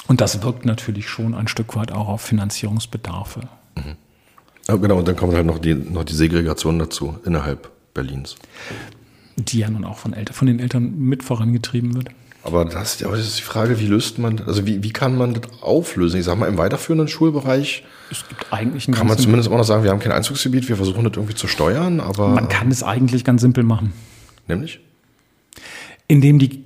und 0.06 0.20
das 0.20 0.42
wirkt 0.42 0.64
natürlich 0.64 1.08
schon 1.08 1.34
ein 1.34 1.46
Stück 1.48 1.76
weit 1.76 1.92
auch 1.92 2.08
auf 2.08 2.22
Finanzierungsbedarfe. 2.22 3.40
Mhm. 3.76 3.96
Ja, 4.68 4.76
genau, 4.76 4.98
und 4.98 5.08
dann 5.08 5.16
kommt 5.16 5.34
halt 5.34 5.46
noch 5.46 5.58
die, 5.58 5.74
noch 5.74 6.04
die 6.04 6.14
Segregation 6.14 6.78
dazu 6.78 7.18
innerhalb 7.24 7.70
Berlins. 7.92 8.36
Die 9.36 9.58
ja 9.58 9.70
nun 9.70 9.84
auch 9.84 9.98
von, 9.98 10.12
Eltern, 10.12 10.34
von 10.34 10.46
den 10.46 10.60
Eltern 10.60 10.98
mit 10.98 11.22
vorangetrieben 11.22 11.94
wird. 11.94 12.08
Aber 12.42 12.64
das, 12.64 13.02
aber 13.02 13.16
das 13.16 13.26
ist 13.26 13.38
die 13.38 13.42
Frage, 13.42 13.78
wie 13.80 13.86
löst 13.86 14.18
man, 14.18 14.40
also 14.46 14.66
wie, 14.66 14.82
wie 14.82 14.92
kann 14.92 15.16
man 15.16 15.34
das 15.34 15.42
auflösen? 15.60 16.18
Ich 16.18 16.26
sag 16.26 16.38
mal, 16.38 16.46
im 16.46 16.58
weiterführenden 16.58 17.08
Schulbereich 17.08 17.84
es 18.10 18.26
gibt 18.28 18.52
eigentlich 18.52 18.88
einen 18.88 18.96
kann 18.96 19.06
man 19.06 19.18
zumindest 19.18 19.50
auch 19.50 19.56
noch 19.56 19.64
sagen, 19.64 19.84
wir 19.84 19.90
haben 19.90 20.00
kein 20.00 20.12
Einzugsgebiet, 20.12 20.68
wir 20.68 20.76
versuchen 20.76 21.04
das 21.04 21.12
irgendwie 21.14 21.34
zu 21.34 21.46
steuern, 21.46 22.00
aber. 22.00 22.28
Man 22.28 22.48
kann 22.48 22.70
es 22.70 22.82
eigentlich 22.82 23.24
ganz 23.24 23.40
simpel 23.40 23.62
machen. 23.62 23.92
Nämlich? 24.48 24.80
Indem 26.08 26.40
die, 26.40 26.64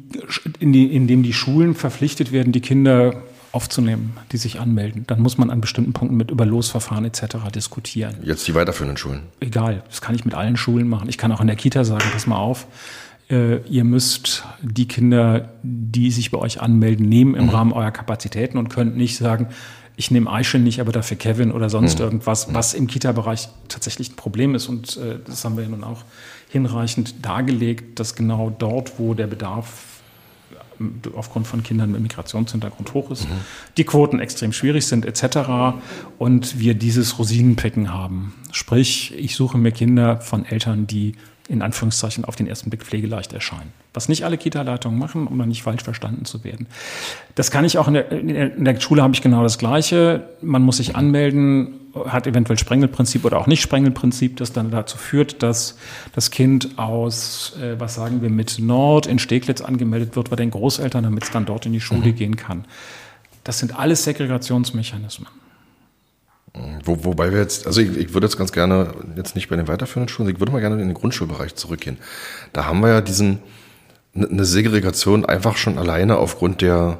indem 0.58 1.22
die 1.22 1.32
Schulen 1.34 1.74
verpflichtet 1.74 2.32
werden, 2.32 2.52
die 2.52 2.60
Kinder 2.60 3.22
aufzunehmen, 3.52 4.16
die 4.32 4.38
sich 4.38 4.58
anmelden. 4.58 5.04
Dann 5.06 5.20
muss 5.20 5.36
man 5.36 5.50
an 5.50 5.60
bestimmten 5.60 5.92
Punkten 5.92 6.16
mit 6.16 6.30
über 6.30 6.46
Losverfahren 6.46 7.04
etc. 7.04 7.36
diskutieren. 7.54 8.16
Jetzt 8.22 8.48
die 8.48 8.54
weiterführenden 8.54 8.96
Schulen? 8.96 9.24
Egal, 9.40 9.84
das 9.88 10.00
kann 10.00 10.14
ich 10.14 10.24
mit 10.24 10.34
allen 10.34 10.56
Schulen 10.56 10.88
machen. 10.88 11.08
Ich 11.08 11.18
kann 11.18 11.30
auch 11.30 11.40
in 11.40 11.46
der 11.46 11.56
Kita 11.56 11.84
sagen, 11.84 12.04
pass 12.12 12.26
mal 12.26 12.38
auf, 12.38 12.66
äh, 13.34 13.60
ihr 13.68 13.84
müsst 13.84 14.44
die 14.62 14.86
Kinder, 14.86 15.50
die 15.62 16.10
sich 16.10 16.30
bei 16.30 16.38
euch 16.38 16.60
anmelden, 16.60 17.08
nehmen 17.08 17.34
im 17.34 17.46
mhm. 17.46 17.50
Rahmen 17.50 17.72
eurer 17.72 17.90
Kapazitäten 17.90 18.58
und 18.58 18.68
könnt 18.68 18.96
nicht 18.96 19.16
sagen, 19.16 19.48
ich 19.96 20.10
nehme 20.10 20.30
Aische 20.30 20.58
nicht, 20.58 20.80
aber 20.80 20.92
dafür 20.92 21.16
Kevin 21.16 21.52
oder 21.52 21.68
sonst 21.70 21.98
mhm. 21.98 22.04
irgendwas, 22.04 22.48
mhm. 22.48 22.54
was 22.54 22.74
im 22.74 22.86
Kita-Bereich 22.86 23.48
tatsächlich 23.68 24.12
ein 24.12 24.16
Problem 24.16 24.54
ist. 24.54 24.68
Und 24.68 24.96
äh, 24.96 25.18
das 25.24 25.44
haben 25.44 25.56
wir 25.56 25.66
nun 25.66 25.84
auch 25.84 26.02
hinreichend 26.48 27.24
dargelegt, 27.24 27.98
dass 27.98 28.14
genau 28.14 28.54
dort, 28.56 28.98
wo 28.98 29.14
der 29.14 29.26
Bedarf 29.26 29.84
aufgrund 31.14 31.46
von 31.46 31.62
Kindern 31.62 31.92
mit 31.92 32.00
Migrationshintergrund 32.02 32.94
hoch 32.94 33.10
ist, 33.10 33.28
mhm. 33.28 33.34
die 33.76 33.84
Quoten 33.84 34.18
extrem 34.18 34.52
schwierig 34.52 34.86
sind 34.86 35.04
etc. 35.06 35.78
Und 36.18 36.58
wir 36.58 36.74
dieses 36.74 37.18
Rosinenpicken 37.18 37.92
haben. 37.92 38.34
Sprich, 38.50 39.14
ich 39.16 39.36
suche 39.36 39.58
mir 39.58 39.70
Kinder 39.70 40.20
von 40.20 40.44
Eltern, 40.44 40.86
die 40.86 41.14
in 41.48 41.60
Anführungszeichen 41.60 42.24
auf 42.24 42.36
den 42.36 42.46
ersten 42.46 42.70
Blick 42.70 42.82
pflegeleicht 42.84 43.32
erscheinen. 43.32 43.72
Was 43.92 44.08
nicht 44.08 44.24
alle 44.24 44.38
Kita-Leitungen 44.38 44.98
machen, 44.98 45.26
um 45.26 45.38
dann 45.38 45.48
nicht 45.48 45.62
falsch 45.62 45.82
verstanden 45.82 46.24
zu 46.24 46.42
werden. 46.42 46.66
Das 47.34 47.50
kann 47.50 47.64
ich 47.64 47.76
auch 47.76 47.86
in 47.86 47.94
der, 47.94 48.10
in 48.10 48.64
der 48.64 48.80
Schule 48.80 49.02
habe 49.02 49.14
ich 49.14 49.20
genau 49.20 49.42
das 49.42 49.58
Gleiche. 49.58 50.28
Man 50.40 50.62
muss 50.62 50.78
sich 50.78 50.96
anmelden, 50.96 51.80
hat 52.06 52.26
eventuell 52.26 52.58
Sprengelprinzip 52.58 53.24
oder 53.24 53.38
auch 53.38 53.46
nicht 53.46 53.60
Sprengelprinzip, 53.60 54.38
das 54.38 54.52
dann 54.52 54.70
dazu 54.70 54.96
führt, 54.96 55.42
dass 55.42 55.76
das 56.14 56.30
Kind 56.30 56.78
aus, 56.78 57.56
äh, 57.60 57.78
was 57.78 57.94
sagen 57.94 58.22
wir, 58.22 58.30
mit 58.30 58.58
Nord 58.58 59.06
in 59.06 59.18
Steglitz 59.18 59.60
angemeldet 59.60 60.16
wird 60.16 60.30
bei 60.30 60.36
den 60.36 60.50
Großeltern, 60.50 61.04
damit 61.04 61.24
es 61.24 61.30
dann 61.30 61.44
dort 61.44 61.66
in 61.66 61.72
die 61.72 61.80
Schule 61.80 62.08
mhm. 62.08 62.14
gehen 62.16 62.36
kann. 62.36 62.64
Das 63.44 63.58
sind 63.58 63.78
alles 63.78 64.04
Segregationsmechanismen. 64.04 65.28
Wo, 66.84 67.04
wobei 67.04 67.32
wir 67.32 67.40
jetzt, 67.40 67.66
also 67.66 67.80
ich, 67.80 67.96
ich 67.96 68.14
würde 68.14 68.26
jetzt 68.26 68.36
ganz 68.36 68.52
gerne, 68.52 68.94
jetzt 69.16 69.34
nicht 69.34 69.48
bei 69.48 69.56
den 69.56 69.66
weiterführenden 69.66 70.08
Schulen, 70.08 70.28
ich 70.28 70.38
würde 70.38 70.52
mal 70.52 70.60
gerne 70.60 70.80
in 70.80 70.86
den 70.86 70.94
Grundschulbereich 70.94 71.56
zurückgehen. 71.56 71.98
Da 72.52 72.66
haben 72.66 72.80
wir 72.80 72.90
ja 72.90 73.00
diesen, 73.00 73.40
eine 74.14 74.44
Segregation 74.44 75.24
einfach 75.24 75.56
schon 75.56 75.78
alleine 75.78 76.16
aufgrund 76.16 76.60
der, 76.60 76.98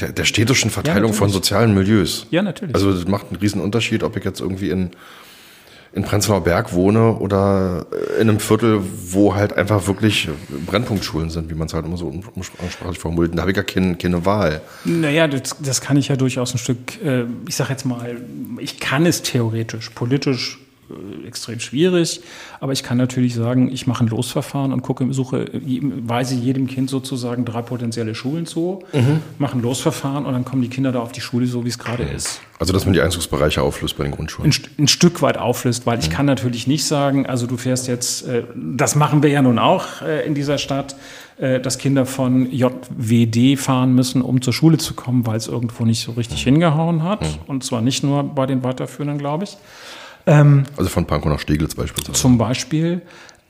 der, 0.00 0.12
der 0.12 0.24
städtischen 0.24 0.70
Verteilung 0.70 1.10
ja, 1.10 1.16
von 1.16 1.28
sozialen 1.28 1.74
Milieus. 1.74 2.26
Ja, 2.30 2.40
natürlich. 2.40 2.74
Also 2.74 2.92
das 2.92 3.06
macht 3.06 3.26
einen 3.28 3.36
riesen 3.36 3.60
Unterschied, 3.60 4.02
ob 4.02 4.16
ich 4.16 4.24
jetzt 4.24 4.40
irgendwie 4.40 4.70
in 4.70 4.90
in 5.92 6.04
Prenzlauer 6.04 6.42
Berg 6.42 6.72
wohne 6.72 7.16
oder 7.16 7.86
in 8.18 8.28
einem 8.28 8.40
Viertel, 8.40 8.80
wo 9.10 9.34
halt 9.34 9.52
einfach 9.52 9.86
wirklich 9.86 10.28
Brennpunktschulen 10.66 11.28
sind, 11.28 11.50
wie 11.50 11.54
man 11.54 11.66
es 11.66 11.74
halt 11.74 11.84
immer 11.84 11.96
so 11.96 12.06
umsprachlich 12.06 12.98
formuliert. 12.98 13.36
Da 13.36 13.42
habe 13.42 13.50
ich 13.50 13.54
gar 13.54 13.64
keine, 13.64 13.96
keine 13.96 14.24
Wahl. 14.24 14.62
Naja, 14.84 15.28
das, 15.28 15.56
das 15.60 15.80
kann 15.80 15.96
ich 15.96 16.08
ja 16.08 16.16
durchaus 16.16 16.54
ein 16.54 16.58
Stück, 16.58 17.02
äh, 17.04 17.24
ich 17.46 17.56
sage 17.56 17.70
jetzt 17.70 17.84
mal, 17.84 18.16
ich 18.58 18.80
kann 18.80 19.04
es 19.04 19.22
theoretisch, 19.22 19.90
politisch 19.90 20.58
äh, 20.58 20.71
extrem 21.26 21.60
schwierig. 21.60 22.20
Aber 22.60 22.72
ich 22.72 22.82
kann 22.82 22.98
natürlich 22.98 23.34
sagen, 23.34 23.70
ich 23.72 23.86
mache 23.86 24.04
ein 24.04 24.08
Losverfahren 24.08 24.72
und 24.72 24.82
gucke, 24.82 25.12
suche, 25.12 25.46
weise 25.52 26.34
jedem 26.34 26.66
Kind 26.66 26.90
sozusagen 26.90 27.44
drei 27.44 27.62
potenzielle 27.62 28.14
Schulen 28.14 28.46
zu, 28.46 28.82
mhm. 28.92 29.20
mache 29.38 29.56
ein 29.56 29.62
Losverfahren 29.62 30.26
und 30.26 30.32
dann 30.32 30.44
kommen 30.44 30.62
die 30.62 30.68
Kinder 30.68 30.92
da 30.92 31.00
auf 31.00 31.12
die 31.12 31.20
Schule, 31.20 31.46
so 31.46 31.64
wie 31.64 31.68
es 31.68 31.78
gerade 31.78 32.04
mhm. 32.04 32.16
ist. 32.16 32.40
Also, 32.58 32.72
dass 32.72 32.84
man 32.84 32.94
die 32.94 33.00
Einzugsbereiche 33.00 33.60
auflöst 33.62 33.96
bei 33.96 34.04
den 34.04 34.12
Grundschulen? 34.12 34.52
Ein, 34.52 34.84
ein 34.84 34.88
Stück 34.88 35.22
weit 35.22 35.36
auflöst, 35.36 35.86
weil 35.86 35.98
ich 35.98 36.08
mhm. 36.08 36.12
kann 36.12 36.26
natürlich 36.26 36.66
nicht 36.66 36.84
sagen, 36.84 37.26
also 37.26 37.46
du 37.46 37.56
fährst 37.56 37.88
jetzt, 37.88 38.26
äh, 38.26 38.44
das 38.54 38.94
machen 38.94 39.22
wir 39.22 39.30
ja 39.30 39.42
nun 39.42 39.58
auch 39.58 40.02
äh, 40.02 40.26
in 40.26 40.34
dieser 40.34 40.58
Stadt, 40.58 40.96
dass 41.38 41.78
Kinder 41.78 42.06
von 42.06 42.52
JWD 42.52 43.58
fahren 43.58 43.94
müssen, 43.94 44.22
um 44.22 44.42
zur 44.42 44.52
Schule 44.52 44.76
zu 44.76 44.94
kommen, 44.94 45.26
weil 45.26 45.38
es 45.38 45.48
irgendwo 45.48 45.84
nicht 45.84 46.04
so 46.04 46.12
richtig 46.12 46.42
mhm. 46.42 46.50
hingehauen 46.50 47.02
hat. 47.02 47.22
Mhm. 47.22 47.38
Und 47.46 47.64
zwar 47.64 47.80
nicht 47.80 48.04
nur 48.04 48.22
bei 48.22 48.46
den 48.46 48.62
Weiterführenden, 48.62 49.18
glaube 49.18 49.44
ich. 49.44 49.56
Ähm, 50.26 50.64
also 50.76 50.90
von 50.90 51.06
Pankow 51.06 51.30
nach 51.30 51.40
Steglitz 51.40 51.74
beispielsweise. 51.74 52.18
Zum 52.18 52.38
Beispiel. 52.38 53.02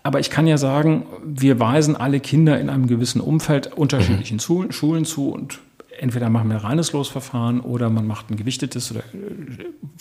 Aber 0.03 0.19
ich 0.19 0.31
kann 0.31 0.47
ja 0.47 0.59
sagen, 0.59 1.07
wir 1.25 1.61
weisen 1.61 1.97
alle 1.97 2.19
Kinder 2.19 2.59
in 2.59 2.69
einem 2.69 2.89
gewissen 2.89 3.21
Umfeld 3.21 3.73
unterschiedlichen 3.73 4.41
mhm. 4.49 4.73
Schulen 4.73 5.05
zu 5.05 5.31
und 5.31 5.61
entweder 5.99 6.29
machen 6.29 6.49
wir 6.49 6.57
ein 6.57 6.63
reines 6.63 6.93
Losverfahren 6.93 7.61
oder 7.61 7.89
man 7.89 8.07
macht 8.07 8.31
ein 8.31 8.37
gewichtetes 8.37 8.91
äh, 8.91 9.03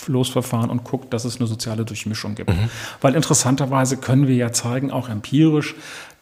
Losverfahren 0.07 0.71
und 0.71 0.83
guckt, 0.83 1.13
dass 1.13 1.25
es 1.25 1.37
eine 1.39 1.47
soziale 1.47 1.85
Durchmischung 1.85 2.33
gibt. 2.33 2.49
Mhm. 2.49 2.69
Weil 3.01 3.13
interessanterweise 3.13 3.97
können 3.97 4.27
wir 4.27 4.35
ja 4.35 4.51
zeigen, 4.51 4.89
auch 4.89 5.09
empirisch, 5.09 5.75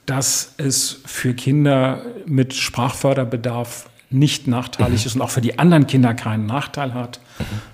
dass 0.06 0.54
es 0.58 1.02
für 1.06 1.34
Kinder 1.34 2.02
mit 2.26 2.54
Sprachförderbedarf 2.54 3.90
nicht 4.10 4.48
nachteilig 4.48 5.02
mhm. 5.02 5.08
ist 5.08 5.16
und 5.16 5.22
auch 5.22 5.30
für 5.30 5.42
die 5.42 5.60
anderen 5.60 5.88
Kinder 5.88 6.14
keinen 6.14 6.46
Nachteil 6.46 6.94
hat, 6.94 7.20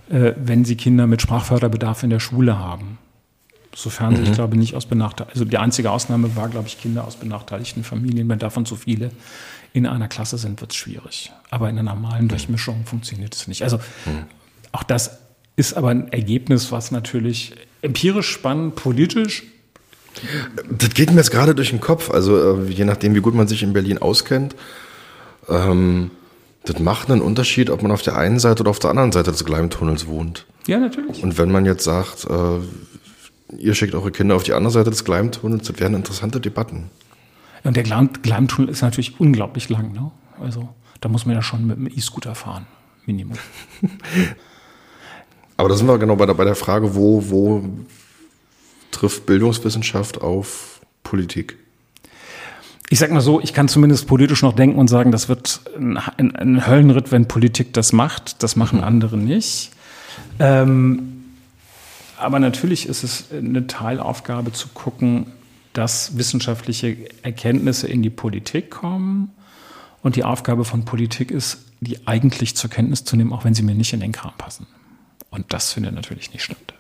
mhm. 0.10 0.16
äh, 0.16 0.34
wenn 0.38 0.66
sie 0.66 0.76
Kinder 0.76 1.08
mit 1.08 1.22
Sprachförderbedarf 1.22 2.04
in 2.04 2.10
der 2.10 2.20
Schule 2.20 2.60
haben. 2.60 2.98
Sofern 3.74 4.14
mhm. 4.14 4.26
sich, 4.26 4.34
glaube 4.34 4.56
ich, 4.56 4.60
nicht 4.60 4.76
aus 4.76 4.86
benachteiligten, 4.86 5.42
also 5.42 5.50
die 5.50 5.58
einzige 5.58 5.92
Ausnahme 5.92 6.36
war, 6.36 6.50
glaube 6.50 6.68
ich, 6.68 6.80
Kinder 6.80 7.06
aus 7.06 7.16
benachteiligten 7.16 7.84
Familien. 7.84 8.28
Wenn 8.30 8.40
davon 8.40 8.66
zu 8.66 8.76
viele 8.76 9.12
in 9.74 9.86
einer 9.86 10.08
Klasse 10.08 10.38
sind, 10.38 10.62
wird 10.62 10.72
es 10.72 10.78
schwierig. 10.78 11.32
Aber 11.50 11.70
in 11.70 11.78
einer 11.78 11.94
normalen 11.94 12.28
Durchmischung 12.28 12.86
funktioniert 12.86 13.36
es 13.36 13.48
nicht. 13.48 13.64
Also 13.64 13.78
mhm. 13.78 14.24
auch 14.72 14.84
das 14.84 15.20
ist 15.58 15.76
aber 15.76 15.90
ein 15.90 16.12
Ergebnis, 16.12 16.72
was 16.72 16.92
natürlich 16.92 17.54
empirisch 17.82 18.30
spannend, 18.30 18.76
politisch. 18.76 19.44
Das 20.70 20.90
geht 20.92 21.12
mir 21.12 21.18
jetzt 21.18 21.32
gerade 21.32 21.56
durch 21.56 21.70
den 21.70 21.82
Kopf. 21.82 22.10
Also 22.10 22.62
äh, 22.62 22.70
je 22.70 22.86
nachdem, 22.86 23.16
wie 23.16 23.22
gut 23.22 23.36
man 23.36 23.48
sich 23.48 23.64
in 23.64 23.74
Berlin 23.74 23.98
auskennt. 23.98 24.56
Ähm, 25.50 26.12
das 26.66 26.80
macht 26.80 27.10
einen 27.10 27.22
Unterschied, 27.22 27.70
ob 27.70 27.82
man 27.82 27.92
auf 27.92 28.02
der 28.02 28.18
einen 28.18 28.40
Seite 28.40 28.62
oder 28.62 28.72
auf 28.72 28.80
der 28.80 28.90
anderen 28.90 29.12
Seite 29.12 29.32
des 29.32 29.46
Gleimtunnels 29.46 30.08
wohnt. 30.08 30.46
Ja, 30.68 30.80
natürlich. 30.80 31.24
Und 31.24 31.38
wenn 31.38 31.52
man 31.52 31.66
jetzt 31.66 31.84
sagt, 31.84 32.26
äh, 32.26 32.60
ihr 33.58 33.76
schickt 33.76 33.94
eure 33.94 34.12
Kinder 34.12 34.36
auf 34.36 34.44
die 34.44 34.54
andere 34.54 34.72
Seite 34.72 34.90
des 34.90 35.06
Gleimtunnels, 35.06 35.68
das 35.68 35.80
wären 35.80 35.94
interessante 35.94 36.40
Debatten. 36.40 36.90
Und 37.64 37.76
der 37.76 37.84
Gleimtunnel 37.84 38.70
ist 38.70 38.82
natürlich 38.82 39.20
unglaublich 39.20 39.70
lang. 39.70 39.92
Ne? 39.94 40.12
Also 40.40 40.70
da 41.02 41.10
muss 41.10 41.26
man 41.26 41.36
ja 41.36 41.42
schon 41.42 41.66
mit 41.66 41.78
dem 41.78 41.88
E-Scooter 41.88 42.36
fahren, 42.36 42.68
Minimum. 43.06 43.38
Aber 45.58 45.70
da 45.70 45.76
sind 45.76 45.88
wir 45.88 45.98
genau 45.98 46.16
bei 46.16 46.26
der, 46.26 46.34
bei 46.34 46.44
der 46.44 46.56
Frage, 46.56 46.96
wo, 46.96 47.30
wo 47.30 47.64
trifft 48.92 49.26
Bildungswissenschaft 49.26 50.22
auf 50.22 50.82
Politik? 51.04 51.58
Ich 52.90 53.00
sag 53.00 53.12
mal 53.12 53.22
so, 53.22 53.42
ich 53.42 53.54
kann 53.54 53.68
zumindest 53.68 54.08
politisch 54.08 54.42
noch 54.42 54.54
denken 54.54 54.78
und 54.78 54.88
sagen, 54.88 55.12
das 55.12 55.28
wird 55.28 55.62
ein, 55.76 55.98
ein, 55.98 56.36
ein 56.36 56.68
Höllenritt, 56.68 57.12
wenn 57.12 57.28
Politik 57.28 57.74
das 57.74 57.94
macht. 57.94 58.44
Das 58.44 58.56
machen 58.56 58.80
mhm. 58.80 58.84
andere 58.84 59.18
nicht. 59.18 59.72
Ähm, 60.40 61.24
aber 62.18 62.40
natürlich 62.40 62.88
ist 62.88 63.04
es 63.04 63.26
eine 63.32 63.68
Teilaufgabe 63.68 64.52
zu 64.52 64.70
gucken, 64.70 65.28
dass 65.74 66.18
wissenschaftliche 66.18 66.96
Erkenntnisse 67.24 67.88
in 67.88 68.02
die 68.02 68.10
Politik 68.10 68.72
kommen. 68.72 69.32
Und 70.02 70.16
die 70.16 70.24
Aufgabe 70.24 70.64
von 70.64 70.86
Politik 70.86 71.32
ist, 71.32 71.58
die 71.82 72.08
eigentlich 72.08 72.56
zur 72.56 72.70
Kenntnis 72.70 73.04
zu 73.04 73.16
nehmen, 73.16 73.34
auch 73.34 73.44
wenn 73.44 73.56
sie 73.56 73.64
mir 73.64 73.76
nicht 73.76 73.94
in 73.94 74.00
den 74.00 74.12
Kram 74.12 74.34
passen. 74.38 74.68
Und 75.32 75.52
das 75.52 75.74
findet 75.74 75.96
natürlich 75.96 76.32
nicht 76.32 76.44
stimmt. 76.44 76.74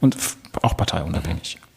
Und 0.00 0.16
auch 0.62 0.76
parteiunabhängig. 0.76 1.58
Mhm. 1.60 1.69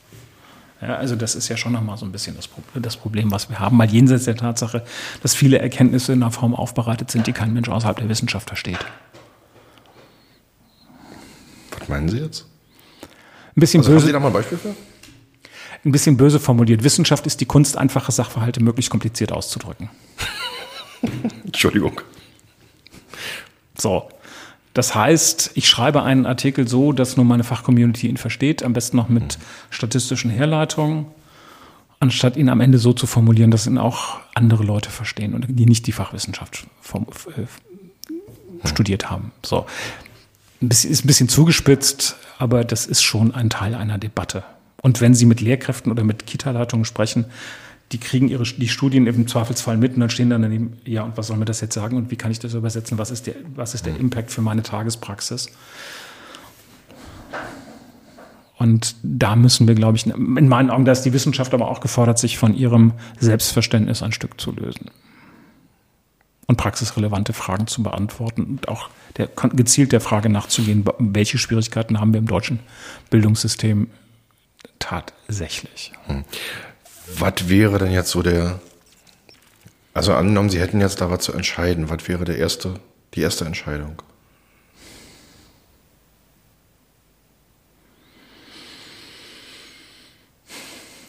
Ja, 0.84 0.98
also 0.98 1.16
das 1.16 1.34
ist 1.34 1.48
ja 1.48 1.56
schon 1.56 1.72
nochmal 1.72 1.98
so 1.98 2.06
ein 2.06 2.12
bisschen 2.12 2.36
das, 2.36 2.50
das, 2.76 2.98
Problem, 2.98 3.32
was 3.32 3.50
wir 3.50 3.60
haben, 3.60 3.78
mal 3.78 3.90
jenseits 3.90 4.26
der 4.26 4.36
Tatsache, 4.36 4.84
dass 5.22 5.34
viele 5.34 5.60
Erkenntnisse 5.60 6.12
in 6.12 6.22
einer 6.22 6.32
Form 6.32 6.54
aufbereitet 6.54 7.10
sind, 7.10 7.26
die 7.26 7.32
kein 7.32 7.54
Mensch 7.54 7.70
außerhalb 7.70 7.96
der 7.96 8.10
Wissenschaft 8.10 8.50
versteht. 8.50 8.80
Was 11.80 11.88
meinen 11.88 12.10
Sie 12.10 12.18
jetzt? 12.18 12.48
Ein 13.56 13.62
bisschen 13.62 13.80
also 13.80 13.92
böse. 13.92 14.02
Haben 14.02 14.08
Sie 14.08 14.12
da 14.12 14.20
mal 14.20 14.28
ein 14.28 14.34
Beispiel 14.34 14.58
für? 14.58 14.76
Ein 15.86 15.92
bisschen 15.94 16.18
böse 16.18 16.42
formuliert. 16.42 16.84
Wissenschaft 16.84 17.26
ist 17.28 17.40
die 17.40 17.46
Kunst, 17.46 17.78
einfache 17.78 18.12
Sachverhalte 18.12 18.62
möglichst 18.62 18.92
kompliziert 18.92 19.32
auszudrücken. 19.32 19.90
Entschuldigung. 21.46 22.02
So. 23.78 24.10
Das 24.74 24.96
heißt, 24.96 25.52
ich 25.54 25.68
schreibe 25.68 26.04
einen 26.04 26.26
Artikel 26.26 26.68
so, 26.68 26.94
dass 26.94 27.16
nur 27.16 27.26
meine 27.26 27.44
Fachcommunity 27.44 28.08
ihn 28.08 28.18
versteht, 28.18 28.64
am 28.64 28.74
besten 28.74 28.98
noch 28.98 29.08
mit 29.08 29.38
statistischen 29.70 30.32
Herleitungen, 30.32 31.06
anstatt 32.00 32.38
ihn 32.38 32.50
am 32.50 32.60
Ende 32.60 32.80
so 32.80 32.92
zu 32.92 33.06
formulieren, 33.06 33.52
dass 33.52 33.68
ihn 33.68 33.78
auch 33.78 34.20
andere 34.34 34.64
Leute 34.64 34.90
verstehen 34.90 35.36
und 35.36 35.46
die 35.48 35.66
nicht 35.66 35.86
die 35.86 35.92
Fachwissenschaft 35.92 36.66
äh, 37.38 38.68
studiert 38.68 39.10
haben. 39.12 39.32
So. 39.46 39.66
Ist 40.60 41.04
ein 41.04 41.08
bisschen 41.08 41.30
zugespitzt, 41.30 42.16
aber 42.40 42.64
das 42.64 42.86
ist 42.86 43.04
schon 43.04 43.36
ein 43.36 43.50
Teil 43.50 43.76
einer 43.76 43.98
Debatte. 43.98 44.44
Und 44.82 45.02
wenn 45.02 45.14
Sie 45.14 45.26
mit 45.26 45.40
Lehrkräften 45.40 45.92
oder 45.92 46.04
mit 46.04 46.26
Kita-Leitungen 46.26 46.86
sprechen, 46.86 47.26
die 47.92 48.00
kriegen 48.00 48.28
ihre, 48.28 48.44
die 48.44 48.68
Studien 48.68 49.06
im 49.06 49.28
Zweifelsfall 49.28 49.78
mit 49.78 49.94
und 49.94 50.00
dann 50.00 50.10
stehen 50.10 50.30
dann 50.30 50.42
daneben, 50.42 50.78
ja, 50.86 51.04
und 51.04 51.16
was 51.18 51.28
soll 51.28 51.38
mir 51.38 51.46
das 51.46 51.62
jetzt 51.62 51.76
sagen 51.76 51.98
und 51.98 52.10
wie 52.10 52.16
kann 52.16 52.32
ich 52.32 52.40
das 52.40 52.54
übersetzen? 52.54 52.98
Was 52.98 53.12
ist 53.12 53.28
der, 53.28 53.36
was 53.56 53.76
ist 53.76 53.86
der 53.86 53.96
Impact 53.98 54.32
für 54.32 54.42
meine 54.42 54.64
Tagespraxis? 54.64 55.50
Und 58.58 58.96
da 59.04 59.36
müssen 59.36 59.68
wir, 59.68 59.76
glaube 59.76 59.98
ich, 59.98 60.08
in 60.08 60.48
meinen 60.48 60.70
Augen, 60.70 60.86
da 60.86 60.94
ist 60.94 61.02
die 61.02 61.14
Wissenschaft 61.14 61.54
aber 61.54 61.68
auch 61.68 61.82
gefordert, 61.82 62.18
sich 62.18 62.38
von 62.38 62.56
ihrem 62.56 62.94
Selbstverständnis 63.20 64.02
ein 64.02 64.14
Stück 64.14 64.40
zu 64.40 64.52
lösen. 64.52 64.90
Und 66.48 66.58
praxisrelevante 66.58 67.34
Fragen 67.34 67.68
zu 67.68 67.84
beantworten 67.84 68.44
und 68.44 68.68
auch 68.68 68.90
der, 69.18 69.28
gezielt 69.28 69.92
der 69.92 70.02
Frage 70.02 70.30
nachzugehen, 70.30 70.86
welche 70.98 71.38
Schwierigkeiten 71.38 72.00
haben 72.00 72.14
wir 72.14 72.20
im 72.20 72.28
deutschen 72.28 72.60
Bildungssystem 73.10 73.90
tatsächlich. 74.80 75.94
Hm. 76.08 76.24
Was 77.08 77.50
wäre 77.50 77.80
denn 77.80 77.92
jetzt 77.92 78.12
so 78.12 78.22
der, 78.22 78.60
also 79.94 80.14
angenommen, 80.14 80.50
Sie 80.50 80.60
hätten 80.60 80.80
jetzt 80.80 81.02
da 81.02 81.10
was 81.10 81.20
zu 81.20 81.34
entscheiden, 81.34 81.90
was 81.90 82.08
wäre 82.08 82.24
der 82.24 82.38
erste, 82.38 82.76
die 83.14 83.22
erste 83.22 83.46
Entscheidung? 83.46 84.02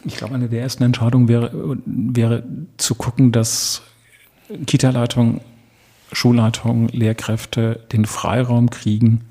Ich 0.03 0.17
glaube, 0.17 0.35
eine 0.35 0.49
der 0.49 0.61
ersten 0.61 0.83
Entscheidungen 0.83 1.27
wäre, 1.27 1.77
wäre 1.85 2.43
zu 2.77 2.93
gucken, 2.93 3.31
dass 3.31 3.81
Kita-Leitung, 4.67 5.41
Schulleitung, 6.11 6.89
Lehrkräfte 6.89 7.83
den 7.91 8.05
Freiraum 8.05 8.69
kriegen, 8.69 9.21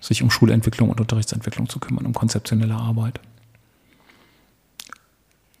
sich 0.00 0.22
um 0.22 0.30
Schulentwicklung 0.30 0.88
und 0.88 1.00
Unterrichtsentwicklung 1.00 1.68
zu 1.68 1.78
kümmern, 1.78 2.06
um 2.06 2.14
konzeptionelle 2.14 2.74
Arbeit 2.74 3.20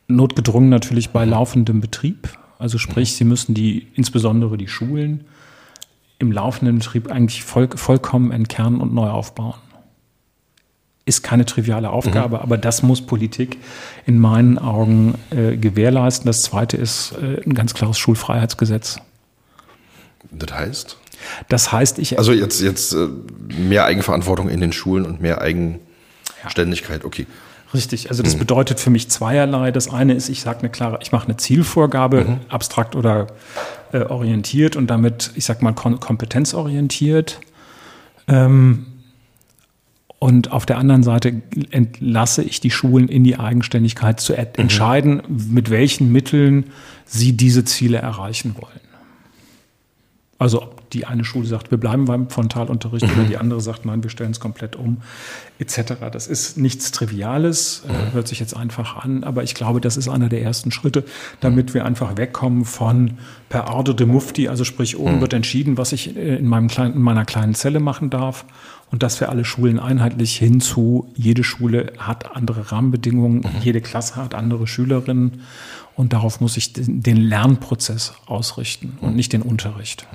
notgedrungen 0.08 0.70
natürlich 0.70 1.10
bei 1.10 1.24
laufendem 1.24 1.80
Betrieb. 1.80 2.36
Also 2.58 2.78
sprich, 2.78 3.14
sie 3.14 3.24
müssen 3.24 3.54
die, 3.54 3.86
insbesondere 3.94 4.58
die 4.58 4.66
Schulen, 4.66 5.26
im 6.18 6.32
laufenden 6.32 6.78
Betrieb 6.78 7.10
eigentlich 7.10 7.44
voll, 7.44 7.68
vollkommen 7.74 8.32
entkernen 8.32 8.80
und 8.80 8.92
neu 8.92 9.08
aufbauen. 9.08 9.54
Ist 11.04 11.22
keine 11.22 11.46
triviale 11.46 11.90
Aufgabe, 11.90 12.36
mhm. 12.36 12.42
aber 12.42 12.58
das 12.58 12.82
muss 12.82 13.00
Politik 13.00 13.58
in 14.04 14.18
meinen 14.18 14.58
Augen 14.58 15.14
äh, 15.30 15.56
gewährleisten. 15.56 16.26
Das 16.26 16.42
zweite 16.42 16.76
ist 16.76 17.12
äh, 17.12 17.40
ein 17.46 17.54
ganz 17.54 17.72
klares 17.72 17.98
Schulfreiheitsgesetz. 17.98 18.98
Das 20.32 20.52
heißt? 20.52 20.98
Das 21.48 21.72
heißt, 21.72 21.98
ich. 21.98 22.18
Also 22.18 22.32
jetzt, 22.32 22.60
jetzt 22.60 22.92
äh, 22.92 23.08
mehr 23.56 23.84
Eigenverantwortung 23.84 24.48
in 24.48 24.60
den 24.60 24.72
Schulen 24.72 25.06
und 25.06 25.20
mehr 25.20 25.40
Eigenständigkeit, 25.40 27.04
okay. 27.04 27.26
Richtig, 27.74 28.08
also 28.08 28.22
das 28.22 28.34
mhm. 28.34 28.40
bedeutet 28.40 28.80
für 28.80 28.90
mich 28.90 29.10
zweierlei. 29.10 29.70
Das 29.70 29.90
eine 29.90 30.14
ist, 30.14 30.28
ich 30.28 30.40
sage 30.40 30.60
eine 30.60 30.70
klare, 30.70 30.98
ich 31.02 31.12
mache 31.12 31.26
eine 31.26 31.36
Zielvorgabe, 31.36 32.24
mhm. 32.24 32.40
abstrakt 32.48 32.96
oder 32.96 33.26
äh, 33.92 34.00
orientiert 34.00 34.76
und 34.76 34.86
damit, 34.88 35.32
ich 35.34 35.44
sag 35.44 35.60
mal, 35.60 35.72
kom 35.72 36.00
kompetenzorientiert. 36.00 37.40
Ähm, 38.26 38.86
und 40.18 40.50
auf 40.50 40.66
der 40.66 40.78
anderen 40.78 41.02
Seite 41.02 41.42
entlasse 41.70 42.42
ich 42.42 42.60
die 42.60 42.70
Schulen 42.70 43.08
in 43.08 43.22
die 43.22 43.38
Eigenständigkeit 43.38 44.18
zu 44.18 44.32
mhm. 44.32 44.46
entscheiden, 44.56 45.22
mit 45.28 45.70
welchen 45.70 46.10
Mitteln 46.10 46.70
sie 47.04 47.36
diese 47.36 47.64
Ziele 47.64 47.98
erreichen 47.98 48.56
wollen. 48.58 48.80
Also 50.38 50.62
ob 50.62 50.90
die 50.90 51.04
eine 51.04 51.24
Schule 51.24 51.46
sagt, 51.46 51.72
wir 51.72 51.78
bleiben 51.78 52.04
beim 52.04 52.30
Frontalunterricht 52.30 53.06
mhm. 53.06 53.12
oder 53.12 53.24
die 53.24 53.36
andere 53.38 53.60
sagt, 53.60 53.84
nein, 53.84 54.04
wir 54.04 54.10
stellen 54.10 54.30
es 54.30 54.38
komplett 54.38 54.76
um, 54.76 54.98
etc. 55.58 55.94
Das 56.12 56.28
ist 56.28 56.56
nichts 56.56 56.92
Triviales, 56.92 57.82
äh, 57.88 57.92
mhm. 57.92 58.12
hört 58.12 58.28
sich 58.28 58.38
jetzt 58.38 58.56
einfach 58.56 59.04
an, 59.04 59.24
aber 59.24 59.42
ich 59.42 59.54
glaube, 59.54 59.80
das 59.80 59.96
ist 59.96 60.08
einer 60.08 60.28
der 60.28 60.42
ersten 60.42 60.70
Schritte, 60.70 61.04
damit 61.40 61.74
wir 61.74 61.84
einfach 61.84 62.16
wegkommen 62.16 62.64
von 62.64 63.18
per 63.48 63.74
Ordre 63.74 63.96
de 63.96 64.06
Mufti, 64.06 64.48
also 64.48 64.62
sprich, 64.62 64.96
oben 64.96 65.16
mhm. 65.16 65.20
wird 65.20 65.32
entschieden, 65.32 65.76
was 65.76 65.90
ich 65.92 66.16
äh, 66.16 66.36
in, 66.36 66.46
meinem 66.46 66.68
kleinen, 66.68 66.94
in 66.94 67.02
meiner 67.02 67.24
kleinen 67.24 67.54
Zelle 67.54 67.80
machen 67.80 68.08
darf 68.08 68.44
und 68.90 69.02
das 69.02 69.16
für 69.16 69.28
alle 69.28 69.44
Schulen 69.44 69.80
einheitlich 69.80 70.36
hinzu, 70.36 71.10
jede 71.16 71.42
Schule 71.42 71.92
hat 71.98 72.36
andere 72.36 72.70
Rahmenbedingungen, 72.70 73.40
mhm. 73.40 73.60
jede 73.62 73.80
Klasse 73.80 74.16
hat 74.16 74.34
andere 74.34 74.68
Schülerinnen 74.68 75.42
und 75.98 76.12
darauf 76.12 76.40
muss 76.40 76.56
ich 76.56 76.72
den 76.74 77.16
Lernprozess 77.16 78.12
ausrichten 78.26 78.96
und 79.00 79.16
nicht 79.16 79.32
den 79.32 79.42
Unterricht. 79.42 80.06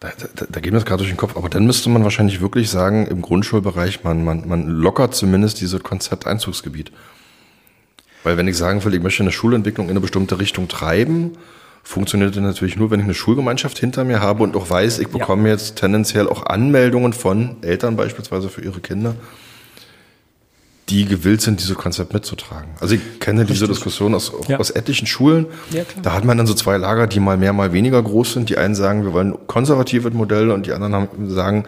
Da, 0.00 0.08
da, 0.36 0.46
da 0.48 0.60
geht 0.60 0.72
mir 0.72 0.78
das 0.78 0.86
gerade 0.86 1.02
durch 1.02 1.10
den 1.10 1.18
Kopf, 1.18 1.36
aber 1.36 1.50
dann 1.50 1.66
müsste 1.66 1.90
man 1.90 2.02
wahrscheinlich 2.02 2.40
wirklich 2.40 2.70
sagen, 2.70 3.06
im 3.06 3.20
Grundschulbereich, 3.20 4.04
man, 4.04 4.24
man, 4.24 4.48
man 4.48 4.66
lockert 4.66 5.14
zumindest 5.14 5.60
dieses 5.60 5.82
Konzept 5.82 6.26
Einzugsgebiet. 6.26 6.92
Weil 8.24 8.38
wenn 8.38 8.48
ich 8.48 8.56
sagen 8.56 8.82
will, 8.82 8.94
ich 8.94 9.02
möchte 9.02 9.22
eine 9.22 9.32
Schulentwicklung 9.32 9.88
in 9.88 9.90
eine 9.90 10.00
bestimmte 10.00 10.38
Richtung 10.38 10.66
treiben, 10.66 11.32
funktioniert 11.82 12.34
das 12.34 12.42
natürlich 12.42 12.76
nur, 12.76 12.90
wenn 12.90 13.00
ich 13.00 13.04
eine 13.04 13.14
Schulgemeinschaft 13.14 13.78
hinter 13.78 14.04
mir 14.04 14.20
habe 14.20 14.44
und 14.44 14.56
auch 14.56 14.70
weiß, 14.70 14.98
ich 15.00 15.08
bekomme 15.08 15.48
ja. 15.48 15.54
jetzt 15.56 15.76
tendenziell 15.76 16.26
auch 16.26 16.46
Anmeldungen 16.46 17.12
von 17.12 17.56
Eltern 17.60 17.96
beispielsweise 17.96 18.48
für 18.48 18.62
ihre 18.62 18.80
Kinder 18.80 19.14
die 20.88 21.04
gewillt 21.04 21.40
sind, 21.42 21.60
dieses 21.60 21.76
Konzept 21.76 22.14
mitzutragen. 22.14 22.70
Also 22.80 22.94
ich 22.94 23.20
kenne 23.20 23.40
Richtig. 23.40 23.56
diese 23.56 23.68
Diskussion 23.68 24.14
aus, 24.14 24.32
ja. 24.48 24.58
aus 24.58 24.70
etlichen 24.70 25.06
Schulen. 25.06 25.46
Ja, 25.70 25.82
da 26.02 26.12
hat 26.12 26.24
man 26.24 26.38
dann 26.38 26.46
so 26.46 26.54
zwei 26.54 26.76
Lager, 26.76 27.06
die 27.06 27.20
mal 27.20 27.36
mehr, 27.36 27.52
mal 27.52 27.72
weniger 27.72 28.02
groß 28.02 28.34
sind. 28.34 28.48
Die 28.48 28.56
einen 28.56 28.74
sagen, 28.74 29.04
wir 29.04 29.12
wollen 29.12 29.36
konservative 29.46 30.10
Modelle 30.10 30.54
und 30.54 30.66
die 30.66 30.72
anderen 30.72 30.94
haben, 30.94 31.30
sagen, 31.30 31.64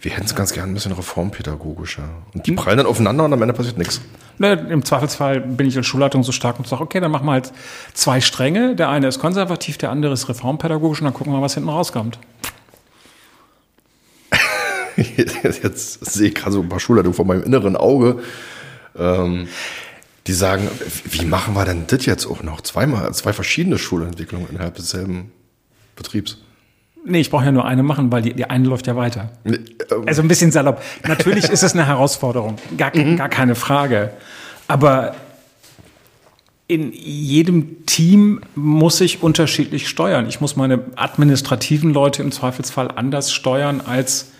Wir 0.00 0.12
hätten 0.12 0.26
es 0.26 0.34
ganz 0.36 0.52
gern 0.52 0.70
ein 0.70 0.74
bisschen 0.74 0.92
reformpädagogischer. 0.92 2.04
Und 2.32 2.46
die 2.46 2.52
prallen 2.52 2.78
dann 2.78 2.86
aufeinander 2.86 3.24
und 3.24 3.32
am 3.32 3.42
Ende 3.42 3.52
passiert 3.52 3.78
nichts. 3.78 4.00
Ne, 4.38 4.52
Im 4.70 4.84
Zweifelsfall 4.84 5.40
bin 5.40 5.66
ich 5.66 5.76
als 5.76 5.86
Schulleitung 5.86 6.22
so 6.22 6.30
stark 6.30 6.60
und 6.60 6.68
sage, 6.68 6.82
okay, 6.82 7.00
dann 7.00 7.10
machen 7.10 7.26
wir 7.26 7.32
halt 7.32 7.52
zwei 7.94 8.20
Stränge. 8.20 8.76
Der 8.76 8.88
eine 8.90 9.08
ist 9.08 9.18
konservativ, 9.18 9.76
der 9.76 9.90
andere 9.90 10.12
ist 10.12 10.28
reformpädagogisch 10.28 11.00
und 11.00 11.06
dann 11.06 11.14
gucken 11.14 11.32
wir, 11.32 11.42
was 11.42 11.54
hinten 11.54 11.68
rauskommt. 11.68 12.20
Jetzt 15.16 16.04
sehe 16.04 16.28
ich 16.28 16.34
gerade 16.34 16.52
so 16.52 16.60
ein 16.60 16.68
paar 16.68 16.80
Schulleitungen 16.80 17.14
vor 17.14 17.24
meinem 17.24 17.42
inneren 17.42 17.76
Auge, 17.76 18.20
ähm, 18.98 19.48
die 20.26 20.32
sagen, 20.32 20.68
wie 21.10 21.24
machen 21.24 21.54
wir 21.54 21.64
denn 21.64 21.86
das 21.86 22.04
jetzt 22.04 22.26
auch 22.26 22.42
noch? 22.42 22.60
Zweimal, 22.60 23.12
zwei 23.14 23.32
verschiedene 23.32 23.78
Schulentwicklungen 23.78 24.48
innerhalb 24.50 24.74
desselben 24.74 25.32
Betriebs. 25.96 26.38
Nee, 27.04 27.20
ich 27.20 27.30
brauche 27.30 27.44
ja 27.44 27.52
nur 27.52 27.64
eine 27.64 27.82
machen, 27.82 28.12
weil 28.12 28.22
die, 28.22 28.34
die 28.34 28.44
eine 28.44 28.68
läuft 28.68 28.86
ja 28.86 28.96
weiter. 28.96 29.30
Nee, 29.44 29.60
ähm, 29.90 30.02
Also 30.06 30.20
ein 30.20 30.28
bisschen 30.28 30.52
salopp. 30.52 30.82
Natürlich 31.06 31.44
ist 31.44 31.62
es 31.62 31.72
eine 31.72 31.86
Herausforderung, 31.86 32.56
gar, 32.76 32.90
gar 32.90 33.28
keine 33.28 33.54
Frage. 33.54 34.10
Aber 34.66 35.14
in 36.66 36.92
jedem 36.92 37.86
Team 37.86 38.42
muss 38.54 39.00
ich 39.00 39.22
unterschiedlich 39.22 39.88
steuern. 39.88 40.28
Ich 40.28 40.42
muss 40.42 40.56
meine 40.56 40.80
administrativen 40.96 41.94
Leute 41.94 42.22
im 42.22 42.30
Zweifelsfall 42.30 42.90
anders 42.94 43.32
steuern 43.32 43.80
als 43.80 44.32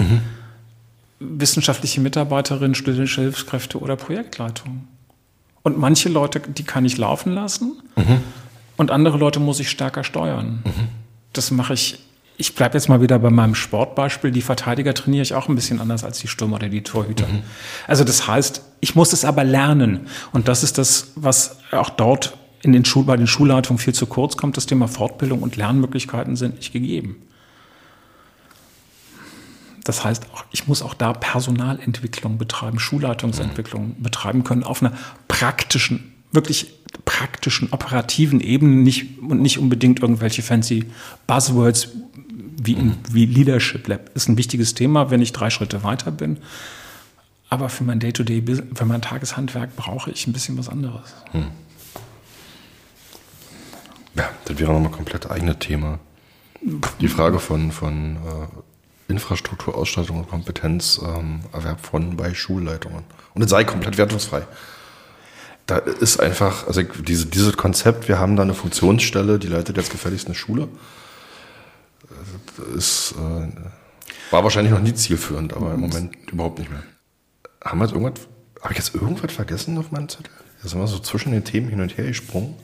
wissenschaftliche 1.20 2.00
Mitarbeiterin, 2.00 2.74
studentische 2.74 3.22
Hilfskräfte 3.22 3.78
oder 3.78 3.96
Projektleitung. 3.96 4.86
Und 5.62 5.78
manche 5.78 6.08
Leute, 6.08 6.40
die 6.40 6.64
kann 6.64 6.84
ich 6.84 6.96
laufen 6.98 7.32
lassen 7.32 7.82
und 8.76 8.90
andere 8.90 9.18
Leute 9.18 9.40
muss 9.40 9.60
ich 9.60 9.68
stärker 9.70 10.04
steuern. 10.04 10.62
Das 11.32 11.50
mache 11.50 11.74
ich. 11.74 11.98
Ich 12.40 12.54
bleibe 12.54 12.74
jetzt 12.74 12.88
mal 12.88 13.02
wieder 13.02 13.18
bei 13.18 13.30
meinem 13.30 13.56
Sportbeispiel. 13.56 14.30
Die 14.30 14.42
Verteidiger 14.42 14.94
trainiere 14.94 15.22
ich 15.22 15.34
auch 15.34 15.48
ein 15.48 15.56
bisschen 15.56 15.80
anders 15.80 16.04
als 16.04 16.20
die 16.20 16.28
Stürmer 16.28 16.56
oder 16.56 16.68
die 16.68 16.82
Torhüter. 16.82 17.26
Also 17.88 18.04
das 18.04 18.28
heißt, 18.28 18.62
ich 18.78 18.94
muss 18.94 19.12
es 19.12 19.24
aber 19.24 19.42
lernen. 19.42 20.06
Und 20.32 20.46
das 20.46 20.62
ist 20.62 20.78
das, 20.78 21.10
was 21.16 21.58
auch 21.72 21.90
dort 21.90 22.38
in 22.62 22.72
den 22.72 22.84
Schul 22.84 23.04
bei 23.04 23.16
den 23.16 23.26
Schulleitungen 23.26 23.78
viel 23.78 23.92
zu 23.92 24.06
kurz 24.06 24.36
kommt. 24.36 24.56
Das 24.56 24.66
Thema 24.66 24.86
Fortbildung 24.86 25.42
und 25.42 25.56
Lernmöglichkeiten 25.56 26.36
sind 26.36 26.58
nicht 26.58 26.72
gegeben. 26.72 27.16
Das 29.88 30.04
heißt, 30.04 30.26
ich 30.50 30.68
muss 30.68 30.82
auch 30.82 30.92
da 30.92 31.14
Personalentwicklung 31.14 32.36
betreiben, 32.36 32.78
Schulleitungsentwicklung 32.78 33.96
betreiben 34.02 34.44
können 34.44 34.62
auf 34.62 34.82
einer 34.82 34.92
praktischen, 35.28 36.12
wirklich 36.30 36.74
praktischen, 37.06 37.72
operativen 37.72 38.42
Ebene 38.42 38.82
nicht, 38.82 39.18
und 39.18 39.40
nicht 39.40 39.58
unbedingt 39.58 40.00
irgendwelche 40.00 40.42
fancy 40.42 40.84
Buzzwords 41.26 41.88
wie, 42.62 42.74
in, 42.74 42.98
wie 43.10 43.24
Leadership 43.24 43.88
Lab. 43.88 44.10
Ist 44.14 44.28
ein 44.28 44.36
wichtiges 44.36 44.74
Thema, 44.74 45.10
wenn 45.10 45.22
ich 45.22 45.32
drei 45.32 45.48
Schritte 45.48 45.82
weiter 45.82 46.10
bin. 46.10 46.36
Aber 47.48 47.70
für 47.70 47.84
mein 47.84 47.98
Day-to-Day, 47.98 48.44
für 48.74 48.84
mein 48.84 49.00
Tageshandwerk 49.00 49.74
brauche 49.74 50.10
ich 50.10 50.26
ein 50.26 50.34
bisschen 50.34 50.58
was 50.58 50.68
anderes. 50.68 51.14
Ja, 54.14 54.28
das 54.44 54.58
wäre 54.58 54.70
nochmal 54.70 54.92
komplett 54.92 55.30
eigene 55.30 55.58
Thema. 55.58 55.98
Die 57.00 57.08
Frage 57.08 57.38
von, 57.38 57.72
von 57.72 58.16
äh, 58.16 58.18
Infrastruktur, 59.08 59.74
Ausstattung 59.74 60.18
und 60.18 60.28
Kompetenz, 60.28 61.00
ähm, 61.02 61.40
Erwerb 61.52 61.84
von 61.84 62.16
bei 62.16 62.34
Schulleitungen. 62.34 63.04
Und 63.34 63.42
es 63.42 63.50
sei 63.50 63.64
komplett 63.64 63.96
wertungsfrei. 63.96 64.46
Da 65.66 65.78
ist 65.78 66.20
einfach, 66.20 66.66
also 66.66 66.82
diese, 66.82 67.26
dieses 67.26 67.56
Konzept, 67.56 68.08
wir 68.08 68.18
haben 68.18 68.36
da 68.36 68.42
eine 68.42 68.54
Funktionsstelle, 68.54 69.38
die 69.38 69.48
leitet 69.48 69.76
jetzt 69.76 69.90
gefälligst 69.90 70.26
eine 70.26 70.34
Schule. 70.34 70.68
Das 72.56 72.66
ist, 72.74 73.14
äh, 73.18 73.48
war 74.30 74.44
wahrscheinlich 74.44 74.72
noch 74.72 74.80
nie 74.80 74.94
zielführend, 74.94 75.54
aber 75.54 75.74
im 75.74 75.80
Moment 75.80 76.14
überhaupt 76.30 76.58
nicht 76.58 76.70
mehr. 76.70 76.82
Haben 77.64 77.80
wir 77.80 77.86
jetzt 77.86 77.94
irgendwas, 77.94 78.26
habe 78.62 78.72
ich 78.72 78.78
jetzt 78.78 78.94
irgendwas 78.94 79.32
vergessen 79.32 79.78
auf 79.78 79.90
meinem 79.90 80.08
Zettel? 80.08 80.32
Da 80.62 80.68
sind 80.68 80.80
wir 80.80 80.86
so 80.86 80.98
zwischen 80.98 81.32
den 81.32 81.44
Themen 81.44 81.68
hin 81.68 81.80
und 81.80 81.96
her 81.96 82.06
gesprungen. 82.06 82.54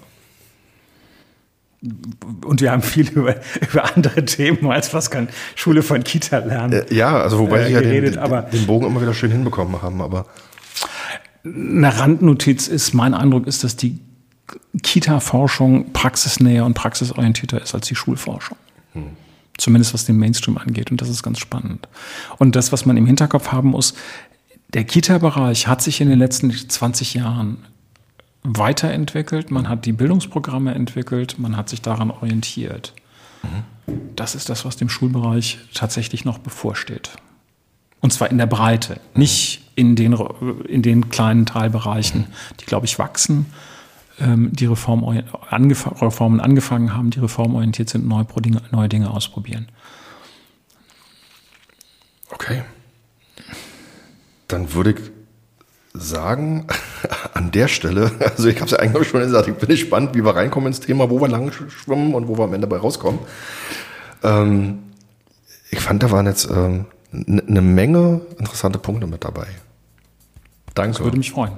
Und 2.45 2.61
wir 2.61 2.71
haben 2.73 2.83
viel 2.83 3.09
über, 3.11 3.37
über 3.71 3.95
andere 3.97 4.25
Themen, 4.25 4.71
als 4.71 4.95
was 4.95 5.11
kann 5.11 5.29
Schule 5.55 5.83
von 5.83 6.03
Kita 6.05 6.39
lernen. 6.39 6.73
Äh, 6.89 6.95
Ja, 6.95 7.19
also 7.21 7.39
wobei 7.39 7.61
Äh, 7.63 7.67
sie 7.67 7.73
ja 7.73 7.81
den, 7.81 7.89
geredet, 7.91 8.15
den, 8.15 8.23
aber- 8.23 8.43
den 8.43 8.67
Bogen 8.67 8.87
immer 8.87 9.01
wieder 9.03 9.15
schön 9.15 9.31
hinbekommen 9.31 9.83
haben, 9.83 10.01
aber 10.01 10.27
Eine 11.45 11.99
Randnotiz 11.99 12.69
ist, 12.69 12.95
mein 12.95 13.13
Eindruck 13.13 13.47
ist, 13.47 13.65
dass 13.65 13.77
die 13.77 13.99
Kita-Forschung 14.83 15.93
praxisnäher 15.93 16.65
und 16.65 16.75
praxisorientierter 16.75 17.61
ist 17.63 17.75
als 17.75 17.87
die 17.89 17.95
Schulforschung. 17.95 18.57
Zumindest 19.57 19.95
was 19.95 20.05
den 20.05 20.17
Mainstream 20.19 20.59
angeht. 20.59 20.91
Und 20.91 21.01
das 21.01 21.09
ist 21.09 21.23
ganz 21.23 21.39
spannend. 21.39 21.89
Und 22.39 22.57
das, 22.57 22.73
was 22.73 22.87
man 22.87 22.97
im 22.97 23.07
Hinterkopf 23.07 23.53
haben 23.53 23.71
muss, 23.71 23.95
der 24.73 24.85
Kita-Bereich 24.85 25.69
hat 25.69 25.81
sich 25.83 26.01
in 26.01 26.09
den 26.09 26.19
letzten 26.19 26.51
20 26.51 27.15
Jahren 27.15 27.59
weiterentwickelt. 28.45 29.51
Man 29.51 29.69
hat 29.69 29.87
die 29.87 29.93
Bildungsprogramme 29.93 30.75
entwickelt. 30.75 31.39
Man 31.39 31.57
hat 31.57 31.69
sich 31.69 31.83
daran 31.83 32.11
orientiert. 32.11 32.93
Das 34.15 34.35
ist 34.35 34.49
das, 34.49 34.65
was 34.65 34.77
dem 34.77 34.89
Schulbereich 34.89 35.59
tatsächlich 35.75 36.25
noch 36.25 36.39
bevorsteht. 36.39 37.11
Und 38.01 38.13
zwar 38.13 38.31
in 38.31 38.39
der 38.39 38.47
Breite, 38.47 39.01
nicht 39.15 39.63
in 39.75 39.97
den, 39.97 40.13
in 40.69 40.83
den 40.83 41.09
kleinen 41.09 41.47
Teilbereichen, 41.47 42.27
die, 42.61 42.67
glaube 42.67 42.87
ich, 42.87 42.99
wachsen, 42.99 43.47
ähm, 44.21 44.51
die 44.53 44.67
Reform, 44.67 45.05
angef 45.49 45.87
Reformen 46.01 46.41
angefangen 46.41 46.95
haben, 46.95 47.11
die 47.11 47.21
reformorientiert 47.21 47.89
sind, 47.89 48.07
neue, 48.07 48.27
Dinge, 48.41 48.63
neue 48.71 48.89
Dinge 48.89 49.11
ausprobieren. 49.11 49.69
okay. 52.31 52.63
Dann 54.49 54.75
würde 54.75 54.93
ich 54.93 55.14
sagen, 55.95 56.67
an 57.35 57.51
der 57.53 57.69
Stelle, 57.69 58.11
also 58.21 58.49
ich 58.49 58.57
habe 58.57 58.67
es 58.67 58.73
ja 58.73 58.79
eigentlich 58.79 59.09
schon 59.09 59.21
gesagt, 59.21 59.49
ich 59.49 59.55
bin 59.55 59.69
gespannt, 59.69 60.15
wie 60.15 60.25
wir 60.25 60.35
reinkommen 60.35 60.67
ins 60.69 60.81
Thema, 60.81 61.09
wo 61.09 61.21
wir 61.21 61.29
lang 61.29 61.53
schwimmen 61.53 62.15
und 62.15 62.29
wo 62.29 62.37
wir 62.37 62.45
am 62.45 62.55
Ende 62.55 62.67
bei 62.67 62.77
rauskommen. 62.77 63.21
Ähm, 64.23 64.81
ich 65.71 65.81
fand, 65.81 66.03
da 66.03 66.11
waren 66.11 66.27
jetzt 66.27 66.51
ähm, 66.51 66.87
eine 67.13 67.63
Menge 67.63 68.21
interessante 68.39 68.79
Punkte 68.79 69.07
mit 69.07 69.25
dabei. 69.25 69.47
Danke. 70.75 71.05
Würde 71.05 71.17
mich 71.17 71.31
freuen. 71.31 71.53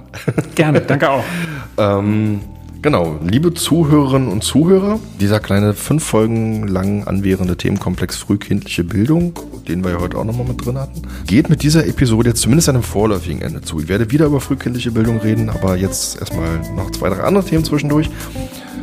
Gerne, 0.54 0.80
danke 0.80 1.10
auch. 1.10 1.24
Ähm, 1.78 2.40
genau, 2.86 3.18
liebe 3.20 3.52
Zuhörerinnen 3.52 4.28
und 4.28 4.44
Zuhörer, 4.44 5.00
dieser 5.18 5.40
kleine 5.40 5.74
fünf 5.74 6.04
Folgen 6.04 6.68
lang 6.68 7.02
anwährende 7.02 7.56
Themenkomplex 7.56 8.14
frühkindliche 8.14 8.84
Bildung, 8.84 9.32
den 9.66 9.82
wir 9.82 9.90
ja 9.90 10.00
heute 10.00 10.16
auch 10.16 10.24
nochmal 10.24 10.46
mit 10.46 10.64
drin 10.64 10.78
hatten, 10.78 11.02
geht 11.26 11.50
mit 11.50 11.64
dieser 11.64 11.84
Episode 11.84 12.28
jetzt 12.28 12.42
zumindest 12.42 12.68
einem 12.68 12.84
vorläufigen 12.84 13.42
Ende 13.42 13.60
zu. 13.62 13.80
Ich 13.80 13.88
werde 13.88 14.12
wieder 14.12 14.26
über 14.26 14.40
frühkindliche 14.40 14.92
Bildung 14.92 15.18
reden, 15.18 15.50
aber 15.50 15.74
jetzt 15.74 16.20
erstmal 16.20 16.60
noch 16.76 16.92
zwei, 16.92 17.08
drei 17.08 17.24
andere 17.24 17.44
Themen 17.44 17.64
zwischendurch. 17.64 18.08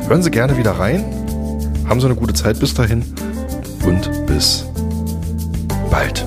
Hören 0.06 0.22
Sie 0.22 0.30
gerne 0.30 0.58
wieder 0.58 0.72
rein, 0.72 1.02
haben 1.88 1.98
Sie 1.98 2.04
eine 2.04 2.14
gute 2.14 2.34
Zeit 2.34 2.60
bis 2.60 2.74
dahin 2.74 3.02
und 3.86 4.10
bis 4.26 4.66
bald. 5.90 6.26